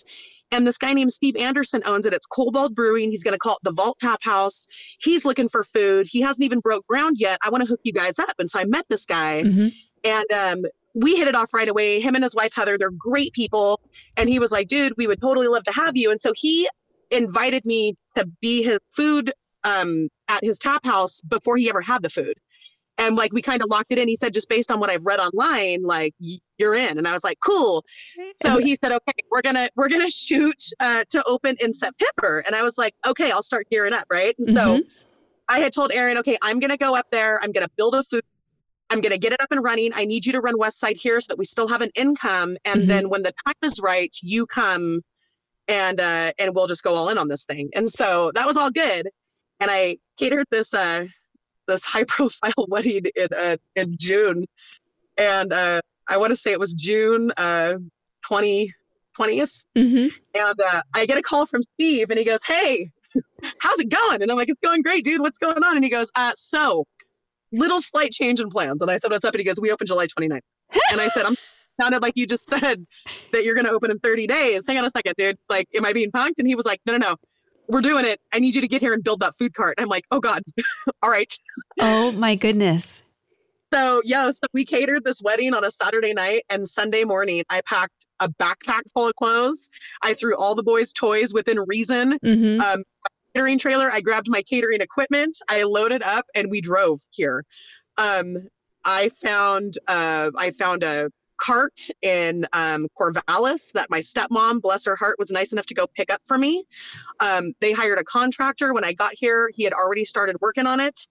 And 0.53 0.67
this 0.67 0.77
guy 0.77 0.93
named 0.93 1.13
Steve 1.13 1.37
Anderson 1.37 1.81
owns 1.85 2.05
it. 2.05 2.13
It's 2.13 2.27
Kobold 2.27 2.75
Brewing. 2.75 3.09
He's 3.09 3.23
going 3.23 3.33
to 3.33 3.39
call 3.39 3.53
it 3.53 3.59
the 3.63 3.71
Vault 3.71 3.97
Tap 3.99 4.19
House. 4.21 4.67
He's 4.99 5.23
looking 5.23 5.47
for 5.47 5.63
food. 5.63 6.07
He 6.09 6.19
hasn't 6.19 6.43
even 6.43 6.59
broke 6.59 6.85
ground 6.87 7.15
yet. 7.19 7.39
I 7.45 7.49
want 7.49 7.63
to 7.63 7.69
hook 7.69 7.79
you 7.83 7.93
guys 7.93 8.19
up. 8.19 8.33
And 8.37 8.51
so 8.51 8.59
I 8.59 8.65
met 8.65 8.85
this 8.89 9.05
guy, 9.05 9.43
hmm 9.43 9.67
and 10.03 10.31
um, 10.31 10.63
we 10.93 11.15
hit 11.15 11.27
it 11.27 11.35
off 11.35 11.53
right 11.53 11.67
away. 11.67 11.99
Him 11.99 12.15
and 12.15 12.23
his 12.23 12.35
wife 12.35 12.53
Heather, 12.53 12.77
they're 12.77 12.91
great 12.91 13.33
people. 13.33 13.79
And 14.17 14.27
he 14.27 14.39
was 14.39 14.51
like, 14.51 14.67
"Dude, 14.67 14.93
we 14.97 15.07
would 15.07 15.21
totally 15.21 15.47
love 15.47 15.63
to 15.65 15.71
have 15.73 15.95
you." 15.95 16.11
And 16.11 16.19
so 16.19 16.31
he 16.35 16.67
invited 17.11 17.65
me 17.65 17.95
to 18.15 18.25
be 18.41 18.63
his 18.63 18.79
food 18.91 19.33
um, 19.63 20.09
at 20.27 20.43
his 20.43 20.57
tap 20.59 20.85
house 20.85 21.21
before 21.21 21.57
he 21.57 21.69
ever 21.69 21.81
had 21.81 22.01
the 22.03 22.09
food. 22.09 22.33
And 22.97 23.15
like 23.15 23.33
we 23.33 23.41
kind 23.41 23.61
of 23.61 23.69
locked 23.69 23.91
it 23.91 23.97
in. 23.97 24.07
He 24.07 24.15
said, 24.15 24.33
just 24.33 24.47
based 24.47 24.71
on 24.71 24.79
what 24.79 24.89
I've 24.91 25.03
read 25.05 25.19
online, 25.19 25.81
like 25.83 26.13
you're 26.57 26.75
in. 26.75 26.97
And 26.97 27.07
I 27.07 27.13
was 27.13 27.23
like, 27.23 27.39
cool. 27.43 27.83
So 28.35 28.57
he 28.59 28.75
said, 28.75 28.91
okay, 28.91 29.13
we're 29.31 29.41
gonna 29.41 29.69
we're 29.75 29.89
gonna 29.89 30.09
shoot 30.09 30.61
uh, 30.79 31.03
to 31.09 31.23
open 31.25 31.55
in 31.59 31.73
September. 31.73 32.43
And 32.45 32.55
I 32.55 32.63
was 32.63 32.77
like, 32.77 32.93
okay, 33.05 33.31
I'll 33.31 33.43
start 33.43 33.67
gearing 33.71 33.93
up, 33.93 34.05
right? 34.11 34.35
And 34.37 34.47
so 34.47 34.77
Mhm. 34.77 34.83
I 35.47 35.59
had 35.59 35.73
told 35.73 35.91
Aaron, 35.91 36.17
okay, 36.19 36.37
I'm 36.41 36.59
gonna 36.59 36.77
go 36.77 36.95
up 36.95 37.07
there. 37.11 37.41
I'm 37.41 37.51
gonna 37.51 37.69
build 37.75 37.95
a 37.95 38.03
food. 38.03 38.23
I'm 38.91 38.99
gonna 39.01 39.17
get 39.17 39.31
it 39.33 39.41
up 39.41 39.51
and 39.51 39.63
running. 39.63 39.91
I 39.95 40.05
need 40.05 40.25
you 40.25 40.33
to 40.33 40.41
run 40.41 40.57
West 40.57 40.79
Side 40.79 40.97
here 40.97 41.19
so 41.21 41.27
that 41.29 41.37
we 41.37 41.45
still 41.45 41.67
have 41.69 41.81
an 41.81 41.91
income. 41.95 42.57
And 42.65 42.83
Mhm. 42.83 42.87
then 42.87 43.09
when 43.09 43.23
the 43.23 43.33
time 43.45 43.55
is 43.63 43.79
right, 43.79 44.13
you 44.21 44.45
come 44.45 45.01
and 45.67 45.99
uh, 46.01 46.33
and 46.37 46.53
we'll 46.53 46.67
just 46.67 46.83
go 46.83 46.93
all 46.93 47.09
in 47.09 47.17
on 47.17 47.29
this 47.29 47.45
thing. 47.45 47.69
And 47.73 47.89
so 47.89 48.31
that 48.35 48.45
was 48.45 48.57
all 48.57 48.69
good. 48.69 49.09
And 49.61 49.71
I 49.71 49.97
catered 50.17 50.45
this 50.51 50.73
uh, 50.73 51.05
this 51.67 51.85
high 51.93 52.03
profile 52.03 52.65
wedding 52.67 53.03
in 53.15 53.27
uh, 53.35 53.57
in 53.77 53.95
June, 53.97 54.45
and 55.17 55.53
uh, 55.53 55.79
I 56.09 56.17
want 56.17 56.31
to 56.31 56.35
say 56.35 56.51
it 56.51 56.59
was 56.59 56.73
June 56.73 57.31
uh, 57.37 57.75
20, 58.25 58.73
20th. 59.17 59.63
hmm 59.77 60.07
And 60.33 60.61
uh, 60.61 60.81
I 60.93 61.05
get 61.05 61.17
a 61.17 61.21
call 61.21 61.45
from 61.45 61.61
Steve, 61.61 62.09
and 62.09 62.19
he 62.19 62.25
goes, 62.25 62.43
"Hey, 62.43 62.89
how's 63.59 63.79
it 63.79 63.89
going?" 63.89 64.21
And 64.21 64.29
I'm 64.31 64.37
like, 64.37 64.49
"It's 64.49 64.59
going 64.61 64.81
great, 64.81 65.05
dude. 65.05 65.21
What's 65.21 65.39
going 65.39 65.63
on?" 65.63 65.75
And 65.77 65.83
he 65.85 65.89
goes, 65.91 66.11
uh, 66.15 66.33
"So, 66.35 66.85
little 67.51 67.81
slight 67.81 68.11
change 68.11 68.39
in 68.39 68.49
plans." 68.49 68.81
And 68.81 68.89
I 68.91 68.97
said, 68.97 69.11
"What's 69.11 69.25
up?" 69.25 69.33
And 69.33 69.39
he 69.39 69.45
goes, 69.45 69.59
"We 69.61 69.71
open 69.71 69.87
July 69.87 70.07
29th." 70.07 70.41
And 70.91 71.01
I 71.01 71.07
said, 71.07 71.25
"I'm." 71.25 71.35
Sounded 71.79 72.01
like 72.01 72.13
you 72.15 72.27
just 72.27 72.47
said 72.47 72.85
that 73.31 73.43
you're 73.43 73.55
going 73.55 73.65
to 73.65 73.71
open 73.71 73.89
in 73.89 73.97
30 73.99 74.27
days. 74.27 74.67
Hang 74.67 74.77
on 74.77 74.85
a 74.85 74.89
second, 74.89 75.15
dude. 75.17 75.37
Like, 75.49 75.67
am 75.73 75.85
I 75.85 75.93
being 75.93 76.11
punked? 76.11 76.37
And 76.37 76.47
he 76.47 76.53
was 76.53 76.65
like, 76.65 76.79
no, 76.85 76.93
no, 76.93 76.99
no. 76.99 77.15
We're 77.69 77.81
doing 77.81 78.05
it. 78.05 78.19
I 78.33 78.39
need 78.39 78.53
you 78.55 78.61
to 78.61 78.67
get 78.67 78.81
here 78.81 78.93
and 78.93 79.03
build 79.03 79.21
that 79.21 79.35
food 79.39 79.53
cart. 79.53 79.75
I'm 79.79 79.87
like, 79.87 80.03
oh 80.11 80.19
God. 80.19 80.43
All 81.01 81.09
right. 81.09 81.33
Oh 81.79 82.11
my 82.11 82.35
goodness. 82.35 83.01
So 83.73 84.01
yeah, 84.03 84.29
so 84.31 84.41
we 84.53 84.65
catered 84.65 85.05
this 85.05 85.21
wedding 85.21 85.53
on 85.53 85.63
a 85.63 85.71
Saturday 85.71 86.13
night 86.13 86.43
and 86.49 86.67
Sunday 86.67 87.05
morning 87.05 87.43
I 87.49 87.61
packed 87.61 88.05
a 88.19 88.27
backpack 88.27 88.81
full 88.93 89.07
of 89.07 89.15
clothes. 89.15 89.69
I 90.01 90.13
threw 90.13 90.35
all 90.37 90.55
the 90.55 90.63
boys' 90.63 90.91
toys 90.91 91.33
within 91.33 91.57
reason. 91.61 92.19
hmm 92.21 92.59
Um, 92.59 92.83
catering 93.33 93.59
trailer. 93.59 93.89
I 93.91 94.01
grabbed 94.01 94.29
my 94.29 94.41
catering 94.41 94.81
equipment. 94.81 95.37
I 95.49 95.63
loaded 95.63 96.03
up 96.03 96.25
and 96.35 96.49
we 96.49 96.61
drove 96.61 97.01
here. 97.11 97.45
Um, 97.97 98.47
I 98.83 99.09
found 99.09 99.77
uh, 99.87 100.31
I 100.37 100.51
found 100.51 100.83
a 100.83 101.11
cart 101.37 101.87
in 102.01 102.47
um, 102.53 102.87
Corvallis 102.99 103.71
that 103.73 103.89
my 103.89 103.99
stepmom, 103.99 104.61
bless 104.61 104.85
her 104.85 104.95
heart, 104.95 105.15
was 105.17 105.31
nice 105.31 105.51
enough 105.53 105.65
to 105.67 105.73
go 105.73 105.87
pick 105.87 106.11
up 106.11 106.21
for 106.27 106.37
me. 106.37 106.63
Um, 107.19 107.53
they 107.59 107.71
hired 107.71 107.97
a 107.97 108.03
contractor 108.03 108.73
when 108.73 108.83
I 108.83 108.93
got 108.93 109.13
here. 109.15 109.49
He 109.53 109.63
had 109.63 109.73
already 109.73 110.05
started 110.05 110.37
working 110.39 110.67
on 110.67 110.79
it. 110.79 111.07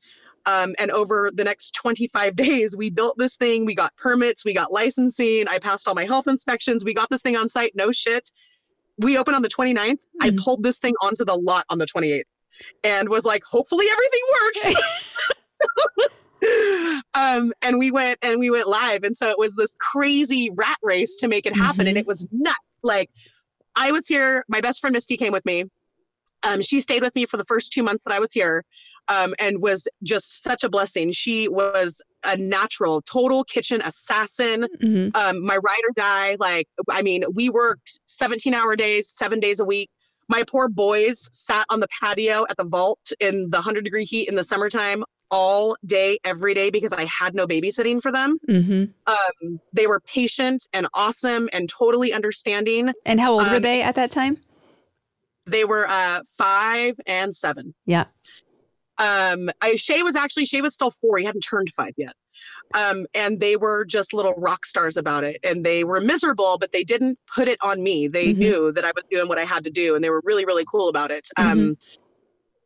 Um, 0.46 0.74
and 0.78 0.90
over 0.90 1.30
the 1.34 1.44
next 1.44 1.72
25 1.72 2.36
days, 2.36 2.76
we 2.76 2.90
built 2.90 3.16
this 3.18 3.36
thing. 3.36 3.64
We 3.64 3.74
got 3.74 3.94
permits, 3.96 4.44
we 4.44 4.54
got 4.54 4.72
licensing. 4.72 5.48
I 5.48 5.58
passed 5.58 5.88
all 5.88 5.94
my 5.94 6.06
health 6.06 6.28
inspections. 6.28 6.84
We 6.84 6.94
got 6.94 7.10
this 7.10 7.22
thing 7.22 7.36
on 7.36 7.48
site. 7.48 7.72
No 7.74 7.92
shit. 7.92 8.30
We 9.00 9.18
opened 9.18 9.36
on 9.36 9.42
the 9.42 9.48
29th. 9.48 9.98
I 10.20 10.30
Mhm. 10.30 10.38
pulled 10.38 10.62
this 10.62 10.78
thing 10.78 10.94
onto 11.00 11.24
the 11.24 11.34
lot 11.36 11.64
on 11.70 11.78
the 11.78 11.86
28th 11.86 12.24
and 12.84 13.08
was 13.08 13.24
like, 13.24 13.42
hopefully 13.44 13.86
everything 13.90 14.20
works. 14.42 14.74
um, 17.14 17.52
and 17.62 17.78
we 17.78 17.90
went 17.90 18.18
and 18.22 18.38
we 18.38 18.50
went 18.50 18.66
live. 18.66 19.04
And 19.04 19.16
so 19.16 19.28
it 19.30 19.38
was 19.38 19.54
this 19.54 19.74
crazy 19.78 20.50
rat 20.54 20.78
race 20.82 21.16
to 21.18 21.28
make 21.28 21.46
it 21.46 21.54
happen. 21.54 21.86
And 21.86 21.96
Mhm. 21.96 22.00
it 22.00 22.06
was 22.06 22.26
nuts. 22.32 22.58
Like 22.82 23.10
I 23.76 23.92
was 23.92 24.06
here, 24.06 24.44
my 24.48 24.60
best 24.60 24.80
friend 24.80 24.92
Misty 24.94 25.16
came 25.16 25.32
with 25.32 25.44
me. 25.44 25.64
Um, 26.42 26.62
she 26.62 26.80
stayed 26.80 27.02
with 27.02 27.14
me 27.14 27.26
for 27.26 27.36
the 27.36 27.44
first 27.44 27.72
two 27.72 27.82
months 27.82 28.04
that 28.04 28.14
I 28.14 28.18
was 28.18 28.32
here. 28.32 28.64
Um, 29.10 29.34
and 29.40 29.60
was 29.60 29.88
just 30.04 30.42
such 30.42 30.62
a 30.62 30.68
blessing. 30.70 31.10
She 31.10 31.48
was 31.48 32.00
a 32.24 32.36
natural, 32.36 33.02
total 33.02 33.42
kitchen 33.44 33.80
assassin 33.82 34.66
hmm 34.80 35.08
um, 35.14 35.44
my 35.44 35.56
ride 35.56 35.82
or 35.88 35.92
die. 35.96 36.36
Like, 36.38 36.68
I 36.88 37.02
mean, 37.02 37.24
we 37.34 37.48
worked 37.50 38.00
17 38.06 38.54
hour 38.54 38.76
days, 38.76 39.08
seven 39.08 39.40
days 39.40 39.58
a 39.58 39.64
week. 39.64 39.90
My 40.28 40.44
poor 40.44 40.68
boys 40.68 41.28
sat 41.32 41.66
on 41.70 41.80
the 41.80 41.88
patio 42.00 42.46
at 42.48 42.56
the 42.56 42.64
vault 42.64 43.10
in 43.18 43.50
the 43.50 43.56
100 43.56 43.82
degree 43.82 44.04
heat 44.04 44.28
in 44.28 44.36
the 44.36 44.44
summertime 44.44 45.02
all 45.32 45.76
day, 45.86 46.18
every 46.24 46.54
day, 46.54 46.70
because 46.70 46.92
I 46.92 47.04
had 47.06 47.34
no 47.34 47.46
babysitting 47.48 48.00
for 48.00 48.12
them. 48.12 48.38
hmm 48.48 48.84
Um, 49.06 49.60
they 49.72 49.88
were 49.88 50.00
patient 50.00 50.68
and 50.72 50.86
awesome 50.94 51.48
and 51.52 51.68
totally 51.68 52.12
understanding. 52.12 52.92
And 53.04 53.18
how 53.20 53.32
old 53.32 53.48
were 53.48 53.56
Um, 53.56 53.62
they 53.62 53.82
at 53.82 53.96
that 53.96 54.12
time? 54.12 54.38
They 55.46 55.64
were 55.64 55.88
uh, 55.88 56.20
five 56.38 56.94
and 57.06 57.34
seven. 57.34 57.74
Yeah. 57.86 58.04
Um, 59.00 59.50
I, 59.62 59.76
Shay 59.76 60.02
was 60.02 60.14
actually, 60.14 60.44
Shay 60.44 60.60
was 60.60 60.74
still 60.74 60.92
four. 61.00 61.18
He 61.18 61.24
hadn't 61.24 61.40
turned 61.40 61.72
five 61.74 61.94
yet. 61.96 62.12
Um, 62.74 63.06
and 63.14 63.40
they 63.40 63.56
were 63.56 63.84
just 63.84 64.12
little 64.12 64.34
rock 64.34 64.64
stars 64.64 64.96
about 64.96 65.24
it. 65.24 65.38
And 65.42 65.64
they 65.64 65.82
were 65.82 66.00
miserable, 66.00 66.58
but 66.58 66.70
they 66.70 66.84
didn't 66.84 67.18
put 67.34 67.48
it 67.48 67.58
on 67.62 67.82
me. 67.82 68.06
They 68.06 68.32
Mhm. 68.32 68.36
knew 68.36 68.72
that 68.72 68.84
I 68.84 68.92
was 68.94 69.02
doing 69.10 69.26
what 69.26 69.38
I 69.38 69.44
had 69.44 69.64
to 69.64 69.70
do. 69.70 69.96
And 69.96 70.04
they 70.04 70.10
were 70.10 70.20
really, 70.22 70.44
really 70.44 70.64
cool 70.70 70.88
about 70.88 71.10
it. 71.10 71.26
Um, 71.36 71.76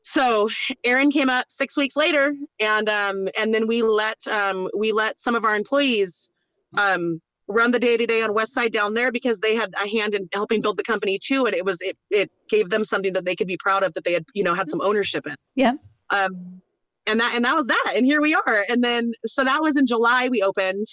so 0.02 0.50
Aaron 0.82 1.10
came 1.10 1.30
up 1.30 1.46
six 1.48 1.78
weeks 1.78 1.96
later 1.96 2.34
and, 2.60 2.88
um, 2.90 3.28
and 3.38 3.54
then 3.54 3.66
we 3.66 3.82
let, 3.82 4.18
um, 4.28 4.68
we 4.76 4.92
let 4.92 5.18
some 5.18 5.34
of 5.34 5.46
our 5.46 5.56
employees, 5.56 6.30
um, 6.76 7.22
run 7.46 7.70
the 7.70 7.78
day 7.78 7.96
to 7.96 8.06
day 8.06 8.22
on 8.22 8.34
West 8.34 8.52
Side 8.52 8.72
down 8.72 8.92
there 8.92 9.12
because 9.12 9.38
they 9.38 9.54
had 9.54 9.72
a 9.82 9.88
hand 9.88 10.14
in 10.14 10.28
helping 10.34 10.60
build 10.60 10.76
the 10.76 10.82
company 10.82 11.18
too. 11.18 11.46
And 11.46 11.54
it 11.54 11.64
was, 11.64 11.80
it, 11.80 11.96
it 12.10 12.30
gave 12.50 12.68
them 12.68 12.84
something 12.84 13.12
that 13.14 13.24
they 13.24 13.36
could 13.36 13.46
be 13.46 13.56
proud 13.56 13.82
of 13.82 13.94
that 13.94 14.04
they 14.04 14.12
had, 14.12 14.26
you 14.34 14.42
know, 14.42 14.52
had 14.52 14.68
some 14.68 14.82
ownership 14.82 15.26
in. 15.26 15.36
Yeah. 15.54 15.74
Um, 16.10 16.60
and 17.06 17.20
that, 17.20 17.34
and 17.34 17.44
that 17.44 17.54
was 17.54 17.66
that. 17.66 17.92
And 17.94 18.06
here 18.06 18.20
we 18.20 18.34
are. 18.34 18.64
And 18.68 18.82
then, 18.82 19.12
so 19.26 19.44
that 19.44 19.60
was 19.62 19.76
in 19.76 19.86
July 19.86 20.28
we 20.28 20.42
opened. 20.42 20.86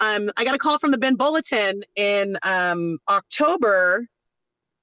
Um, 0.00 0.30
I 0.36 0.44
got 0.44 0.54
a 0.54 0.58
call 0.58 0.78
from 0.78 0.90
the 0.90 0.98
Bend 0.98 1.18
Bulletin 1.18 1.84
in, 1.96 2.36
um, 2.42 2.98
October 3.08 4.06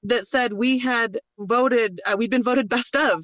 that 0.03 0.25
said 0.25 0.53
we 0.53 0.79
had 0.79 1.19
voted, 1.37 2.01
uh, 2.05 2.15
we'd 2.17 2.31
been 2.31 2.43
voted 2.43 2.67
best 2.67 2.95
of. 2.95 3.23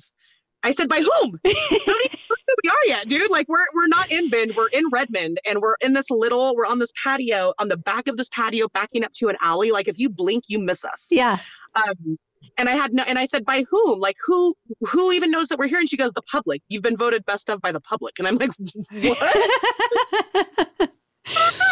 I 0.63 0.71
said, 0.71 0.89
by 0.89 1.01
whom? 1.01 1.39
Who 1.45 2.55
we 2.63 2.69
are 2.69 2.85
yet, 2.87 3.07
dude. 3.07 3.29
Like 3.29 3.47
we're 3.47 3.65
we're 3.73 3.87
not 3.87 4.11
in 4.11 4.29
Bend, 4.29 4.53
we're 4.55 4.67
in 4.69 4.85
Redmond, 4.91 5.39
and 5.47 5.59
we're 5.59 5.75
in 5.81 5.93
this 5.93 6.09
little, 6.09 6.55
we're 6.55 6.65
on 6.65 6.79
this 6.79 6.91
patio, 7.01 7.53
on 7.59 7.67
the 7.67 7.77
back 7.77 8.07
of 8.07 8.17
this 8.17 8.29
patio, 8.29 8.67
backing 8.73 9.03
up 9.03 9.11
to 9.13 9.29
an 9.29 9.37
alley. 9.41 9.71
Like 9.71 9.87
if 9.87 9.99
you 9.99 10.09
blink, 10.09 10.45
you 10.47 10.59
miss 10.59 10.83
us. 10.83 11.07
Yeah. 11.11 11.37
Um, 11.75 12.17
and 12.57 12.69
I 12.69 12.73
had 12.73 12.93
no, 12.93 13.03
and 13.07 13.17
I 13.19 13.25
said, 13.25 13.45
by 13.45 13.63
whom? 13.69 13.99
Like 13.99 14.17
who 14.25 14.55
who 14.81 15.11
even 15.11 15.31
knows 15.31 15.47
that 15.49 15.59
we're 15.59 15.67
here? 15.67 15.79
And 15.79 15.89
she 15.89 15.97
goes, 15.97 16.13
the 16.13 16.21
public. 16.23 16.61
You've 16.69 16.83
been 16.83 16.97
voted 16.97 17.25
best 17.25 17.49
of 17.49 17.61
by 17.61 17.71
the 17.71 17.81
public. 17.81 18.19
And 18.19 18.27
I'm 18.27 18.35
like, 18.35 18.51
what? 18.91 19.21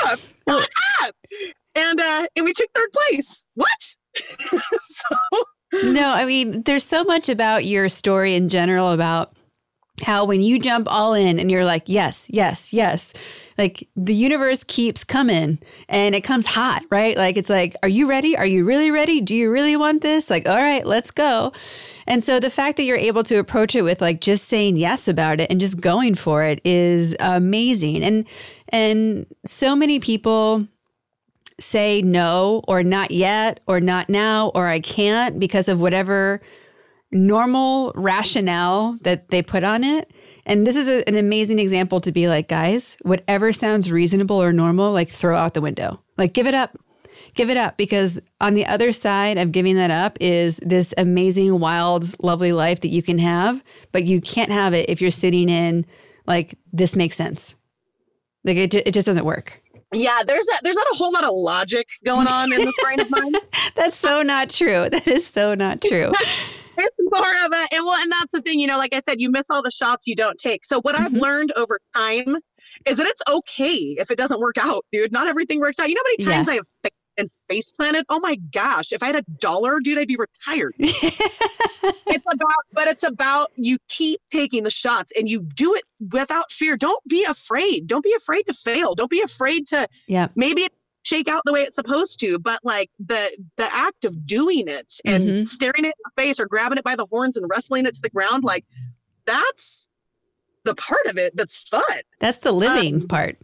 up? 0.06 0.20
Well- 0.48 0.66
up. 1.04 1.16
And 1.76 2.00
uh, 2.00 2.28
and 2.36 2.46
we 2.46 2.54
took 2.54 2.70
third 2.74 2.92
place. 2.94 3.44
What? 3.56 3.96
so 4.16 5.44
no, 5.84 6.10
I 6.10 6.26
mean, 6.26 6.64
there's 6.64 6.86
so 6.86 7.04
much 7.04 7.28
about 7.28 7.66
your 7.66 7.90
story 7.90 8.36
in 8.36 8.50
general 8.50 8.92
about 8.92 9.36
how 10.02 10.26
when 10.26 10.42
you 10.42 10.60
jump 10.60 10.88
all 10.90 11.14
in 11.14 11.40
and 11.40 11.52
you're 11.52 11.66
like, 11.66 11.84
yes, 11.88 12.28
yes, 12.30 12.72
yes, 12.74 13.14
like 13.58 13.88
the 13.96 14.14
universe 14.14 14.64
keeps 14.64 15.04
coming 15.04 15.60
and 15.88 16.14
it 16.14 16.22
comes 16.22 16.46
hot, 16.46 16.84
right? 16.90 17.16
Like, 17.16 17.38
it's 17.38 17.50
like, 17.50 17.76
are 17.84 17.90
you 17.90 18.08
ready? 18.08 18.36
Are 18.38 18.46
you 18.46 18.66
really 18.66 18.92
ready? 18.92 19.22
Do 19.22 19.36
you 19.36 19.50
really 19.50 19.76
want 19.78 20.02
this? 20.02 20.30
Like, 20.30 20.48
all 20.48 20.58
right, 20.58 20.86
let's 20.86 21.12
go. 21.12 21.54
And 22.06 22.24
so 22.24 22.40
the 22.40 22.50
fact 22.50 22.78
that 22.78 22.84
you're 22.84 22.98
able 22.98 23.24
to 23.24 23.36
approach 23.36 23.76
it 23.76 23.84
with 23.84 24.02
like 24.02 24.22
just 24.22 24.46
saying 24.46 24.78
yes 24.78 25.08
about 25.08 25.40
it 25.40 25.50
and 25.50 25.60
just 25.60 25.80
going 25.80 26.16
for 26.16 26.44
it 26.44 26.60
is 26.66 27.16
amazing. 27.20 28.04
And, 28.04 28.26
and 28.70 29.26
so 29.46 29.76
many 29.76 30.00
people 30.00 30.68
say 31.60 32.02
no 32.02 32.62
or 32.68 32.84
not 32.84 33.12
yet 33.12 33.62
or 33.68 33.80
not 33.80 34.10
now 34.10 34.52
or 34.54 34.68
I 34.68 34.82
can't 34.82 35.40
because 35.40 35.70
of 35.70 35.80
whatever 35.80 36.42
normal 37.12 37.94
rationale 37.96 38.98
that 39.02 39.30
they 39.30 39.42
put 39.42 39.64
on 39.64 39.84
it. 39.84 40.12
And 40.46 40.66
this 40.66 40.76
is 40.76 40.88
a, 40.88 41.08
an 41.08 41.16
amazing 41.16 41.60
example 41.60 42.02
to 42.02 42.12
be 42.12 42.28
like, 42.28 42.48
guys, 42.48 42.98
whatever 43.02 43.52
sounds 43.52 43.92
reasonable 43.92 44.42
or 44.42 44.54
normal, 44.54 44.92
like 44.92 45.10
throw 45.10 45.36
out 45.36 45.54
the 45.54 45.62
window. 45.62 46.02
Like 46.18 46.34
give 46.34 46.48
it 46.48 46.54
up. 46.54 46.78
Give 47.34 47.50
it 47.50 47.58
up 47.58 47.76
because 47.76 48.20
on 48.40 48.54
the 48.54 48.66
other 48.66 48.94
side 48.94 49.38
of 49.38 49.52
giving 49.52 49.76
that 49.76 49.92
up 49.92 50.18
is 50.22 50.58
this 50.58 50.94
amazing, 50.98 51.60
wild, 51.60 52.16
lovely 52.24 52.54
life 52.54 52.80
that 52.82 52.90
you 52.90 53.04
can 53.04 53.18
have, 53.18 53.62
but 53.92 54.06
you 54.06 54.22
can't 54.22 54.52
have 54.52 54.74
it 54.74 54.90
if 54.90 55.02
you're 55.02 55.12
sitting 55.12 55.50
in 55.50 55.86
like 56.28 56.58
this 56.72 56.96
makes 56.96 57.16
sense. 57.16 57.56
Like 58.46 58.58
it, 58.58 58.74
it 58.74 58.94
just 58.94 59.06
doesn't 59.06 59.26
work. 59.26 59.62
Yeah, 59.92 60.24
there's 60.26 60.48
a, 60.48 60.64
there's 60.64 60.76
not 60.76 60.88
a 60.92 60.96
whole 60.96 61.12
lot 61.12 61.24
of 61.24 61.32
logic 61.34 61.88
going 62.06 62.28
on 62.28 62.54
in 62.54 62.64
this 62.64 62.76
brain 62.82 63.00
of 63.00 63.10
mine. 63.10 63.34
That's 63.76 63.98
so 63.98 64.22
not 64.22 64.50
true. 64.50 64.90
That 64.90 65.08
is 65.08 65.28
so 65.28 65.56
not 65.56 65.82
true. 65.82 66.12
more 67.18 67.46
of 67.46 67.52
a 67.52 67.76
and 67.76 67.84
well, 67.86 67.96
and 68.02 68.12
that's 68.12 68.32
the 68.32 68.42
thing, 68.42 68.60
you 68.60 68.68
know, 68.68 68.78
like 68.78 68.94
I 68.94 69.00
said, 69.00 69.20
you 69.22 69.30
miss 69.32 69.50
all 69.50 69.62
the 69.62 69.72
shots 69.72 70.08
you 70.08 70.16
don't 70.16 70.38
take. 70.38 70.66
So 70.66 70.80
what 70.82 70.96
I've 70.96 71.12
Mhm. 71.12 71.22
learned 71.22 71.52
over 71.56 71.80
time 71.96 72.38
is 72.86 72.98
that 72.98 73.08
it's 73.08 73.22
okay 73.30 73.96
if 74.00 74.12
it 74.12 74.18
doesn't 74.18 74.40
work 74.40 74.58
out, 74.60 74.86
dude. 74.92 75.12
Not 75.12 75.28
everything 75.28 75.60
works 75.60 75.80
out. 75.80 75.90
You 75.90 75.96
know 75.96 76.02
how 76.04 76.10
many 76.10 76.30
Yeah. 76.30 76.36
times 76.38 76.50
I 76.50 76.54
have 76.56 76.66
fa- 76.84 76.90
and 77.18 77.30
face 77.50 77.72
planted? 77.72 78.06
Oh 78.10 78.20
my 78.20 78.36
gosh, 78.52 78.92
if 78.92 79.02
I 79.02 79.06
had 79.08 79.16
a 79.16 79.24
dollar, 79.40 79.80
dude, 79.80 79.98
I'd 79.98 80.08
be 80.08 80.18
retired. 80.18 80.76
it's 80.80 82.26
about 82.32 82.52
but 82.74 82.88
it's 82.88 83.04
about 83.04 83.52
you 83.56 83.78
keep 83.88 84.20
taking 84.32 84.64
the 84.64 84.70
shots 84.72 85.12
and 85.18 85.30
you 85.30 85.40
do 85.42 85.74
it 85.76 85.84
without 86.12 86.52
fear. 86.52 86.76
Don't 86.76 87.02
be 87.08 87.24
afraid. 87.24 87.88
Don't 87.88 88.04
be 88.04 88.14
afraid 88.14 88.44
to 88.48 88.54
fail. 88.54 88.96
Don't 88.96 89.10
be 89.10 89.22
afraid 89.22 89.68
to 89.68 89.88
yeah. 90.08 90.28
maybe 90.36 90.64
it 90.64 90.74
shake 91.06 91.28
out 91.28 91.42
the 91.46 91.54
way 91.54 91.62
it's 91.62 91.76
supposed 91.76 92.20
to 92.20 92.40
but 92.40 92.60
like 92.64 92.90
the 93.00 93.30
the 93.58 93.74
act 93.74 94.06
of 94.06 94.26
doing 94.26 94.68
it 94.68 95.00
and 95.06 95.24
Mhm. 95.30 95.48
staring 95.48 95.86
it 95.86 95.94
in 95.98 96.02
the 96.04 96.22
face 96.22 96.40
or 96.40 96.48
grabbing 96.48 96.78
it 96.78 96.84
by 96.84 96.96
the 96.96 97.06
horns 97.06 97.38
and 97.38 97.46
wrestling 97.50 97.86
it 97.86 97.94
to 97.96 98.02
the 98.02 98.10
ground 98.10 98.44
like 98.44 98.66
that's 99.26 99.90
the 100.64 100.76
part 100.76 101.06
of 101.06 101.18
it 101.18 101.36
that's 101.36 101.58
fun 101.70 101.84
That's 102.20 102.40
the 102.40 102.52
living 102.52 102.96
Um, 103.02 103.08
part. 103.08 103.38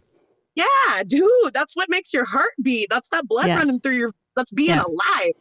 yeah 0.56 1.02
dude 1.06 1.52
that's 1.54 1.76
what 1.76 1.88
makes 1.88 2.12
your 2.12 2.24
heart 2.24 2.50
beat 2.62 2.88
that's 2.90 3.08
that 3.10 3.26
blood 3.28 3.46
Yes. 3.46 3.58
running 3.58 3.80
through 3.80 3.94
your 3.96 4.10
that's 4.36 4.52
being 4.52 4.70
Yeah. 4.70 4.82
alive 4.84 5.32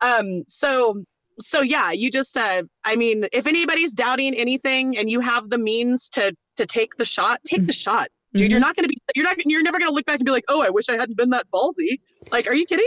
um 0.00 0.44
so 0.46 1.02
so 1.40 1.62
yeah 1.62 1.90
you 1.90 2.10
just 2.10 2.36
uh 2.36 2.62
i 2.84 2.94
mean 2.94 3.26
if 3.32 3.46
anybody's 3.46 3.94
doubting 3.94 4.34
anything 4.34 4.96
and 4.98 5.10
you 5.10 5.20
have 5.20 5.50
the 5.50 5.58
means 5.58 6.08
to 6.10 6.32
to 6.56 6.64
take 6.66 6.94
the 6.96 7.04
shot 7.04 7.40
take 7.44 7.66
the 7.66 7.72
shot 7.72 8.08
dude 8.34 8.48
Mhm. 8.48 8.50
you're 8.50 8.60
not 8.60 8.76
going 8.76 8.84
to 8.84 8.88
be 8.88 8.96
you're 9.14 9.24
not 9.24 9.36
you're 9.44 9.62
never 9.62 9.78
going 9.78 9.90
to 9.90 9.94
look 9.94 10.06
back 10.06 10.16
and 10.18 10.24
be 10.24 10.30
like 10.32 10.44
oh 10.48 10.60
i 10.62 10.70
wish 10.70 10.88
i 10.88 10.92
hadn't 10.96 11.16
been 11.16 11.30
that 11.30 11.46
ballsy 11.52 11.98
like 12.30 12.46
are 12.46 12.54
you 12.54 12.64
kidding 12.66 12.86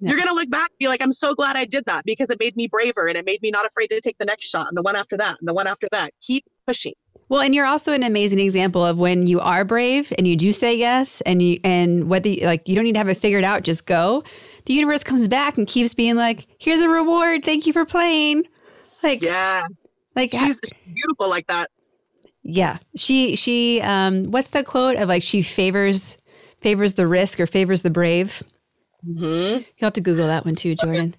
No. 0.00 0.08
you're 0.10 0.16
going 0.16 0.28
to 0.28 0.34
look 0.34 0.50
back 0.50 0.70
and 0.70 0.78
be 0.78 0.88
like 0.88 1.02
i'm 1.02 1.12
so 1.12 1.34
glad 1.34 1.56
i 1.56 1.64
did 1.64 1.84
that 1.86 2.04
because 2.04 2.30
it 2.30 2.38
made 2.38 2.56
me 2.56 2.66
braver 2.68 3.06
and 3.06 3.16
it 3.16 3.24
made 3.24 3.42
me 3.42 3.50
not 3.50 3.66
afraid 3.66 3.88
to 3.88 4.00
take 4.00 4.16
the 4.18 4.24
next 4.24 4.46
shot 4.48 4.66
and 4.68 4.76
the 4.76 4.82
one 4.82 4.96
after 4.96 5.16
that 5.16 5.38
and 5.40 5.48
the 5.48 5.54
one 5.54 5.66
after 5.66 5.88
that 5.92 6.12
keep 6.20 6.44
pushing 6.66 6.92
Well, 7.28 7.40
and 7.40 7.54
you're 7.54 7.66
also 7.66 7.92
an 7.92 8.02
amazing 8.04 8.38
example 8.38 8.84
of 8.84 8.98
when 8.98 9.26
you 9.26 9.40
are 9.40 9.64
brave 9.64 10.12
and 10.16 10.28
you 10.28 10.36
do 10.36 10.52
say 10.52 10.74
yes, 10.76 11.20
and 11.22 11.40
you 11.42 11.58
and 11.64 12.08
whether 12.08 12.28
you, 12.28 12.44
like 12.46 12.62
you 12.68 12.74
don't 12.76 12.84
need 12.84 12.92
to 12.92 12.98
have 12.98 13.08
it 13.08 13.16
figured 13.16 13.42
out, 13.44 13.62
just 13.62 13.84
go. 13.86 14.22
The 14.66 14.74
universe 14.74 15.02
comes 15.04 15.26
back 15.28 15.58
and 15.58 15.66
keeps 15.66 15.92
being 15.94 16.14
like, 16.16 16.46
"Here's 16.58 16.80
a 16.80 16.88
reward. 16.88 17.44
Thank 17.44 17.66
you 17.66 17.72
for 17.72 17.84
playing." 17.84 18.44
Like, 19.02 19.22
yeah 19.22 19.64
like 20.16 20.30
she's, 20.32 20.60
she's 20.64 20.94
beautiful 20.94 21.28
like 21.28 21.46
that 21.48 21.70
yeah. 22.48 22.78
She 22.96 23.36
she 23.36 23.80
um, 23.82 24.30
what's 24.30 24.48
the 24.48 24.62
quote 24.62 24.96
of 24.96 25.08
like 25.08 25.22
she 25.22 25.42
favors 25.42 26.16
favors 26.60 26.94
the 26.94 27.06
risk 27.06 27.40
or 27.40 27.46
favors 27.46 27.82
the 27.82 27.90
brave? 27.90 28.42
mm-hmm. 29.06 29.24
You'll 29.24 29.64
have 29.80 29.92
to 29.94 30.00
Google 30.00 30.26
that 30.28 30.44
one 30.44 30.54
too, 30.54 30.74
Jordan. 30.74 31.14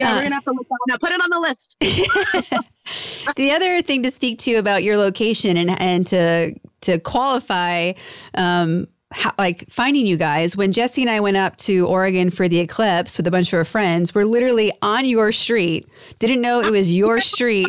yeah 0.00 0.10
Uh, 0.12 0.16
we're 0.16 0.22
gonna 0.22 0.34
have 0.34 0.44
to 0.44 0.50
look 0.52 0.66
that 0.68 0.78
one 0.86 0.94
up. 0.94 1.00
put 1.00 1.12
it 1.12 1.20
on 1.22 1.30
the 1.30 1.40
list 1.40 1.76
the 3.36 3.52
other 3.52 3.82
thing 3.82 4.02
to 4.02 4.10
speak 4.10 4.38
to 4.40 4.54
about 4.56 4.82
your 4.82 4.96
location 4.96 5.56
and 5.56 5.80
and 5.80 6.06
to 6.08 6.54
to 6.82 6.98
qualify 7.00 7.92
um 8.34 8.86
how, 9.12 9.32
like 9.38 9.68
finding 9.70 10.06
you 10.06 10.16
guys 10.16 10.56
when 10.56 10.70
Jesse 10.72 11.02
and 11.02 11.10
I 11.10 11.18
went 11.20 11.36
up 11.36 11.56
to 11.58 11.86
Oregon 11.86 12.30
for 12.30 12.48
the 12.48 12.58
eclipse 12.60 13.16
with 13.16 13.26
a 13.26 13.30
bunch 13.30 13.52
of 13.52 13.56
our 13.58 13.64
friends 13.64 14.14
we're 14.14 14.24
literally 14.24 14.72
on 14.82 15.04
your 15.04 15.32
street 15.32 15.88
didn't 16.18 16.40
know 16.40 16.60
it 16.60 16.70
was 16.70 16.94
your 16.96 17.20
street 17.32 17.68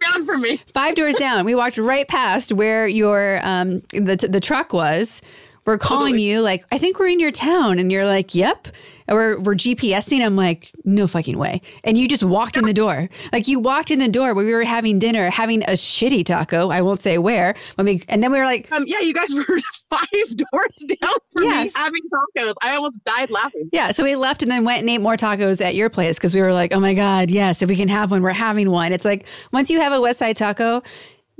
down 0.00 0.24
for 0.24 0.36
me. 0.38 0.60
Five 0.74 0.94
doors 0.94 1.14
down. 1.16 1.44
We 1.44 1.54
walked 1.54 1.78
right 1.78 2.06
past 2.08 2.52
where 2.52 2.86
your 2.86 3.40
um 3.46 3.82
the 3.92 4.16
the 4.30 4.40
truck 4.40 4.72
was 4.72 5.22
we're 5.70 5.78
calling 5.78 6.12
Totally. 6.14 6.22
you 6.24 6.40
like 6.42 6.64
I 6.72 6.78
think 6.78 6.98
we're 6.98 7.08
in 7.08 7.20
your 7.20 7.30
town. 7.30 7.78
And 7.78 7.90
you're 7.92 8.04
like 8.04 8.34
yep. 8.34 8.68
And 9.06 9.16
we're 9.16 9.40
we're 9.40 9.54
GPSing 9.54 10.24
I'm 10.24 10.36
like 10.36 10.70
no 10.84 11.06
fucking 11.06 11.38
way. 11.38 11.62
And 11.84 11.96
you 11.96 12.06
just 12.08 12.22
walked 12.24 12.56
in 12.56 12.64
the 12.64 12.72
door. 12.74 13.08
Like 13.32 13.48
you 13.48 13.58
walked 13.60 13.90
in 13.90 13.98
the 13.98 14.08
door 14.08 14.34
where 14.34 14.44
we 14.44 14.52
were 14.52 14.64
having 14.64 14.98
dinner 14.98 15.30
having 15.30 15.62
a 15.64 15.72
shitty 15.72 16.24
taco. 16.26 16.70
I 16.70 16.82
won't 16.82 17.00
say 17.00 17.18
where. 17.18 17.54
When 17.76 17.86
we 17.86 18.02
and 18.08 18.22
then 18.22 18.32
we 18.32 18.38
were 18.38 18.44
like 18.44 18.68
um 18.72 18.84
yeah 18.86 19.00
you 19.00 19.14
guys 19.14 19.32
were 19.34 19.44
five 19.90 20.36
doors 20.52 20.86
down 21.00 21.14
for 21.34 21.42
Yes. 21.42 21.66
me 21.66 21.80
having 21.80 22.00
tacos. 22.36 22.54
I 22.62 22.74
almost 22.76 23.04
died 23.04 23.30
laughing. 23.30 23.68
Yeah 23.72 23.92
so 23.92 24.04
we 24.04 24.16
left 24.16 24.42
and 24.42 24.50
then 24.50 24.64
went 24.64 24.80
and 24.80 24.90
ate 24.90 25.00
more 25.00 25.16
tacos 25.16 25.60
at 25.60 25.74
your 25.74 25.88
place 25.90 26.16
because 26.18 26.34
we 26.34 26.40
were 26.42 26.52
like 26.52 26.72
oh 26.74 26.80
my 26.80 26.94
god 26.94 27.30
yes 27.30 27.62
if 27.62 27.68
we 27.68 27.76
can 27.76 27.88
have 27.88 28.10
one 28.10 28.22
we're 28.22 28.30
having 28.32 28.70
one. 28.70 28.92
It's 28.92 29.04
like 29.04 29.24
once 29.52 29.70
you 29.70 29.80
have 29.80 29.92
a 29.92 30.00
West 30.00 30.18
Side 30.18 30.36
taco 30.36 30.82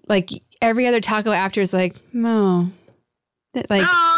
like 0.08 0.30
every 0.62 0.86
other 0.86 1.00
taco 1.00 1.30
after 1.32 1.60
is 1.60 1.72
like 1.72 1.96
no. 2.12 2.70
Like 3.68 3.82
Aw. 3.82 4.09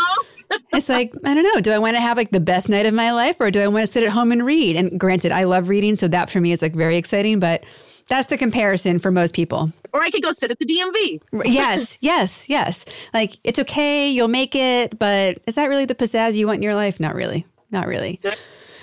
It's 0.72 0.88
like, 0.88 1.12
I 1.24 1.34
don't 1.34 1.44
know. 1.44 1.60
Do 1.60 1.72
I 1.72 1.78
want 1.78 1.96
to 1.96 2.00
have 2.00 2.16
like 2.16 2.30
the 2.30 2.40
best 2.40 2.68
night 2.68 2.86
of 2.86 2.94
my 2.94 3.12
life 3.12 3.36
or 3.40 3.50
do 3.50 3.60
I 3.60 3.68
want 3.68 3.86
to 3.86 3.92
sit 3.92 4.02
at 4.02 4.10
home 4.10 4.32
and 4.32 4.44
read? 4.44 4.76
And 4.76 4.98
granted, 4.98 5.32
I 5.32 5.44
love 5.44 5.68
reading. 5.68 5.96
So 5.96 6.08
that 6.08 6.30
for 6.30 6.40
me 6.40 6.52
is 6.52 6.62
like 6.62 6.74
very 6.74 6.96
exciting, 6.96 7.38
but 7.40 7.64
that's 8.08 8.28
the 8.28 8.36
comparison 8.38 8.98
for 8.98 9.10
most 9.10 9.34
people. 9.34 9.72
or 9.92 10.02
i 10.02 10.10
could 10.10 10.22
go 10.22 10.32
sit 10.32 10.50
at 10.50 10.58
the 10.58 10.66
dmv 10.66 11.18
yes, 11.44 11.98
yes, 12.00 12.48
yes. 12.48 12.84
Like 13.14 13.34
it's 13.44 13.58
okay. 13.60 14.10
You'll 14.10 14.28
make 14.28 14.54
it. 14.54 14.98
But 14.98 15.38
is 15.46 15.54
that 15.54 15.68
really 15.68 15.84
the 15.84 15.94
pizzazz 15.94 16.34
you 16.34 16.46
want 16.46 16.56
in 16.56 16.62
your 16.62 16.74
life? 16.74 16.98
Not 16.98 17.14
really. 17.14 17.46
Not 17.70 17.86
really. 17.86 18.20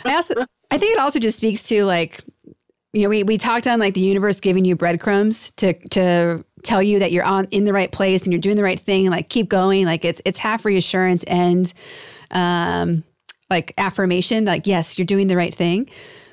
I 0.06 0.16
also, 0.16 0.34
I 0.72 0.78
think 0.78 0.94
it 0.94 1.00
also 1.00 1.20
just 1.20 1.38
speaks 1.38 1.68
to 1.68 1.84
like, 1.86 2.22
you 2.94 3.04
know, 3.04 3.10
we, 3.10 3.24
we 3.24 3.38
talked 3.38 3.68
on 3.68 3.80
like 3.80 3.94
the 3.94 4.00
universe 4.02 4.40
giving 4.40 4.66
you 4.66 4.76
breadcrumbs 4.76 5.52
to, 5.58 5.74
to 5.90 6.44
tell 6.64 6.82
you 6.82 7.00
that 7.00 7.12
you're 7.12 7.24
on 7.24 7.46
in 7.52 7.64
the 7.64 7.74
right 7.74 7.92
place 7.92 8.24
and 8.24 8.34
you're 8.34 8.42
doing 8.42 8.56
the 8.56 8.64
right 8.64 8.80
thing. 8.80 9.10
Like 9.10 9.30
keep 9.30 9.50
going. 9.50 9.86
Like 9.86 10.06
it's, 10.06 10.22
it's 10.26 10.40
half 10.40 10.66
reassurance 10.66 11.24
and, 11.24 11.72
um, 12.32 13.04
like 13.50 13.74
affirmation, 13.78 14.46
like, 14.46 14.68
yes, 14.68 14.98
you're 14.98 15.06
doing 15.06 15.28
the 15.28 15.36
right 15.36 15.54
thing. 15.54 15.90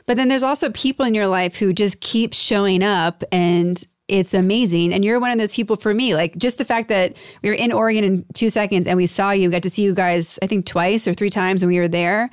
But 0.07 0.17
then 0.17 0.29
there's 0.29 0.43
also 0.43 0.71
people 0.71 1.05
in 1.05 1.15
your 1.15 1.27
life 1.27 1.57
who 1.57 1.73
just 1.73 2.01
keep 2.01 2.35
showing 2.35 2.83
up 2.83 3.25
and 3.33 3.83
it's 4.09 4.35
amazing. 4.35 4.93
And 4.93 5.05
you're 5.05 5.19
one 5.19 5.33
of 5.33 5.39
those 5.39 5.53
people 5.53 5.77
for 5.77 5.93
me. 5.93 6.15
Like 6.15 6.37
just 6.37 6.59
the 6.59 6.65
fact 6.65 6.89
that 6.91 7.17
we 7.43 7.49
were 7.49 7.57
in 7.57 7.73
Oregon 7.73 8.05
in 8.05 8.25
two 8.35 8.51
seconds 8.51 8.87
and 8.87 8.97
we 8.97 9.07
saw 9.07 9.33
you, 9.33 9.51
got 9.51 9.63
to 9.63 9.71
see 9.71 9.83
you 9.83 9.95
guys, 9.95 10.39
I 10.43 10.47
think 10.47 10.67
twice 10.67 11.09
or 11.09 11.15
three 11.15 11.31
times 11.31 11.63
when 11.63 11.69
we 11.69 11.81
were 11.81 11.89
there. 11.89 12.31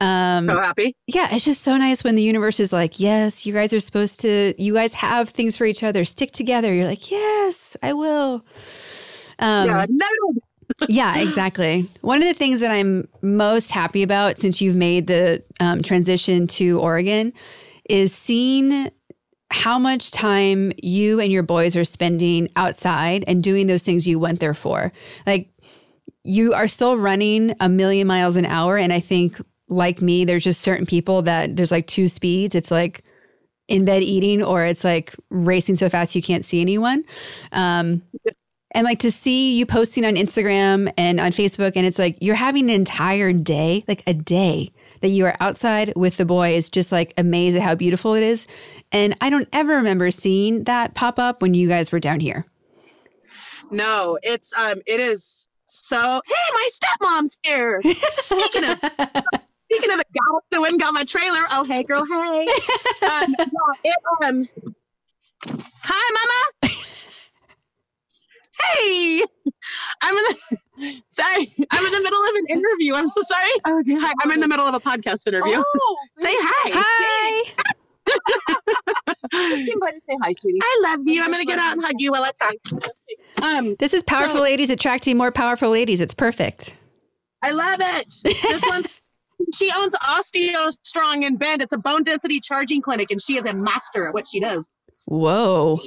Um, 0.00 0.46
so 0.46 0.60
happy 0.60 0.94
yeah, 1.06 1.28
it's 1.34 1.44
just 1.44 1.62
so 1.62 1.76
nice 1.76 2.04
when 2.04 2.16
the 2.16 2.22
universe 2.22 2.60
is 2.60 2.72
like, 2.72 3.00
yes, 3.00 3.46
you 3.46 3.52
guys 3.52 3.72
are 3.72 3.80
supposed 3.80 4.20
to, 4.20 4.54
you 4.58 4.74
guys 4.74 4.92
have 4.94 5.30
things 5.30 5.56
for 5.56 5.64
each 5.64 5.82
other, 5.82 6.04
stick 6.04 6.32
together. 6.32 6.72
You're 6.74 6.86
like, 6.86 7.10
yes, 7.10 7.76
I 7.82 7.92
will. 7.92 8.44
Um, 9.38 9.68
yeah 9.68 9.86
no 9.88 10.06
yeah, 10.88 11.18
exactly. 11.20 11.88
One 12.00 12.22
of 12.22 12.28
the 12.28 12.34
things 12.34 12.60
that 12.60 12.70
I'm 12.70 13.08
most 13.22 13.70
happy 13.70 14.02
about 14.02 14.38
since 14.38 14.60
you've 14.60 14.76
made 14.76 15.06
the 15.06 15.42
um, 15.60 15.82
transition 15.82 16.46
to 16.48 16.80
Oregon 16.80 17.32
is 17.88 18.14
seeing 18.14 18.90
how 19.50 19.78
much 19.78 20.10
time 20.10 20.72
you 20.76 21.20
and 21.20 21.30
your 21.30 21.44
boys 21.44 21.76
are 21.76 21.84
spending 21.84 22.50
outside 22.56 23.24
and 23.28 23.42
doing 23.42 23.68
those 23.68 23.84
things 23.84 24.06
you 24.06 24.18
went 24.18 24.40
there 24.40 24.54
for. 24.54 24.92
Like, 25.26 25.50
you 26.24 26.52
are 26.52 26.66
still 26.66 26.98
running 26.98 27.54
a 27.60 27.68
million 27.68 28.08
miles 28.08 28.34
an 28.34 28.44
hour. 28.44 28.76
And 28.76 28.92
I 28.92 28.98
think, 28.98 29.40
like 29.68 30.00
me, 30.00 30.24
there's 30.24 30.44
just 30.44 30.60
certain 30.60 30.86
people 30.86 31.22
that 31.22 31.56
there's 31.56 31.70
like 31.70 31.86
two 31.86 32.08
speeds. 32.08 32.54
It's 32.54 32.70
like 32.70 33.02
in 33.68 33.84
bed 33.84 34.02
eating, 34.02 34.42
or 34.42 34.64
it's 34.64 34.84
like 34.84 35.14
racing 35.30 35.76
so 35.76 35.88
fast 35.88 36.14
you 36.14 36.22
can't 36.22 36.44
see 36.44 36.60
anyone. 36.60 37.04
Um, 37.52 38.02
and 38.72 38.84
like 38.84 38.98
to 39.00 39.10
see 39.10 39.56
you 39.56 39.66
posting 39.66 40.04
on 40.04 40.14
Instagram 40.14 40.92
and 40.96 41.18
on 41.18 41.32
Facebook, 41.32 41.72
and 41.76 41.86
it's 41.86 41.98
like 41.98 42.16
you're 42.20 42.34
having 42.34 42.64
an 42.64 42.70
entire 42.70 43.32
day, 43.32 43.84
like 43.88 44.02
a 44.06 44.14
day 44.14 44.72
that 45.00 45.08
you 45.08 45.26
are 45.26 45.36
outside 45.40 45.92
with 45.96 46.16
the 46.16 46.24
boy 46.24 46.36
boys, 46.36 46.70
just 46.70 46.92
like 46.92 47.14
amazed 47.16 47.56
at 47.56 47.62
how 47.62 47.74
beautiful 47.74 48.14
it 48.14 48.22
is. 48.22 48.46
And 48.92 49.16
I 49.20 49.30
don't 49.30 49.48
ever 49.52 49.76
remember 49.76 50.10
seeing 50.10 50.64
that 50.64 50.94
pop 50.94 51.18
up 51.18 51.42
when 51.42 51.54
you 51.54 51.68
guys 51.68 51.90
were 51.92 52.00
down 52.00 52.20
here. 52.20 52.44
No, 53.70 54.18
it's 54.22 54.56
um, 54.56 54.80
it 54.86 55.00
is 55.00 55.48
so. 55.66 56.20
Hey, 56.26 56.34
my 56.52 56.68
stepmom's 56.72 57.38
here. 57.42 57.82
Speaking 58.22 58.64
of 58.64 58.80
speaking 59.70 59.90
of 59.92 60.00
it, 60.00 60.06
got 60.12 60.36
up 60.36 60.44
the 60.50 60.60
wind, 60.60 60.80
got 60.80 60.94
my 60.94 61.04
trailer. 61.04 61.42
Oh, 61.50 61.64
hey, 61.64 61.82
girl, 61.82 62.04
hey. 62.04 62.46
Um, 63.06 63.34
it, 63.84 63.96
um, 64.24 64.48
hi, 65.82 66.10
mama. 66.62 66.72
Hey, 68.62 69.22
I'm 70.02 70.16
in 70.16 70.24
the 70.24 71.02
sorry. 71.08 71.52
I'm 71.70 71.84
in 71.86 71.92
the 71.92 72.00
middle 72.02 72.22
of 72.22 72.34
an 72.36 72.46
interview. 72.48 72.94
I'm 72.94 73.08
so 73.08 73.20
sorry. 73.22 73.50
Hi, 74.00 74.12
I'm 74.24 74.30
in 74.32 74.40
the 74.40 74.48
middle 74.48 74.66
of 74.66 74.74
a 74.74 74.80
podcast 74.80 75.26
interview. 75.26 75.62
Oh, 75.64 75.96
Say 76.16 76.32
hi. 76.32 76.70
Hi. 76.74 77.52
just 79.32 79.66
came 79.66 79.78
by 79.80 79.90
to 79.90 80.00
say 80.00 80.16
hi, 80.22 80.32
sweetie. 80.32 80.58
I 80.62 80.80
love 80.84 81.00
you. 81.04 81.22
I'm 81.22 81.30
gonna 81.30 81.44
get 81.44 81.58
out 81.58 81.74
and 81.76 81.84
hug 81.84 81.96
you 81.98 82.12
while 82.12 82.24
I 82.24 82.30
talk. 82.30 82.54
Um, 83.42 83.76
This 83.78 83.92
is 83.92 84.02
Powerful 84.04 84.36
So- 84.36 84.42
Ladies 84.42 84.70
attracting 84.70 85.18
more 85.18 85.30
powerful 85.30 85.68
ladies. 85.70 86.00
It's 86.00 86.14
perfect. 86.14 86.74
I 87.42 87.50
love 87.50 87.78
it. 87.80 88.14
This 88.24 88.62
one, 88.68 88.84
she 89.54 89.70
owns 89.76 89.94
Osteo 89.94 90.70
Strong 90.82 91.24
in 91.24 91.36
Bend. 91.36 91.62
It's 91.62 91.72
a 91.72 91.78
bone 91.78 92.02
density 92.02 92.40
charging 92.40 92.80
clinic, 92.82 93.10
and 93.10 93.20
she 93.20 93.36
is 93.36 93.46
a 93.46 93.54
master 93.54 94.08
at 94.08 94.14
what 94.14 94.26
she 94.26 94.40
does. 94.40 94.76
Whoa. 95.04 95.80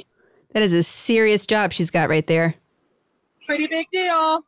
That 0.53 0.63
is 0.63 0.73
a 0.73 0.83
serious 0.83 1.45
job 1.45 1.73
she's 1.73 1.91
got 1.91 2.09
right 2.09 2.25
there. 2.25 2.55
Pretty 3.45 3.67
big 3.67 3.87
deal. 3.91 4.41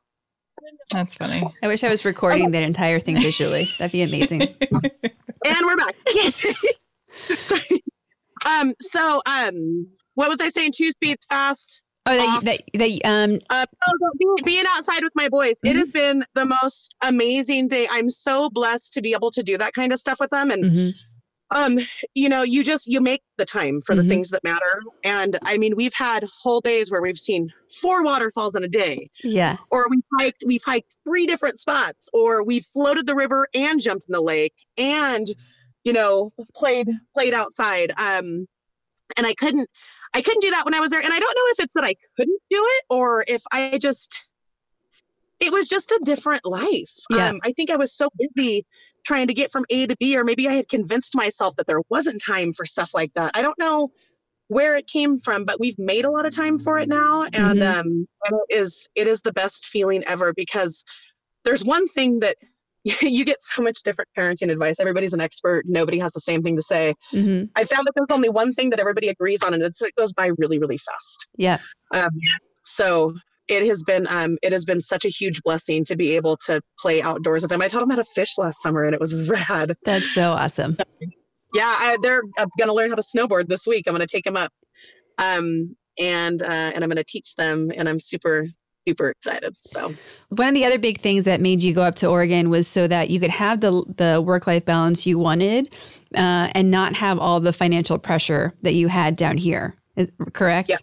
That's 0.92 1.16
funny. 1.16 1.44
I 1.64 1.68
wish 1.68 1.84
I 1.84 1.90
was 1.90 2.06
recording 2.06 2.52
that 2.52 2.64
entire 2.64 3.00
thing 3.00 3.20
visually. 3.20 3.70
That'd 3.80 3.92
be 3.92 4.02
amazing. 4.02 4.56
And 5.44 5.58
we're 5.66 5.76
back. 5.76 5.96
Yes. 6.14 6.46
Sorry. 7.36 7.84
Um. 8.46 8.76
So, 8.80 9.22
um, 9.26 9.88
what 10.14 10.30
was 10.30 10.40
I 10.40 10.50
saying? 10.50 10.74
Two 10.76 10.92
speeds 10.92 11.26
fast. 11.28 11.82
Oh, 12.08 12.14
they, 12.14 12.20
Off. 12.26 12.44
that, 12.46 12.62
that, 12.74 13.00
um, 13.06 13.40
Uh, 13.50 13.66
no, 14.20 14.36
being, 14.44 14.66
outside 14.68 15.04
with 15.04 15.14
my 15.16 15.30
boys, 15.30 15.60
it 15.64 15.74
Mhm. 15.74 15.78
has 15.78 15.92
been 15.92 16.24
the 16.34 16.46
most 16.46 16.96
amazing 17.02 17.70
thing. 17.70 17.88
I'm 17.92 18.10
so 18.10 18.50
blessed 18.50 18.94
to 18.94 19.02
be 19.02 19.14
able 19.14 19.30
to 19.32 19.44
do 19.44 19.58
that 19.60 19.74
kind 19.74 19.94
of 19.94 20.00
stuff 20.00 20.20
with 20.20 20.32
them. 20.32 20.50
And 20.52 20.64
mhm. 20.64 20.94
um, 21.54 21.80
you 22.16 22.30
know, 22.30 22.44
you 22.44 22.64
just 22.64 22.88
you 22.88 23.02
make 23.02 23.22
the 23.38 23.44
time 23.46 23.82
for 23.82 23.94
Mhm. 23.94 23.98
the 23.98 24.04
things 24.06 24.30
that 24.30 24.42
matter. 24.44 24.82
And 25.04 25.38
I 25.44 25.58
mean, 25.58 25.76
we've 25.76 25.94
had 25.94 26.26
whole 26.42 26.62
days 26.62 26.90
where 26.90 27.02
we've 27.02 27.20
seen 27.20 27.52
four 27.82 28.04
waterfalls 28.04 28.56
in 28.56 28.64
a 28.64 28.70
day, 28.70 29.10
yeah. 29.24 29.58
or 29.70 29.86
we've 29.90 30.00
hiked 30.18 30.44
we've 30.48 30.64
hiked 30.64 30.96
three 31.04 31.26
different 31.28 31.60
spots, 31.60 32.10
or 32.14 32.42
we've 32.42 32.66
floated 32.74 33.06
the 33.06 33.16
river 33.16 33.48
and 33.54 33.82
jumped 33.82 34.06
in 34.08 34.14
the 34.14 34.22
lake, 34.22 34.56
and 34.78 35.28
you 35.84 35.92
know, 35.94 36.32
played 36.56 36.88
played 37.14 37.34
outside. 37.34 37.92
Um, 37.98 38.48
and 39.18 39.28
I 39.28 39.34
couldn't 39.34 39.70
I 40.14 40.22
couldn't 40.22 40.42
do 40.42 40.52
that 40.52 40.66
when 40.66 40.74
I 40.74 40.80
was 40.80 40.92
there. 40.92 41.02
And 41.02 41.14
I 41.14 41.20
don't 41.20 41.36
know 41.36 41.52
if 41.54 41.60
it's 41.60 41.74
that 41.76 41.84
I 41.84 41.96
couldn't 42.18 42.42
do 42.50 42.62
it 42.62 42.84
or 42.90 43.24
if 43.28 43.42
I 43.52 43.78
just 43.78 44.24
it 45.40 45.52
was 45.52 45.68
just 45.68 45.92
a 45.92 46.00
different 46.04 46.46
life. 46.46 46.92
Yeah. 47.10 47.30
Um, 47.30 47.40
I 47.44 47.52
think 47.54 47.72
I 47.72 47.76
was 47.76 47.94
so 47.94 48.10
busy 48.18 48.66
trying 49.04 49.28
to 49.28 49.34
get 49.34 49.52
from 49.52 49.66
A 49.72 49.88
to 49.88 49.96
B, 49.98 50.16
or 50.16 50.24
maybe 50.24 50.48
I 50.48 50.54
had 50.54 50.70
convinced 50.70 51.16
myself 51.16 51.56
that 51.56 51.66
there 51.66 51.82
wasn't 51.90 52.22
time 52.22 52.54
for 52.54 52.66
stuff 52.66 52.92
like 52.94 53.12
that. 53.16 53.32
I 53.34 53.42
don't 53.42 53.58
know 53.58 53.92
where 54.50 54.76
it 54.76 54.86
came 54.88 55.18
from, 55.18 55.46
but 55.46 55.60
we've 55.60 55.80
made 55.80 56.06
a 56.06 56.12
lot 56.12 56.26
of 56.26 56.36
time 56.36 56.60
for 56.60 56.78
it 56.78 56.90
now. 56.90 57.24
And 57.24 57.60
Mhm. 57.60 57.80
um 57.80 58.08
and 58.26 58.40
it 58.50 58.56
is 58.56 58.90
it 58.96 59.08
is 59.08 59.22
the 59.22 59.34
best 59.34 59.66
feeling 59.66 60.04
ever 60.04 60.34
because 60.34 60.86
there's 61.44 61.64
one 61.64 61.88
thing 61.88 62.20
that 62.20 62.38
you 63.02 63.26
get 63.26 63.42
so 63.42 63.62
much 63.62 63.84
different 63.84 64.10
parenting 64.18 64.52
advice. 64.52 64.80
Everybody's 64.80 65.14
an 65.14 65.22
expert. 65.22 65.66
Nobody 65.68 66.00
has 66.00 66.14
the 66.14 66.20
same 66.20 66.42
thing 66.42 66.56
to 66.56 66.64
say. 66.64 66.94
hmm 67.12 67.44
I 67.56 67.64
found 67.64 67.86
that 67.88 67.94
there's 67.96 68.08
only 68.12 68.30
one 68.30 68.54
thing 68.54 68.70
that 68.72 68.80
everybody 68.80 69.10
agrees 69.10 69.44
on, 69.44 69.54
and 69.54 69.62
it's, 69.64 69.82
it 69.82 69.94
goes 69.96 70.14
by 70.14 70.32
really, 70.38 70.60
really 70.60 70.78
fast. 70.78 71.28
Yeah. 71.38 71.60
Um, 71.94 72.10
so 72.66 73.14
it 73.48 73.66
has 73.68 73.84
been 73.84 74.08
um, 74.08 74.38
it 74.42 74.52
has 74.52 74.66
been 74.66 74.82
such 74.82 75.06
a 75.06 75.10
huge 75.10 75.42
blessing 75.44 75.84
to 75.86 75.96
be 75.96 76.16
able 76.16 76.38
to 76.46 76.62
play 76.80 77.02
outdoors 77.02 77.42
with 77.42 77.50
them. 77.50 77.62
I 77.62 77.68
taught 77.68 77.82
them 77.82 77.90
how 77.90 77.98
to 77.98 78.04
fish 78.04 78.38
last 78.38 78.62
summer, 78.62 78.86
and 78.86 78.94
it 78.96 79.02
was 79.02 79.14
rad. 79.30 79.76
That's 79.84 80.10
so 80.14 80.32
awesome. 80.32 80.78
Yeah, 81.54 81.64
I, 81.66 81.98
they're 82.02 82.24
uh, 82.40 82.46
gonna 82.58 82.74
learn 82.74 82.90
how 82.90 82.96
to 82.96 83.02
snowboard 83.02 83.48
this 83.48 83.68
week. 83.68 83.86
I'm 83.88 83.94
gonna 83.94 84.08
take 84.08 84.24
them 84.24 84.38
up, 84.38 84.52
um, 85.18 85.66
and 86.00 86.42
uh, 86.42 86.46
and 86.46 86.84
I'm 86.84 86.90
gonna 86.90 87.04
teach 87.04 87.36
them, 87.36 87.72
and 87.76 87.90
I'm 87.90 88.00
super 88.00 88.48
super 88.88 89.10
excited. 89.10 89.56
So 89.58 89.94
One 90.30 90.48
of 90.48 90.54
the 90.54 90.66
other 90.66 90.80
big 90.80 91.00
things 91.00 91.26
that 91.26 91.42
made 91.42 91.62
you 91.64 91.74
go 91.74 91.82
up 91.84 91.96
to 91.96 92.08
Oregon 92.08 92.50
was 92.50 92.68
so 92.68 92.88
that 92.88 93.10
you 93.10 93.20
could 93.20 93.30
have 93.30 93.62
the 93.62 93.84
the 93.98 94.22
work 94.22 94.48
life 94.48 94.66
balance 94.66 95.06
you 95.06 95.20
wanted, 95.20 95.74
uh, 96.16 96.50
and 96.54 96.72
not 96.72 96.96
have 96.96 97.20
all 97.20 97.40
the 97.40 97.54
financial 97.54 97.98
pressure 97.98 98.54
that 98.64 98.74
you 98.74 98.88
had 98.88 99.16
down 99.16 99.38
here. 99.38 99.76
Correct. 100.34 100.70
Yeah. 100.70 100.78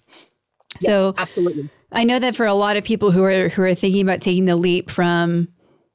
So 0.81 1.07
yes, 1.07 1.15
absolutely. 1.19 1.71
I 1.93 2.05
know 2.05 2.19
that 2.19 2.37
for 2.37 2.47
a 2.47 2.55
lot 2.55 2.77
of 2.77 2.85
people 2.85 3.11
who 3.11 3.25
are 3.25 3.49
who 3.49 3.63
are 3.63 3.75
thinking 3.75 4.03
about 4.03 4.21
taking 4.21 4.45
the 4.45 4.57
leap 4.57 4.91
from, 4.91 5.49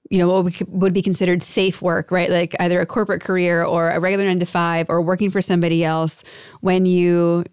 you 0.09 0.17
know, 0.17 0.41
what 0.41 0.61
would 0.67 0.93
be 0.93 1.01
considered 1.01 1.43
safe 1.43 1.81
work, 1.81 2.11
right? 2.11 2.29
Like 2.29 2.55
either 2.59 2.81
a 2.81 2.85
corporate 2.85 3.21
career 3.21 3.63
or 3.63 3.89
a 3.89 3.99
regular 3.99 4.25
nine 4.25 4.39
to 4.39 4.45
five 4.45 4.87
or 4.89 5.01
working 5.01 5.29
for 5.29 5.41
somebody 5.41 5.83
else. 5.83 6.23
When 6.61 6.85
you 6.85 7.45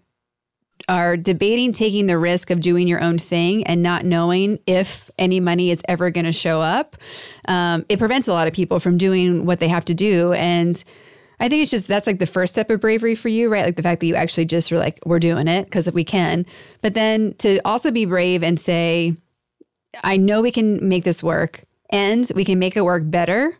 are 0.91 1.15
debating 1.15 1.71
taking 1.71 2.05
the 2.05 2.17
risk 2.17 2.49
of 2.49 2.59
doing 2.59 2.85
your 2.85 3.01
own 3.01 3.17
thing 3.17 3.63
and 3.63 3.81
not 3.81 4.03
knowing 4.03 4.59
if 4.67 5.09
any 5.17 5.39
money 5.39 5.71
is 5.71 5.81
ever 5.87 6.11
going 6.11 6.25
to 6.25 6.33
show 6.33 6.59
up, 6.59 6.97
um, 7.47 7.85
it 7.87 7.97
prevents 7.97 8.27
a 8.27 8.33
lot 8.33 8.45
of 8.45 8.53
people 8.53 8.77
from 8.81 8.97
doing 8.97 9.45
what 9.45 9.61
they 9.61 9.69
have 9.69 9.85
to 9.85 9.93
do. 9.93 10.33
And 10.33 10.83
I 11.39 11.47
think 11.47 11.61
it's 11.61 11.71
just 11.71 11.87
that's 11.87 12.07
like 12.07 12.19
the 12.19 12.27
first 12.27 12.53
step 12.53 12.69
of 12.69 12.81
bravery 12.81 13.15
for 13.15 13.29
you, 13.29 13.47
right? 13.47 13.63
Like 13.63 13.77
the 13.77 13.83
fact 13.83 14.01
that 14.01 14.07
you 14.07 14.15
actually 14.15 14.45
just 14.45 14.69
were 14.69 14.77
like, 14.77 14.99
we're 15.05 15.19
doing 15.19 15.47
it 15.47 15.63
because 15.63 15.89
we 15.93 16.03
can. 16.03 16.45
But 16.81 16.93
then 16.93 17.35
to 17.35 17.59
also 17.63 17.89
be 17.89 18.03
brave 18.03 18.43
and 18.43 18.59
say, 18.59 19.15
I 20.03 20.17
know 20.17 20.41
we 20.41 20.51
can 20.51 20.87
make 20.87 21.05
this 21.05 21.23
work 21.23 21.63
and 21.89 22.29
we 22.35 22.43
can 22.43 22.59
make 22.59 22.75
it 22.75 22.83
work 22.83 23.03
better 23.05 23.57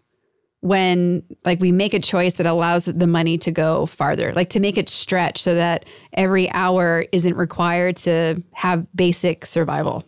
when 0.62 1.24
like 1.44 1.60
we 1.60 1.72
make 1.72 1.94
a 1.94 2.00
choice 2.00 2.36
that 2.36 2.46
allows 2.46 2.86
the 2.86 3.08
money 3.08 3.38
to 3.40 3.52
go 3.52 3.88
farther, 3.88 4.32
like 4.34 4.50
to 4.50 4.60
make 4.60 4.78
it 4.78 4.90
stretch 4.90 5.42
so 5.42 5.56
that 5.56 5.86
every 6.14 6.50
hour 6.52 7.06
isn't 7.12 7.36
required 7.36 7.96
to 7.98 8.42
have 8.54 8.86
basic 8.96 9.46
survival. 9.46 10.04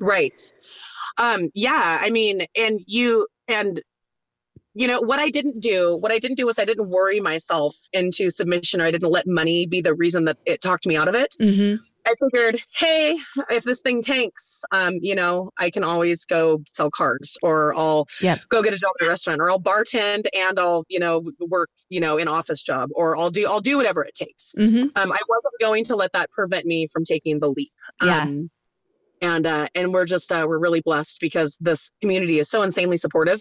Right. 0.00 0.40
Um, 1.18 1.50
yeah, 1.54 1.98
I 2.00 2.10
mean, 2.10 2.42
and 2.56 2.80
you 2.86 3.28
and 3.46 3.80
you 4.74 4.88
know 4.88 5.00
what 5.00 5.20
I 5.20 5.30
didn't 5.30 5.60
do, 5.60 5.96
what 5.96 6.10
I 6.10 6.18
didn't 6.18 6.36
do 6.36 6.46
was 6.46 6.58
I 6.58 6.64
didn't 6.64 6.88
worry 6.88 7.20
myself 7.20 7.76
into 7.92 8.28
submission 8.28 8.80
or 8.80 8.84
I 8.84 8.90
didn't 8.90 9.10
let 9.10 9.26
money 9.26 9.66
be 9.66 9.80
the 9.80 9.94
reason 9.94 10.24
that 10.24 10.36
it 10.46 10.60
talked 10.60 10.86
me 10.86 10.96
out 10.96 11.06
of 11.06 11.14
it. 11.14 11.34
Mm-hmm. 11.40 11.82
I 12.06 12.14
figured, 12.20 12.60
hey, 12.76 13.16
if 13.50 13.62
this 13.64 13.80
thing 13.80 14.02
tanks, 14.02 14.64
um, 14.72 14.98
you 15.00 15.14
know, 15.14 15.50
I 15.58 15.70
can 15.70 15.84
always 15.84 16.24
go 16.24 16.62
sell 16.68 16.90
cars 16.90 17.38
or 17.42 17.74
I'll 17.76 18.06
Yep. 18.20 18.40
go 18.48 18.62
get 18.62 18.74
a 18.74 18.76
job 18.76 18.90
at 19.00 19.06
a 19.06 19.08
restaurant 19.08 19.40
or 19.40 19.50
I'll 19.50 19.60
bartend 19.60 20.26
and 20.36 20.58
I'll, 20.58 20.84
you 20.88 20.98
know, 20.98 21.24
work, 21.40 21.70
you 21.88 22.00
know, 22.00 22.18
an 22.18 22.28
office 22.28 22.62
job 22.62 22.90
or 22.94 23.16
I'll 23.16 23.30
do 23.30 23.46
I'll 23.46 23.60
do 23.60 23.76
whatever 23.76 24.04
it 24.04 24.14
takes. 24.14 24.54
Mm-hmm. 24.58 24.82
Um, 24.96 25.12
I 25.12 25.20
wasn't 25.28 25.54
going 25.60 25.84
to 25.84 25.96
let 25.96 26.12
that 26.12 26.30
prevent 26.30 26.66
me 26.66 26.88
from 26.88 27.04
taking 27.04 27.38
the 27.38 27.50
leap. 27.50 27.72
Yeah. 28.02 28.22
Um, 28.22 28.50
and 29.22 29.46
uh, 29.46 29.68
and 29.74 29.94
we're 29.94 30.04
just 30.04 30.30
uh, 30.32 30.44
we're 30.46 30.58
really 30.58 30.80
blessed 30.80 31.20
because 31.20 31.56
this 31.60 31.92
community 32.00 32.40
is 32.40 32.50
so 32.50 32.62
insanely 32.62 32.96
supportive. 32.96 33.40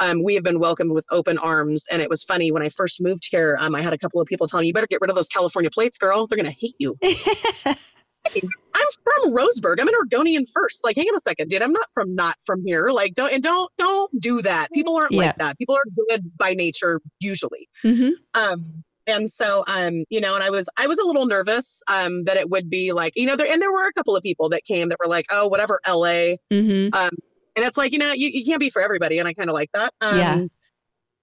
Um, 0.00 0.22
we 0.22 0.34
have 0.34 0.42
been 0.44 0.58
welcomed 0.58 0.92
with 0.92 1.06
open 1.10 1.38
arms, 1.38 1.86
and 1.90 2.02
it 2.02 2.10
was 2.10 2.22
funny 2.24 2.50
when 2.52 2.62
I 2.62 2.68
first 2.68 3.00
moved 3.00 3.28
here. 3.30 3.56
Um, 3.60 3.74
I 3.74 3.80
had 3.82 3.92
a 3.92 3.98
couple 3.98 4.20
of 4.20 4.26
people 4.26 4.46
telling 4.46 4.64
me, 4.64 4.68
"You 4.68 4.72
better 4.74 4.86
get 4.86 5.00
rid 5.00 5.10
of 5.10 5.16
those 5.16 5.28
California 5.28 5.70
plates, 5.70 5.98
girl. 5.98 6.26
They're 6.26 6.36
gonna 6.36 6.50
hate 6.50 6.74
you." 6.78 6.98
I'm 8.26 8.86
from 9.04 9.32
Roseburg. 9.34 9.76
I'm 9.80 9.88
an 9.88 9.94
Oregonian 9.94 10.46
first. 10.46 10.82
Like, 10.82 10.96
hang 10.96 11.06
on 11.06 11.16
a 11.16 11.20
second, 11.20 11.50
dude. 11.50 11.62
I'm 11.62 11.72
not 11.72 11.88
from 11.92 12.14
not 12.14 12.36
from 12.46 12.64
here. 12.64 12.90
Like, 12.90 13.14
don't 13.14 13.32
and 13.32 13.42
don't 13.42 13.70
don't 13.78 14.20
do 14.20 14.42
that. 14.42 14.68
People 14.72 14.96
aren't 14.96 15.12
Yeah. 15.12 15.18
like 15.18 15.36
that. 15.38 15.58
People 15.58 15.76
are 15.76 15.84
good 16.08 16.30
by 16.38 16.54
nature 16.54 17.00
usually. 17.20 17.68
mm-hmm. 17.84 18.10
Um, 18.34 18.82
and 19.06 19.30
so, 19.30 19.62
um, 19.66 20.04
you 20.08 20.18
know, 20.18 20.34
and 20.34 20.42
I 20.42 20.48
was, 20.48 20.66
I 20.78 20.86
was 20.86 20.98
a 20.98 21.04
little 21.06 21.26
nervous, 21.26 21.82
um, 21.88 22.24
that 22.24 22.38
it 22.38 22.48
would 22.48 22.70
be 22.70 22.92
like, 22.92 23.12
you 23.14 23.26
know, 23.26 23.36
there, 23.36 23.46
and 23.52 23.60
there 23.60 23.70
were 23.70 23.86
a 23.86 23.92
couple 23.92 24.16
of 24.16 24.22
people 24.22 24.48
that 24.48 24.64
came 24.64 24.88
that 24.88 24.98
were 24.98 25.06
like, 25.10 25.26
oh, 25.30 25.46
whatever, 25.46 25.78
LA. 25.86 26.36
Mm-hmm. 26.50 26.94
Um, 26.94 27.10
and 27.56 27.64
it's 27.64 27.76
like, 27.76 27.92
you 27.92 27.98
know, 27.98 28.12
you, 28.12 28.28
you 28.28 28.44
can't 28.44 28.60
be 28.60 28.70
for 28.70 28.82
everybody. 28.82 29.18
And 29.18 29.28
I 29.28 29.34
kind 29.34 29.48
of 29.50 29.54
like 29.54 29.70
that. 29.74 29.92
Um, 30.00 30.18
Yeah. 30.18 30.40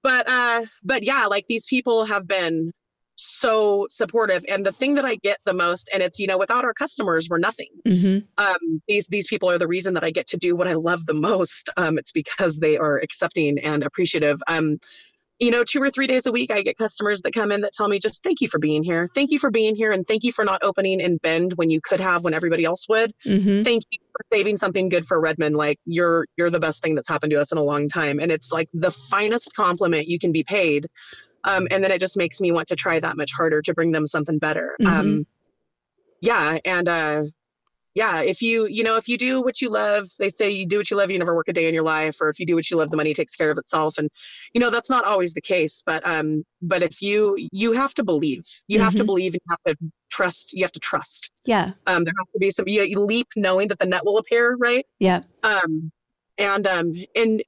but, 0.03 0.29
uh, 0.29 0.65
but 0.83 1.03
yeah, 1.03 1.25
like 1.25 1.45
these 1.47 1.65
people 1.65 2.05
have 2.05 2.27
been 2.27 2.71
so 3.15 3.85
supportive. 3.89 4.43
And 4.47 4.65
the 4.65 4.71
thing 4.71 4.95
that 4.95 5.05
I 5.05 5.15
get 5.15 5.37
the 5.45 5.53
most, 5.53 5.89
and 5.93 6.01
it's, 6.01 6.19
you 6.19 6.27
know, 6.27 6.37
without 6.37 6.65
our 6.65 6.73
customers, 6.73 7.29
we're 7.29 7.37
nothing 7.37 7.67
Mm-hmm. 7.87 8.19
um, 8.37 8.81
these 8.87 9.07
these 9.07 9.27
people 9.27 9.49
are 9.49 9.57
the 9.57 9.67
reason 9.67 9.93
that 9.93 10.03
I 10.03 10.11
get 10.11 10.27
to 10.27 10.37
do 10.37 10.55
what 10.55 10.67
I 10.67 10.73
love 10.73 11.05
the 11.05 11.13
most. 11.13 11.69
Um, 11.77 11.97
it's 11.97 12.11
because 12.11 12.59
they 12.59 12.77
are 12.77 12.97
accepting 12.97 13.59
and 13.59 13.83
appreciative. 13.83 14.41
Um, 14.47 14.79
you 15.41 15.49
know, 15.49 15.63
two 15.63 15.81
or 15.81 15.89
three 15.89 16.05
days 16.05 16.27
a 16.27 16.31
week, 16.31 16.51
I 16.51 16.61
get 16.61 16.77
customers 16.77 17.23
that 17.23 17.33
come 17.33 17.51
in 17.51 17.61
that 17.61 17.73
tell 17.73 17.87
me 17.87 17.97
just 17.97 18.23
thank 18.23 18.41
you 18.41 18.47
for 18.47 18.59
being 18.59 18.83
here, 18.83 19.09
thank 19.15 19.31
you 19.31 19.39
for 19.39 19.49
being 19.49 19.75
here, 19.75 19.91
and 19.91 20.05
thank 20.05 20.23
you 20.23 20.31
for 20.31 20.45
not 20.45 20.63
opening 20.63 20.99
in 20.99 21.17
Bend 21.17 21.53
when 21.55 21.71
you 21.71 21.81
could 21.81 21.99
have 21.99 22.23
when 22.23 22.35
everybody 22.35 22.63
else 22.63 22.87
would. 22.87 23.11
Mm-hmm. 23.25 23.63
Thank 23.63 23.85
you 23.89 23.97
for 24.11 24.23
saving 24.31 24.57
something 24.57 24.87
good 24.87 25.07
for 25.07 25.19
Redmond. 25.19 25.57
Like 25.57 25.79
you're 25.83 26.27
you're 26.37 26.51
the 26.51 26.59
best 26.59 26.83
thing 26.83 26.93
that's 26.93 27.09
happened 27.09 27.31
to 27.31 27.41
us 27.41 27.51
in 27.51 27.57
a 27.57 27.63
long 27.63 27.89
time, 27.89 28.19
and 28.19 28.31
it's 28.31 28.51
like 28.51 28.69
the 28.75 28.91
finest 28.91 29.55
compliment 29.55 30.07
you 30.07 30.19
can 30.19 30.31
be 30.31 30.43
paid. 30.43 30.87
Um, 31.43 31.67
and 31.71 31.83
then 31.83 31.89
it 31.89 31.99
just 31.99 32.17
makes 32.17 32.39
me 32.39 32.51
want 32.51 32.67
to 32.67 32.75
try 32.75 32.99
that 32.99 33.17
much 33.17 33.33
harder 33.33 33.63
to 33.63 33.73
bring 33.73 33.91
them 33.91 34.05
something 34.05 34.37
better. 34.37 34.75
Mhm. 34.79 34.87
Um, 34.87 35.27
yeah, 36.21 36.59
and 36.65 36.87
uh, 36.87 37.23
yeah, 37.93 38.21
if 38.21 38.41
you 38.41 38.65
you 38.67 38.83
know 38.83 38.95
if 38.95 39.07
you 39.09 39.17
do 39.17 39.41
what 39.41 39.61
you 39.61 39.69
love, 39.69 40.07
they 40.17 40.29
say 40.29 40.49
you 40.49 40.65
do 40.65 40.77
what 40.77 40.89
you 40.89 40.97
love, 40.97 41.11
you 41.11 41.19
never 41.19 41.35
work 41.35 41.47
a 41.49 41.53
day 41.53 41.67
in 41.67 41.73
your 41.73 41.83
life, 41.83 42.17
or 42.21 42.29
if 42.29 42.39
you 42.39 42.45
do 42.45 42.55
what 42.55 42.69
you 42.71 42.77
love, 42.77 42.89
the 42.89 42.97
money 42.97 43.13
takes 43.13 43.35
care 43.35 43.51
of 43.51 43.57
itself. 43.57 43.97
And 43.97 44.09
you 44.53 44.61
know 44.61 44.69
that's 44.69 44.89
not 44.89 45.05
always 45.05 45.33
the 45.33 45.41
case, 45.41 45.83
but 45.85 46.07
um, 46.07 46.43
but 46.61 46.81
if 46.81 47.01
you 47.01 47.37
you 47.51 47.73
have 47.73 47.93
to 47.95 48.03
believe, 48.03 48.43
you 48.67 48.79
have 48.79 48.95
to 48.95 49.03
Mhm. 49.03 49.07
believe, 49.07 49.33
and 49.33 49.41
you 49.45 49.55
have 49.65 49.77
to 49.77 49.91
trust. 50.09 50.53
You 50.53 50.63
have 50.63 50.71
to 50.73 50.79
trust. 50.79 51.29
Yeah. 51.45 51.71
Um, 51.87 52.03
there 52.05 52.13
has 52.17 52.27
to 52.33 52.39
be 52.39 52.51
some 52.51 52.67
you, 52.67 52.83
you 52.83 52.99
leap 52.99 53.27
knowing 53.35 53.67
that 53.69 53.79
the 53.79 53.85
net 53.87 54.05
will 54.05 54.17
appear, 54.17 54.55
right? 54.55 54.85
Yeah. 54.99 55.21
um 55.43 55.91
and 56.37 56.67
um 56.67 56.93
and 57.15 57.43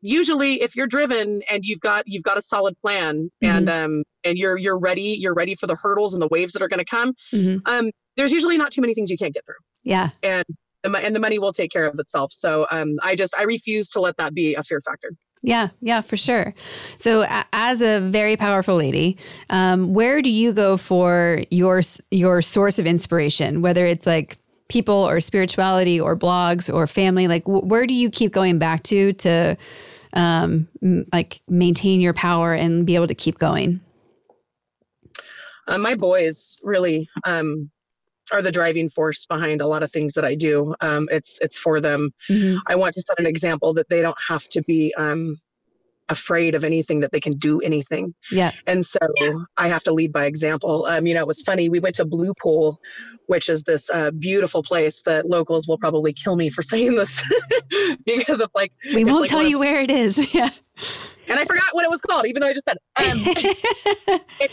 usually 0.00 0.62
if 0.62 0.74
you're 0.76 0.86
driven 0.86 1.42
and 1.50 1.64
you've 1.64 1.80
got 1.80 2.04
you've 2.06 2.22
got 2.22 2.38
a 2.38 2.42
solid 2.42 2.74
plan 2.80 3.30
and 3.42 3.68
um 3.68 4.02
and 4.24 4.38
you're 4.38 4.56
you're 4.56 4.78
ready 4.78 5.16
you're 5.20 5.34
ready 5.34 5.54
for 5.54 5.66
the 5.66 5.76
hurdles 5.76 6.12
and 6.14 6.22
the 6.22 6.28
waves 6.28 6.52
that 6.54 6.62
are 6.62 6.68
going 6.68 6.78
to 6.78 6.84
come 6.84 7.12
Mm-hmm. 7.32 7.58
um 7.66 7.90
there's 8.16 8.32
usually 8.32 8.58
not 8.58 8.70
too 8.72 8.80
many 8.80 8.94
things 8.94 9.10
you 9.10 9.16
can't 9.16 9.32
get 9.34 9.44
through 9.46 9.54
Yeah. 9.84 10.10
and 10.22 10.44
the, 10.84 10.98
and 10.98 11.14
the 11.14 11.20
money 11.20 11.38
will 11.38 11.52
take 11.52 11.70
care 11.70 11.86
of 11.86 11.98
itself 11.98 12.32
so 12.32 12.66
um 12.70 12.96
i 13.02 13.14
just 13.14 13.34
i 13.38 13.42
refuse 13.44 13.88
to 13.90 14.00
let 14.00 14.16
that 14.16 14.34
be 14.34 14.54
a 14.54 14.62
fear 14.62 14.80
factor 14.84 15.10
Yeah, 15.44 15.70
yeah, 15.80 16.02
for 16.02 16.16
sure. 16.16 16.54
So, 16.98 17.22
a- 17.22 17.44
as 17.52 17.80
a 17.82 17.98
very 17.98 18.36
powerful 18.36 18.76
lady, 18.76 19.16
um, 19.50 19.92
where 19.92 20.22
do 20.22 20.30
you 20.30 20.52
go 20.52 20.76
for 20.76 21.42
your 21.50 21.80
your 22.12 22.42
source 22.42 22.78
of 22.78 22.86
inspiration? 22.86 23.60
Whether 23.60 23.84
it's 23.84 24.06
like 24.06 24.38
people 24.68 24.94
or 25.08 25.18
spirituality 25.20 26.00
or 26.00 26.16
blogs 26.16 26.72
or 26.72 26.86
family, 26.86 27.26
like 27.26 27.42
wh- 27.44 27.66
where 27.66 27.86
do 27.88 27.94
you 27.94 28.08
keep 28.08 28.32
going 28.32 28.58
back 28.60 28.84
to 28.84 29.12
to 29.14 29.56
um, 30.12 30.68
m- 30.80 31.06
like 31.12 31.42
maintain 31.48 32.00
your 32.00 32.14
power 32.14 32.54
and 32.54 32.86
be 32.86 32.94
able 32.94 33.08
to 33.08 33.14
keep 33.16 33.38
going? 33.40 33.80
Uh, 35.66 35.78
my 35.78 35.96
boys 35.96 36.56
really 36.62 37.08
um, 37.24 37.68
are 38.32 38.42
the 38.42 38.52
driving 38.52 38.88
force 38.88 39.26
behind 39.26 39.60
a 39.60 39.66
lot 39.66 39.82
of 39.82 39.90
things 39.90 40.14
that 40.14 40.24
I 40.24 40.34
do. 40.34 40.74
Um, 40.80 41.08
it's 41.10 41.38
it's 41.40 41.58
for 41.58 41.80
them. 41.80 42.10
Mhm. 42.28 42.58
I 42.66 42.74
want 42.74 42.94
to 42.94 43.02
set 43.02 43.18
an 43.18 43.26
example 43.26 43.72
that 43.74 43.88
they 43.88 44.02
don't 44.02 44.18
have 44.28 44.48
to 44.50 44.62
be 44.62 44.92
um, 44.96 45.38
afraid 46.08 46.54
of 46.54 46.64
anything, 46.64 47.00
that 47.00 47.12
they 47.12 47.20
can 47.20 47.32
do 47.38 47.60
anything. 47.60 48.14
Yeah. 48.30 48.52
And 48.66 48.84
so 48.84 48.98
I 49.56 49.68
have 49.68 49.82
to 49.84 49.92
lead 49.92 50.12
by 50.12 50.26
example. 50.26 50.86
Um, 50.86 51.06
you 51.06 51.14
know, 51.14 51.20
it 51.20 51.26
was 51.26 51.40
funny. 51.42 51.68
We 51.68 51.78
went 51.80 51.94
to 51.96 52.04
Blue 52.04 52.32
Pool, 52.42 52.78
which 53.26 53.48
is 53.48 53.62
this 53.62 53.88
uh, 53.90 54.10
beautiful 54.10 54.62
place 54.62 55.00
that 55.02 55.28
locals 55.28 55.68
will 55.68 55.78
probably 55.78 56.12
kill 56.12 56.36
me 56.36 56.50
for 56.50 56.62
saying 56.72 56.96
this 56.96 57.22
because 58.04 58.40
it's 58.40 58.54
like, 58.54 58.72
We 58.94 59.02
It's 59.02 59.10
won't 59.10 59.20
like 59.22 59.30
tell 59.30 59.38
one 59.38 59.46
of- 59.46 59.50
you 59.50 59.58
where 59.58 59.80
it 59.80 59.90
is. 59.90 60.32
Yeah. 60.34 60.50
and 61.28 61.38
I 61.38 61.44
forgot 61.44 61.66
what 61.72 61.84
it 61.84 61.90
was 61.90 62.00
called, 62.00 62.26
even 62.26 62.40
though 62.40 62.48
I 62.48 62.52
just 62.54 62.66
said 62.66 62.76
it. 62.98 64.50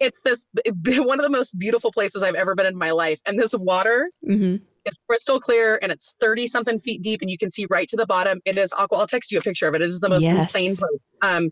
It's 0.00 0.22
this 0.22 0.46
one 0.98 1.18
of 1.20 1.24
the 1.24 1.30
most 1.30 1.58
beautiful 1.58 1.92
places 1.92 2.22
I've 2.22 2.34
ever 2.34 2.54
been 2.54 2.66
in 2.66 2.76
my 2.76 2.90
life. 2.90 3.20
And 3.26 3.38
this 3.38 3.54
water 3.54 4.10
hmm 4.24 4.56
is 4.84 4.96
crystal 5.08 5.38
clear 5.38 5.78
and 5.82 5.92
it's 5.92 6.14
30 6.20 6.46
something 6.46 6.80
feet 6.80 7.02
deep 7.02 7.20
and 7.20 7.30
you 7.30 7.36
can 7.36 7.50
see 7.50 7.66
right 7.68 7.88
to 7.88 7.96
the 7.96 8.06
bottom. 8.06 8.40
It 8.44 8.56
is 8.56 8.72
aqua. 8.72 8.98
I'll 8.98 9.06
text 9.06 9.30
you 9.30 9.38
a 9.38 9.42
picture 9.42 9.68
of 9.68 9.74
it. 9.74 9.82
It 9.82 9.88
is 9.88 10.00
the 10.00 10.08
most 10.08 10.24
Yes. 10.24 10.54
insane 10.54 10.76
place. 10.76 11.00
Um, 11.20 11.50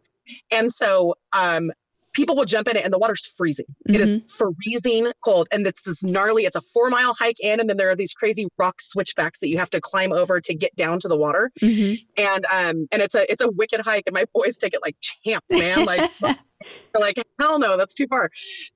and 0.51 0.72
so 0.72 1.14
um, 1.32 1.70
people 2.17 2.35
will 2.35 2.47
jump 2.47 2.67
in 2.67 2.77
it 2.77 2.85
and 2.85 2.93
the 2.93 2.99
water's 2.99 3.27
freezing. 3.27 3.67
It 3.87 4.01
is 4.01 4.17
freezing 4.39 5.12
cold. 5.23 5.49
And 5.53 5.67
it's 5.67 5.83
this 5.83 6.03
gnarly, 6.03 6.47
it's 6.47 6.57
a 6.57 6.62
four 6.62 6.89
mile 6.89 7.12
hike 7.12 7.39
in. 7.41 7.61
And 7.61 7.69
then 7.69 7.77
there 7.77 7.91
are 7.91 7.97
these 7.97 8.14
crazy 8.14 8.49
rock 8.59 8.81
switchbacks 8.81 9.39
that 9.41 9.49
you 9.49 9.59
have 9.59 9.71
to 9.71 9.81
climb 9.81 10.12
over 10.12 10.41
to 10.41 10.55
get 10.55 10.75
down 10.77 10.99
to 11.01 11.09
the 11.09 11.17
water. 11.17 11.53
hmm 11.61 11.95
And 12.17 12.47
um, 12.47 12.89
and 12.91 13.03
it's 13.03 13.14
a 13.14 13.31
it's 13.31 13.43
a 13.43 13.51
wicked 13.51 13.81
hike. 13.83 14.05
And 14.07 14.14
my 14.14 14.25
boys 14.33 14.59
take 14.59 14.73
it 14.73 14.81
like 14.83 14.97
champs, 15.01 15.47
man. 15.51 15.85
Like 15.85 16.03
they're 16.21 17.03
like, 17.03 17.23
hell 17.39 17.59
no, 17.59 17.77
that's 17.77 17.95
too 17.95 18.07
far. 18.07 18.31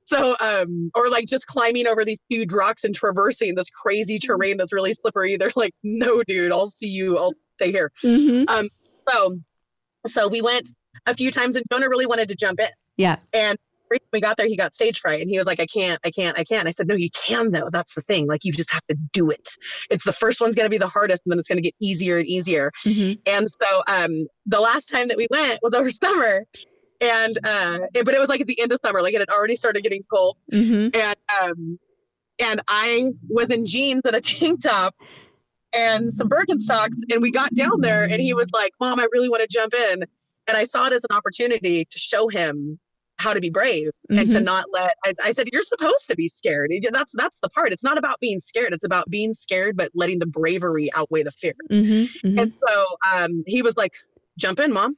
So, 0.05 0.37
um, 0.41 0.91
or 0.95 1.09
like 1.09 1.27
just 1.27 1.47
climbing 1.47 1.87
over 1.87 2.05
these 2.05 2.21
huge 2.29 2.53
rocks 2.53 2.85
and 2.85 2.95
traversing 2.95 3.55
this 3.55 3.71
crazy 3.71 4.19
terrain 4.19 4.59
that's 4.59 4.73
really 4.73 4.93
slippery. 4.93 5.39
They're 5.39 5.53
like, 5.57 5.73
no, 5.83 6.23
dude, 6.25 6.53
I'll 6.53 6.69
see 6.69 6.89
you. 6.89 7.17
I'll 7.17 7.33
stay 7.57 7.73
here. 7.73 7.91
hmm 8.03 8.45
So, 9.11 9.39
so 10.07 10.29
we 10.29 10.43
went 10.43 10.69
a 11.07 11.15
few 11.15 11.31
times, 11.31 11.57
and 11.57 11.65
Jonah 11.73 11.89
really 11.89 12.07
wanted 12.07 12.29
to 12.29 12.37
jump 12.37 12.61
in. 12.61 12.69
Yeah. 13.01 13.17
And 13.33 13.59
when 13.89 13.99
we 14.13 14.21
got 14.21 14.37
there, 14.37 14.47
he 14.47 14.57
got 14.57 14.75
stage 14.75 15.01
fright, 15.01 15.21
and 15.21 15.29
he 15.29 15.37
was 15.39 15.47
like, 15.47 15.59
I 15.59 15.67
can't, 15.67 15.99
I 16.05 16.11
can't, 16.11 16.39
I 16.39 16.45
can't. 16.45 16.69
I 16.69 16.71
said, 16.71 16.87
No, 16.87 16.95
you 16.95 17.11
can 17.11 17.51
though. 17.51 17.69
That's 17.73 17.95
the 17.95 18.03
thing. 18.03 18.27
Like, 18.29 18.45
you 18.45 18.53
just 18.53 18.71
have 18.73 18.87
to 18.89 18.95
do 19.13 19.31
it. 19.31 19.49
It's 19.91 20.05
the 20.05 20.13
first 20.13 20.41
one's 20.41 20.55
going 20.55 20.67
to 20.67 20.71
be 20.71 20.79
the 20.79 20.87
hardest, 20.89 21.23
and 21.25 21.33
then 21.33 21.39
it's 21.39 21.49
going 21.49 21.57
to 21.59 21.63
get 21.63 21.75
easier 21.81 22.19
and 22.19 22.27
easier. 22.29 22.71
hmm 22.85 23.13
And 23.27 23.49
so 23.51 23.83
um, 23.89 24.27
the 24.47 24.61
last 24.61 24.87
time 24.91 25.09
that 25.09 25.17
we 25.17 25.27
went 25.31 25.59
was 25.63 25.75
over 25.75 25.91
summer. 26.05 26.45
And 27.01 27.37
uh, 27.45 27.79
it- 27.95 28.05
but 28.05 28.15
it 28.15 28.21
was 28.21 28.29
like 28.29 28.43
at 28.43 28.47
the 28.47 28.61
end 28.61 28.71
of 28.73 28.79
summer, 28.85 29.01
like 29.03 29.15
it 29.15 29.21
had 29.21 29.31
already 29.31 29.57
started 29.57 29.83
getting 29.83 30.05
cold. 30.13 30.37
hmm 30.53 30.89
And 30.95 31.17
um, 31.43 31.79
and 32.39 32.61
I 32.69 33.11
was 33.29 33.51
in 33.51 33.67
jeans 33.67 34.03
and 34.05 34.15
a 34.15 34.21
tank 34.33 34.63
top 34.63 34.95
and 35.73 36.13
some 36.13 36.29
Birkenstocks. 36.29 36.97
And 37.11 37.23
we 37.23 37.31
got 37.31 37.53
down 37.55 37.81
there 37.81 38.03
and 38.05 38.21
he 38.21 38.35
was 38.35 38.51
like, 38.53 38.73
Mom, 38.81 39.01
I 39.01 39.07
really 39.13 39.29
want 39.29 39.41
to 39.43 39.49
jump 39.49 39.75
in. 39.75 40.05
And 40.47 40.57
I 40.57 40.65
saw 40.65 40.87
it 40.87 40.93
as 40.93 41.05
an 41.09 41.17
opportunity 41.17 41.85
to 41.85 41.99
show 41.99 42.29
him 42.29 42.79
how 43.21 43.33
to 43.35 43.41
be 43.41 43.51
brave 43.51 43.91
and 44.09 44.29
to 44.31 44.39
Mhm. 44.39 44.45
not 44.45 44.65
let 44.73 44.95
I, 45.05 45.15
I 45.23 45.31
said 45.33 45.49
you're 45.53 45.63
supposed 45.63 46.09
to 46.09 46.17
be 46.17 46.27
scared. 46.27 46.73
That's 46.93 47.13
that's 47.17 47.39
the 47.41 47.51
part. 47.51 47.73
It's 47.73 47.85
not 47.85 47.99
about 47.99 48.19
being 48.21 48.41
scared. 48.41 48.73
It's 48.73 48.85
about 48.85 49.09
being 49.11 49.33
scared 49.33 49.77
but 49.77 49.91
letting 49.95 50.19
the 50.19 50.27
bravery 50.27 50.91
outweigh 50.95 51.23
the 51.23 51.31
fear. 51.31 51.55
Hmm 51.71 52.05
hmm 52.23 52.39
and 52.39 52.53
so 52.67 52.87
um, 53.13 53.45
he 53.47 53.63
was 53.63 53.77
like 53.77 53.95
jump 54.39 54.59
in 54.61 54.73
mom. 54.73 54.97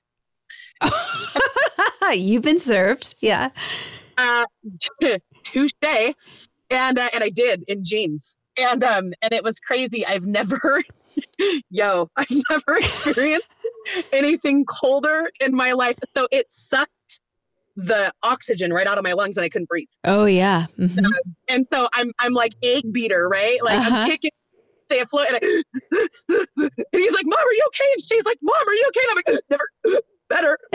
You've 2.14 2.42
been 2.42 2.60
served. 2.60 3.14
Yeah. 3.20 3.50
uh 4.18 4.44
touche. 5.44 5.72
And 6.70 6.98
uh, 6.98 7.08
and 7.12 7.22
i 7.24 7.28
did 7.28 7.64
in 7.68 7.84
jeans. 7.84 8.36
And 8.56 8.82
um 8.84 9.12
and 9.22 9.32
it 9.32 9.42
was 9.42 9.58
crazy. 9.60 10.06
I've 10.06 10.26
never 10.26 10.82
yo 11.70 12.08
i've 12.16 12.42
never 12.50 12.76
experienced 12.78 13.48
anything 14.12 14.64
colder 14.64 15.30
in 15.40 15.54
my 15.54 15.72
life. 15.72 15.98
So 16.16 16.28
it 16.30 16.50
sucked 16.50 16.92
the 17.76 18.12
oxygen 18.22 18.72
right 18.72 18.86
out 18.86 18.98
of 18.98 19.04
my 19.04 19.12
lungs 19.14 19.36
and 19.38 19.44
i 19.44 19.48
couldn't 19.48 19.68
breathe. 19.68 19.88
Oh 20.04 20.26
yeah. 20.26 20.66
Mhm. 20.78 21.06
and 21.48 21.64
so 21.72 21.88
i'm 21.94 22.12
i'm 22.18 22.32
like 22.34 22.52
egg 22.62 22.84
beater 22.92 23.28
right? 23.28 23.58
Like 23.64 23.78
Uh-huh. 23.78 23.96
i'm 23.96 24.06
kicking 24.06 24.30
stay 24.86 25.00
afloat 25.00 25.26
and, 25.28 25.38
I, 25.42 25.62
and 26.58 26.70
he's 26.92 27.12
like 27.14 27.24
mom 27.24 27.38
are 27.38 27.52
you 27.54 27.64
okay? 27.68 27.88
And 27.94 28.02
she's 28.02 28.24
like 28.26 28.38
mom 28.42 28.54
are 28.68 28.74
you 28.74 28.84
okay? 28.88 29.00
And 29.08 29.10
i'm 29.10 29.34
like 29.34 29.42
never 29.50 29.68
better 30.28 30.58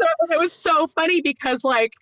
so 0.00 0.06
it 0.30 0.38
was 0.38 0.52
so 0.52 0.86
funny 0.88 1.20
because 1.20 1.64
like 1.64 1.92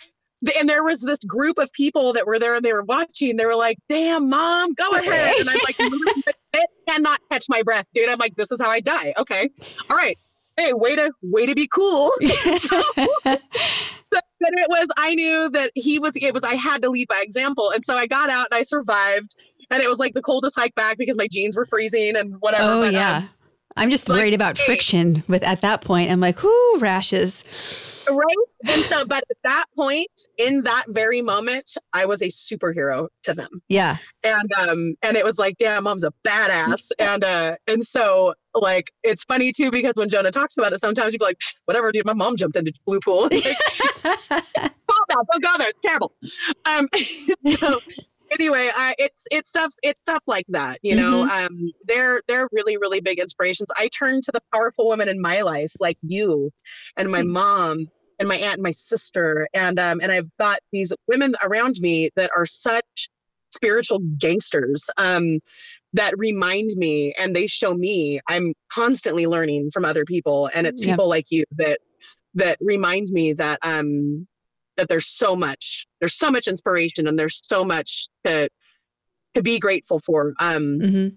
and 0.59 0.68
there 0.68 0.84
was 0.84 1.01
this 1.01 1.18
group 1.20 1.59
of 1.59 1.72
people 1.72 2.12
that 2.12 2.24
were 2.26 2.39
there 2.39 2.55
and 2.55 2.64
they 2.64 2.72
were 2.72 2.84
watching. 2.84 3.36
They 3.36 3.45
were 3.47 3.57
like 3.57 3.76
damn 3.89 4.28
mom 4.28 4.72
go 4.74 4.89
ahead. 4.93 5.34
And 5.41 5.51
i'm 5.51 5.59
like 5.66 5.76
it 6.53 6.70
cannot 6.89 7.18
catch 7.30 7.47
my 7.49 7.62
breath 7.62 7.86
dude. 7.95 8.09
I'm 8.09 8.18
like 8.18 8.36
this 8.36 8.53
is 8.53 8.61
how 8.61 8.70
i 8.70 8.78
die. 8.80 9.12
Okay. 9.18 9.49
All 9.91 9.97
right 9.97 10.16
hey 10.59 10.73
way 10.73 10.97
to 10.97 11.11
way 11.23 11.47
to 11.47 11.55
be 11.55 11.67
cool 11.67 12.11
So, 14.11 14.21
but 14.41 14.53
it 14.53 14.69
was 14.71 14.89
i 14.97 15.15
knew 15.15 15.51
that 15.51 15.71
he 15.75 15.99
was 15.99 16.17
it 16.17 16.33
was 16.33 16.43
i 16.43 16.55
had 16.55 16.83
to 16.83 16.89
lead 16.89 17.09
by 17.09 17.21
example 17.21 17.71
and 17.71 17.85
so 17.85 17.95
i 17.95 18.07
got 18.07 18.31
out 18.31 18.49
and 18.51 18.59
i 18.59 18.63
survived 18.63 19.37
and 19.71 19.83
it 19.83 19.89
was 19.89 19.99
like 19.99 20.15
the 20.15 20.23
coldest 20.23 20.59
hike 20.59 20.75
back 20.75 20.97
because 20.97 21.19
my 21.19 21.29
jeans 21.31 21.57
were 21.57 21.67
freezing 21.67 22.17
and 22.17 22.35
whatever 22.41 22.65
oh 22.65 22.81
but, 22.81 22.89
um, 22.89 22.95
yeah. 22.95 23.25
I'm 23.77 23.91
just 23.91 24.09
like, 24.09 24.19
worried 24.19 24.35
about 24.35 24.59
hey. 24.59 24.65
friction 24.65 25.23
with 25.29 25.45
at 25.45 25.61
that 25.61 25.83
point. 25.83 26.11
I'm 26.11 26.19
like, 26.19 26.43
whoo, 26.43 26.79
rashes. 26.79 27.45
Right? 28.17 28.69
And 28.69 28.83
so 28.85 29.05
but 29.05 29.23
at 29.31 29.37
that 29.45 29.65
point 29.77 30.29
in 30.39 30.63
that 30.63 30.85
very 30.89 31.21
moment 31.21 31.77
i 31.93 32.05
was 32.05 32.23
a 32.23 32.27
superhero 32.27 33.09
to 33.23 33.35
them. 33.35 33.63
Yeah. 33.69 33.99
and 34.25 34.51
um 34.59 34.95
and 35.03 35.17
it 35.17 35.25
was 35.25 35.39
like 35.39 35.57
damn 35.59 35.85
mom's 35.85 36.05
a 36.05 36.13
badass. 36.27 36.91
And 36.99 37.25
uh 37.25 37.57
and 37.67 37.83
so 37.85 38.35
like 38.55 38.91
it's 39.03 39.25
funny 39.25 39.53
too 39.53 39.71
because 39.71 39.95
when 39.97 40.09
jonah 40.09 40.31
talks 40.31 40.57
about 40.59 40.73
it 40.73 40.81
sometimes 40.81 41.13
he'd 41.13 41.19
be 41.19 41.25
like 41.25 41.41
whatever 41.67 41.93
dude 41.93 42.05
my 42.07 42.13
mom 42.13 42.37
jumped 42.37 42.57
into 42.57 42.73
blue 42.87 43.01
pool. 43.01 43.29
Like, 44.01 44.73
don't 45.31 45.43
go 45.43 45.59
there 45.59 45.69
it's 45.69 45.81
terrible. 45.83 46.13
Um 46.65 46.89
so 47.57 47.81
anyway 48.31 48.71
I, 48.75 48.95
it's 48.99 49.27
it's 49.31 49.49
stuff 49.49 49.73
it's 49.83 50.01
stuff 50.01 50.23
like 50.27 50.47
that 50.49 50.79
you 50.83 50.97
know? 50.97 51.27
Um 51.27 51.71
they're 51.85 52.23
they're 52.29 52.49
really 52.53 52.77
really 52.77 53.01
big 53.01 53.19
inspirations. 53.21 53.69
I 53.77 53.89
turn 53.89 54.21
to 54.23 54.33
the 54.33 54.41
powerful 54.53 54.89
women 54.89 55.09
in 55.09 55.21
my 55.21 55.43
life 55.43 55.73
like 55.81 55.99
you 56.03 56.51
and 56.97 57.11
my 57.11 57.23
mom 57.23 57.89
and 58.19 58.29
my 58.29 58.37
aunt 58.37 58.55
and 58.55 58.62
my 58.62 58.71
sister 58.73 59.49
and 59.55 59.79
um 59.79 60.01
and 60.03 60.11
i've 60.12 60.31
got 60.39 60.59
these 60.73 60.93
women 61.07 61.35
around 61.43 61.77
me 61.81 62.11
that 62.16 62.31
are 62.37 62.47
such 62.47 63.09
spiritual 63.51 63.99
gangsters 64.19 64.91
um 64.99 65.39
that 65.93 66.12
remind 66.19 66.71
me 66.77 67.12
and 67.19 67.35
they 67.35 67.47
show 67.47 67.73
me 67.75 68.21
i'm 68.29 68.53
constantly 68.71 69.27
learning 69.27 69.71
from 69.71 69.85
other 69.85 70.05
people 70.05 70.51
and 70.55 70.66
it's 70.66 70.83
Yeah. 70.83 70.93
people 70.93 71.09
like 71.09 71.27
you 71.31 71.45
that 71.57 71.79
that 72.35 72.59
remind 72.61 73.09
me 73.11 73.33
that 73.35 73.59
um 73.62 74.27
that 74.77 74.89
there's 74.89 75.09
so 75.09 75.35
much 75.35 75.87
there's 76.01 76.14
so 76.14 76.31
much 76.31 76.47
inspiration 76.47 77.07
and 77.09 77.19
there's 77.19 77.41
so 77.45 77.64
much 77.64 78.09
to 78.25 78.49
to 79.35 79.43
be 79.43 79.59
grateful 79.59 79.99
for 80.01 80.35
um 80.41 80.79
hmm 80.81 81.09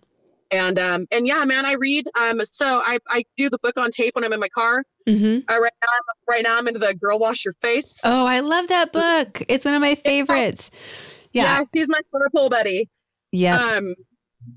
and 0.52 0.78
um 0.78 1.08
and 1.12 1.26
yeah 1.26 1.44
man 1.46 1.66
i 1.66 1.74
read 1.74 2.06
um 2.20 2.42
so 2.46 2.82
i 2.84 3.00
i 3.10 3.24
do 3.38 3.50
the 3.50 3.58
book 3.60 3.78
on 3.78 3.90
tape 3.90 4.16
when 4.16 4.24
i'm 4.24 4.34
in 4.34 4.40
my 4.40 4.50
car. 4.50 4.84
Hmm 5.08 5.40
uh, 5.50 5.60
right 5.60 5.72
now 5.82 5.90
I'm, 5.92 6.16
right 6.30 6.44
now 6.44 6.58
i'm 6.58 6.68
into 6.68 6.80
the 6.80 6.94
girl 6.94 7.18
wash 7.18 7.46
your 7.46 7.54
face. 7.62 8.00
Oh, 8.04 8.26
I 8.26 8.42
love 8.42 8.68
that 8.68 8.94
book. 8.94 9.44
It's 9.48 9.66
one 9.66 9.74
of 9.74 9.82
my 9.82 9.96
favorites. 9.96 10.70
Yeah. 11.34 11.58
yeah 11.58 11.64
she's 11.74 11.90
my 11.90 12.02
purple 12.12 12.50
buddy. 12.50 12.90
Yeah. 13.32 13.58
um 13.58 13.96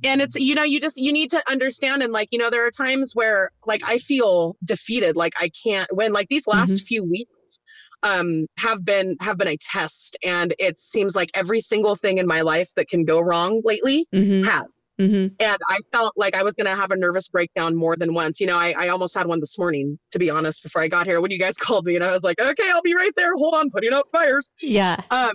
and 0.03 0.21
it's 0.21 0.37
you 0.37 0.55
know 0.55 0.63
you 0.63 0.81
just 0.81 0.97
you 0.97 1.13
need 1.13 1.31
to 1.31 1.43
understand 1.51 2.03
and 2.03 2.13
like 2.13 2.29
you 2.31 2.39
know 2.39 2.51
there 2.51 2.67
are 2.67 2.71
times 2.71 3.15
where 3.15 3.51
like 3.67 3.81
i 3.87 3.99
feel 3.99 4.57
defeated. 4.65 5.17
Like 5.17 5.33
i 5.41 5.51
can't 5.65 5.89
when 5.95 6.13
like 6.13 6.29
these 6.29 6.47
last 6.47 6.83
few 6.83 7.05
weeks 7.05 7.61
um 8.03 8.47
have 8.59 8.85
been 8.85 9.17
have 9.21 9.39
been 9.39 9.49
a 9.49 9.57
test. 9.57 10.19
And 10.25 10.55
it 10.59 10.79
seems 10.79 11.17
like 11.17 11.31
every 11.35 11.61
single 11.61 11.97
thing 11.97 12.19
in 12.19 12.27
my 12.27 12.43
life 12.43 12.71
that 12.77 12.89
can 12.89 13.05
go 13.05 13.21
wrong 13.21 13.63
lately 13.65 14.07
hmm 14.13 14.45
has 14.45 14.69
hmm 14.99 15.27
and 15.41 15.59
i 15.69 15.79
felt 15.93 16.13
like 16.17 16.35
i 16.37 16.43
was 16.43 16.55
going 16.55 16.67
to 16.67 16.75
have 16.75 16.91
a 16.91 16.97
nervous 16.97 17.29
breakdown 17.29 17.75
more 17.75 17.97
than 17.97 18.15
once. 18.15 18.41
You 18.41 18.47
know 18.47 18.57
I, 18.57 18.75
I 18.79 18.89
almost 18.89 19.15
had 19.17 19.27
one 19.27 19.41
this 19.41 19.59
morning 19.59 19.99
to 20.13 20.19
be 20.19 20.31
honest 20.31 20.63
before 20.63 20.83
i 20.83 20.89
got 20.89 21.07
here. 21.07 21.21
When 21.21 21.31
you 21.31 21.39
guys 21.39 21.57
called 21.59 21.85
me? 21.87 21.97
And 21.97 22.05
i 22.05 22.13
was 22.13 22.23
like 22.23 22.41
okay 22.41 22.71
i'll 22.73 22.83
be 22.83 22.95
right 22.95 23.13
there. 23.17 23.35
Hold 23.35 23.55
on 23.55 23.71
putting 23.71 23.93
out 23.93 24.11
fires. 24.11 24.53
Yeah. 24.61 25.01
um 25.11 25.33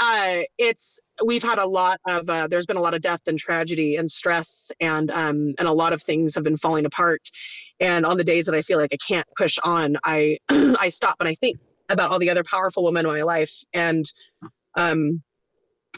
uh, 0.00 0.42
it's 0.58 0.98
we've 1.24 1.44
had 1.44 1.58
a 1.58 1.66
lot 1.66 2.00
of 2.08 2.28
uh, 2.28 2.48
there's 2.48 2.66
been 2.66 2.76
a 2.76 2.80
lot 2.80 2.92
of 2.92 3.00
death 3.00 3.20
and 3.28 3.38
tragedy 3.38 3.96
and 3.96 4.10
stress 4.10 4.72
and 4.80 5.12
um, 5.12 5.54
and 5.58 5.68
a 5.68 5.72
lot 5.72 5.92
of 5.92 6.02
things 6.02 6.34
have 6.34 6.42
been 6.42 6.56
falling 6.56 6.86
apart. 6.86 7.20
And 7.78 8.04
on 8.04 8.16
the 8.16 8.24
days 8.24 8.46
that 8.46 8.54
I 8.54 8.62
feel 8.62 8.78
like 8.78 8.92
I 8.92 8.96
can't 8.96 9.26
push 9.36 9.58
on, 9.64 9.96
I 10.04 10.38
I 10.48 10.88
stop 10.88 11.16
and 11.20 11.28
I 11.28 11.36
think 11.36 11.58
about 11.88 12.10
all 12.10 12.18
the 12.18 12.30
other 12.30 12.42
powerful 12.42 12.82
women 12.84 13.06
in 13.06 13.12
my 13.12 13.22
life. 13.22 13.52
And 13.72 14.04
um 14.76 15.22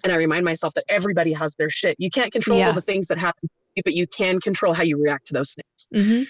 and 0.02 0.12
I 0.12 0.16
remind 0.16 0.44
myself 0.44 0.74
that 0.74 0.84
everybody 0.88 1.32
has 1.32 1.54
their 1.56 1.70
shit. 1.70 1.96
You 1.98 2.10
can't 2.10 2.32
control 2.32 2.58
Yeah. 2.58 2.72
the 2.72 2.80
things 2.82 3.06
that 3.08 3.18
happen, 3.18 3.48
to 3.48 3.54
you, 3.76 3.82
but 3.84 3.94
you 3.94 4.06
can 4.06 4.40
control 4.40 4.72
how 4.74 4.82
you 4.82 5.00
react 5.00 5.26
to 5.28 5.34
those 5.34 5.54
things. 5.54 6.04
hmm 6.06 6.22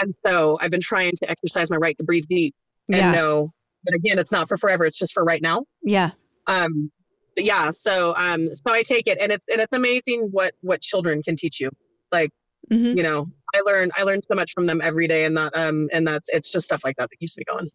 And 0.00 0.10
so 0.26 0.58
I've 0.60 0.70
been 0.70 0.80
trying 0.80 1.12
to 1.16 1.30
exercise 1.30 1.70
my 1.70 1.76
right 1.76 1.96
to 1.98 2.04
breathe 2.04 2.24
deep 2.28 2.54
and 2.88 2.98
Yeah. 2.98 3.12
know 3.12 3.52
that 3.84 3.94
again, 3.94 4.18
it's 4.18 4.32
not 4.32 4.48
for 4.48 4.56
forever. 4.56 4.86
It's 4.86 4.98
just 4.98 5.12
for 5.12 5.24
right 5.24 5.42
now. 5.42 5.64
Yeah. 5.82 6.12
Um, 6.46 6.90
but 7.36 7.44
yeah, 7.44 7.70
so 7.70 8.14
um, 8.16 8.54
so 8.54 8.72
I 8.72 8.82
take 8.82 9.06
it, 9.08 9.18
and 9.20 9.32
it's 9.32 9.44
and 9.50 9.60
it's 9.60 9.72
amazing 9.72 10.28
what 10.30 10.54
what 10.60 10.80
children 10.80 11.22
can 11.22 11.36
teach 11.36 11.60
you. 11.60 11.70
Like 12.12 12.30
hmm 12.70 12.96
you 12.96 13.02
know, 13.02 13.26
I 13.54 13.60
learn 13.60 13.90
I 13.96 14.04
learn 14.04 14.20
so 14.22 14.34
much 14.34 14.52
from 14.52 14.66
them 14.66 14.80
every 14.80 15.08
day, 15.08 15.24
and 15.24 15.36
that 15.36 15.54
um 15.56 15.88
and 15.92 16.06
that's 16.06 16.28
it's 16.28 16.52
just 16.52 16.66
stuff 16.66 16.82
like 16.84 16.96
that 16.96 17.10
that 17.10 17.16
keeps 17.18 17.36
me 17.36 17.44
going. 17.44 17.70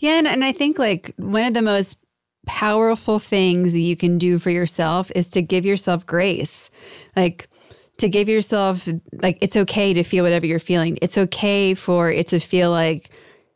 Yeah, 0.00 0.18
and, 0.18 0.26
and 0.26 0.44
I 0.44 0.52
think 0.52 0.78
like 0.78 1.14
one 1.16 1.44
of 1.44 1.54
the 1.54 1.62
most 1.62 1.98
powerful 2.48 3.18
things 3.18 3.74
that 3.74 3.80
you 3.80 3.94
can 3.94 4.16
do 4.16 4.38
for 4.38 4.50
yourself 4.50 5.12
is 5.14 5.28
to 5.30 5.42
give 5.42 5.64
yourself 5.66 6.04
grace. 6.06 6.70
Like 7.14 7.48
to 7.98 8.08
give 8.08 8.28
yourself 8.28 8.88
like 9.12 9.38
it's 9.40 9.56
okay 9.56 9.92
to 9.92 10.02
feel 10.02 10.24
whatever 10.24 10.46
you're 10.46 10.58
feeling. 10.58 10.98
It's 11.02 11.18
okay 11.18 11.74
for 11.74 12.10
it 12.10 12.26
to 12.28 12.40
feel 12.40 12.70
like 12.70 13.10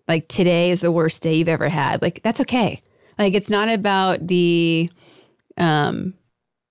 like 0.06 0.28
today 0.28 0.70
is 0.70 0.82
the 0.82 0.92
worst 0.92 1.22
day 1.22 1.34
you've 1.34 1.48
ever 1.48 1.68
had. 1.68 2.02
Like 2.02 2.20
that's 2.22 2.40
okay. 2.42 2.82
Like 3.18 3.34
it's 3.34 3.50
not 3.50 3.68
about 3.68 4.26
the 4.26 4.90
um 5.56 6.14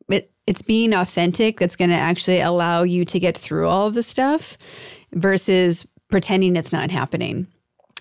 it, 0.10 0.32
it's 0.46 0.62
being 0.62 0.94
authentic 0.94 1.60
that's 1.60 1.76
going 1.76 1.90
to 1.90 1.96
actually 1.96 2.40
allow 2.40 2.84
you 2.84 3.04
to 3.06 3.20
get 3.20 3.38
through 3.38 3.68
all 3.68 3.88
of 3.88 3.96
the 3.96 4.04
stuff 4.04 4.58
versus 5.14 5.88
pretending 6.10 6.56
it's 6.56 6.74
not 6.74 6.92
happening. 6.92 7.48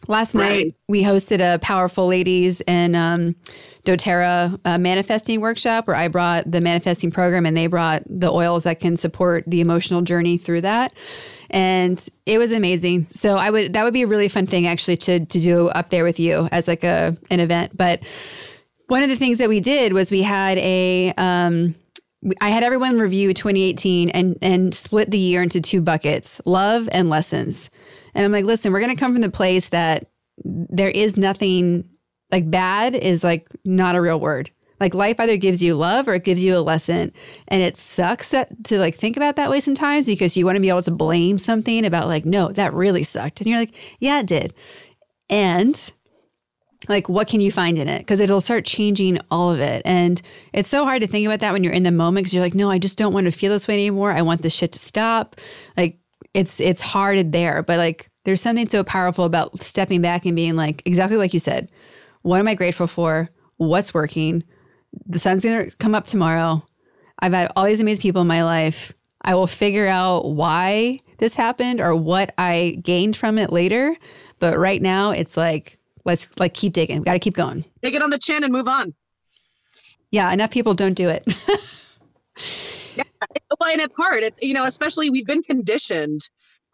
Last 0.09 0.35
night 0.35 0.49
Right. 0.49 0.75
we 0.89 1.03
hosted 1.05 1.41
a 1.41 1.59
powerful 1.59 2.07
ladies 2.07 2.61
and 2.63 2.97
um, 2.97 3.37
DoTerra 3.85 4.59
uh, 4.65 4.79
manifesting 4.79 5.41
workshop 5.41 5.87
where 5.87 5.97
I 5.97 6.09
brought 6.09 6.51
the 6.51 6.61
manifesting 6.61 7.11
program 7.11 7.47
and 7.47 7.57
they 7.57 7.67
brought 7.67 8.03
the 8.07 8.31
oils 8.31 8.65
that 8.65 8.81
can 8.81 8.97
support 8.97 9.45
the 9.47 9.61
emotional 9.61 10.03
journey 10.03 10.37
through 10.39 10.63
that, 10.63 10.93
and 11.51 12.05
it 12.27 12.39
was 12.39 12.51
amazing. 12.53 13.07
So 13.09 13.37
I 13.37 13.51
would 13.51 13.73
that 13.75 13.85
would 13.85 13.93
be 13.95 14.03
a 14.03 14.07
really 14.07 14.29
fun 14.29 14.47
thing 14.47 14.67
actually 14.67 14.97
to 14.99 15.25
to 15.25 15.41
do 15.41 15.69
up 15.69 15.91
there 15.91 16.05
with 16.05 16.19
you 16.19 16.49
as 16.51 16.67
like 16.67 16.83
a 16.83 17.17
an 17.31 17.41
event. 17.41 17.77
But 17.77 18.01
one 18.89 19.03
of 19.03 19.09
the 19.09 19.17
things 19.17 19.39
that 19.39 19.49
we 19.49 19.61
did 19.61 19.93
was 19.93 20.11
we 20.11 20.23
had 20.23 20.59
a 20.59 21.13
um, 21.17 21.75
I 22.41 22.51
had 22.51 22.63
everyone 22.63 22.99
review 22.99 23.33
2018 23.33 24.11
and 24.11 24.39
and 24.43 24.75
split 24.75 25.11
the 25.11 25.19
year 25.19 25.43
into 25.43 25.61
two 25.61 25.81
buckets, 25.81 26.41
love 26.47 26.89
and 26.91 27.09
lessons. 27.09 27.71
And 28.15 28.25
I'm 28.25 28.33
like, 28.33 28.45
listen, 28.45 28.73
we're 28.73 28.81
going 28.81 28.95
to 28.95 29.01
come 29.01 29.13
from 29.13 29.23
the 29.23 29.31
place 29.31 29.69
that 29.69 30.11
there 30.45 30.91
is 30.91 31.17
nothing 31.17 31.85
like 32.31 32.51
bad 32.51 32.95
is 32.95 33.25
like 33.25 33.49
not 33.65 33.97
a 33.97 34.01
real 34.01 34.21
word. 34.21 34.51
Like 34.79 34.95
life 34.95 35.21
either 35.21 35.37
gives 35.37 35.63
you 35.63 35.75
love 35.75 36.09
or 36.09 36.15
it 36.15 36.25
gives 36.25 36.43
you 36.43 36.57
a 36.57 36.61
lesson. 36.61 37.13
And 37.49 37.63
it 37.63 37.77
sucks 37.77 38.31
that 38.31 38.65
to 38.65 38.79
like 38.79 38.95
think 38.95 39.17
about 39.17 39.37
that 39.37 39.51
way 39.51 39.61
sometimes 39.61 40.07
because 40.07 40.37
you 40.37 40.47
want 40.47 40.57
to 40.57 40.61
be 40.61 40.71
able 40.71 40.83
to 40.83 40.91
blame 40.91 41.37
something 41.37 41.85
about 41.85 42.09
like, 42.09 42.25
no, 42.25 42.49
that 42.53 42.73
really 42.73 43.03
sucked. 43.03 43.41
And 43.41 43.49
you're 43.49 43.59
like, 43.59 43.75
yeah, 43.99 44.21
it 44.21 44.27
did. 44.27 44.55
And 45.29 45.93
like 46.89 47.09
what 47.09 47.29
can 47.29 47.41
you 47.41 47.53
find 47.53 47.79
in 47.79 47.89
it 47.89 47.99
because 47.99 48.21
it'll 48.21 48.41
start 48.41 48.65
changing 48.65 49.19
all 49.31 49.51
of 49.51 49.61
it 49.61 49.83
and 49.85 50.23
it's 50.53 50.69
so 50.69 50.85
hard 50.85 51.03
to 51.03 51.07
think 51.07 51.27
about 51.27 51.41
that 51.41 51.53
when 51.53 51.63
you're 51.63 51.73
in 51.73 51.83
the 51.83 51.93
moment 51.93 52.25
because 52.25 52.33
you're 52.33 52.43
like 52.43 52.55
no 52.55 52.71
i 52.71 52.79
just 52.79 52.97
don't 52.97 53.13
want 53.13 53.27
to 53.27 53.31
feel 53.31 53.53
this 53.53 53.69
way 53.69 53.75
anymore 53.75 54.13
i 54.13 54.23
want 54.23 54.41
this 54.41 54.55
shit 54.55 54.73
to 54.73 54.79
stop 54.79 55.37
like 55.77 56.00
it's 56.35 56.61
it's 56.61 56.81
hard 56.81 57.33
there 57.33 57.63
but 57.63 57.77
like 57.79 58.09
there's 58.25 58.41
something 58.41 58.69
so 58.69 58.85
powerful 58.85 59.25
about 59.25 59.59
stepping 59.61 60.01
back 60.03 60.25
and 60.27 60.37
being 60.37 60.55
like 60.57 60.83
exactly 60.85 61.17
like 61.17 61.33
you 61.33 61.39
said 61.41 61.69
what 62.23 62.39
am 62.39 62.49
i 62.49 62.55
grateful 62.55 62.87
for? 62.87 63.29
What's 63.57 63.95
working? 63.95 64.45
The 65.07 65.19
sun's 65.19 65.43
gonna 65.45 65.71
come 65.79 65.95
up 65.95 66.07
tomorrow. 66.07 66.63
I've 67.19 67.33
had 67.33 67.51
all 67.57 67.65
these 67.65 67.81
amazing 67.81 68.03
people 68.03 68.21
in 68.23 68.29
my 68.29 68.45
life. 68.45 68.93
I 69.23 69.35
will 69.35 69.47
figure 69.47 69.87
out 69.87 70.31
why 70.31 71.01
this 71.19 71.35
happened 71.35 71.81
or 71.81 71.95
what 71.95 72.33
i 72.39 72.79
gained 72.83 73.17
from 73.17 73.37
it 73.39 73.53
later 73.53 73.95
but 74.39 74.59
right 74.59 74.81
now 74.81 75.11
it's 75.11 75.37
like 75.37 75.79
let's 76.07 76.29
like 76.39 76.55
keep 76.55 76.73
digging. 76.73 76.99
We 77.01 77.05
got 77.05 77.13
to 77.13 77.19
keep 77.19 77.35
going. 77.35 77.65
Take 77.83 77.95
it 77.95 78.03
on 78.03 78.09
the 78.11 78.19
chin 78.19 78.43
and 78.43 78.53
move 78.53 78.69
on. 78.69 78.95
yeah 80.11 80.33
enough 80.33 80.51
people 80.51 80.75
don't 80.75 80.95
do 80.95 81.09
it 81.11 81.25
Well, 83.59 83.71
and 83.71 83.81
it's 83.81 83.95
hard. 83.97 84.23
It's 84.23 84.43
you 84.43 84.55
know, 84.55 84.65
especially 84.65 85.11
we've 85.11 85.27
been 85.27 85.43
conditioned 85.43 86.21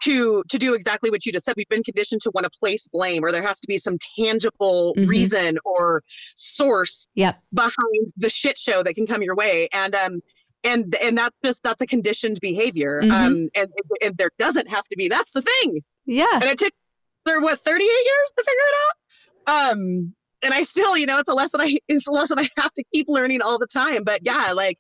to 0.03 0.43
to 0.51 0.59
do 0.59 0.75
exactly 0.75 1.11
what 1.11 1.25
you 1.25 1.33
just 1.33 1.45
said. 1.47 1.55
We've 1.57 1.69
been 1.69 1.83
conditioned 1.83 2.21
to 2.23 2.31
want 2.35 2.45
to 2.45 2.51
place 2.61 2.87
blame, 2.89 3.25
or 3.25 3.33
there 3.33 3.43
has 3.43 3.61
to 3.61 3.67
be 3.67 3.79
some 3.79 3.99
tangible 4.19 4.95
Mhm. 4.97 5.09
reason 5.09 5.59
or 5.65 6.03
source 6.35 7.09
yep 7.15 7.41
behind 7.53 8.11
the 8.17 8.29
shit 8.29 8.59
show 8.59 8.83
that 8.83 8.95
can 8.95 9.07
come 9.07 9.23
your 9.23 9.35
way. 9.35 9.69
And 9.73 9.95
um 9.95 10.21
and 10.65 10.95
and 10.97 11.17
that's 11.17 11.37
just 11.45 11.63
that's 11.63 11.81
a 11.81 11.87
conditioned 11.87 12.39
behavior. 12.41 13.01
Mhm. 13.03 13.11
Um 13.11 13.49
and, 13.55 13.69
and 14.03 14.17
there 14.17 14.31
doesn't 14.39 14.69
have 14.69 14.85
to 14.89 14.97
be. 14.97 15.09
That's 15.09 15.31
the 15.33 15.43
thing. 15.43 15.83
yeah 16.05 16.27
And 16.35 16.45
it 16.45 16.59
took 16.59 16.73
there 17.25 17.41
what 17.41 17.59
38 17.61 17.87
years 17.87 18.33
to 18.37 18.45
figure 18.45 18.61
it 18.69 18.75
out. 18.85 19.71
Um 19.73 20.15
and 20.43 20.53
I 20.53 20.63
still, 20.63 20.97
you 20.97 21.07
know, 21.07 21.19
it's 21.19 21.31
a 21.31 21.35
lesson 21.35 21.61
I 21.63 21.79
it's 21.89 22.07
a 22.07 22.11
lesson 22.13 22.39
I 22.39 22.49
have 22.59 22.73
to 22.75 22.85
keep 22.93 23.09
learning 23.09 23.41
all 23.43 23.59
the 23.59 23.67
time. 23.67 24.05
But 24.05 24.21
yeah, 24.25 24.53
like 24.53 24.79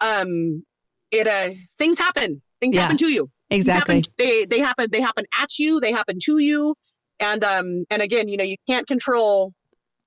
um 0.00 0.64
it 1.10 1.26
uh 1.26 1.50
things 1.78 1.98
happen. 1.98 2.42
Things 2.60 2.74
Yeah. 2.74 2.82
happen 2.82 2.96
to 2.98 3.08
you. 3.08 3.30
Exactly 3.50 3.96
happen, 3.96 4.12
they 4.18 4.44
they 4.44 4.58
happen 4.58 4.88
they 4.90 5.00
happen 5.00 5.24
at 5.40 5.58
you, 5.58 5.80
they 5.80 5.92
happen 5.92 6.18
to 6.24 6.38
you. 6.38 6.74
And 7.20 7.44
um 7.44 7.84
and 7.90 8.02
again, 8.02 8.28
you 8.28 8.36
know, 8.36 8.44
you 8.44 8.56
can't 8.68 8.86
control 8.86 9.52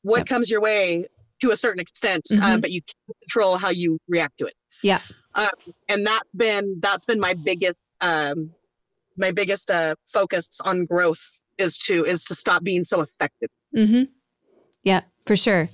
what 0.03 0.19
Yep. 0.19 0.25
comes 0.27 0.49
your 0.49 0.61
way 0.61 1.05
to 1.41 1.51
a 1.51 1.55
certain 1.55 1.79
extent, 1.79 2.25
Mhm. 2.31 2.41
um, 2.41 2.61
but 2.61 2.71
you 2.71 2.81
can 2.81 3.15
control 3.23 3.57
how 3.57 3.69
you 3.69 3.97
react 4.09 4.37
to 4.39 4.45
it. 4.45 4.55
Yeah. 4.83 5.01
Um, 5.35 5.49
and 5.87 6.05
that's 6.05 6.29
been 6.35 6.79
that's 6.81 7.05
been 7.05 7.19
my 7.19 7.33
biggest 7.33 7.77
um 8.01 8.51
my 9.17 9.31
biggest 9.31 9.69
uh 9.71 9.95
focus 10.11 10.59
on 10.65 10.85
growth 10.85 11.21
is 11.57 11.77
to 11.79 12.05
is 12.05 12.23
to 12.25 12.35
stop 12.35 12.63
being 12.63 12.83
so 12.83 13.01
affected. 13.01 13.49
Mm-hmm. 13.75 14.03
Yeah, 14.83 15.01
for 15.25 15.35
sure. 15.35 15.69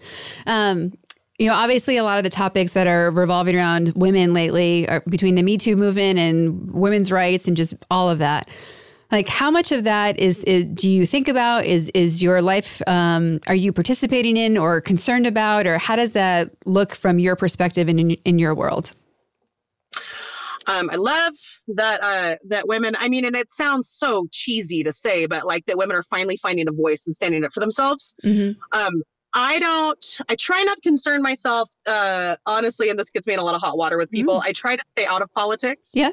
Um, 0.45 0.93
you 1.38 1.50
know, 1.50 1.54
obviously, 1.54 1.98
a 1.98 2.04
lot 2.04 2.18
of 2.18 2.24
the 2.24 2.30
topics 2.30 2.74
that 2.74 2.88
are 2.88 3.12
revolving 3.12 3.56
around 3.56 3.94
women 3.96 4.34
lately 4.34 4.88
are 4.88 5.02
between 5.02 5.36
the 5.36 5.44
Me 5.44 5.58
Too 5.58 5.76
movement 5.76 6.18
and 6.18 6.72
women's 6.72 7.12
rights 7.12 7.48
and 7.48 7.58
just 7.58 7.74
all 7.92 8.10
of 8.10 8.20
that. 8.20 8.50
Like, 9.12 9.28
how 9.28 9.52
much 9.52 9.72
of 9.72 9.84
that 9.84 10.18
is, 10.18 10.44
is 10.46 10.66
do 10.74 10.90
you 10.90 11.06
think 11.06 11.28
about? 11.28 11.66
Is 11.66 11.90
is 11.90 12.24
your 12.24 12.42
life? 12.42 12.82
Um, 12.88 13.40
are 13.48 13.56
you 13.56 13.74
participating 13.74 14.38
in 14.38 14.58
or 14.58 14.82
concerned 14.82 15.28
about, 15.28 15.68
or 15.68 15.78
how 15.78 15.96
does 15.96 16.14
that 16.14 16.52
look 16.66 16.96
from 16.96 17.20
your 17.20 17.36
perspective 17.36 17.88
and 17.88 18.00
in, 18.00 18.12
in 18.12 18.40
your 18.40 18.56
world? 18.56 18.94
Um, 20.68 20.90
I 20.90 20.96
love 20.96 21.34
that 21.68 22.02
uh, 22.02 22.38
that 22.48 22.68
women. 22.68 22.96
I 22.98 23.10
mean, 23.10 23.26
and 23.26 23.36
it 23.36 23.52
sounds 23.52 23.90
so 23.90 24.28
cheesy 24.32 24.84
to 24.84 24.92
say, 24.92 25.26
but 25.26 25.46
like 25.46 25.66
that 25.66 25.78
women 25.78 25.96
are 25.96 26.04
finally 26.04 26.38
finding 26.38 26.68
a 26.68 26.72
voice 26.72 27.06
and 27.06 27.14
standing 27.14 27.44
up 27.44 27.54
for 27.54 27.60
themselves. 27.60 28.16
Mm-hmm. 28.24 28.60
Um, 28.78 29.04
I 29.36 29.60
don't. 29.60 30.20
I 30.30 30.36
try 30.36 30.64
not 30.64 30.78
to 30.78 30.82
concern 30.82 31.22
myself. 31.22 31.70
Uh, 31.86 32.38
honestly, 32.46 32.90
and 32.90 32.98
this 32.98 33.12
gets 33.12 33.28
me 33.28 33.34
in 33.34 33.40
a 33.40 33.44
lot 33.44 33.54
of 33.54 33.62
hot 33.62 33.78
water 33.78 33.98
with 33.98 34.10
people. 34.10 34.42
I 34.44 34.54
try 34.54 34.78
to 34.78 34.84
stay 34.98 35.06
out 35.06 35.22
of 35.22 35.32
politics. 35.34 35.92
Yeah. 35.94 36.12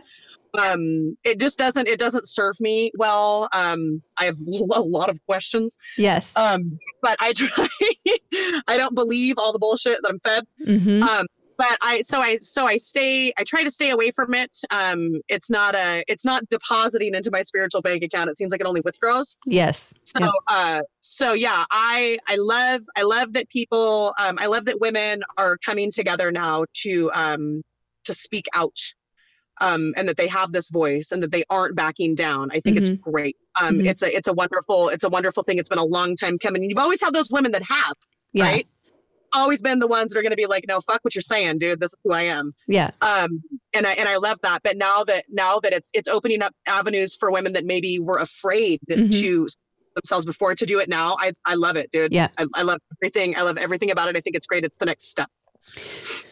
Um, 0.58 1.16
it 1.24 1.38
just 1.38 1.56
doesn't. 1.56 1.86
It 1.86 2.00
doesn't 2.00 2.28
serve 2.28 2.58
me 2.58 2.90
well. 2.98 3.48
Um, 3.52 4.02
I 4.18 4.24
have 4.24 4.36
a 4.72 4.80
lot 4.80 5.08
of 5.08 5.24
questions. 5.24 5.78
Yes. 5.96 6.36
Um, 6.36 6.78
but 7.00 7.16
I 7.20 7.32
try. 7.32 7.68
I 8.66 8.76
don't 8.76 8.94
believe 8.94 9.36
all 9.38 9.52
the 9.52 9.60
bullshit 9.60 9.98
that 10.02 10.08
I'm 10.08 10.20
fed. 10.20 10.44
mm-hmm. 10.66 11.02
Um, 11.04 11.26
but 11.56 11.76
I 11.82 12.02
so 12.02 12.18
I 12.20 12.36
so 12.38 12.66
I 12.66 12.76
stay 12.76 13.32
I 13.38 13.44
try 13.44 13.62
to 13.64 13.70
stay 13.70 13.90
away 13.90 14.10
from 14.10 14.34
it. 14.34 14.56
Um, 14.70 15.20
it's 15.28 15.50
not 15.50 15.74
a 15.74 16.02
it's 16.08 16.24
not 16.24 16.48
depositing 16.48 17.14
into 17.14 17.30
my 17.30 17.42
spiritual 17.42 17.82
bank 17.82 18.02
account. 18.02 18.30
It 18.30 18.36
seems 18.38 18.52
like 18.52 18.60
it 18.60 18.66
only 18.66 18.80
withdraws. 18.82 19.38
yes. 19.46 19.92
So 20.04 20.18
Yep. 20.20 20.30
uh 20.48 20.80
so 21.00 21.32
yeah, 21.32 21.64
I 21.70 22.18
I 22.28 22.36
love 22.36 22.82
I 22.96 23.02
love 23.02 23.32
that 23.34 23.48
people 23.50 24.14
um 24.18 24.36
I 24.40 24.46
love 24.46 24.64
that 24.66 24.80
women 24.80 25.22
are 25.38 25.56
coming 25.58 25.90
together 25.90 26.32
now 26.32 26.64
to 26.82 27.10
um 27.14 27.62
to 28.04 28.14
speak 28.14 28.46
out. 28.54 28.76
Um, 29.60 29.92
and 29.96 30.08
that 30.08 30.16
they 30.16 30.26
have 30.26 30.50
this 30.50 30.70
voice 30.70 31.12
and 31.12 31.22
that 31.22 31.30
they 31.30 31.44
aren't 31.48 31.76
backing 31.76 32.16
down. 32.16 32.48
I 32.50 32.58
think 32.58 32.78
it's 32.78 32.90
great. 33.00 33.36
Um, 33.60 33.78
Mhm. 33.78 33.86
it's 33.86 34.02
a 34.02 34.16
it's 34.16 34.26
a 34.26 34.32
wonderful 34.32 34.88
it's 34.88 35.04
a 35.04 35.08
wonderful 35.08 35.44
thing. 35.44 35.58
It's 35.58 35.68
been 35.68 35.78
a 35.78 35.84
long 35.84 36.16
time 36.16 36.36
coming. 36.38 36.62
You've 36.68 36.78
always 36.80 37.00
had 37.00 37.12
those 37.14 37.30
women 37.30 37.52
that 37.52 37.62
have 37.62 37.94
Yeah. 38.32 38.44
right? 38.46 38.66
Always 39.34 39.62
been 39.62 39.78
the 39.78 39.86
ones 39.86 40.12
that 40.12 40.18
are 40.18 40.22
going 40.22 40.30
to 40.32 40.36
be 40.36 40.46
like, 40.46 40.64
no, 40.68 40.80
fuck 40.80 41.00
what 41.02 41.14
you're 41.14 41.22
saying, 41.22 41.58
dude. 41.58 41.80
This 41.80 41.92
is 41.92 41.98
who 42.04 42.12
I 42.12 42.22
am. 42.22 42.54
Yeah. 42.68 42.90
Um, 43.00 43.42
and 43.72 43.86
I 43.86 43.92
and 43.92 44.08
I 44.08 44.16
love 44.16 44.38
that. 44.42 44.62
But 44.62 44.76
now 44.76 45.04
that 45.04 45.24
now 45.30 45.58
that 45.60 45.72
it's 45.72 45.90
it's 45.94 46.08
opening 46.08 46.42
up 46.42 46.54
avenues 46.66 47.16
for 47.16 47.30
women 47.32 47.52
that 47.54 47.64
maybe 47.64 47.98
were 47.98 48.18
afraid 48.18 48.80
Mhm. 48.90 49.10
to 49.20 49.48
themselves 49.94 50.24
before 50.26 50.54
to 50.54 50.66
do 50.66 50.78
it 50.78 50.88
now. 50.88 51.16
I 51.18 51.32
I 51.44 51.54
love 51.54 51.76
it, 51.76 51.90
dude. 51.92 52.12
Yeah. 52.12 52.28
I, 52.38 52.46
I 52.54 52.62
love 52.62 52.78
everything. 53.00 53.36
I 53.36 53.42
love 53.42 53.56
everything 53.58 53.90
about 53.90 54.08
it. 54.08 54.16
I 54.16 54.20
think 54.20 54.36
it's 54.36 54.46
great. 54.46 54.64
It's 54.64 54.76
the 54.78 54.86
next 54.86 55.08
step. 55.10 55.28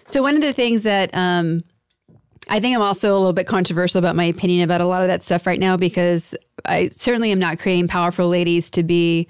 So 0.09 0.23
one 0.23 0.35
of 0.35 0.41
the 0.43 0.53
things 0.53 0.83
that 0.83 1.11
um, 1.15 1.63
I 2.49 2.59
think 2.61 2.75
I'm 2.75 2.83
also 2.83 3.13
a 3.13 3.19
little 3.19 3.33
bit 3.33 3.47
controversial 3.47 3.99
about 3.99 4.17
my 4.17 4.25
opinion 4.25 4.63
about 4.63 4.81
a 4.81 4.87
lot 4.87 5.03
of 5.03 5.09
that 5.09 5.23
stuff 5.23 5.47
right 5.47 5.61
now 5.61 5.77
because 5.77 6.35
I 6.65 6.89
certainly 6.89 7.31
am 7.33 7.39
not 7.39 7.59
creating 7.59 7.89
powerful 7.89 8.29
ladies 8.29 8.71
to 8.71 8.83
be. 8.83 9.29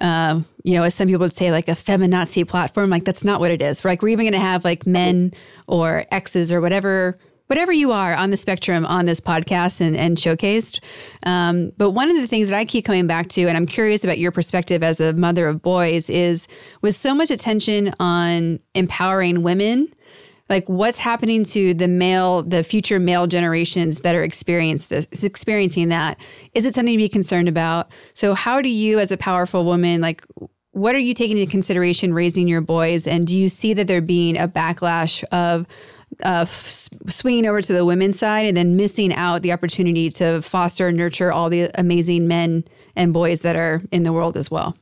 Uh, 0.00 0.40
you 0.62 0.74
know, 0.74 0.82
as 0.82 0.94
some 0.94 1.08
people 1.08 1.20
would 1.20 1.32
say, 1.32 1.50
like 1.50 1.68
a 1.68 1.72
feminazi 1.72 2.46
platform, 2.46 2.90
like 2.90 3.04
that's 3.04 3.24
not 3.24 3.40
what 3.40 3.50
it 3.50 3.62
is. 3.62 3.84
Like 3.84 4.02
we're 4.02 4.08
even 4.10 4.24
going 4.24 4.32
to 4.32 4.38
have 4.38 4.64
like 4.64 4.86
men 4.86 5.32
or 5.66 6.04
exes 6.10 6.52
or 6.52 6.60
whatever 6.60 7.18
whatever 7.48 7.72
you 7.72 7.92
are 7.92 8.14
on 8.14 8.30
the 8.30 8.36
spectrum 8.36 8.86
on 8.86 9.06
this 9.06 9.20
podcast 9.20 9.80
and, 9.80 9.96
and 9.96 10.16
showcased. 10.16 10.80
Um, 11.24 11.72
but 11.76 11.90
one 11.90 12.10
of 12.10 12.16
the 12.16 12.26
things 12.26 12.50
that 12.50 12.56
I 12.56 12.64
keep 12.64 12.84
coming 12.84 13.06
back 13.06 13.28
to, 13.30 13.46
and 13.46 13.56
I'm 13.56 13.66
curious 13.66 14.04
about 14.04 14.18
your 14.18 14.30
perspective 14.30 14.82
as 14.82 15.00
a 15.00 15.14
mother 15.14 15.48
of 15.48 15.62
boys, 15.62 16.08
is 16.10 16.46
with 16.82 16.94
so 16.94 17.14
much 17.14 17.30
attention 17.30 17.94
on 17.98 18.60
empowering 18.74 19.42
women. 19.42 19.88
Like 20.48 20.68
what's 20.68 20.98
happening 20.98 21.44
to 21.44 21.74
the 21.74 21.88
male, 21.88 22.42
the 22.42 22.64
future 22.64 22.98
male 22.98 23.26
generations 23.26 24.00
that 24.00 24.14
are 24.14 24.22
experience 24.22 24.86
this, 24.86 25.06
experiencing 25.22 25.88
that? 25.88 26.18
Is 26.54 26.64
it 26.64 26.74
something 26.74 26.94
to 26.94 26.98
be 26.98 27.08
concerned 27.08 27.48
about? 27.48 27.90
So, 28.14 28.34
how 28.34 28.60
do 28.60 28.68
you, 28.68 28.98
as 28.98 29.10
a 29.10 29.16
powerful 29.16 29.64
woman, 29.64 30.00
like 30.00 30.24
what 30.72 30.94
are 30.94 31.00
you 31.00 31.14
taking 31.14 31.36
into 31.38 31.50
consideration 31.50 32.14
raising 32.14 32.46
your 32.46 32.60
boys? 32.60 33.06
And 33.06 33.26
do 33.26 33.38
you 33.38 33.48
see 33.48 33.74
that 33.74 33.86
there 33.86 34.00
being 34.00 34.36
a 34.36 34.48
backlash 34.48 35.24
of 35.24 35.66
uh, 36.24 36.42
f- 36.42 36.88
swinging 37.08 37.46
over 37.46 37.60
to 37.60 37.72
the 37.72 37.84
women's 37.84 38.18
side 38.18 38.46
and 38.46 38.56
then 38.56 38.76
missing 38.76 39.12
out 39.12 39.42
the 39.42 39.52
opportunity 39.52 40.08
to 40.10 40.40
foster 40.42 40.88
and 40.88 40.96
nurture 40.96 41.32
all 41.32 41.50
the 41.50 41.70
amazing 41.74 42.28
men 42.28 42.64
and 42.96 43.12
boys 43.12 43.42
that 43.42 43.56
are 43.56 43.82
in 43.92 44.04
the 44.04 44.12
world 44.12 44.36
as 44.36 44.50
well. 44.50 44.76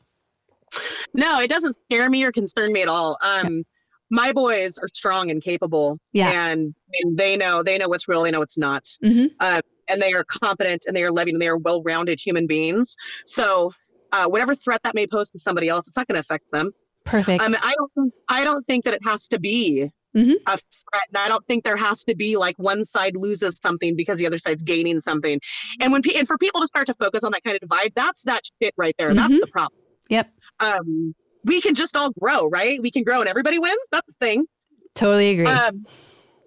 No, 1.15 1.41
it 1.41 1.49
doesn't 1.49 1.75
scare 1.87 2.11
me 2.11 2.25
or 2.25 2.33
concern 2.33 2.73
me 2.73 2.83
at 2.83 2.89
all. 2.89 3.19
Um, 3.23 3.57
yeah. 3.57 3.63
My 4.11 4.33
boys 4.33 4.79
are 4.79 4.89
strong 4.89 5.31
and 5.31 5.43
capable, 5.43 5.99
yeah. 6.13 6.49
and, 6.51 6.75
and 7.03 7.19
they 7.19 7.37
know 7.37 7.63
they 7.63 7.79
know 7.79 7.89
what's 7.89 8.09
real, 8.09 8.23
they 8.23 8.31
know 8.31 8.41
what's 8.41 8.59
not, 8.59 8.85
mm-hmm. 9.05 9.27
uh, 9.41 9.61
and 9.89 10.01
they 10.01 10.13
are 10.13 10.25
competent 10.25 10.85
and 10.87 10.97
they 10.97 11.03
are 11.03 11.11
loving 11.11 11.35
and 11.35 11.43
they 11.43 11.49
are 11.49 11.57
well-rounded 11.57 12.21
human 12.21 12.47
beings. 12.47 12.97
So, 13.25 13.73
uh, 14.13 14.27
whatever 14.27 14.55
threat 14.55 14.83
that 14.85 14.95
may 14.95 15.07
pose 15.07 15.31
to 15.31 15.39
somebody 15.39 15.69
else, 15.69 15.89
it's 15.89 15.97
not 15.97 16.07
going 16.07 16.15
to 16.15 16.21
affect 16.21 16.45
them. 16.53 16.71
Perfect. 17.05 17.43
Um, 17.43 17.57
I 17.63 17.75
don't. 17.97 18.13
I 18.29 18.45
don't 18.45 18.63
think 18.65 18.85
that 18.85 18.95
it 18.95 19.05
has 19.05 19.29
to 19.29 19.39
be 19.39 19.91
mm-hmm. 20.17 20.33
a 20.47 20.57
threat. 20.57 21.03
And 21.09 21.19
I 21.19 21.29
don't 21.29 21.47
think 21.47 21.65
there 21.65 21.77
has 21.77 22.05
to 22.05 22.15
be 22.15 22.37
like 22.37 22.59
one 22.59 22.85
side 22.85 23.17
loses 23.17 23.59
something 23.63 23.95
because 23.95 24.19
the 24.19 24.27
other 24.27 24.39
side's 24.39 24.63
gaining 24.63 25.01
something. 25.01 25.41
And 25.81 25.93
when 25.93 26.03
and 26.17 26.27
for 26.27 26.39
people 26.39 26.61
to 26.61 26.67
start 26.67 26.87
to 26.87 26.95
focus 26.95 27.25
on 27.25 27.33
that 27.33 27.45
kind 27.45 27.55
of 27.55 27.61
divide, 27.61 27.93
that's 27.95 28.23
that 28.25 28.43
shit 28.61 28.75
right 28.77 28.95
there. 28.99 29.09
Mm-hmm. 29.11 29.19
That's 29.19 29.41
the 29.41 29.47
problem. 29.49 29.81
Yep. 30.09 30.31
Um, 30.61 31.15
we 31.47 31.61
can 31.61 31.75
just 31.75 31.97
all 31.97 32.11
grow, 32.21 32.49
right? 32.49 32.81
We 32.81 32.91
can 32.91 33.03
grow 33.03 33.21
and 33.21 33.29
everybody 33.29 33.59
wins. 33.59 33.81
That's 33.91 34.07
the 34.07 34.15
thing. 34.21 34.47
Totally 34.95 35.31
agree. 35.31 35.47
Um, 35.47 35.87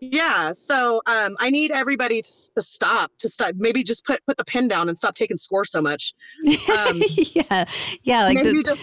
yeah. 0.01 0.51
So 0.53 1.01
um, 1.07 1.35
I 1.39 1.49
need 1.49 1.71
everybody 1.71 2.21
to, 2.21 2.51
to, 2.55 2.61
stop, 2.61 3.11
to 3.19 3.27
stop, 3.27 3.53
maybe 3.57 3.83
just 3.83 4.05
put 4.05 4.25
put 4.25 4.37
the 4.37 4.45
pen 4.45 4.67
down 4.67 4.87
and 4.87 4.97
stop 4.97 5.15
taking 5.15 5.37
score 5.37 5.65
so 5.65 5.81
much. 5.81 6.13
Um, 6.69 7.01
yeah. 7.33 7.65
Yeah. 8.03 8.23
Like 8.23 8.43
the, 8.43 8.63
just, 8.63 8.79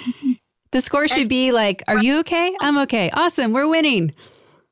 the 0.72 0.80
score 0.80 1.08
should 1.08 1.28
be 1.28 1.52
like, 1.52 1.82
are 1.88 1.98
you 1.98 2.20
okay? 2.20 2.54
I'm 2.60 2.78
okay. 2.78 3.10
Awesome. 3.14 3.52
We're 3.52 3.68
winning 3.68 4.12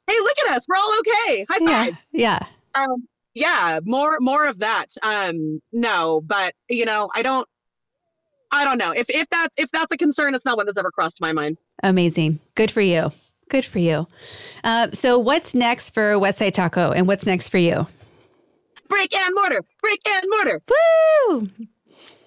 hey, 0.07 0.19
look 0.21 0.37
at 0.47 0.57
us, 0.57 0.67
we're 0.69 0.77
all 0.77 0.95
okay. 1.01 1.47
High 1.49 1.67
five. 1.67 1.97
Yeah. 2.13 2.47
Yeah. 2.75 2.83
Um, 2.83 3.09
yeah, 3.35 3.81
more 3.85 4.17
more 4.21 4.47
of 4.47 4.61
that. 4.61 4.87
Um, 5.03 5.61
no, 5.73 6.21
but 6.21 6.55
you 6.69 6.85
know, 6.85 7.11
I 7.15 7.23
don't 7.23 7.49
I 8.55 8.65
don't 8.65 8.79
know. 8.79 8.93
If 8.93 9.11
if 9.11 9.29
that's 9.31 9.59
if 9.59 9.71
that's 9.73 9.93
a 9.93 9.97
concern, 9.97 10.35
it's 10.35 10.45
not 10.45 10.57
one 10.57 10.67
that's 10.67 10.79
ever 10.79 10.93
crossed 10.93 11.21
my 11.21 11.33
mind. 11.33 11.59
Amazing. 11.83 12.39
Good 12.55 12.71
for 12.71 12.81
you. 12.81 13.11
Good 13.51 13.65
for 13.65 13.81
you. 13.81 14.07
Uh, 14.63 14.89
so 14.93 15.19
what's 15.19 15.55
next 15.55 15.91
for 15.91 16.15
Westside 16.15 16.53
Taco 16.53 16.93
and 16.93 17.09
what's 17.09 17.27
next 17.27 17.49
for 17.49 17.59
you? 17.59 17.87
Brick 18.89 19.15
and 19.15 19.35
mortar. 19.35 19.61
Brick 19.83 20.01
and 20.07 20.25
mortar. 20.31 20.63
Woo! 20.69 21.51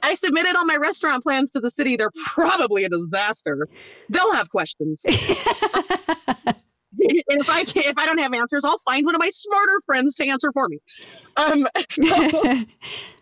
I 0.04 0.16
submitted 0.16 0.56
all 0.58 0.66
my 0.66 0.76
restaurant 0.76 1.24
plans 1.24 1.50
to 1.52 1.62
the 1.62 1.72
city. 1.72 1.96
They're 1.96 2.12
probably 2.26 2.84
a 2.84 2.90
disaster. 2.90 3.68
They'll 4.10 4.34
have 4.34 4.50
questions. 4.50 5.04
and 5.08 5.16
if 7.00 7.50
I 7.50 7.64
can, 7.64 7.84
if 7.86 7.98
I 7.98 8.06
don't 8.06 8.20
have 8.20 8.34
answers, 8.34 8.66
I'll 8.66 8.80
find 8.80 9.06
one 9.06 9.16
of 9.16 9.20
my 9.20 9.30
smarter 9.30 9.82
friends 9.86 10.16
to 10.16 10.28
answer 10.28 10.52
for 10.52 10.68
me. 10.68 10.80
Um, 11.38 11.68
so, 11.90 12.64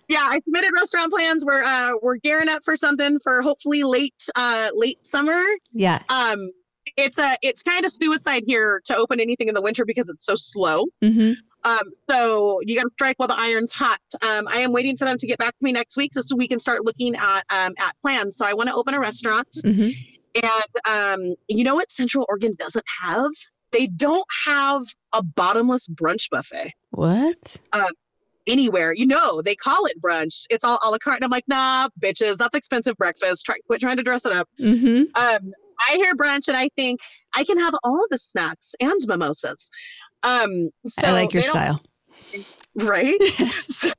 yeah, 0.07 0.27
I 0.29 0.39
submitted 0.39 0.71
restaurant 0.73 1.11
plans. 1.11 1.45
We're 1.45 1.63
uh, 1.63 1.93
we're 2.01 2.17
gearing 2.17 2.49
up 2.49 2.63
for 2.63 2.75
something 2.75 3.19
for 3.19 3.41
hopefully 3.41 3.83
late 3.83 4.29
uh, 4.35 4.69
late 4.73 5.05
summer. 5.05 5.41
Yeah. 5.73 6.01
Um, 6.09 6.51
it's 6.97 7.17
a 7.17 7.35
it's 7.41 7.63
kind 7.63 7.85
of 7.85 7.91
suicide 7.91 8.43
here 8.45 8.81
to 8.85 8.95
open 8.95 9.19
anything 9.19 9.47
in 9.47 9.55
the 9.55 9.61
winter 9.61 9.85
because 9.85 10.09
it's 10.09 10.25
so 10.25 10.35
slow. 10.35 10.85
Mm-hmm. 11.03 11.33
Um, 11.63 11.91
so 12.09 12.59
you 12.63 12.75
got 12.75 12.83
to 12.83 12.91
strike 12.93 13.17
while 13.17 13.27
the 13.27 13.39
iron's 13.39 13.71
hot. 13.71 13.99
Um, 14.21 14.47
I 14.47 14.59
am 14.59 14.71
waiting 14.71 14.95
for 14.97 15.05
them 15.05 15.17
to 15.17 15.25
get 15.25 15.39
back 15.39 15.57
to 15.57 15.63
me 15.63 15.71
next 15.71 15.97
week 15.97 16.11
just 16.13 16.29
so 16.29 16.35
we 16.35 16.47
can 16.47 16.59
start 16.59 16.85
looking 16.85 17.15
at 17.15 17.43
um, 17.49 17.73
at 17.79 17.95
plans. 18.01 18.37
So 18.37 18.45
I 18.45 18.53
want 18.53 18.69
to 18.69 18.75
open 18.75 18.93
a 18.93 18.99
restaurant. 18.99 19.49
Mm-hmm. 19.63 19.89
And 20.43 21.23
um, 21.23 21.35
you 21.47 21.63
know 21.63 21.75
what 21.75 21.91
Central 21.91 22.25
Oregon 22.29 22.55
doesn't 22.59 22.85
have? 23.01 23.31
they 23.75 23.87
don't 23.87 24.25
have 24.45 24.83
a 25.13 25.21
bottomless 25.21 25.87
brunch 25.87 26.29
buffet. 26.29 26.71
What? 26.91 27.57
Uh, 27.73 27.89
anywhere. 28.47 28.93
You 28.93 29.07
know, 29.07 29.41
they 29.41 29.55
call 29.55 29.85
it 29.85 30.01
brunch. 30.01 30.45
It's 30.49 30.63
all 30.63 30.79
a 30.83 30.89
la 30.89 30.97
carte. 30.97 31.17
And 31.17 31.25
I'm 31.25 31.31
like, 31.31 31.47
nah, 31.47 31.89
bitches, 31.99 32.37
that's 32.37 32.55
expensive 32.55 32.95
breakfast. 32.97 33.45
Try 33.45 33.55
quit 33.67 33.81
trying 33.81 33.97
to 33.97 34.03
dress 34.03 34.25
it 34.25 34.31
up. 34.31 34.47
Mm-hmm. 34.59 35.03
Um, 35.15 35.53
I 35.79 35.95
hear 35.95 36.15
brunch 36.15 36.47
and 36.47 36.57
I 36.57 36.69
think 36.75 36.99
I 37.35 37.43
can 37.43 37.59
have 37.59 37.73
all 37.83 38.05
the 38.09 38.17
snacks 38.17 38.73
and 38.79 38.99
mimosas. 39.07 39.69
Um, 40.23 40.69
so 40.87 41.07
I 41.07 41.11
like 41.11 41.33
your 41.33 41.41
style. 41.41 41.81
Right. 42.75 43.21
so, 43.67 43.91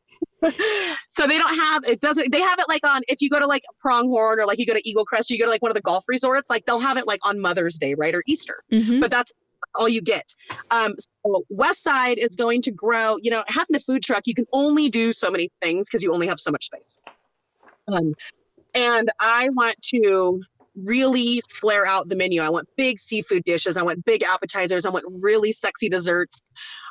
so 1.09 1.26
they 1.26 1.38
don't 1.38 1.55
have 1.55 1.84
it 1.84 2.01
doesn't 2.01 2.30
they 2.30 2.40
have 2.40 2.59
it 2.59 2.66
like 2.68 2.86
on 2.86 3.03
if 3.09 3.20
you 3.20 3.30
go 3.30 3.38
to 3.38 3.47
like 3.47 3.62
pronghorn 3.80 4.38
or 4.38 4.47
like 4.47 4.59
you 4.59 4.66
go 4.66 4.74
to 4.74 4.88
eagle 4.88 5.05
crest 5.05 5.30
you 5.30 5.38
go 5.38 5.44
to 5.44 5.51
like 5.51 5.62
one 5.62 5.70
of 5.70 5.74
the 5.74 5.82
golf 5.82 6.05
resorts 6.09 6.51
like 6.51 6.64
they'll 6.66 6.78
have 6.78 6.97
it 6.97 7.07
like 7.07 7.18
on 7.26 7.40
mother's 7.40 7.78
day 7.78 7.94
right 7.94 8.14
or 8.14 8.22
easter 8.26 8.62
mm-hmm. 8.70 9.01
but 9.01 9.11
that's 9.11 9.32
all 9.74 9.88
you 9.88 10.02
get. 10.02 10.34
Um, 10.70 10.94
so 10.98 11.44
West 11.48 11.82
Side 11.82 12.18
is 12.18 12.36
going 12.36 12.62
to 12.62 12.70
grow. 12.70 13.16
You 13.20 13.30
know, 13.30 13.44
having 13.48 13.76
a 13.76 13.80
food 13.80 14.02
truck, 14.02 14.22
you 14.26 14.34
can 14.34 14.46
only 14.52 14.88
do 14.88 15.12
so 15.12 15.30
many 15.30 15.50
things 15.62 15.88
because 15.88 16.02
you 16.02 16.12
only 16.12 16.26
have 16.26 16.40
so 16.40 16.50
much 16.50 16.66
space. 16.66 16.98
Um, 17.88 18.14
and 18.74 19.11
I 19.20 19.48
want 19.50 19.80
to 19.94 20.42
really 20.76 21.40
flare 21.50 21.86
out 21.86 22.09
the 22.09 22.16
menu. 22.16 22.42
I 22.42 22.50
want 22.50 22.68
big 22.76 23.00
seafood 23.00 23.44
dishes. 23.44 23.76
I 23.76 23.82
want 23.82 24.04
big 24.04 24.22
appetizers. 24.22 24.84
I 24.84 24.90
want 24.90 25.04
really 25.09 25.52
sexy 25.52 25.88
desserts. 25.88 26.42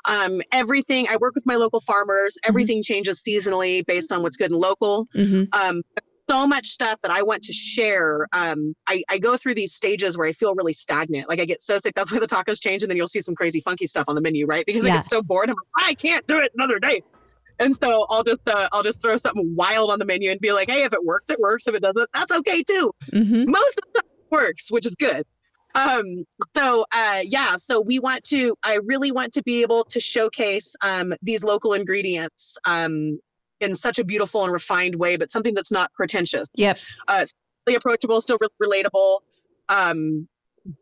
Um, 0.06 0.42
everything. 0.52 1.08
I 1.10 1.18
work 1.18 1.36
with 1.36 1.46
my 1.46 1.56
local 1.56 1.82
farmers. 1.82 2.36
Mm-hmm. 2.36 2.50
Everything 2.50 2.78
mm-hmm. 2.78 2.94
changes 2.94 3.22
seasonally 3.22 3.86
based 3.86 4.12
on 4.12 4.24
what's 4.24 4.38
good 4.38 4.52
and 4.52 4.60
local. 4.60 5.08
Mm-hmm. 5.16 5.44
Um, 5.54 5.84
so 6.30 6.48
much 6.48 6.68
stuff 6.68 7.00
that 7.02 7.12
I 7.12 7.22
want 7.22 7.44
to 7.44 7.54
share. 7.54 8.28
Um, 8.34 8.76
I, 8.88 9.04
I 9.10 9.18
go 9.18 9.38
through 9.38 9.56
these 9.56 9.74
stages 9.74 10.18
where 10.18 10.28
I 10.28 10.34
feel 10.34 10.56
really 10.56 10.74
stagnant. 10.74 11.30
Like 11.30 11.40
I 11.40 11.46
get 11.46 11.62
so 11.62 11.78
sick. 11.78 11.94
That's 11.96 12.12
why 12.12 12.20
the 12.20 12.28
tacos 12.28 12.62
change, 12.62 12.84
and 12.84 12.90
then 12.90 12.98
you'll 12.98 13.08
see 13.08 13.22
some 13.22 13.36
crazy 13.36 13.62
funky 13.62 13.88
stuff 13.88 14.06
on 14.08 14.16
the 14.16 14.22
menu, 14.22 14.46
right? 14.46 14.66
Because 14.66 14.86
yeah. 14.86 14.94
I 14.94 14.96
get 14.98 15.06
so 15.06 15.22
bored. 15.22 15.50
I'm 15.50 15.56
like, 15.78 15.90
I 15.90 15.94
can't 15.94 16.26
do 16.28 16.40
it 16.40 16.52
another 16.56 16.80
day. 16.80 17.02
And 17.60 17.76
so 17.76 18.06
I'll 18.10 18.24
just 18.24 18.42
uh, 18.48 18.68
I'll 18.72 18.84
just 18.84 19.02
throw 19.02 19.18
something 19.18 19.56
wild 19.56 19.92
on 19.92 20.00
the 20.00 20.06
menu 20.06 20.30
and 20.30 20.40
be 20.40 20.52
like, 20.52 20.70
hey, 20.70 20.84
if 20.84 20.94
it 20.94 21.04
works, 21.04 21.30
it 21.30 21.40
works. 21.40 21.68
If 21.68 21.76
it 21.76 21.82
doesn't, 21.82 22.10
that's 22.14 22.32
okay 22.32 22.64
too. 22.64 22.92
Mm-hmm. 23.14 23.50
Most 23.50 23.78
of 23.78 23.94
the 23.94 24.02
time 24.02 24.10
works, 24.30 24.72
which 24.72 24.86
is 24.86 24.96
good. 24.96 25.26
Um, 25.74 26.26
so 26.56 26.86
uh, 26.94 27.22
yeah, 27.24 27.58
so 27.58 27.82
we 27.82 28.00
want 28.00 28.24
to. 28.26 28.58
I 28.64 28.80
really 28.84 29.12
want 29.12 29.34
to 29.34 29.44
be 29.44 29.62
able 29.62 29.84
to 29.86 30.00
showcase 30.00 30.76
um, 30.82 31.14
these 31.22 31.44
local 31.44 31.74
ingredients 31.74 32.58
um, 32.66 33.20
in 33.66 33.76
such 33.76 34.00
a 34.00 34.04
beautiful 34.04 34.44
and 34.44 34.54
refined 34.54 34.96
way, 34.96 35.18
but 35.18 35.32
something 35.32 35.54
that's 35.54 35.72
not 35.72 35.92
pretentious. 35.94 36.48
Yep. 36.56 36.78
Uh, 37.08 37.26
really 37.68 37.76
approachable, 37.76 38.22
still 38.22 38.38
really 38.40 38.84
relatable, 38.84 39.20
um, 39.70 40.28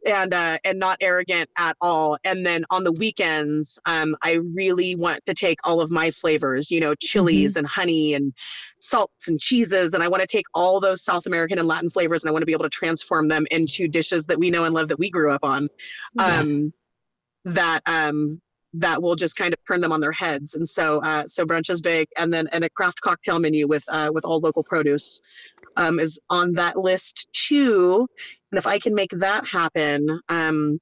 and 0.06 0.34
uh, 0.34 0.58
and 0.64 0.80
not 0.80 0.98
arrogant 1.02 1.50
at 1.58 1.76
all. 1.82 2.18
And 2.24 2.46
then 2.46 2.66
on 2.70 2.84
the 2.84 2.92
weekends, 2.92 3.80
um, 3.86 4.16
I 4.22 4.34
really 4.54 4.96
want 4.96 5.26
to 5.26 5.34
take 5.34 5.60
all 5.66 5.82
of 5.82 5.92
my 5.92 6.12
flavors, 6.12 6.72
you 6.72 6.80
know, 6.80 6.94
chilies 6.96 7.54
mm-hmm. 7.54 7.60
and 7.60 7.68
honey 7.68 8.14
and 8.14 8.34
salts 8.80 9.28
and 9.28 9.40
cheeses, 9.40 9.94
and 9.94 10.04
I 10.04 10.08
want 10.08 10.22
to 10.22 10.28
take 10.28 10.46
all 10.54 10.80
those 10.80 11.04
South 11.04 11.26
American 11.26 11.60
and 11.60 11.68
Latin 11.68 11.90
flavors, 11.90 12.24
and 12.24 12.30
I 12.30 12.32
want 12.32 12.44
to 12.44 12.48
be 12.48 12.54
able 12.54 12.66
to 12.66 12.70
transform 12.70 13.28
them 13.28 13.46
into 13.52 13.88
dishes 13.88 14.26
that 14.26 14.40
we 14.40 14.52
know 14.52 14.66
and 14.66 14.74
love 14.74 14.90
that 14.90 15.00
we 15.00 15.10
grew 15.10 15.32
up 15.32 15.44
on. 15.44 15.70
Yeah. 16.16 16.40
Um, 16.40 16.74
that 17.46 17.82
um 17.86 18.42
that 18.74 19.02
will 19.02 19.16
just 19.16 19.36
kind 19.36 19.54
of 19.54 19.60
turn 19.68 19.82
them 19.82 19.92
on 19.92 20.02
their 20.02 20.12
heads. 20.12 20.56
And 20.56 20.68
so, 20.68 21.00
uh, 21.02 21.28
so 21.28 21.46
brunch 21.46 21.70
is 21.70 21.82
big, 21.82 22.08
and 22.18 22.34
then 22.34 22.48
and 22.52 22.64
a 22.64 22.70
craft 22.70 23.02
cocktail 23.02 23.40
menu 23.40 23.68
with 23.68 23.84
uh, 23.88 24.10
with 24.14 24.26
all 24.26 24.40
local 24.40 24.64
produce 24.64 25.22
um, 25.78 26.00
is 26.00 26.20
on 26.30 26.54
that 26.54 26.78
list 26.78 27.28
too. 27.34 28.08
And 28.52 28.58
if 28.58 28.68
I 28.68 28.80
can 28.80 28.94
make 28.94 29.12
that 29.12 29.48
happen, 29.48 30.20
um, 30.30 30.80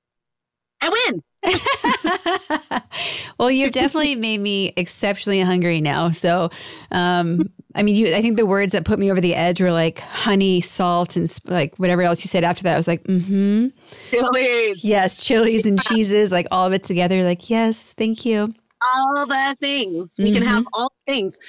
I 0.81 0.89
win. 0.89 1.23
well, 3.39 3.51
you've 3.51 3.71
definitely 3.71 4.15
made 4.15 4.39
me 4.39 4.73
exceptionally 4.75 5.41
hungry 5.41 5.81
now. 5.81 6.11
So, 6.11 6.49
um, 6.91 7.51
I 7.75 7.83
mean, 7.83 7.95
you, 7.95 8.13
I 8.13 8.21
think 8.21 8.37
the 8.37 8.45
words 8.45 8.73
that 8.73 8.85
put 8.85 8.99
me 8.99 9.11
over 9.11 9.21
the 9.21 9.35
edge 9.35 9.61
were 9.61 9.71
like 9.71 9.99
honey, 9.99 10.61
salt, 10.61 11.15
and 11.15 11.29
sp- 11.29 11.49
like 11.49 11.75
whatever 11.77 12.01
else 12.01 12.23
you 12.23 12.27
said 12.27 12.43
after 12.43 12.63
that. 12.63 12.73
I 12.73 12.77
was 12.77 12.87
like, 12.87 13.03
mm-hmm. 13.03 13.67
Chilies. 14.09 14.83
Yes, 14.83 15.25
chilies 15.25 15.65
and 15.65 15.81
cheeses, 15.81 16.31
like 16.31 16.47
all 16.51 16.65
of 16.65 16.73
it 16.73 16.83
together. 16.83 17.23
Like, 17.23 17.49
yes, 17.49 17.93
thank 17.93 18.25
you. 18.25 18.53
All 18.81 19.25
the 19.25 19.55
things. 19.59 20.19
We 20.21 20.33
can 20.33 20.43
have 20.43 20.65
all 20.73 20.91
things. 21.07 21.39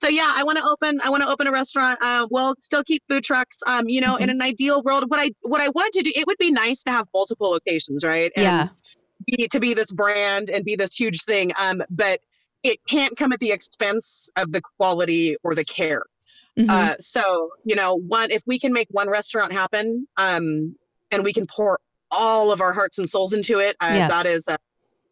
So 0.00 0.08
yeah, 0.08 0.32
I 0.34 0.42
want 0.42 0.56
to 0.56 0.64
open. 0.64 0.98
I 1.04 1.10
want 1.10 1.22
to 1.22 1.28
open 1.28 1.46
a 1.46 1.52
restaurant. 1.52 1.98
Uh, 2.02 2.26
we'll 2.30 2.54
still 2.58 2.82
keep 2.82 3.02
food 3.08 3.22
trucks. 3.22 3.58
Um, 3.66 3.88
you 3.88 4.00
know, 4.00 4.16
in 4.16 4.30
an 4.30 4.40
ideal 4.40 4.82
world, 4.82 5.04
what 5.08 5.20
I 5.20 5.30
what 5.42 5.60
I 5.60 5.68
wanted 5.68 5.92
to 5.92 6.02
do, 6.02 6.12
it 6.16 6.26
would 6.26 6.38
be 6.38 6.50
nice 6.50 6.82
to 6.84 6.90
have 6.90 7.06
multiple 7.12 7.50
locations, 7.50 8.02
right? 8.02 8.32
Yeah. 8.34 8.64
Be, 9.26 9.46
to 9.48 9.60
be 9.60 9.74
this 9.74 9.92
brand 9.92 10.48
and 10.48 10.64
be 10.64 10.74
this 10.74 10.94
huge 10.94 11.24
thing. 11.24 11.52
Um, 11.60 11.82
but 11.90 12.20
it 12.62 12.78
can't 12.86 13.16
come 13.16 13.32
at 13.32 13.40
the 13.40 13.52
expense 13.52 14.30
of 14.36 14.52
the 14.52 14.60
quality 14.76 15.36
or 15.42 15.54
the 15.54 15.64
care. 15.64 16.04
Mhm. 16.58 16.68
Uh, 16.68 16.96
so 17.00 17.50
you 17.64 17.74
know, 17.76 17.94
one 17.94 18.30
if 18.30 18.42
we 18.46 18.58
can 18.58 18.72
make 18.72 18.88
one 18.90 19.08
restaurant 19.08 19.52
happen, 19.52 20.06
um, 20.16 20.74
and 21.10 21.24
we 21.24 21.32
can 21.32 21.46
pour 21.46 21.78
all 22.10 22.50
of 22.52 22.60
our 22.60 22.72
hearts 22.72 22.98
and 22.98 23.08
souls 23.08 23.32
into 23.32 23.58
it, 23.60 23.76
uh, 23.80 23.86
Yeah. 23.94 24.08
that 24.08 24.26
is 24.26 24.48
uh, 24.48 24.56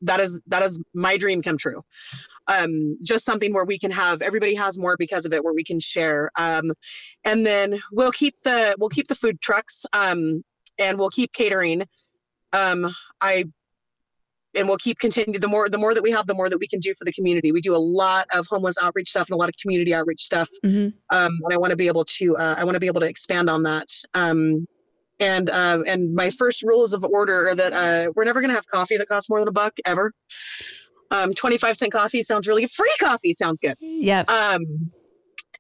that 0.03 0.21
is 0.21 0.41
that 0.49 0.63
is 0.63 0.81
my 0.95 1.17
dream 1.17 1.43
come 1.43 1.57
true. 1.57 1.83
Um, 2.49 2.97
just 3.03 3.25
something 3.25 3.53
where 3.53 3.65
we 3.65 3.79
can 3.79 3.91
have 3.91 4.23
everybody 4.23 4.55
has 4.55 4.79
more 4.79 4.97
because 4.97 5.27
of 5.27 5.33
it, 5.33 5.45
where 5.45 5.53
we 5.53 5.65
can 5.65 5.79
share. 5.81 6.31
Um, 6.37 6.73
and 7.25 7.45
then 7.45 7.79
we'll 7.93 8.13
keep 8.13 8.41
the 8.43 8.75
we'll 8.79 8.89
keep 8.89 9.07
the 9.07 9.15
food 9.15 9.41
trucks, 9.41 9.85
um, 9.93 10.43
and 10.79 10.99
we'll 10.99 11.11
keep 11.11 11.33
catering. 11.33 11.87
Um, 12.53 12.95
I 13.21 13.45
and 14.59 14.69
we'll 14.69 14.77
keep 14.79 14.99
continuing 14.99 15.41
the 15.41 15.49
more 15.49 15.69
the 15.69 15.79
more 15.79 15.95
that 15.95 16.03
we 16.03 16.11
have 16.11 16.27
the 16.27 16.35
more 16.35 16.49
that 16.51 16.59
we 16.59 16.67
can 16.67 16.81
do 16.81 16.93
for 16.99 17.05
the 17.05 17.13
community 17.13 17.53
we 17.53 17.61
do 17.61 17.75
a 17.75 17.85
lot 18.03 18.27
of 18.35 18.47
homeless 18.47 18.77
outreach 18.83 19.09
stuff 19.11 19.29
and 19.29 19.35
a 19.35 19.37
lot 19.37 19.49
of 19.49 19.55
community 19.63 19.95
outreach 19.95 20.21
stuff 20.23 20.49
Mhm. 20.65 20.93
um, 21.11 21.33
and 21.45 21.53
I 21.53 21.57
want 21.57 21.71
to 21.71 21.77
be 21.77 21.87
able 21.87 22.05
to 22.05 22.37
uh, 22.37 22.55
I 22.59 22.65
want 22.65 22.75
to 22.75 22.81
be 22.81 22.87
able 22.87 23.01
to 23.01 23.07
expand 23.07 23.49
on 23.49 23.63
that. 23.63 23.89
Um, 24.15 24.67
and 25.21 25.51
uh, 25.51 25.83
and 25.87 26.15
my 26.15 26.31
first 26.31 26.63
rules 26.63 26.93
of 26.93 27.03
order 27.05 27.49
are 27.49 27.55
that 27.55 27.73
uh, 27.73 28.13
we're 28.15 28.25
never 28.25 28.41
going 28.41 28.51
to 28.51 28.55
have 28.55 28.67
coffee 28.69 28.97
that 28.99 29.09
costs 29.09 29.29
more 29.31 29.41
than 29.41 29.49
a 29.49 29.53
buck 29.53 29.73
ever. 29.85 30.13
Um, 31.11 31.33
25 31.35 31.77
cent 31.77 31.93
coffee 31.93 32.23
sounds 32.23 32.47
really 32.47 32.63
good. 32.63 32.71
Free 32.71 32.95
coffee 33.01 33.33
sounds 33.33 33.61
good. 33.61 33.75
yeah 33.81 34.23
Um, 34.29 34.93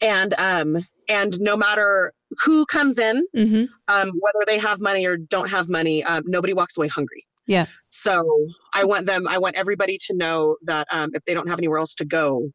and 0.00 0.34
um, 0.38 0.86
and 1.08 1.40
no 1.40 1.56
matter 1.56 2.12
who 2.44 2.66
comes 2.66 2.98
in, 2.98 3.26
hmm 3.34 3.64
um, 3.88 4.12
whether 4.20 4.44
they 4.46 4.58
have 4.58 4.80
money 4.80 5.06
or 5.06 5.16
don't 5.16 5.48
have 5.48 5.68
money, 5.68 6.04
um, 6.04 6.22
nobody 6.26 6.52
walks 6.52 6.76
away 6.76 6.88
hungry. 6.88 7.24
Yeah. 7.48 7.66
So 7.88 8.46
I 8.74 8.84
want 8.84 9.06
them. 9.06 9.26
I 9.26 9.38
want 9.38 9.56
everybody 9.56 9.98
to 10.06 10.14
know 10.14 10.56
that 10.62 10.86
um, 10.92 11.10
if 11.14 11.24
they 11.24 11.34
don't 11.34 11.48
have 11.48 11.58
anywhere 11.58 11.78
else 11.78 11.94
to 11.96 12.04
go, 12.04 12.50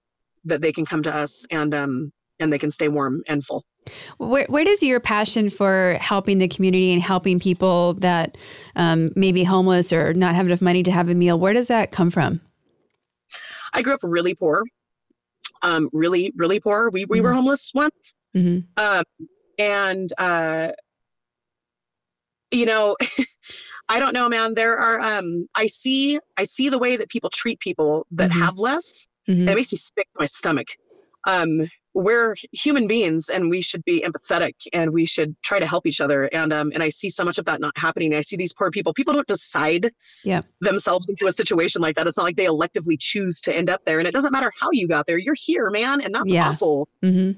that 0.46 0.62
they 0.62 0.72
can 0.72 0.86
come 0.86 1.04
to 1.04 1.14
us 1.14 1.46
and 1.52 1.74
um, 1.74 2.14
and 2.40 2.54
they 2.54 2.60
can 2.60 2.72
stay 2.72 2.88
warm 2.88 3.24
and 3.28 3.44
full. 3.44 3.66
Where, 4.18 4.46
where 4.46 4.64
does 4.64 4.82
your 4.82 5.02
passion 5.02 5.50
for 5.50 5.98
helping 6.00 6.38
the 6.38 6.48
community 6.48 6.94
and 6.94 7.02
helping 7.02 7.40
people 7.40 7.96
that 7.96 8.38
um, 8.78 9.12
may 9.16 9.34
be 9.34 9.44
homeless 9.44 9.92
or 9.92 10.14
not 10.14 10.36
have 10.36 10.46
enough 10.46 10.62
money 10.62 10.84
to 10.84 10.92
have 10.92 11.10
a 11.10 11.16
meal, 11.16 11.38
where 11.38 11.52
does 11.52 11.68
that 11.68 11.92
come 11.92 12.10
from? 12.10 12.40
I 13.74 13.82
grew 13.82 13.94
up 13.94 14.00
really 14.04 14.36
poor, 14.36 14.64
um, 15.64 15.90
really, 15.92 16.32
really 16.36 16.60
poor. 16.60 16.92
We 16.92 17.06
we 17.06 17.20
were 17.20 17.34
homeless 17.34 17.72
once, 17.74 18.14
hmm 18.34 18.60
um, 18.78 19.04
and 19.58 20.14
uh, 20.20 20.72
you 22.54 22.66
know, 22.66 22.96
I 23.90 24.00
don't 24.00 24.14
know, 24.14 24.30
man. 24.30 24.54
There 24.56 24.78
are 24.78 25.00
um, 25.00 25.48
I 25.56 25.68
see 25.68 26.20
I 26.38 26.44
see 26.46 26.70
the 26.70 26.80
way 26.80 26.96
that 26.98 27.10
people 27.10 27.30
treat 27.30 27.60
people 27.60 28.06
that 28.12 28.32
Mhm. 28.32 28.40
have 28.42 28.58
less, 28.58 29.06
hmm 29.28 29.34
and 29.34 29.50
it 29.50 29.56
makes 29.56 29.72
me 29.72 29.78
sick 29.78 30.08
to 30.14 30.20
my 30.20 30.26
stomach. 30.26 30.68
Um, 31.26 31.70
we're 31.94 32.36
human 32.52 32.88
beings, 32.88 33.30
and 33.30 33.50
we 33.50 33.62
should 33.62 33.84
be 33.86 34.02
empathetic, 34.02 34.56
and 34.74 34.92
we 34.92 35.06
should 35.06 35.36
try 35.44 35.60
to 35.60 35.66
help 35.66 35.86
each 35.86 36.02
other. 36.02 36.24
And 36.34 36.52
um, 36.52 36.72
and 36.74 36.82
I 36.82 36.90
see 36.90 37.10
so 37.10 37.24
much 37.24 37.38
of 37.38 37.46
that 37.46 37.60
not 37.62 37.78
happening. 37.78 38.14
I 38.16 38.22
see 38.22 38.36
these 38.36 38.54
poor 38.54 38.72
people. 38.72 38.94
People 38.94 39.14
don't 39.14 39.28
decide 39.28 39.92
Yeah. 40.24 40.42
themselves 40.62 41.10
into 41.10 41.28
a 41.28 41.32
situation 41.32 41.82
like 41.82 41.96
that. 41.98 42.08
It's 42.08 42.18
not 42.18 42.24
like 42.24 42.38
they 42.38 42.48
electively 42.48 42.98
choose 43.00 43.42
to 43.42 43.56
end 43.56 43.70
up 43.70 43.82
there, 43.86 44.00
and 44.00 44.08
it 44.08 44.14
doesn't 44.14 44.32
matter 44.32 44.52
how 44.60 44.70
you 44.72 44.88
got 44.88 45.06
there. 45.08 45.18
You're 45.18 45.36
here, 45.38 45.70
man, 45.70 46.02
and 46.02 46.16
that's 46.16 46.32
Yeah. 46.32 46.50
awful. 46.50 46.88
hmm 47.02 47.32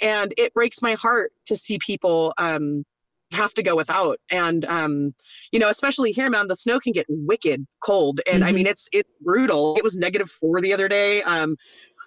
And 0.00 0.34
it 0.36 0.52
breaks 0.52 0.82
my 0.82 0.94
heart 0.94 1.32
to 1.46 1.56
see 1.56 1.78
people 1.78 2.34
um, 2.36 2.84
have 3.32 3.54
to 3.54 3.62
go 3.62 3.76
without. 3.76 4.18
And 4.30 4.64
um, 4.66 5.14
you 5.52 5.58
know, 5.58 5.68
especially 5.68 6.12
here, 6.12 6.30
man, 6.30 6.48
the 6.48 6.56
snow 6.56 6.78
can 6.80 6.92
get 6.92 7.06
wicked 7.08 7.66
cold, 7.84 8.20
and 8.30 8.44
I 8.44 8.50
Mhm. 8.50 8.54
mean, 8.54 8.66
it's 8.66 8.88
it's 8.92 9.10
brutal. 9.20 9.76
It 9.76 9.84
was 9.84 9.96
negative 9.96 10.30
four 10.30 10.60
the 10.60 10.72
other 10.72 10.88
day. 10.88 11.22
Um, 11.22 11.56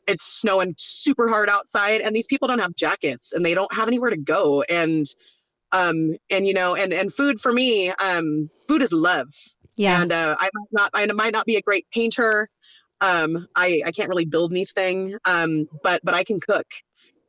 it's 0.08 0.24
snowing 0.24 0.76
super 0.78 1.28
hard 1.28 1.50
outside, 1.50 2.02
and 2.02 2.16
these 2.16 2.28
people 2.28 2.48
don't 2.48 2.60
have 2.60 2.76
jackets, 2.76 3.34
and 3.34 3.46
they 3.46 3.54
don't 3.56 3.74
have 3.74 3.88
anywhere 3.88 4.12
to 4.12 4.18
go. 4.18 4.64
And 4.64 5.06
um, 5.72 6.16
and 6.30 6.48
you 6.48 6.54
know, 6.54 6.76
and 6.76 6.94
and 6.94 7.14
food 7.14 7.40
for 7.40 7.52
me, 7.54 7.90
um, 7.92 8.50
food 8.68 8.82
is 8.82 8.92
love 8.94 9.28
Yeah. 9.76 10.02
and 10.02 10.12
uh, 10.12 10.36
I 10.40 10.50
might 10.54 10.68
not 10.72 10.90
I 10.94 11.06
might 11.08 11.34
not 11.34 11.46
be 11.46 11.56
a 11.58 11.62
great 11.62 11.86
painter. 11.94 12.50
Um, 13.02 13.48
I 13.56 13.82
I 13.86 13.92
can't 13.92 14.10
really 14.10 14.26
build 14.26 14.52
anything, 14.52 15.18
um, 15.26 15.68
but 15.84 16.02
but 16.04 16.14
I 16.14 16.24
can 16.24 16.40
cook, 16.40 16.66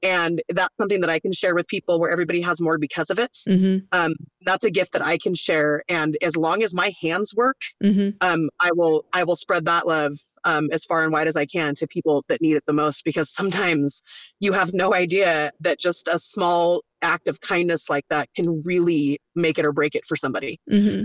and 0.07 0.40
that's 0.50 0.74
something 0.78 1.00
that 1.00 1.11
I 1.11 1.18
can 1.18 1.32
share 1.32 1.54
with 1.54 1.66
people 1.66 1.98
where 1.98 2.11
everybody 2.11 2.40
has 2.42 2.61
more 2.61 2.78
because 2.78 3.11
of 3.11 3.18
it. 3.18 3.36
hmm 3.46 3.78
Um, 3.92 4.14
that's 4.42 4.64
a 4.64 4.70
gift 4.70 4.92
that 4.92 5.02
I 5.02 5.18
can 5.18 5.34
share, 5.34 5.82
and 5.88 6.16
as 6.22 6.36
long 6.36 6.62
as 6.62 6.74
my 6.74 6.92
hands 7.00 7.34
work, 7.34 7.61
hmm 7.82 8.11
um, 8.20 8.48
I 8.61 8.70
will 8.72 9.04
I 9.12 9.24
will 9.24 9.36
spread 9.36 9.64
that 9.66 9.86
love 9.86 10.12
um, 10.44 10.68
as 10.70 10.84
far 10.84 11.02
and 11.02 11.12
wide 11.12 11.28
as 11.28 11.36
I 11.36 11.46
can 11.46 11.74
to 11.76 11.86
people 11.86 12.24
that 12.28 12.40
need 12.40 12.57
it 12.57 12.64
the 12.66 12.72
most. 12.72 13.04
Because 13.04 13.30
sometimes 13.30 14.02
you 14.40 14.52
have 14.52 14.72
no 14.72 14.94
idea 14.94 15.52
that 15.61 15.80
just 15.80 16.09
a 16.09 16.18
small 16.18 16.82
act 17.02 17.28
of 17.28 17.40
kindness 17.40 17.90
like 17.90 18.07
that 18.09 18.28
can 18.34 18.61
really 18.64 19.18
make 19.34 19.59
it 19.59 19.64
or 19.64 19.72
break 19.72 19.94
it 19.94 20.04
for 20.07 20.16
somebody. 20.16 20.61
Hmm 20.70 21.02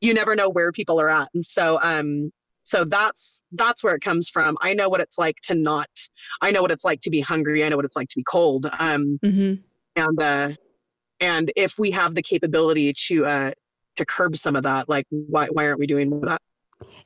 you 0.00 0.14
never 0.14 0.36
know 0.36 0.48
where 0.48 0.72
people 0.72 1.00
are 1.00 1.10
at. 1.10 1.28
And 1.34 1.44
so 1.44 1.78
um 1.82 2.30
so 2.68 2.84
that's 2.84 3.40
that's 3.52 3.82
where 3.82 3.94
it 3.94 4.02
comes 4.02 4.28
from. 4.28 4.58
I 4.60 4.74
know 4.74 4.90
what 4.90 5.00
it's 5.00 5.16
like 5.16 5.36
to 5.44 5.54
not 5.54 5.88
i 6.42 6.50
know 6.50 6.60
what 6.60 6.70
it's 6.70 6.84
like 6.84 7.00
to 7.00 7.10
be 7.10 7.20
hungry. 7.20 7.64
I 7.64 7.70
know 7.70 7.76
what 7.76 7.86
it's 7.86 7.96
like 7.96 8.10
to 8.10 8.16
be 8.16 8.24
cold. 8.24 8.68
Um 8.78 9.18
hmm 9.22 9.54
and 9.96 10.22
uh 10.22 10.50
and 11.18 11.50
if 11.56 11.78
we 11.78 11.90
have 11.92 12.14
the 12.14 12.20
capability 12.20 12.92
to 13.06 13.24
uh 13.24 13.50
to 13.96 14.04
curb 14.04 14.36
some 14.36 14.54
of 14.54 14.64
that 14.64 14.86
like 14.86 15.06
why 15.08 15.46
why 15.46 15.66
aren't 15.66 15.80
we 15.80 15.86
doing 15.86 16.10
more 16.10 16.18
of 16.18 16.28
that? 16.28 16.42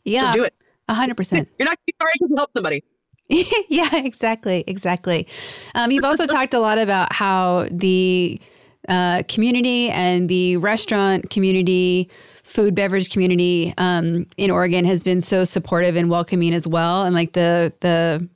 Yeah. 0.05 0.23
just 0.23 0.33
do 0.35 0.43
it. 0.43 0.55
A 0.89 0.95
hundred 0.95 1.17
percent. 1.17 1.49
you're 1.61 1.69
not 1.69 1.79
sorry 2.01 2.13
you 2.21 2.37
help 2.37 2.51
somebody. 2.57 2.83
Yeah, 3.69 3.97
exactly, 3.97 4.65
exactly. 4.67 5.29
Um, 5.77 5.93
you've 5.93 6.05
also 6.05 6.27
talked 6.37 6.55
a 6.55 6.59
lot 6.59 6.79
about 6.79 7.13
how 7.13 7.69
the 7.71 8.41
uh, 8.89 9.23
community 9.29 9.91
and 9.91 10.29
the 10.29 10.57
restaurant 10.57 11.31
community, 11.31 12.11
food 12.53 12.75
beverage 12.75 13.11
community 13.11 13.73
um, 13.79 14.27
in 14.37 14.51
Oregon 14.51 14.85
has 14.85 15.03
been 15.03 15.21
so 15.21 15.45
supportive 15.45 15.97
and 15.97 16.11
welcoming 16.11 16.55
as 16.55 16.67
well, 16.67 17.03
and 17.03 17.15
like 17.15 17.33
the 17.33 17.73
the 17.81 18.29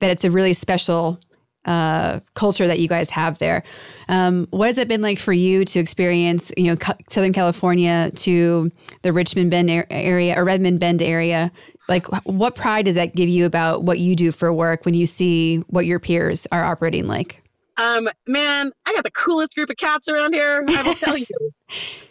that 0.00 0.10
it's 0.10 0.24
a 0.24 0.30
really 0.30 0.54
special 0.54 1.20
uh, 1.66 2.20
culture 2.34 2.66
that 2.66 2.78
you 2.80 2.88
guys 2.88 3.10
have 3.10 3.38
there. 3.38 3.62
Um, 4.08 4.46
what 4.50 4.68
has 4.68 4.78
it 4.78 4.88
been 4.88 5.02
like 5.02 5.18
for 5.18 5.34
you 5.34 5.64
to 5.66 5.78
experience, 5.78 6.50
you 6.56 6.68
know, 6.68 6.76
Ca- 6.76 6.96
Southern 7.10 7.34
California 7.34 8.10
to 8.16 8.72
the 9.02 9.12
Richmond 9.12 9.50
Bend 9.50 9.70
ar- 9.70 9.86
area 9.90 10.38
or 10.38 10.44
Redmond 10.44 10.80
Bend 10.80 11.02
area? 11.02 11.52
Like, 11.86 12.06
what 12.24 12.54
pride 12.54 12.86
does 12.86 12.94
that 12.94 13.14
give 13.14 13.28
you 13.28 13.44
about 13.44 13.82
what 13.82 13.98
you 13.98 14.16
do 14.16 14.32
for 14.32 14.52
work 14.52 14.86
when 14.86 14.94
you 14.94 15.04
see 15.04 15.58
what 15.68 15.84
your 15.84 15.98
peers 15.98 16.46
are 16.50 16.64
operating 16.64 17.06
like? 17.06 17.42
Um, 17.76 18.08
man, 18.26 18.72
I 18.86 18.94
got 18.94 19.04
the 19.04 19.10
coolest 19.10 19.54
group 19.54 19.70
of 19.70 19.76
cats 19.76 20.08
around 20.08 20.34
here. 20.34 20.64
I 20.68 20.82
will 20.82 20.94
tell 20.94 21.16
you. 21.16 21.26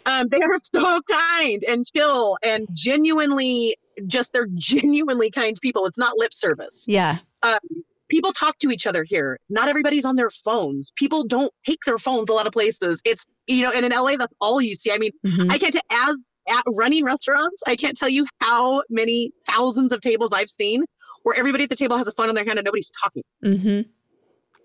Um, 0.06 0.28
they 0.28 0.40
are 0.40 0.56
so 0.74 1.00
kind 1.10 1.62
and 1.68 1.84
chill 1.94 2.36
and 2.42 2.66
genuinely 2.72 3.76
just 4.06 4.32
they're 4.32 4.48
genuinely 4.54 5.30
kind 5.30 5.56
people. 5.60 5.86
It's 5.86 5.98
not 5.98 6.16
lip 6.16 6.32
service. 6.32 6.84
Yeah. 6.88 7.18
Um, 7.42 7.58
people 8.08 8.32
talk 8.32 8.58
to 8.58 8.70
each 8.70 8.86
other 8.86 9.04
here. 9.04 9.38
Not 9.50 9.68
everybody's 9.68 10.04
on 10.04 10.16
their 10.16 10.30
phones. 10.30 10.92
People 10.96 11.24
don't 11.24 11.52
take 11.66 11.78
their 11.84 11.98
phones 11.98 12.28
a 12.30 12.32
lot 12.32 12.46
of 12.46 12.52
places. 12.52 13.00
It's 13.04 13.26
you 13.46 13.62
know, 13.62 13.70
and 13.72 13.84
in 13.84 13.92
LA, 13.92 14.16
that's 14.16 14.32
all 14.40 14.60
you 14.60 14.74
see. 14.74 14.90
I 14.92 14.98
mean, 14.98 15.12
Mhm. 15.26 15.50
I 15.52 15.58
can't 15.58 15.74
t- 15.74 15.80
as 15.90 16.18
at 16.48 16.62
running 16.68 17.04
restaurants, 17.04 17.62
I 17.68 17.76
can't 17.76 17.96
tell 17.96 18.08
you 18.08 18.26
how 18.40 18.82
many 18.88 19.30
thousands 19.46 19.92
of 19.92 20.00
tables 20.00 20.32
I've 20.32 20.50
seen 20.50 20.84
where 21.22 21.36
everybody 21.36 21.64
at 21.64 21.70
the 21.70 21.76
table 21.76 21.96
has 21.98 22.08
a 22.08 22.12
phone 22.12 22.28
in 22.30 22.34
their 22.34 22.44
hand 22.44 22.58
and 22.58 22.64
nobody's 22.64 22.90
talking. 23.00 23.22
Mhm. 23.44 23.86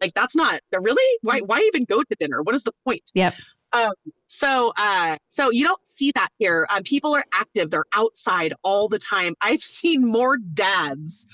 Like 0.01 0.13
that's 0.15 0.35
not 0.35 0.61
really 0.73 1.03
why 1.21 1.39
why 1.41 1.59
even 1.61 1.83
go 1.85 2.01
to 2.01 2.15
dinner? 2.19 2.41
What 2.41 2.55
is 2.55 2.63
the 2.63 2.71
point? 2.85 3.03
Yep. 3.13 3.35
Um, 3.75 3.91
so 4.27 4.73
uh 4.77 5.17
so 5.29 5.51
you 5.51 5.65
don't 5.65 5.85
see 5.85 6.11
that 6.15 6.29
here. 6.39 6.65
Um, 6.69 6.83
people 6.83 7.13
are 7.13 7.25
active, 7.33 7.69
they're 7.69 7.85
outside 7.95 8.53
all 8.63 8.87
the 8.87 8.99
time. 8.99 9.35
I've 9.41 9.61
seen 9.61 10.05
more 10.05 10.37
dads, 10.37 11.27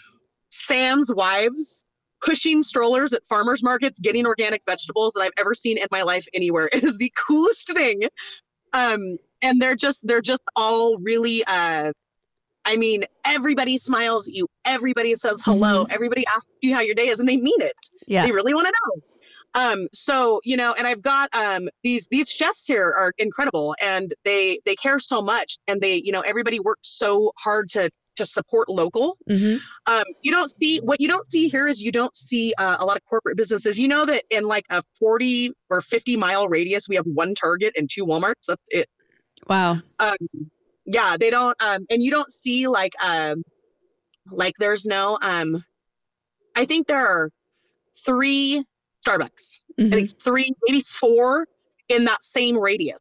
sans 0.49 1.11
wives, 1.13 1.85
pushing 2.21 2.63
strollers 2.63 3.13
at 3.13 3.21
farmers 3.29 3.63
markets, 3.63 3.99
getting 3.99 4.25
organic 4.25 4.61
vegetables 4.65 5.13
than 5.13 5.23
I've 5.23 5.31
ever 5.37 5.53
seen 5.53 5.77
in 5.77 5.87
my 5.91 6.01
life 6.03 6.27
anywhere. 6.33 6.69
It 6.73 6.83
is 6.83 6.97
the 6.97 7.11
coolest 7.15 7.71
thing. 7.71 8.01
Um, 8.73 9.17
and 9.41 9.61
they're 9.61 9.75
just 9.75 10.05
they're 10.07 10.21
just 10.21 10.43
all 10.55 10.97
really 10.97 11.43
uh 11.45 11.91
I 12.63 12.75
mean, 12.75 13.05
everybody 13.25 13.77
smiles 13.79 14.27
at 14.27 14.35
you. 14.35 14.47
Everybody 14.65 15.15
says 15.15 15.41
hello. 15.43 15.85
Mhm. 15.85 15.91
Everybody 15.93 16.25
asks 16.27 16.51
you 16.61 16.75
how 16.75 16.81
your 16.81 16.93
day 16.93 17.07
is, 17.07 17.19
and 17.19 17.27
they 17.27 17.37
mean 17.37 17.59
it. 17.59 17.73
Yeah. 18.05 18.23
They 18.25 18.31
really 18.31 18.53
want 18.53 18.67
to 18.67 18.73
know. 18.85 19.01
Um, 19.54 19.88
so 19.91 20.39
you 20.43 20.56
know, 20.58 20.74
and 20.74 20.88
I've 20.88 21.02
got 21.02 21.34
um 21.36 21.70
these 21.84 22.08
these 22.08 22.30
chefs 22.30 22.66
here 22.66 22.93
are 22.97 23.14
incredible, 23.18 23.76
and 23.82 24.14
they 24.24 24.60
they 24.66 24.76
care 24.76 24.99
so 24.99 25.22
much, 25.22 25.58
and 25.68 25.82
they 25.82 25.95
you 25.95 26.12
know 26.12 26.22
everybody 26.22 26.60
works 26.60 26.88
so 26.88 27.32
hard 27.38 27.70
to 27.72 27.89
to 28.18 28.26
support 28.26 28.70
local. 28.70 29.18
hmm 29.28 29.58
Um, 29.88 30.04
you 30.22 30.32
don't 30.32 30.52
see 30.62 30.80
what 30.80 31.02
you 31.02 31.08
don't 31.08 31.30
see 31.32 31.47
here 31.49 31.68
is 31.68 31.82
you 31.82 31.91
don't 31.91 32.16
see 32.16 32.54
uh, 32.58 32.78
a 32.80 32.86
lot 32.86 32.97
of 32.97 33.04
corporate 33.06 33.38
businesses. 33.38 33.80
You 33.80 33.88
know 33.88 34.06
that 34.06 34.24
in 34.30 34.43
like 34.45 34.66
a 34.70 34.84
40 34.99 35.52
or 35.70 35.82
50 35.82 36.18
mile 36.18 36.47
radius, 36.47 36.88
we 36.88 36.95
have 36.95 37.06
one 37.06 37.34
Target 37.36 37.74
and 37.78 37.89
two 37.91 38.06
WalMarts. 38.06 38.45
That's 38.47 38.64
it. 38.70 38.88
Wow. 39.47 39.80
Um, 39.99 40.18
yeah, 40.86 41.18
they 41.18 41.30
don't. 41.30 41.56
Um, 41.62 41.86
and 41.89 42.04
you 42.04 42.12
don't 42.12 42.32
see 42.32 42.68
like 42.68 42.93
um, 43.04 43.43
like 44.30 44.56
there's 44.60 44.86
no. 44.86 45.18
Um, 45.22 45.64
I 46.56 46.66
think 46.66 46.88
there 46.88 47.06
are 47.06 47.32
three 48.06 48.64
Starbucks. 49.06 49.62
I 49.78 49.82
Mhm. 49.84 49.93
think 49.93 50.22
three, 50.22 50.52
maybe 50.68 50.82
four 50.82 51.47
in 51.89 52.06
that 52.06 52.24
same 52.24 52.58
radius. 52.58 52.99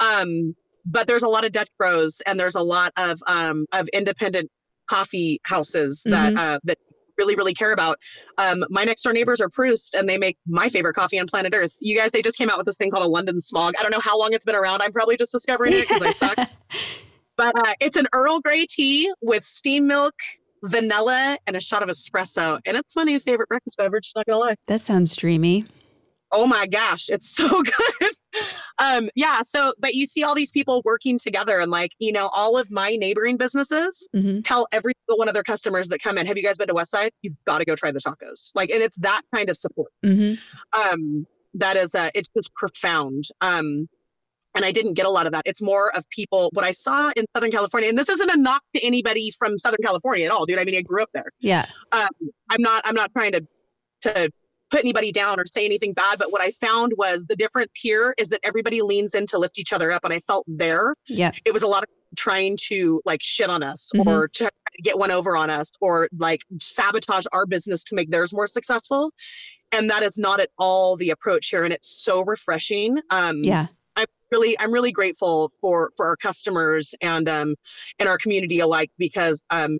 Um, 0.00 0.54
but 0.84 1.06
there's 1.06 1.22
a 1.22 1.28
lot 1.28 1.44
of 1.44 1.52
Dutch 1.52 1.68
Bros 1.78 2.20
and 2.26 2.38
there's 2.38 2.54
a 2.54 2.62
lot 2.62 2.92
of 2.96 3.20
um, 3.26 3.66
of 3.72 3.88
independent 3.88 4.50
coffee 4.88 5.40
houses 5.44 6.02
that 6.06 6.36
uh, 6.36 6.58
that 6.64 6.78
really 7.18 7.34
really 7.34 7.54
care 7.54 7.72
about. 7.72 7.98
Um, 8.38 8.64
my 8.70 8.84
next 8.84 9.02
door 9.02 9.12
neighbors 9.12 9.40
are 9.40 9.48
Proust 9.48 9.94
and 9.94 10.08
they 10.08 10.18
make 10.18 10.36
my 10.46 10.68
favorite 10.68 10.94
coffee 10.94 11.18
on 11.18 11.26
planet 11.26 11.54
Earth. 11.56 11.76
You 11.80 11.96
guys, 11.96 12.12
they 12.12 12.22
just 12.22 12.36
came 12.38 12.50
out 12.50 12.56
with 12.58 12.66
this 12.66 12.76
thing 12.76 12.90
called 12.90 13.04
a 13.04 13.08
London 13.08 13.40
Smog. 13.40 13.74
I 13.78 13.82
don't 13.82 13.90
know 13.90 14.00
how 14.00 14.18
long 14.18 14.32
it's 14.32 14.44
been 14.44 14.54
around. 14.54 14.82
I'm 14.82 14.92
probably 14.92 15.16
just 15.16 15.32
discovering 15.32 15.72
it 15.74 15.88
because 15.88 16.02
I 16.02 16.10
suck. 16.10 16.38
But 17.38 17.54
uh, 17.68 17.74
it's 17.80 17.96
an 17.98 18.06
Earl 18.14 18.40
Grey 18.40 18.64
tea 18.64 19.12
with 19.20 19.44
steam 19.44 19.86
milk, 19.86 20.14
vanilla, 20.62 21.38
and 21.46 21.56
a 21.56 21.60
shot 21.60 21.82
of 21.82 21.88
espresso, 21.88 22.58
and 22.66 22.76
it's 22.76 22.96
my 22.96 23.04
new 23.04 23.20
favorite 23.20 23.48
breakfast 23.48 23.76
beverage. 23.76 24.12
Not 24.16 24.26
gonna 24.26 24.38
lie. 24.38 24.56
that 24.66 24.80
sounds 24.80 25.14
dreamy. 25.16 25.64
Oh 26.32 26.46
my 26.46 26.66
gosh, 26.66 27.08
it's 27.08 27.28
so 27.36 27.62
good. 27.62 28.12
um, 28.78 29.08
yeah. 29.14 29.42
So, 29.42 29.72
but 29.78 29.94
you 29.94 30.06
see 30.06 30.22
all 30.24 30.34
these 30.34 30.50
people 30.50 30.82
working 30.84 31.18
together, 31.18 31.60
and 31.60 31.70
like 31.70 31.92
you 31.98 32.12
know, 32.12 32.28
all 32.34 32.58
of 32.58 32.70
my 32.70 32.96
neighboring 32.96 33.36
businesses 33.36 34.08
hmm 34.12 34.40
tell 34.44 34.66
every 34.70 34.92
single 35.06 35.18
one 35.18 35.28
of 35.28 35.34
their 35.34 35.42
customers 35.42 35.88
that 35.88 36.02
come 36.02 36.18
in, 36.18 36.26
"Have 36.26 36.36
you 36.36 36.42
guys 36.42 36.56
been 36.58 36.68
to 36.68 36.74
Westside? 36.74 37.10
You've 37.22 37.34
got 37.46 37.58
to 37.58 37.64
go 37.64 37.74
try 37.74 37.90
the 37.92 38.00
tacos." 38.00 38.52
Like, 38.54 38.70
and 38.70 38.82
it's 38.82 38.96
that 38.98 39.22
kind 39.34 39.48
of 39.50 39.56
support. 39.56 39.90
hmm 40.04 40.34
Um, 40.72 41.26
that 41.54 41.76
is, 41.76 41.94
uh, 41.94 42.10
it's 42.14 42.28
just 42.36 42.52
profound. 42.54 43.24
Um, 43.40 43.88
and 44.56 44.64
I 44.64 44.72
didn't 44.72 44.94
get 44.94 45.06
a 45.06 45.10
lot 45.10 45.26
of 45.26 45.32
that. 45.32 45.42
It's 45.44 45.62
more 45.62 45.94
of 45.96 46.08
people. 46.10 46.50
What 46.54 46.64
I 46.64 46.72
saw 46.72 47.10
in 47.14 47.24
Southern 47.36 47.50
California, 47.52 47.88
and 47.88 47.96
this 47.98 48.08
isn't 48.08 48.30
a 48.30 48.36
knock 48.36 48.62
to 48.74 48.82
anybody 48.84 49.30
from 49.38 49.56
Southern 49.58 49.78
California 49.84 50.24
at 50.26 50.32
all, 50.32 50.46
dude. 50.46 50.58
I 50.58 50.64
mean, 50.64 50.74
I 50.76 50.82
grew 50.82 51.02
up 51.02 51.10
there 51.14 51.30
Yeah. 51.40 51.66
um, 51.92 52.08
I'm 52.50 52.62
not 52.62 52.82
I'm 52.84 52.94
not 52.94 53.12
trying 53.12 53.32
to 53.32 53.46
to 54.02 54.30
put 54.70 54.80
anybody 54.80 55.12
down 55.12 55.38
or 55.38 55.46
say 55.46 55.64
anything 55.64 55.92
bad, 55.92 56.18
but 56.18 56.32
what 56.32 56.42
I 56.42 56.50
found 56.50 56.92
was 56.96 57.24
the 57.28 57.36
difference 57.36 57.70
here 57.74 58.14
is 58.18 58.28
that 58.30 58.40
everybody 58.42 58.82
leans 58.82 59.14
in 59.14 59.26
to 59.28 59.38
lift 59.38 59.58
each 59.60 59.72
other 59.72 59.92
up, 59.92 60.04
and 60.04 60.12
I 60.12 60.18
felt 60.20 60.44
there 60.48 60.94
Yeah. 61.06 61.30
it 61.44 61.52
was 61.54 61.62
a 61.62 61.68
lot 61.68 61.84
of 61.84 61.88
trying 62.16 62.56
to 62.68 63.00
like 63.04 63.20
shit 63.22 63.48
on 63.50 63.62
us 63.62 63.90
Mhm. 63.94 64.06
or 64.06 64.28
to 64.28 64.50
get 64.82 64.98
one 64.98 65.10
over 65.10 65.36
on 65.36 65.50
us 65.50 65.70
or 65.80 66.08
like 66.18 66.42
sabotage 66.60 67.26
our 67.32 67.46
business 67.46 67.84
to 67.84 67.94
make 67.94 68.10
theirs 68.10 68.32
more 68.32 68.46
successful. 68.46 69.10
And 69.72 69.90
that 69.90 70.02
is 70.02 70.16
not 70.18 70.40
at 70.40 70.50
all 70.58 70.96
the 70.96 71.10
approach 71.10 71.48
here, 71.50 71.64
and 71.64 71.72
it's 71.72 71.88
so 72.02 72.22
refreshing. 72.22 72.98
Um, 73.10 73.42
Yeah. 73.44 73.66
Really 74.30 74.58
i'm 74.60 74.72
really 74.72 74.92
grateful 74.92 75.52
for 75.60 75.90
for 75.96 76.06
our 76.06 76.16
customers 76.16 76.94
and 77.00 77.28
um 77.28 77.54
and 77.98 78.08
our 78.08 78.18
community 78.18 78.60
alike 78.60 78.90
because 78.98 79.42
um 79.50 79.78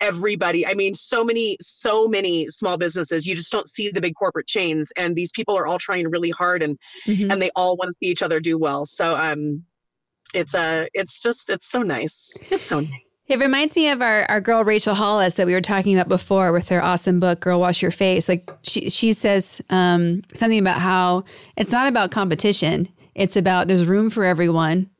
everybody 0.00 0.66
i 0.66 0.74
mean 0.74 0.94
so 0.94 1.24
many 1.24 1.56
so 1.60 2.08
many 2.08 2.48
small 2.50 2.76
businesses 2.76 3.26
you 3.26 3.34
just 3.34 3.50
don't 3.52 3.68
see 3.70 3.88
the 3.90 4.00
big 4.00 4.14
corporate 4.14 4.46
chains 4.46 4.92
and 4.96 5.14
these 5.14 5.30
people 5.32 5.56
are 5.56 5.66
all 5.66 5.78
trying 5.78 6.08
really 6.08 6.30
hard 6.30 6.62
and 6.62 6.78
Mhm. 7.06 7.30
and 7.32 7.40
they 7.40 7.50
all 7.56 7.76
want 7.76 7.88
to 7.90 7.96
see 8.02 8.10
each 8.10 8.22
other 8.22 8.40
do 8.40 8.58
well 8.58 8.86
so 8.86 9.16
um 9.16 9.62
it's 10.34 10.54
uh 10.54 10.86
it's 10.94 11.22
just 11.22 11.48
it's 11.48 11.70
so 11.70 11.82
nice 11.82 12.34
it's 12.50 12.64
so 12.64 12.80
nice 12.80 12.90
It 13.26 13.38
reminds 13.38 13.74
me 13.76 13.88
of 13.88 14.02
our, 14.02 14.24
our 14.28 14.40
girl 14.42 14.64
Rachel 14.64 14.94
Hollis 14.94 15.36
that 15.36 15.46
we 15.46 15.54
were 15.54 15.62
talking 15.62 15.94
about 15.96 16.08
before 16.08 16.52
with 16.52 16.68
her 16.68 16.82
awesome 16.82 17.20
book, 17.20 17.40
Girl 17.40 17.58
Wash 17.58 17.80
Your 17.80 17.90
Face. 17.90 18.28
Like 18.28 18.50
she 18.62 18.90
she 18.90 19.14
says 19.14 19.62
um, 19.70 20.20
something 20.34 20.58
about 20.58 20.80
how 20.82 21.24
it's 21.56 21.72
not 21.72 21.88
about 21.88 22.10
competition. 22.10 22.86
It's 23.14 23.36
about 23.36 23.68
there's 23.68 23.86
room 23.86 24.10
for 24.10 24.24
everyone. 24.24 24.90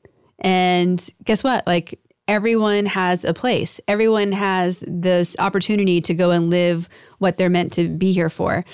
And 0.41 1.09
guess 1.25 1.45
what? 1.45 1.67
Like 1.67 2.01
everyone 2.27 2.87
has 2.87 3.25
a 3.25 3.35
place. 3.35 3.81
Everyone 3.87 4.33
has 4.33 4.83
this 4.87 5.37
opportunity 5.39 6.01
to 6.03 6.15
go 6.15 6.31
and 6.31 6.51
live 6.51 6.89
what 7.19 7.37
they're 7.37 7.51
meant 7.51 7.73
to 7.75 7.89
be 7.89 8.12
here 8.12 8.31
for. 8.31 8.65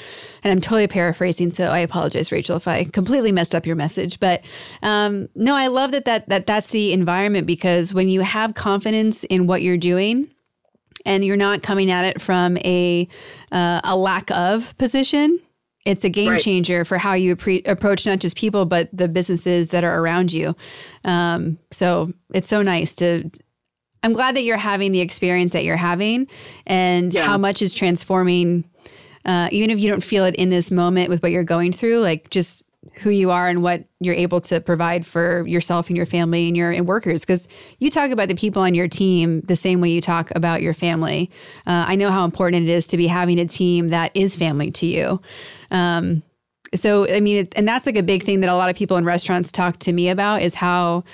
And 0.42 0.52
I'm 0.52 0.60
totally 0.60 0.86
paraphrasing, 0.86 1.50
so 1.50 1.66
I 1.66 1.80
apologize, 1.80 2.32
Rachel, 2.32 2.56
if 2.56 2.66
I 2.66 2.84
completely 2.84 3.32
messed 3.32 3.54
up 3.54 3.66
your 3.66 3.76
message. 3.76 4.18
But 4.18 4.42
um, 4.82 5.28
no, 5.34 5.54
I 5.54 5.66
love 5.66 5.90
that, 5.92 6.04
that 6.06 6.28
that 6.28 6.46
that's 6.46 6.70
the 6.70 6.92
environment 6.92 7.46
because 7.46 7.92
when 7.92 8.08
you 8.08 8.22
have 8.22 8.54
confidence 8.54 9.24
in 9.24 9.46
what 9.46 9.62
you're 9.62 9.76
doing, 9.76 10.30
and 11.06 11.24
you're 11.24 11.36
not 11.36 11.62
coming 11.62 11.90
at 11.90 12.04
it 12.04 12.20
from 12.20 12.56
a 12.58 13.08
uh, 13.52 13.80
a 13.84 13.96
lack 13.96 14.30
of 14.30 14.76
position. 14.78 15.40
It's 15.86 16.04
a 16.04 16.10
game 16.10 16.30
Right. 16.30 16.40
changer 16.40 16.84
for 16.84 16.98
how 16.98 17.14
you 17.14 17.34
appre- 17.34 17.66
approach 17.66 18.04
not 18.06 18.18
just 18.18 18.36
people 18.36 18.66
but 18.66 18.88
the 18.92 19.08
businesses 19.08 19.70
that 19.70 19.82
are 19.82 19.98
around 20.00 20.32
you. 20.32 20.54
Um, 21.04 21.58
so 21.70 22.12
it's 22.34 22.48
so 22.48 22.62
nice 22.62 22.94
to. 22.96 23.30
I'm 24.02 24.12
glad 24.14 24.34
that 24.36 24.44
you're 24.44 24.56
having 24.56 24.92
the 24.92 25.00
experience 25.00 25.52
that 25.52 25.64
you're 25.64 25.76
having, 25.76 26.26
and 26.66 27.12
Yeah. 27.12 27.24
how 27.26 27.36
much 27.38 27.60
is 27.62 27.74
transforming. 27.74 28.64
Uh, 29.26 29.48
even 29.52 29.68
if 29.70 29.78
you 29.82 29.90
don't 29.90 30.02
feel 30.02 30.24
it 30.24 30.34
in 30.36 30.48
this 30.48 30.70
moment 30.70 31.10
with 31.10 31.22
what 31.22 31.30
you're 31.32 31.44
going 31.44 31.72
through, 31.72 31.98
like 32.00 32.30
just 32.30 32.62
who 33.02 33.10
you 33.10 33.30
are 33.30 33.46
and 33.48 33.62
what 33.62 33.84
you're 34.00 34.14
able 34.14 34.40
to 34.40 34.58
provide 34.60 35.04
for 35.06 35.46
yourself 35.46 35.88
and 35.88 35.96
your 35.98 36.06
family 36.06 36.48
and 36.48 36.56
your 36.56 36.70
and 36.70 36.86
workers. 36.88 37.20
Because 37.22 37.46
you 37.78 37.90
talk 37.90 38.10
about 38.10 38.28
the 38.28 38.34
people 38.34 38.62
on 38.62 38.74
your 38.74 38.88
team 38.88 39.42
the 39.46 39.56
same 39.56 39.82
way 39.82 39.90
you 39.90 40.00
talk 40.00 40.30
about 40.34 40.62
your 40.62 40.72
family. 40.72 41.30
Uh, 41.66 41.84
I 41.88 41.96
know 41.96 42.10
how 42.10 42.24
important 42.24 42.66
it 42.68 42.72
is 42.72 42.86
to 42.88 42.96
be 42.96 43.06
having 43.06 43.38
a 43.38 43.44
team 43.46 43.90
that 43.90 44.10
is 44.14 44.34
family 44.36 44.70
to 44.72 44.86
you. 44.86 45.20
Um, 45.70 46.22
so 46.74 47.08
I 47.10 47.20
mean, 47.20 47.38
it, 47.38 47.52
and 47.56 47.66
that's 47.66 47.86
like 47.86 47.96
a 47.96 48.02
big 48.02 48.22
thing 48.22 48.40
that 48.40 48.48
a 48.48 48.54
lot 48.54 48.70
of 48.70 48.76
people 48.76 48.96
in 48.96 49.04
restaurants 49.04 49.50
talk 49.52 49.78
to 49.80 49.92
me 49.92 50.08
about 50.08 50.42
is 50.42 50.54
how, 50.54 51.04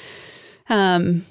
um, 0.68 1.24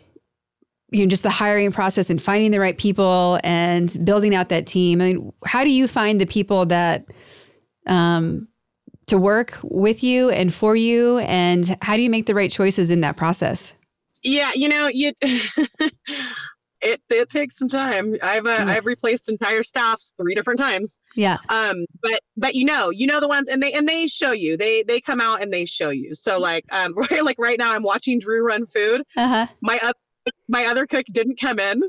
you 0.92 1.02
know, 1.02 1.10
just 1.10 1.24
the 1.24 1.30
hiring 1.30 1.72
process 1.72 2.10
and 2.10 2.22
finding 2.22 2.52
the 2.52 2.60
right 2.60 2.78
people 2.78 3.40
and 3.44 3.98
building 4.06 4.34
out 4.34 4.50
that 4.50 4.66
team. 4.66 5.02
I 5.02 5.14
mean, 5.14 5.34
how 5.46 5.64
do 5.64 5.70
you 5.70 5.88
find 5.88 6.20
the 6.22 6.26
people 6.26 6.66
that, 6.68 7.06
um, 7.88 8.48
to 9.08 9.18
work 9.18 9.60
with 9.62 10.04
you 10.04 10.30
and 10.32 10.52
for 10.52 10.76
you, 10.76 11.20
and 11.20 11.78
how 11.82 11.96
do 11.96 12.02
you 12.02 12.10
make 12.10 12.26
the 12.26 12.34
right 12.34 12.50
choices 12.50 12.90
in 12.90 13.02
that 13.02 13.18
process? 13.18 13.74
yeah 14.26 14.52
you 14.56 14.68
know 14.68 14.88
you 14.88 15.14
it 16.86 17.02
it 17.10 17.30
takes 17.30 17.58
some 17.58 17.68
time. 17.68 18.16
I've 18.22 18.46
uh, 18.46 18.50
Yeah. 18.50 18.66
i've 18.68 18.86
replaced 18.86 19.30
entire 19.30 19.64
staffs 19.64 20.14
three 20.20 20.36
different 20.36 20.60
times. 20.60 21.00
Yeah, 21.16 21.38
um 21.50 21.86
but 22.02 22.20
but 22.38 22.56
you 22.56 22.66
know 22.66 22.90
you 22.90 23.08
know 23.08 23.20
the 23.20 23.28
ones 23.28 23.50
and 23.50 23.62
they 23.62 23.74
and 23.74 23.88
they 23.88 24.08
show 24.08 24.32
you. 24.32 24.56
They 24.58 24.84
they 24.84 25.02
come 25.02 25.20
out 25.20 25.42
and 25.42 25.52
they 25.52 25.66
show 25.66 25.90
you. 25.90 26.14
So 26.14 26.40
like 26.40 26.66
um 26.72 26.94
right, 27.12 27.24
like 27.24 27.38
right 27.40 27.58
now 27.60 27.74
i'm 27.74 27.84
watching 27.84 28.20
drew 28.20 28.46
run 28.46 28.66
food. 28.68 29.02
Uh 29.18 29.28
huh, 29.28 29.48
my 29.62 29.80
other 29.84 29.94
my 30.48 30.66
other 30.66 30.86
cook 30.86 31.06
didn't 31.12 31.40
come 31.40 31.60
in 31.60 31.84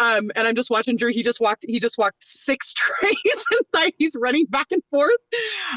um 0.00 0.30
and 0.36 0.46
i'm 0.46 0.54
just 0.54 0.70
watching 0.70 0.96
drew. 0.96 1.10
He 1.12 1.22
just 1.22 1.40
walked 1.40 1.64
he 1.68 1.78
just 1.80 1.98
walked 1.98 2.24
six 2.24 2.72
trays 2.82 3.44
inside 3.52 3.92
he's 3.98 4.16
running 4.18 4.46
back 4.46 4.66
and 4.70 4.82
forth. 4.90 5.16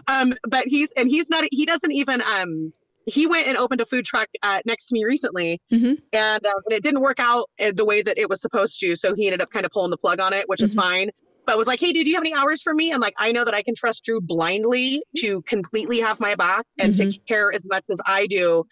Um 0.08 0.36
but 0.48 0.68
he's 0.68 0.92
and 0.94 1.08
he's 1.10 1.30
not 1.30 1.44
he 1.52 1.66
doesn't 1.66 1.92
even 1.92 2.22
um 2.22 2.74
he 3.06 3.28
went 3.28 3.48
and 3.48 3.58
opened 3.58 3.82
a 3.82 3.86
food 3.86 4.06
truck 4.06 4.28
uh, 4.44 4.62
next 4.66 4.88
to 4.88 4.94
me 4.94 5.04
recently 5.06 5.60
Mhm. 5.72 5.98
and, 6.14 6.46
uh, 6.46 6.52
and 6.66 6.74
it 6.74 6.84
didn't 6.84 7.02
work 7.02 7.20
out 7.20 7.50
uh, 7.60 7.72
the 7.76 7.86
way 7.86 8.02
that 8.02 8.18
it 8.18 8.30
was 8.30 8.42
supposed 8.42 8.80
to 8.80 8.96
so 8.96 9.14
he 9.16 9.28
ended 9.28 9.42
up 9.42 9.50
kind 9.52 9.66
of 9.66 9.72
pulling 9.72 9.92
the 9.92 9.98
plug 9.98 10.20
on 10.20 10.34
it 10.34 10.48
which 10.48 10.62
is 10.62 10.74
Mhm. 10.76 10.82
fine 10.82 11.10
but 11.48 11.58
was 11.58 11.68
like 11.68 11.80
hey 11.80 11.92
dude 11.92 12.04
do 12.04 12.10
you 12.10 12.16
have 12.16 12.24
any 12.24 12.34
hours 12.34 12.62
for 12.62 12.74
me 12.74 12.92
and 12.92 13.02
like 13.02 13.14
i 13.18 13.32
know 13.32 13.44
that 13.44 13.54
i 13.56 13.62
can 13.64 13.74
trust 13.76 14.04
drew 14.06 14.22
blindly 14.22 15.02
to 15.18 15.42
completely 15.44 16.00
have 16.00 16.20
my 16.20 16.36
back 16.36 16.66
and 16.78 16.94
Mm-hmm. 16.94 17.10
take 17.10 17.26
care 17.26 17.52
as 17.54 17.66
much 17.66 17.84
as 17.90 18.00
i 18.06 18.28
do 18.28 18.64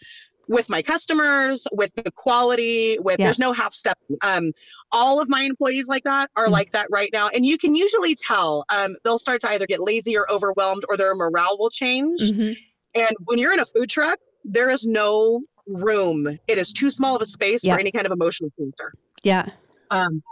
with 0.48 0.68
my 0.70 0.82
customers 0.82 1.68
with 1.72 1.92
the 1.96 2.12
quality 2.12 2.98
with 3.00 3.20
Yeah. 3.20 3.26
there's 3.28 3.40
no 3.40 3.52
half 3.54 3.74
step 3.74 3.98
um 4.24 4.52
all 4.92 5.22
of 5.22 5.30
my 5.30 5.42
employees 5.44 5.88
like 5.88 6.04
that 6.04 6.30
are 6.36 6.48
Mhm. 6.48 6.52
like 6.52 6.72
that 6.72 6.88
right 6.92 7.10
now 7.14 7.28
and 7.30 7.46
you 7.46 7.58
can 7.58 7.76
usually 7.76 8.16
tell 8.16 8.66
um, 8.74 8.96
they'll 9.04 9.20
start 9.20 9.42
to 9.42 9.50
either 9.50 9.66
get 9.68 9.80
lazy 9.80 10.18
or 10.18 10.30
overwhelmed 10.32 10.84
or 10.90 10.98
their 10.98 11.14
morale 11.16 11.58
will 11.60 11.70
change 11.70 12.20
Mhm. 12.22 12.58
And 12.96 13.16
when 13.26 13.38
you're 13.40 13.54
in 13.54 13.60
a 13.60 13.66
food 13.66 13.90
truck 13.90 14.20
there 14.46 14.70
is 14.70 14.88
no 14.88 15.42
room. 15.68 16.26
It 16.48 16.58
is 16.58 16.74
too 16.74 16.90
small 16.90 17.16
of 17.16 17.22
a 17.22 17.26
space 17.26 17.64
Yeah. 17.64 17.74
for 17.76 17.80
any 17.80 17.92
kind 17.92 18.06
of 18.06 18.12
emotional 18.12 18.50
cancer 18.58 18.94
yeah, 19.24 19.46
um, 19.92 20.24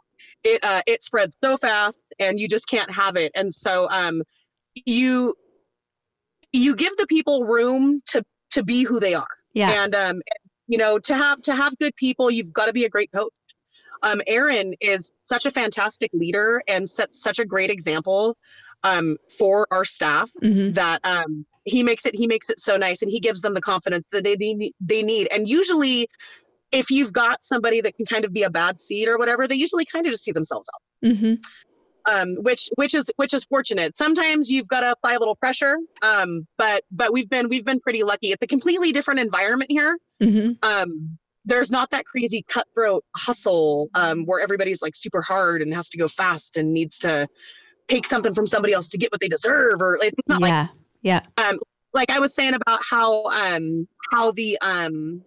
it 0.43 0.63
uh, 0.63 0.81
it 0.88 1.03
spreads 1.03 1.35
so 1.43 1.57
fast 1.57 1.99
and 2.19 2.39
you 2.39 2.47
just 2.47 2.69
can't 2.69 2.89
have 2.89 3.17
it. 3.17 3.31
And 3.35 3.53
so 3.53 3.88
um, 3.89 4.23
you 4.85 5.35
you 6.53 6.75
give 6.75 6.95
the 6.97 7.07
people 7.07 7.43
room 7.43 8.01
to 8.07 8.23
to 8.51 8.63
be 8.63 8.84
who 8.84 8.99
they 8.99 9.13
are. 9.13 9.27
Yeah, 9.53 9.84
and 9.84 9.93
um 9.95 10.21
you 10.67 10.77
know 10.77 10.99
to 10.99 11.15
have 11.15 11.41
to 11.43 11.53
have 11.55 11.77
good 11.79 11.95
people 11.95 12.31
you've 12.31 12.53
got 12.53 12.67
to 12.67 12.73
be 12.73 12.85
a 12.85 12.89
great 12.89 13.11
coach. 13.11 13.31
Um, 14.03 14.21
Aaron 14.27 14.73
is 14.79 15.11
such 15.23 15.45
a 15.45 15.51
fantastic 15.51 16.11
leader 16.13 16.61
and 16.67 16.88
sets 16.88 17.21
such 17.21 17.39
a 17.39 17.45
great 17.45 17.71
example 17.71 18.38
um, 18.84 19.17
for 19.38 19.67
our 19.71 19.85
staff 19.85 20.31
Mhm. 20.43 20.75
that 20.75 20.99
um, 21.03 21.45
he 21.68 21.84
makes 21.84 22.06
it 22.06 22.15
he 22.15 22.27
makes 22.27 22.49
it 22.49 22.60
so 22.60 22.77
nice 22.77 23.02
and 23.02 23.11
he 23.11 23.19
gives 23.19 23.41
them 23.41 23.53
the 23.53 23.61
confidence 23.61 24.07
that 24.11 24.23
they 24.23 24.35
they, 24.35 24.53
need- 24.53 24.73
they 24.80 25.03
need. 25.03 25.27
And 25.34 25.48
usually, 25.48 26.07
if 26.72 26.89
you've 26.89 27.14
got 27.14 27.44
somebody 27.44 27.81
that 27.81 27.95
can 27.95 28.06
kind 28.06 28.26
of 28.26 28.34
be 28.34 28.44
a 28.44 28.49
bad 28.49 28.80
seed 28.80 29.07
or 29.07 29.18
whatever, 29.18 29.48
they 29.48 29.56
usually 29.56 29.85
kind 29.85 30.06
of 30.06 30.11
just 30.11 30.23
see 30.23 30.31
themselves 30.31 30.68
out. 30.73 31.10
Mhm. 31.10 31.39
Um, 32.10 32.35
which 32.41 32.69
which 32.76 32.94
is 32.94 33.11
which 33.18 33.34
is 33.34 33.44
fortunate. 33.45 33.98
Sometimes 33.98 34.49
you've 34.49 34.68
got 34.68 34.80
to 34.80 34.91
apply 34.91 35.14
a 35.14 35.19
little 35.19 35.35
pressure, 35.35 35.76
um, 36.02 36.48
but 36.57 36.84
but 36.89 37.11
we've 37.11 37.30
been 37.30 37.49
we've 37.49 37.65
been 37.65 37.81
pretty 37.81 38.03
lucky. 38.03 38.31
It's 38.31 38.41
a 38.41 38.48
completely 38.48 38.91
different 38.94 39.19
environment 39.19 39.69
here 39.72 39.98
Mhm. 40.22 40.57
um 40.64 41.18
there's 41.45 41.69
not 41.72 41.91
that 41.91 42.03
crazy 42.06 42.44
cutthroat 42.49 43.06
hustle 43.15 43.89
um 43.94 44.26
where 44.26 44.41
everybody's 44.41 44.81
like 44.81 44.95
super 44.95 45.22
hard 45.22 45.61
and 45.61 45.73
has 45.73 45.89
to 45.89 45.98
go 45.98 46.07
fast 46.07 46.57
and 46.57 46.73
needs 46.73 46.98
to 46.99 47.27
take 47.88 48.06
something 48.07 48.34
from 48.34 48.48
somebody 48.48 48.73
else 48.73 48.89
to 48.89 48.98
get 48.98 49.11
what 49.11 49.22
they 49.22 49.27
deserve 49.30 49.80
or 49.81 49.98
it's 50.02 50.15
not 50.27 50.41
like 50.41 50.52
Yeah. 51.02 51.22
Um 51.38 51.57
like 51.94 52.11
I 52.11 52.19
was 52.19 52.34
saying 52.36 52.53
about 52.53 52.82
how 52.88 53.26
um 53.26 53.88
how 54.11 54.32
the 54.32 54.57
um 54.61 55.24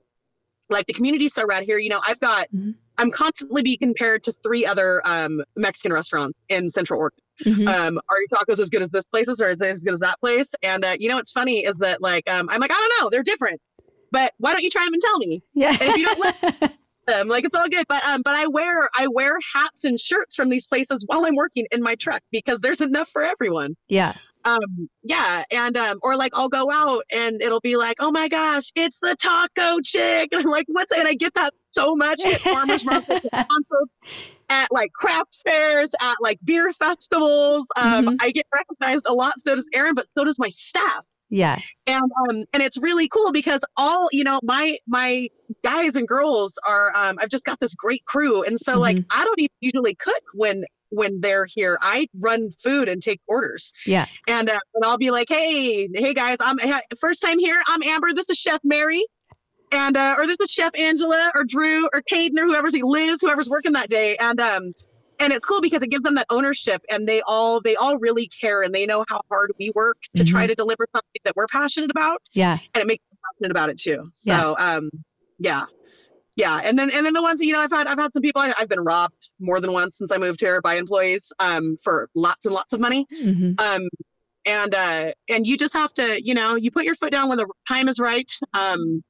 like 0.69 0.87
the 0.87 0.93
community's 0.93 1.35
so 1.35 1.45
rad 1.47 1.65
here, 1.65 1.79
you 1.79 1.89
know, 1.89 2.01
I've 2.07 2.21
got 2.21 2.47
Mhm. 2.55 2.75
I'm 2.99 3.11
constantly 3.11 3.63
being 3.63 3.79
compared 3.79 4.23
to 4.25 4.33
three 4.33 4.67
other 4.67 5.01
um 5.05 5.43
Mexican 5.57 5.93
restaurants 5.93 6.39
in 6.49 6.69
Central 6.69 7.01
Oregon 7.01 7.21
Mhm. 7.47 7.69
um, 7.69 7.99
are 8.11 8.17
your 8.19 8.29
tacos 8.39 8.61
as 8.61 8.69
good 8.69 8.83
as 8.83 8.91
this 8.91 9.07
place's 9.07 9.41
or 9.41 9.49
is 9.49 9.63
it 9.63 9.69
as 9.71 9.83
good 9.83 9.95
as 9.95 10.01
that 10.01 10.21
place? 10.21 10.55
And 10.63 10.85
uh, 10.85 10.97
you 11.01 11.09
know 11.09 11.17
what's 11.17 11.33
funny 11.33 11.65
is 11.65 11.79
that 11.79 12.03
like 12.03 12.29
um, 12.31 12.49
I'm 12.51 12.61
like 12.61 12.71
I 12.71 12.75
don't 12.75 13.03
know, 13.05 13.09
they're 13.11 13.23
different, 13.23 13.61
but 14.13 14.35
why 14.39 14.53
don't 14.53 14.63
you 14.63 14.69
try 14.71 14.85
them 14.85 14.93
and 14.93 15.03
tell 15.03 15.19
me? 15.19 15.43
yeah. 15.55 15.77
if 15.81 15.97
you 15.97 16.05
don't 16.05 16.19
like 16.21 16.35
them 17.07 17.29
like 17.29 17.45
it's 17.47 17.57
all 17.57 17.67
good 17.67 17.87
but 17.89 18.05
um 18.05 18.21
but 18.23 18.35
i 18.37 18.47
wear 18.47 18.89
i 18.95 19.07
wear 19.09 19.39
hats 19.55 19.85
and 19.85 19.99
shirts 19.99 20.37
from 20.37 20.51
these 20.51 20.67
places 20.67 21.03
while 21.09 21.25
i'm 21.25 21.35
working 21.35 21.67
in 21.73 21.83
my 21.83 21.95
truck 21.95 22.21
because 22.31 22.61
there's 22.61 22.83
enough 22.83 23.09
for 23.09 23.23
everyone 23.23 23.75
yeah. 23.89 24.13
Um 24.45 24.89
yeah 25.03 25.43
and 25.51 25.77
um 25.77 25.99
or 26.03 26.17
like 26.17 26.33
i'll 26.35 26.49
go 26.49 26.71
out 26.73 27.03
and 27.15 27.43
it'll 27.43 27.61
be 27.61 27.77
like 27.77 27.97
oh 28.01 28.11
my 28.11 28.29
gosh 28.29 28.71
it's 28.75 28.99
the 29.01 29.15
taco 29.21 29.81
chick 29.83 30.29
and 30.33 30.43
i'm 30.43 30.51
like 30.51 30.65
what's 30.69 30.93
and 30.93 31.07
i 31.07 31.15
get 31.15 31.33
that 31.35 31.53
so 31.71 31.95
much 31.95 32.21
at 32.25 32.41
farmers 32.51 32.85
markets 32.85 33.21
at 33.33 33.33
concerts, 33.51 33.93
at 34.49 34.69
like 34.73 34.93
craft 34.93 35.37
fairs 35.45 35.93
at 36.01 36.17
like 36.21 36.39
beer 36.45 36.73
festivals 36.73 37.69
um 37.77 38.07
Mhm. 38.07 38.17
i 38.21 38.31
get 38.31 38.47
recognized 38.55 39.07
a 39.09 39.13
lot 39.13 39.39
so 39.39 39.55
does 39.55 39.69
aaron 39.75 39.95
but 39.95 40.07
so 40.17 40.25
does 40.25 40.39
my 40.39 40.49
staff 40.49 41.05
Yeah. 41.29 41.59
and 41.87 42.03
um 42.29 42.45
and 42.53 42.63
it's 42.63 42.79
really 42.79 43.09
cool 43.09 43.33
because 43.33 43.63
all 43.77 44.09
you 44.11 44.25
know 44.25 44.41
my 44.43 44.77
my 44.89 45.29
guys 45.63 45.95
and 45.97 46.09
girls 46.09 46.59
are 46.67 46.91
um 46.97 47.19
i've 47.21 47.29
just 47.29 47.45
got 47.45 47.61
this 47.61 47.75
great 47.75 48.05
crew 48.07 48.43
and 48.43 48.59
so 48.59 48.79
like 48.81 48.99
i 49.13 49.25
don't 49.25 49.39
even 49.39 49.55
usually 49.61 49.95
cook 49.95 50.23
when 50.35 50.65
when 50.91 51.21
they're 51.21 51.47
here 51.47 51.79
i 51.83 52.07
run 52.19 52.51
food 52.63 52.89
and 52.89 53.03
take 53.03 53.21
orders. 53.27 53.73
Yeah. 53.87 54.07
and 54.27 54.49
uh, 54.51 54.59
and 54.75 54.85
i'll 54.85 54.99
be 54.99 55.11
like 55.11 55.29
hey 55.29 55.89
hey 55.95 56.15
guys 56.15 56.39
i'm 56.41 56.59
first 57.01 57.23
time 57.23 57.39
here 57.39 57.61
i'm 57.67 57.83
amber 57.83 58.13
this 58.15 58.29
is 58.31 58.39
chef 58.39 58.61
mary 58.65 59.05
and 59.73 59.97
uh 59.97 60.15
or 60.19 60.27
this 60.27 60.39
is 60.41 60.51
chef 60.51 60.73
angela 60.79 61.31
or 61.35 61.45
drew 61.45 61.87
or 61.93 62.03
Caden 62.03 62.39
or 62.39 62.45
whoever's 62.45 62.75
liz 62.75 63.19
whoever's 63.21 63.49
working 63.49 63.73
that 63.73 63.89
day. 63.89 64.17
And 64.17 64.41
um 64.41 64.73
and 65.19 65.33
it's 65.35 65.45
cool 65.45 65.61
because 65.61 65.83
it 65.83 65.91
gives 65.91 66.03
them 66.03 66.15
that 66.15 66.27
ownership 66.31 66.83
and 66.91 67.07
they 67.07 67.21
all 67.27 67.61
they 67.61 67.77
all 67.77 67.99
really 67.99 68.29
care 68.41 68.63
and 68.63 68.75
they 68.75 68.87
know 68.87 69.05
how 69.09 69.21
hard 69.31 69.53
we 69.59 69.71
work 69.75 69.99
to 70.17 70.25
try 70.25 70.47
to 70.47 70.55
deliver 70.55 70.87
something 70.95 71.21
that 71.25 71.37
we're 71.37 71.47
passionate 71.47 71.91
about 71.91 72.21
Yeah. 72.33 72.59
and 72.75 72.83
it 72.83 72.87
makes 72.87 73.05
me 73.13 73.19
passionate 73.35 73.51
about 73.51 73.69
it 73.71 73.79
too. 73.79 74.09
So 74.13 74.57
um 74.59 74.91
yeah 75.39 75.65
yeah 76.41 76.61
and 76.65 76.79
then 76.79 76.91
and 76.91 77.05
then 77.05 77.13
the 77.13 77.23
ones 77.23 77.41
you 77.41 77.53
know 77.53 77.61
i've 77.61 77.71
had 77.71 77.87
i've 77.87 77.99
had 77.99 78.13
some 78.13 78.23
people 78.23 78.41
I, 78.41 78.53
i've 78.59 78.69
been 78.69 78.81
robbed 78.81 79.29
more 79.39 79.61
than 79.61 79.73
once 79.73 79.99
since 79.99 80.11
i 80.11 80.19
moved 80.19 80.41
here 80.41 80.61
by 80.61 80.75
employees 80.75 81.33
um 81.39 81.77
for 81.85 82.09
lots 82.15 82.47
and 82.47 82.55
lots 82.55 82.73
of 82.73 82.81
money 82.81 83.07
Mhm. 83.13 83.61
um 83.61 83.83
and 84.47 84.75
uh 84.75 85.13
and 85.29 85.47
you 85.47 85.57
just 85.57 85.75
have 85.75 85.93
to 85.95 86.21
you 86.25 86.35
know 86.35 86.57
you 86.57 86.71
put 86.71 86.85
your 86.85 86.95
foot 86.95 87.13
down 87.13 87.29
when 87.29 87.39
the 87.39 87.47
time 87.69 87.89
is 87.89 87.99
right 87.99 88.31
um 88.55 89.03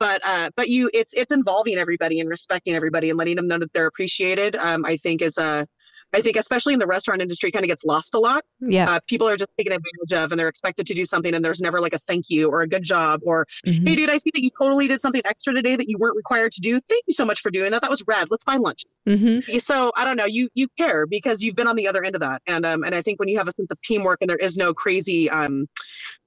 but 0.00 0.20
uh 0.26 0.50
but 0.56 0.68
you 0.68 0.90
it's 0.92 1.14
it's 1.14 1.32
involving 1.32 1.76
everybody 1.78 2.18
and 2.20 2.28
respecting 2.28 2.74
everybody 2.74 3.08
and 3.10 3.18
letting 3.18 3.36
them 3.36 3.46
know 3.46 3.58
that 3.58 3.72
they're 3.72 3.86
appreciated 3.86 4.56
um 4.56 4.84
i 4.84 4.96
think 4.96 5.22
is 5.22 5.38
a 5.38 5.66
I 6.14 6.20
think 6.22 6.36
especially 6.36 6.72
in 6.74 6.78
the 6.78 6.86
restaurant 6.86 7.20
industry 7.20 7.50
kind 7.50 7.64
of 7.64 7.68
gets 7.68 7.84
lost 7.84 8.14
a 8.14 8.18
lot. 8.18 8.44
Yeah. 8.60 8.90
Uh, 8.90 9.00
people 9.08 9.28
are 9.28 9.36
just 9.36 9.50
taken 9.58 9.72
advantage 9.72 10.12
of 10.24 10.30
and 10.32 10.38
they're 10.38 10.48
expected 10.48 10.86
to 10.86 10.94
do 10.94 11.04
something 11.04 11.34
and 11.34 11.44
there's 11.44 11.60
never 11.60 11.80
like 11.80 11.92
a 11.94 11.98
thank 12.08 12.30
you 12.30 12.48
or 12.48 12.62
a 12.62 12.68
good 12.68 12.82
job 12.84 13.20
or 13.24 13.46
Mhm. 13.66 13.88
hey 13.88 13.96
dude, 13.96 14.10
I 14.10 14.16
see 14.18 14.30
that 14.34 14.42
you 14.42 14.50
totally 14.60 14.86
did 14.88 15.02
something 15.02 15.22
extra 15.24 15.52
today 15.54 15.76
that 15.76 15.88
you 15.88 15.96
weren't 15.98 16.16
required 16.16 16.52
to 16.52 16.60
do. 16.60 16.80
Thank 16.88 17.02
you 17.06 17.14
so 17.14 17.24
much 17.24 17.40
for 17.40 17.50
doing 17.50 17.70
that. 17.72 17.82
That 17.82 17.90
was 17.90 18.02
rad. 18.06 18.28
Let's 18.30 18.44
buy 18.44 18.56
lunch. 18.56 18.82
Mhm. 19.08 19.60
So 19.60 19.92
I 19.96 20.04
don't 20.04 20.16
know, 20.16 20.24
you 20.26 20.48
you 20.54 20.68
care 20.78 21.06
because 21.06 21.42
you've 21.42 21.56
been 21.56 21.66
on 21.66 21.76
the 21.76 21.88
other 21.88 22.04
end 22.04 22.14
of 22.14 22.20
that. 22.20 22.42
And 22.46 22.64
um 22.64 22.84
and 22.84 22.94
I 22.94 23.02
think 23.02 23.18
when 23.18 23.28
you 23.28 23.36
have 23.38 23.48
a 23.48 23.52
sense 23.56 23.70
of 23.70 23.80
teamwork 23.82 24.18
and 24.20 24.30
there 24.30 24.36
is 24.36 24.56
no 24.56 24.72
crazy 24.72 25.28
um 25.30 25.66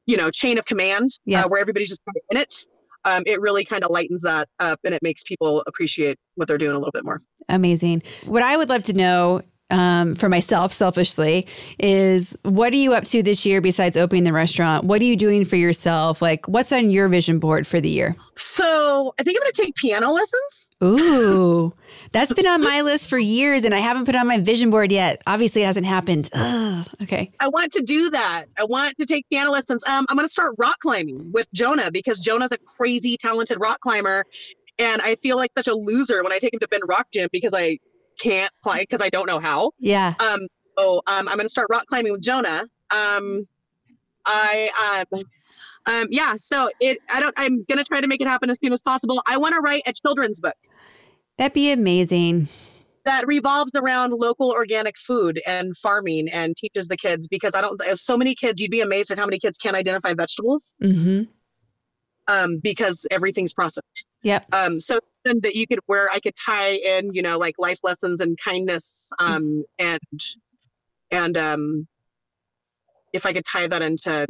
you 0.06 0.18
know 0.18 0.30
chain 0.30 0.58
of 0.58 0.66
command 0.66 1.12
Yeah. 1.26 1.46
uh, 1.46 1.48
where 1.48 1.60
everybody's 1.62 1.90
just 1.90 2.02
kind 2.06 2.16
of 2.18 2.22
in 2.32 2.38
it, 2.42 2.54
um 3.06 3.24
it 3.26 3.40
really 3.42 3.64
kind 3.64 3.84
of 3.84 3.92
lightens 3.92 4.22
that 4.24 4.50
up 4.60 4.80
and 4.84 4.94
it 4.94 5.02
makes 5.02 5.24
people 5.24 5.64
appreciate 5.68 6.18
what 6.36 6.48
they're 6.48 6.58
doing 6.58 6.76
a 6.76 6.78
little 6.80 6.92
bit 6.92 7.06
more. 7.06 7.20
Amazing. 7.50 8.04
What 8.26 8.44
I 8.44 8.58
would 8.58 8.68
love 8.70 8.84
to 8.84 8.94
know 8.94 9.42
um, 9.70 10.16
for 10.16 10.30
myself, 10.30 10.72
selfishly, 10.72 11.46
is 11.80 12.38
what 12.44 12.74
are 12.74 12.78
you 12.78 12.94
up 12.94 13.04
to 13.06 13.22
this 13.22 13.46
year 13.46 13.62
besides 13.62 13.98
opening 13.98 14.24
the 14.24 14.34
restaurant? 14.34 14.86
What 14.86 15.02
are 15.02 15.06
you 15.06 15.16
doing 15.16 15.46
for 15.46 15.56
yourself? 15.56 16.22
Like, 16.22 16.48
what's 16.48 16.72
on 16.72 16.90
your 16.90 17.08
vision 17.08 17.40
board 17.40 17.68
for 17.68 17.82
the 17.82 17.90
year? 17.90 18.16
So 18.36 19.14
I 19.20 19.24
think 19.24 19.38
I'm 19.38 19.42
gonna 19.42 19.52
take 19.52 19.76
piano 19.76 20.12
lessons. 20.12 20.70
Ooh, 20.84 21.74
that's 22.12 22.34
been 22.34 22.48
on 22.48 22.64
my 22.64 22.82
list 22.82 23.10
for 23.10 23.18
years, 23.18 23.64
and 23.64 23.74
I 23.74 23.80
haven't 23.80 24.06
put 24.06 24.16
it 24.16 24.20
on 24.20 24.28
my 24.28 24.40
vision 24.40 24.70
board 24.70 24.92
yet. 24.92 25.22
Obviously, 25.28 25.64
it 25.64 25.66
hasn't 25.66 25.86
happened. 25.86 26.30
Ugh, 26.34 26.88
okay. 27.04 27.32
I 27.40 27.50
want 27.50 27.74
to 27.74 27.82
do 27.82 28.10
that. 28.12 28.46
I 28.58 28.64
want 28.64 28.98
to 29.00 29.06
take 29.06 29.28
piano 29.30 29.52
lessons. 29.52 29.84
Um, 29.88 30.06
I'm 30.10 30.16
going 30.16 30.28
to 30.28 30.32
start 30.32 30.56
rock 30.58 30.80
climbing 30.80 31.32
with 31.34 31.52
Jonah 31.54 31.92
because 31.92 32.20
Jonah's 32.20 32.52
a 32.52 32.58
crazy 32.58 33.18
talented 33.18 33.60
rock 33.60 33.80
climber, 33.82 34.24
and 34.80 35.02
I 35.02 35.16
feel 35.16 35.38
like 35.38 35.52
such 35.58 35.68
a 35.68 35.76
loser 35.76 36.24
when 36.24 36.32
I 36.32 36.38
take 36.38 36.54
him 36.54 36.60
to 36.60 36.68
Bend 36.68 36.84
Rock 36.88 37.08
Gym 37.12 37.30
because 37.32 37.54
I 37.54 37.80
can't 38.20 38.52
climb 38.64 38.80
because 38.80 39.02
I 39.02 39.10
don't 39.10 39.28
know 39.28 39.40
how. 39.40 39.72
Yeah. 39.80 40.14
Um, 40.20 40.48
so 40.78 40.98
um, 41.08 41.28
I'm 41.28 41.36
going 41.36 41.42
to 41.42 41.50
start 41.50 41.68
rock 41.70 41.86
climbing 41.88 42.12
with 42.12 42.22
Jonah. 42.22 42.64
Um, 42.92 43.48
I 44.26 45.06
um, 45.14 45.24
um, 45.86 46.08
yeah. 46.12 46.34
So 46.38 46.70
it. 46.80 47.00
I 47.14 47.20
don't. 47.20 47.34
I'm 47.38 47.64
going 47.64 47.78
to 47.78 47.84
try 47.84 48.02
to 48.02 48.08
make 48.08 48.22
it 48.22 48.28
happen 48.28 48.50
as 48.50 48.58
soon 48.64 48.74
as 48.74 48.82
possible. 48.82 49.22
I 49.28 49.38
want 49.38 49.54
to 49.56 49.60
write 49.62 49.84
a 49.86 49.94
children's 49.94 50.40
book 50.40 50.56
That'd 51.38 51.54
be 51.54 51.72
amazing. 51.72 52.50
that 53.06 53.26
revolves 53.26 53.72
around 53.76 54.12
local 54.12 54.52
organic 54.52 54.98
food 54.98 55.42
and 55.48 55.76
farming 55.78 56.28
and 56.30 56.58
teaches 56.58 56.88
the 56.88 56.98
kids 56.98 57.28
because 57.28 57.54
I 57.56 57.62
don't. 57.62 57.80
There's 57.80 58.02
so 58.02 58.18
many 58.18 58.36
kids. 58.36 58.60
You'd 58.62 58.72
be 58.72 58.82
amazed 58.82 59.12
at 59.12 59.18
how 59.18 59.26
many 59.26 59.40
kids 59.40 59.58
can't 59.58 59.76
identify 59.76 60.14
vegetables 60.14 60.76
hmm 60.82 61.24
um, 62.28 62.58
because 62.58 63.06
everything's 63.12 63.54
processed. 63.54 64.06
Yep. 64.24 64.54
Um, 64.54 64.80
so 64.80 65.00
then 65.26 65.40
that 65.42 65.56
you 65.56 65.68
could 65.68 65.80
where 65.86 66.10
I 66.12 66.20
could 66.20 66.36
tie 66.36 66.72
in, 66.72 67.14
you 67.14 67.22
know, 67.22 67.38
like 67.38 67.56
life 67.58 67.80
lessons 67.84 68.22
and 68.22 68.38
kindness, 68.44 69.12
um, 69.20 69.64
and 69.80 70.00
and 71.12 71.38
um, 71.38 71.88
if 73.14 73.26
I 73.26 73.34
could 73.34 73.46
tie 73.46 73.68
that 73.68 73.82
into 73.82 74.28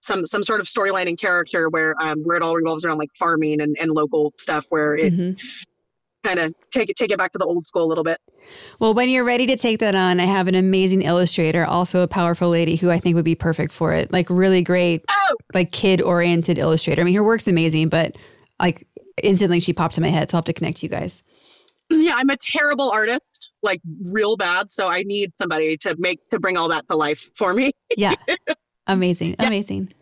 some 0.00 0.26
some 0.26 0.42
sort 0.42 0.60
of 0.60 0.66
storyline 0.66 1.08
and 1.08 1.18
character 1.18 1.68
where 1.68 1.94
um, 2.00 2.20
where 2.22 2.36
it 2.36 2.42
all 2.42 2.54
revolves 2.54 2.84
around 2.84 2.98
like 2.98 3.10
farming 3.18 3.60
and, 3.60 3.76
and 3.80 3.90
local 3.90 4.32
stuff, 4.38 4.66
where 4.68 4.94
it 4.96 5.12
Mhm. 5.12 5.40
Kind 6.24 6.38
of 6.40 6.54
take 6.70 6.88
it 6.90 6.96
take 6.96 7.10
it 7.10 7.18
back 7.18 7.32
to 7.32 7.38
the 7.38 7.44
old 7.44 7.64
school 7.64 7.84
a 7.84 7.86
little 7.86 8.04
bit. 8.04 8.18
Well, 8.78 8.94
when 8.94 9.08
you're 9.08 9.24
ready 9.24 9.46
to 9.46 9.56
take 9.56 9.78
that 9.80 9.94
on, 9.94 10.20
I 10.20 10.24
have 10.24 10.48
an 10.48 10.54
amazing 10.54 11.02
illustrator, 11.02 11.64
also 11.64 12.02
a 12.02 12.08
powerful 12.08 12.50
lady 12.50 12.76
who 12.76 12.90
I 12.90 12.98
think 12.98 13.14
would 13.16 13.24
be 13.24 13.34
perfect 13.34 13.72
for 13.72 13.92
it. 13.94 14.12
Like, 14.12 14.28
really 14.28 14.62
great, 14.62 15.02
Oh, 15.10 15.36
like 15.54 15.72
kid 15.72 16.02
oriented 16.02 16.58
illustrator. 16.58 17.00
I 17.00 17.04
mean, 17.04 17.14
her 17.14 17.24
work's 17.24 17.48
amazing, 17.48 17.88
but 17.88 18.16
like 18.60 18.86
instantly 19.22 19.60
she 19.60 19.72
popped 19.72 19.96
in 19.96 20.02
my 20.02 20.10
head. 20.10 20.30
So 20.30 20.36
I'll 20.36 20.38
have 20.40 20.44
to 20.46 20.52
connect 20.52 20.82
you 20.82 20.88
guys. 20.88 21.22
yeah, 21.90 22.14
I'm 22.16 22.30
a 22.30 22.36
terrible 22.36 22.90
artist, 22.90 23.50
like 23.62 23.80
real 24.02 24.36
bad. 24.36 24.70
So 24.70 24.88
I 24.88 25.02
need 25.04 25.32
somebody 25.38 25.76
to 25.78 25.94
make 25.98 26.20
to 26.30 26.38
bring 26.38 26.56
all 26.56 26.68
that 26.68 26.86
to 26.88 26.96
life 26.96 27.30
for 27.36 27.54
me. 27.54 27.72
Yeah. 27.96 28.14
Amazing. 28.86 29.36
Amazing. 29.38 29.94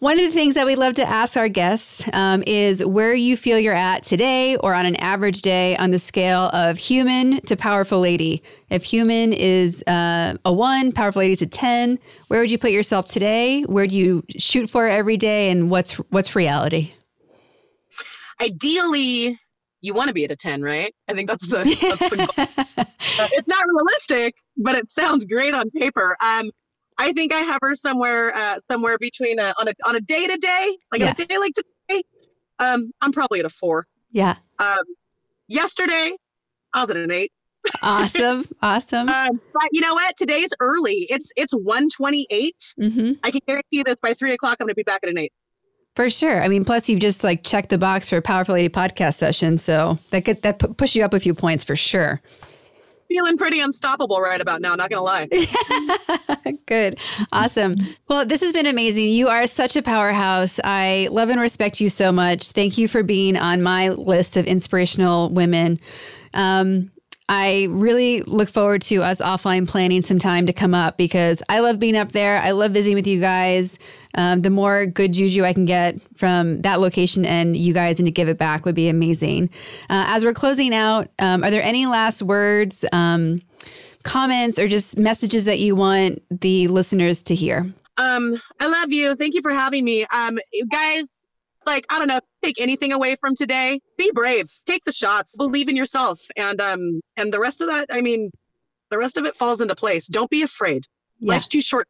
One 0.00 0.18
of 0.18 0.26
the 0.26 0.32
things 0.32 0.56
that 0.56 0.66
we 0.66 0.74
love 0.74 0.94
to 0.94 1.08
ask 1.08 1.36
our 1.36 1.48
guests 1.48 2.04
um, 2.12 2.42
is 2.48 2.84
where 2.84 3.14
you 3.14 3.36
feel 3.36 3.60
you're 3.60 3.74
at 3.74 4.02
today 4.02 4.56
or 4.56 4.74
on 4.74 4.86
an 4.86 4.96
average 4.96 5.40
day 5.40 5.76
on 5.76 5.92
the 5.92 6.00
scale 6.00 6.50
of 6.52 6.76
human 6.76 7.40
to 7.42 7.56
powerful 7.56 8.00
lady. 8.00 8.42
If 8.70 8.82
human 8.82 9.32
is 9.32 9.84
uh, 9.86 10.36
a 10.44 10.52
one, 10.52 10.90
powerful 10.90 11.20
lady 11.20 11.32
is 11.32 11.42
a 11.42 11.46
10, 11.46 12.00
where 12.26 12.40
would 12.40 12.50
you 12.50 12.58
put 12.58 12.72
yourself 12.72 13.06
today? 13.06 13.62
Where 13.62 13.86
do 13.86 13.96
you 13.96 14.24
shoot 14.36 14.68
for 14.68 14.88
every 14.88 15.16
day? 15.16 15.50
And 15.50 15.70
what's, 15.70 15.92
what's 16.10 16.34
reality? 16.34 16.92
Ideally, 18.40 19.38
you 19.80 19.94
want 19.94 20.08
to 20.08 20.14
be 20.14 20.24
at 20.24 20.32
a 20.32 20.36
10, 20.36 20.60
right? 20.60 20.92
I 21.06 21.12
think 21.12 21.28
that's 21.28 21.46
the, 21.46 21.58
that's 21.80 22.10
the 22.10 22.16
goal. 22.16 22.84
Uh, 23.16 23.28
it's 23.32 23.46
not 23.46 23.64
realistic, 23.68 24.34
but 24.56 24.74
it 24.74 24.90
sounds 24.90 25.24
great 25.24 25.54
on 25.54 25.70
paper. 25.70 26.16
Um, 26.20 26.50
I 26.98 27.12
think 27.12 27.32
I 27.32 27.42
hover 27.42 27.74
somewhere 27.74 28.34
uh, 28.34 28.58
somewhere 28.70 28.98
between 28.98 29.38
a, 29.40 29.52
on 29.60 29.68
a 29.68 29.72
on 29.84 29.96
a 29.96 30.00
day 30.00 30.26
to 30.26 30.36
day, 30.36 30.76
like 30.92 31.00
on 31.02 31.08
a 31.08 31.14
day 31.26 31.38
like 31.38 31.52
today. 31.54 32.02
Um, 32.60 32.90
I'm 33.00 33.12
probably 33.12 33.40
at 33.40 33.46
a 33.46 33.50
four. 33.50 33.86
yeah. 34.12 34.36
Um, 34.60 34.78
yesterday, 35.48 36.12
I 36.72 36.80
was 36.80 36.90
at 36.90 36.96
an 36.96 37.10
eight. 37.10 37.32
Awesome. 37.82 38.44
Awesome. 38.62 39.08
Um, 39.08 39.40
but 39.52 39.68
you 39.72 39.80
know 39.80 39.94
what? 39.94 40.16
Today's 40.16 40.50
early. 40.60 41.06
It's 41.10 41.32
it's 41.36 41.52
128. 41.52 42.54
hmm 42.78 43.12
I 43.22 43.30
can 43.30 43.40
guarantee 43.46 43.66
you 43.78 43.84
this 43.84 43.96
by 44.02 44.14
three 44.14 44.32
o'clock, 44.32 44.58
I'm 44.60 44.66
gonna 44.66 44.74
be 44.74 44.82
back 44.84 45.00
at 45.02 45.08
an 45.10 45.18
eight. 45.18 45.32
For 45.96 46.10
sure. 46.10 46.42
I 46.42 46.48
mean, 46.48 46.64
plus 46.64 46.88
you've 46.88 47.00
just 47.00 47.22
like 47.24 47.42
checked 47.44 47.68
the 47.70 47.78
box 47.78 48.10
for 48.10 48.16
a 48.16 48.22
Powerful 48.22 48.54
Lady 48.54 48.68
podcast 48.68 49.14
session, 49.14 49.58
so 49.58 49.98
that 50.10 50.24
could 50.24 50.42
that 50.42 50.58
pu- 50.58 50.74
push 50.74 50.94
you 50.96 51.04
up 51.04 51.14
a 51.14 51.20
few 51.20 51.34
points 51.34 51.64
for 51.64 51.76
sure. 51.76 52.20
Feeling 53.08 53.36
pretty 53.36 53.60
unstoppable 53.60 54.20
right 54.20 54.40
about 54.40 54.60
now, 54.60 54.74
not 54.74 54.90
gonna 54.90 55.02
lie. 55.02 55.28
Good. 56.66 56.98
Awesome. 57.32 57.76
Well, 58.08 58.26
this 58.26 58.40
has 58.40 58.52
been 58.52 58.66
amazing. 58.66 59.10
You 59.10 59.28
are 59.28 59.46
such 59.46 59.76
a 59.76 59.82
powerhouse. 59.82 60.58
I 60.64 61.08
love 61.10 61.28
and 61.28 61.40
respect 61.40 61.80
you 61.80 61.88
so 61.88 62.10
much. 62.10 62.50
Thank 62.50 62.78
you 62.78 62.88
for 62.88 63.02
being 63.02 63.36
on 63.36 63.62
my 63.62 63.90
list 63.90 64.36
of 64.36 64.46
inspirational 64.46 65.30
women. 65.30 65.78
Um, 66.32 66.90
I 67.28 67.68
really 67.70 68.20
look 68.22 68.48
forward 68.48 68.82
to 68.82 69.02
us 69.02 69.18
offline 69.18 69.66
planning 69.66 70.02
some 70.02 70.18
time 70.18 70.46
to 70.46 70.52
come 70.52 70.74
up 70.74 70.98
because 70.98 71.42
I 71.48 71.60
love 71.60 71.78
being 71.78 71.96
up 71.96 72.12
there. 72.12 72.38
I 72.38 72.50
love 72.50 72.72
visiting 72.72 72.96
with 72.96 73.06
you 73.06 73.20
guys. 73.20 73.78
Um, 74.16 74.42
the 74.42 74.50
more 74.50 74.86
good 74.86 75.12
juju 75.12 75.44
I 75.44 75.52
can 75.52 75.64
get 75.64 75.96
from 76.16 76.62
that 76.62 76.80
location 76.80 77.24
and 77.24 77.56
you 77.56 77.72
guys 77.72 77.98
and 77.98 78.06
to 78.06 78.12
give 78.12 78.28
it 78.28 78.38
back 78.38 78.64
would 78.64 78.74
be 78.74 78.88
amazing. 78.88 79.50
Uh, 79.90 80.04
as 80.08 80.24
we're 80.24 80.34
closing 80.34 80.74
out, 80.74 81.08
um, 81.18 81.42
are 81.44 81.50
there 81.50 81.62
any 81.62 81.86
last 81.86 82.22
words, 82.22 82.84
um, 82.92 83.42
comments, 84.02 84.58
or 84.58 84.68
just 84.68 84.98
messages 84.98 85.44
that 85.46 85.58
you 85.58 85.74
want 85.74 86.22
the 86.30 86.68
listeners 86.68 87.22
to 87.24 87.34
hear? 87.34 87.66
Um, 87.96 88.40
I 88.60 88.66
love 88.66 88.92
you. 88.92 89.14
Thank 89.14 89.34
you 89.34 89.42
for 89.42 89.52
having 89.52 89.84
me. 89.84 90.04
Um, 90.12 90.38
you 90.52 90.66
guys, 90.66 91.26
like, 91.66 91.86
I 91.90 91.98
don't 91.98 92.08
know, 92.08 92.20
take 92.42 92.60
anything 92.60 92.92
away 92.92 93.16
from 93.16 93.34
today. 93.34 93.80
Be 93.96 94.10
brave. 94.12 94.50
Take 94.66 94.84
the 94.84 94.92
shots. 94.92 95.36
Believe 95.36 95.68
in 95.68 95.76
yourself. 95.76 96.20
And 96.36 96.60
um, 96.60 97.00
and 97.16 97.32
the 97.32 97.40
rest 97.40 97.60
of 97.60 97.68
that, 97.68 97.86
I 97.90 98.00
mean, 98.00 98.30
the 98.90 98.98
rest 98.98 99.16
of 99.16 99.24
it 99.24 99.36
falls 99.36 99.60
into 99.60 99.74
place. 99.74 100.06
Don't 100.06 100.30
be 100.30 100.42
afraid. 100.42 100.84
Yeah. 101.18 101.32
Life's 101.34 101.48
too 101.48 101.62
short. 101.62 101.88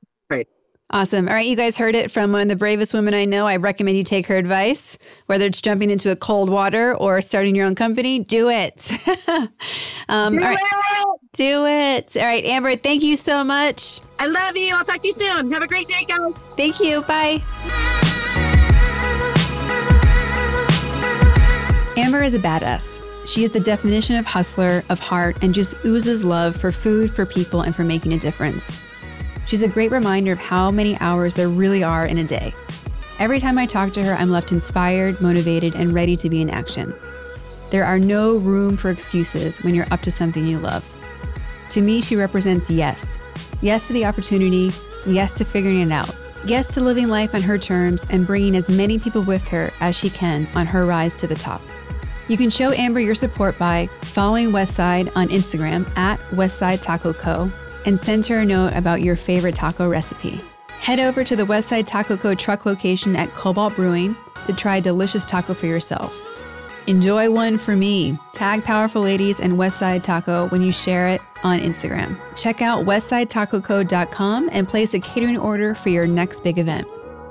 To 0.95 1.01
be 1.01 1.17
afraid. 1.17 1.25
Awesome. 1.25 1.29
All 1.29 1.35
right, 1.35 1.47
you 1.47 1.57
guys 1.57 1.77
heard 1.77 1.95
it 1.95 2.11
from 2.11 2.33
one 2.33 2.43
of 2.43 2.49
the 2.49 2.57
bravest 2.57 2.95
women 2.95 3.15
I 3.15 3.25
know. 3.25 3.47
I 3.47 3.57
recommend 3.57 3.97
you 3.97 4.05
take 4.05 4.27
her 4.27 4.37
advice, 4.37 4.99
whether 5.27 5.47
it's 5.47 5.61
jumping 5.61 5.91
into 5.91 6.11
a 6.11 6.17
cold 6.17 6.51
water 6.51 6.95
or 6.95 7.21
starting 7.21 7.55
your 7.55 7.67
own 7.67 7.75
company. 7.75 8.21
Do 8.21 8.49
it. 8.49 8.93
um, 10.09 10.35
all 10.39 10.41
right, 10.41 10.59
do 11.33 11.67
it. 11.67 12.17
All 12.17 12.25
right, 12.25 12.45
Amber. 12.45 12.77
Thank 12.77 13.03
you 13.03 13.17
so 13.17 13.45
much. 13.45 14.01
I 14.19 14.27
love 14.27 14.57
you. 14.57 14.75
I'll 14.75 14.85
talk 14.85 15.01
to 15.03 15.09
you 15.09 15.13
soon. 15.13 15.53
Have 15.53 15.63
a 15.63 15.67
great 15.67 15.89
day, 15.89 16.05
guys. 16.07 16.35
Thank 16.57 16.81
you. 16.81 17.03
Bye. 17.03 17.43
Amber 21.97 22.23
is 22.23 22.35
a 22.35 22.39
badass. 22.39 23.01
She 23.27 23.45
is 23.45 23.53
the 23.53 23.61
definition 23.61 24.17
of 24.17 24.27
hustler, 24.27 24.85
of 24.91 25.01
heart, 25.01 25.43
and 25.43 25.55
just 25.55 25.75
oozes 25.85 26.25
love 26.25 26.57
for 26.57 26.73
food, 26.73 27.15
for 27.15 27.25
people, 27.25 27.63
and 27.63 27.75
for 27.75 27.85
making 27.85 28.13
a 28.13 28.19
difference. 28.19 28.81
She's 29.47 29.63
a 29.63 29.69
great 29.69 29.91
reminder 29.91 30.33
of 30.33 30.39
how 30.39 30.71
many 30.71 30.99
hours 31.01 31.35
there 31.35 31.49
really 31.49 31.83
are 31.83 32.07
in 32.07 32.19
a 32.19 32.25
day. 32.25 32.55
Every 33.19 33.39
time 33.39 33.59
I 33.59 33.67
talk 33.67 33.93
to 33.93 34.05
her, 34.05 34.15
I'm 34.15 34.31
left 34.31 34.53
inspired, 34.53 35.21
motivated, 35.21 35.77
and 35.77 35.93
ready 35.93 36.17
to 36.17 36.31
be 36.31 36.41
in 36.41 36.51
action. 36.51 36.95
There 37.71 37.85
are 37.85 37.99
no 37.99 38.37
room 38.39 38.77
for 38.77 38.91
excuses 38.91 39.63
when 39.63 39.75
you're 39.75 39.87
up 39.91 40.01
to 40.03 40.11
something 40.11 40.47
you 40.47 40.59
love. 40.59 40.85
To 41.71 41.81
me, 41.81 42.01
she 42.01 42.17
represents 42.17 42.71
yes. 42.71 43.19
Yes 43.61 43.87
to 43.87 43.93
the 43.93 44.05
opportunity, 44.05 44.73
yes 45.07 45.33
to 45.35 45.45
figuring 45.45 45.81
it 45.81 45.93
out, 45.93 46.15
yes 46.47 46.73
to 46.75 46.81
living 46.81 47.09
life 47.09 47.35
on 47.35 47.43
her 47.43 47.59
terms 47.59 48.05
and 48.11 48.27
bringing 48.27 48.57
as 48.57 48.69
many 48.69 48.99
people 48.99 49.23
with 49.23 49.47
her 49.49 49.71
as 49.81 49.97
she 49.97 50.11
can 50.11 50.49
on 50.55 50.67
her 50.67 50.87
rise 50.87 51.17
to 51.17 51.27
the 51.27 51.35
top. 51.35 51.63
You 52.29 52.37
can 52.37 52.49
show 52.49 52.73
Amber 52.73 53.01
your 53.01 53.15
support 53.15 53.59
by 53.59 53.89
following 54.03 54.51
Westside 54.51 55.11
on 55.15 55.29
Instagram 55.29 55.87
at 55.97 56.19
Westside 56.31 56.81
Taco 56.81 57.13
Co. 57.13 57.51
and 57.85 57.99
send 57.99 58.27
her 58.27 58.41
a 58.41 58.45
note 58.45 58.73
about 58.75 59.03
your 59.03 59.17
favorite 59.17 59.55
taco 59.55 59.89
recipe. 59.89 60.41
Head 60.81 61.01
over 61.01 61.25
to 61.25 61.35
the 61.35 61.45
Westside 61.45 61.87
Taco 61.87 62.17
Co. 62.17 62.35
truck 62.35 62.67
location 62.67 63.17
at 63.17 63.31
Kobold 63.31 63.75
Brewing 63.75 64.15
to 64.47 64.53
try 64.53 64.77
a 64.77 64.81
delicious 64.81 65.25
taco 65.25 65.55
for 65.55 65.67
yourself. 65.67 66.15
Enjoy 66.87 67.31
one 67.31 67.57
for 67.57 67.75
me. 67.75 68.19
Tag 68.33 68.63
Powerful 68.63 69.01
Ladies 69.01 69.41
and 69.41 69.55
Westside 69.55 70.03
Taco 70.03 70.49
when 70.49 70.61
you 70.61 70.71
share 70.71 71.09
it 71.09 71.23
on 71.43 71.59
Instagram. 71.59 72.19
Check 72.37 72.61
out 72.61 72.85
westsidetacoco.com 72.85 74.51
and 74.53 74.69
place 74.69 74.93
a 74.93 75.01
catering 75.01 75.39
order 75.39 75.75
for 75.75 75.89
your 75.89 76.07
next 76.07 76.45
big 76.45 76.59
event. 76.59 76.87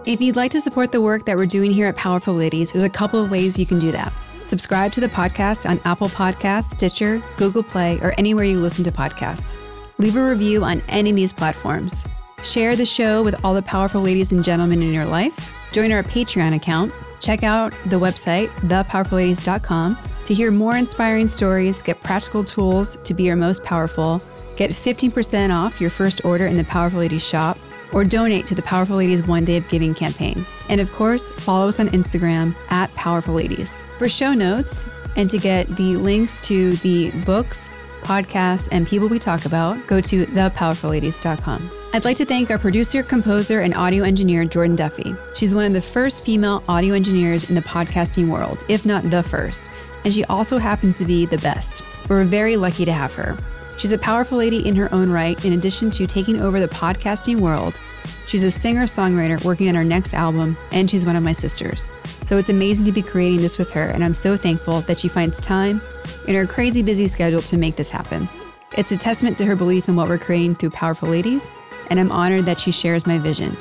If 0.06 0.20
you'd 0.20 0.36
like 0.36 0.52
to 0.52 0.60
support 0.60 0.92
the 0.92 1.02
work 1.02 1.26
that 1.26 1.38
we're 1.38 1.46
doing 1.46 1.72
here 1.72 1.88
at 1.88 1.96
Powerful 1.96 2.34
Ladies, 2.34 2.72
there's 2.72 2.84
a 2.84 2.90
couple 2.90 3.24
of 3.24 3.30
ways 3.30 3.60
you 3.60 3.66
can 3.66 3.80
do 3.80 3.92
that. 3.92 4.12
Subscribe 4.38 4.92
to 4.94 5.02
the 5.02 5.08
podcast 5.08 5.70
on 5.70 5.80
Apple 5.86 6.10
Podcasts, 6.10 6.72
Stitcher, 6.72 7.22
Google 7.38 7.64
Play, 7.64 8.00
or 8.02 8.14
anywhere 8.18 8.44
you 8.44 8.60
listen 8.60 8.84
to 8.84 8.92
podcasts. 8.92 9.56
Leave 9.98 10.16
a 10.16 10.30
review 10.30 10.64
on 10.64 10.82
any 10.88 11.10
of 11.10 11.16
these 11.16 11.34
platforms. 11.34 12.06
Share 12.44 12.76
the 12.76 12.86
show 12.86 13.24
with 13.24 13.44
all 13.46 13.54
the 13.54 13.62
powerful 13.62 14.02
ladies 14.02 14.32
and 14.32 14.44
gentlemen 14.44 14.82
in 14.82 14.92
your 14.94 15.06
life. 15.06 15.54
Join 15.72 15.92
our 15.92 16.04
Patreon 16.04 16.56
account. 16.56 16.94
Check 17.20 17.44
out 17.44 17.72
the 17.86 18.00
website, 18.00 18.50
thepowerfulladies.com, 18.68 19.98
to 20.26 20.34
hear 20.34 20.52
more 20.52 20.76
inspiring 20.76 21.28
stories, 21.28 21.82
get 21.82 22.02
practical 22.04 22.44
tools 22.44 22.98
to 23.04 23.14
be 23.14 23.24
your 23.24 23.36
most 23.36 23.64
powerful, 23.64 24.22
get 24.56 24.72
15% 24.72 25.54
off 25.54 25.82
your 25.82 25.90
first 25.90 26.24
order 26.24 26.48
in 26.48 26.58
the 26.58 26.64
Powerful 26.66 27.00
Ladies 27.00 27.26
shop, 27.26 27.58
or 27.92 28.04
donate 28.04 28.46
to 28.48 28.56
the 28.56 28.62
Powerful 28.62 28.98
Ladies 28.98 29.22
One 29.24 29.46
Day 29.46 29.58
of 29.58 29.68
Giving 29.70 29.94
campaign. 29.94 30.46
And 30.70 30.82
of 30.82 30.92
course, 30.92 31.32
follow 31.32 31.68
us 31.68 31.80
on 31.80 31.90
Instagram 31.90 32.56
at 32.70 32.94
Powerful 32.96 33.34
Ladies. 33.34 33.84
For 33.98 34.10
show 34.10 34.34
notes 34.34 34.88
and 35.16 35.30
to 35.30 35.38
get 35.38 35.68
the 35.70 35.96
links 35.98 36.42
to 36.42 36.76
the 36.78 37.12
books, 37.26 37.70
podcasts, 38.04 38.70
and 38.72 38.86
people 38.86 39.08
we 39.08 39.20
talk 39.20 39.46
about, 39.46 39.86
go 39.88 40.00
to 40.02 40.26
thepowerfulladies.com. 40.26 41.70
I'd 41.94 42.06
like 42.06 42.18
to 42.18 42.26
thank 42.26 42.52
our 42.52 42.60
producer, 42.60 43.02
composer, 43.04 43.62
and 43.62 43.74
audio 43.76 44.04
engineer, 44.04 44.46
Jordan 44.46 44.76
Duffy. 44.76 45.16
She's 45.36 45.56
one 45.56 45.66
of 45.66 45.74
the 45.74 45.82
first 45.82 46.24
female 46.24 46.64
audio 46.68 46.94
engineers 46.94 47.50
in 47.50 47.56
the 47.56 47.62
podcasting 47.62 48.30
world, 48.30 48.64
if 48.68 48.86
not 48.86 49.04
the 49.04 49.24
first, 49.24 49.66
and 50.06 50.14
she 50.14 50.24
also 50.26 50.58
happens 50.58 50.98
to 50.98 51.06
be 51.06 51.26
the 51.26 51.38
best. 51.40 51.82
We're 52.10 52.24
very 52.24 52.58
lucky 52.58 52.86
to 52.86 52.92
have 52.92 53.14
her. 53.16 53.38
She's 53.78 53.92
a 53.92 53.98
powerful 53.98 54.38
lady 54.38 54.68
in 54.68 54.76
her 54.76 54.94
own 54.94 55.10
right, 55.10 55.44
in 55.44 55.54
addition 55.54 55.90
to 55.92 56.06
taking 56.06 56.42
over 56.42 56.60
the 56.60 56.68
podcasting 56.68 57.40
world. 57.40 57.80
She's 58.28 58.44
a 58.44 58.52
singer 58.52 58.84
songwriter 58.84 59.44
working 59.44 59.68
on 59.70 59.76
her 59.76 59.84
next 59.84 60.14
album, 60.14 60.58
and 60.72 60.90
she's 60.90 61.06
one 61.06 61.16
of 61.16 61.24
my 61.24 61.32
sisters. 61.34 61.90
So 62.26 62.38
it's 62.38 62.50
amazing 62.50 62.86
to 62.86 62.92
be 62.92 63.02
creating 63.02 63.42
this 63.42 63.58
with 63.58 63.72
her, 63.74 63.88
and 63.88 64.04
I'm 64.04 64.14
so 64.14 64.38
thankful 64.38 64.82
that 64.82 64.98
she 64.98 65.08
finds 65.08 65.40
time 65.40 65.82
in 66.28 66.36
her 66.36 66.48
crazy 66.48 66.82
busy 66.82 67.08
schedule 67.08 67.42
to 67.42 67.58
make 67.58 67.76
this 67.76 67.90
happen. 67.90 68.30
It's 68.78 68.92
a 68.92 68.98
testament 68.98 69.38
to 69.38 69.46
her 69.46 69.56
belief 69.56 69.88
in 69.88 69.96
what 69.96 70.08
we're 70.08 70.18
creating 70.18 70.56
through 70.56 70.72
Powerful 70.72 71.10
Ladies, 71.10 71.52
and 71.90 72.00
I'm 72.00 72.12
honored 72.12 72.46
that 72.46 72.60
she 72.60 72.72
shares 72.72 73.06
my 73.06 73.20
vision. 73.20 73.56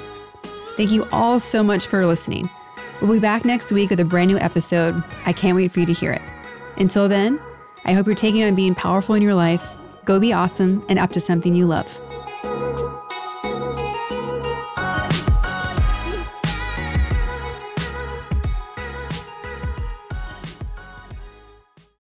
Thank 0.76 0.90
you 0.90 1.06
all 1.12 1.38
so 1.40 1.62
much 1.62 1.86
for 1.86 2.06
listening. 2.06 2.48
We'll 3.00 3.12
be 3.12 3.18
back 3.18 3.44
next 3.44 3.72
week 3.72 3.90
with 3.90 4.00
a 4.00 4.04
brand 4.04 4.30
new 4.30 4.38
episode. 4.38 5.02
I 5.26 5.32
can't 5.32 5.56
wait 5.56 5.72
for 5.72 5.80
you 5.80 5.86
to 5.86 5.92
hear 5.92 6.12
it. 6.12 6.22
Until 6.78 7.08
then, 7.08 7.40
I 7.84 7.92
hope 7.92 8.06
you're 8.06 8.14
taking 8.14 8.44
on 8.44 8.54
being 8.54 8.74
powerful 8.74 9.16
in 9.16 9.22
your 9.22 9.34
life. 9.34 9.74
Go 10.04 10.20
be 10.20 10.32
awesome 10.32 10.84
and 10.88 10.98
up 10.98 11.10
to 11.10 11.20
something 11.20 11.54
you 11.54 11.66
love. 11.66 11.86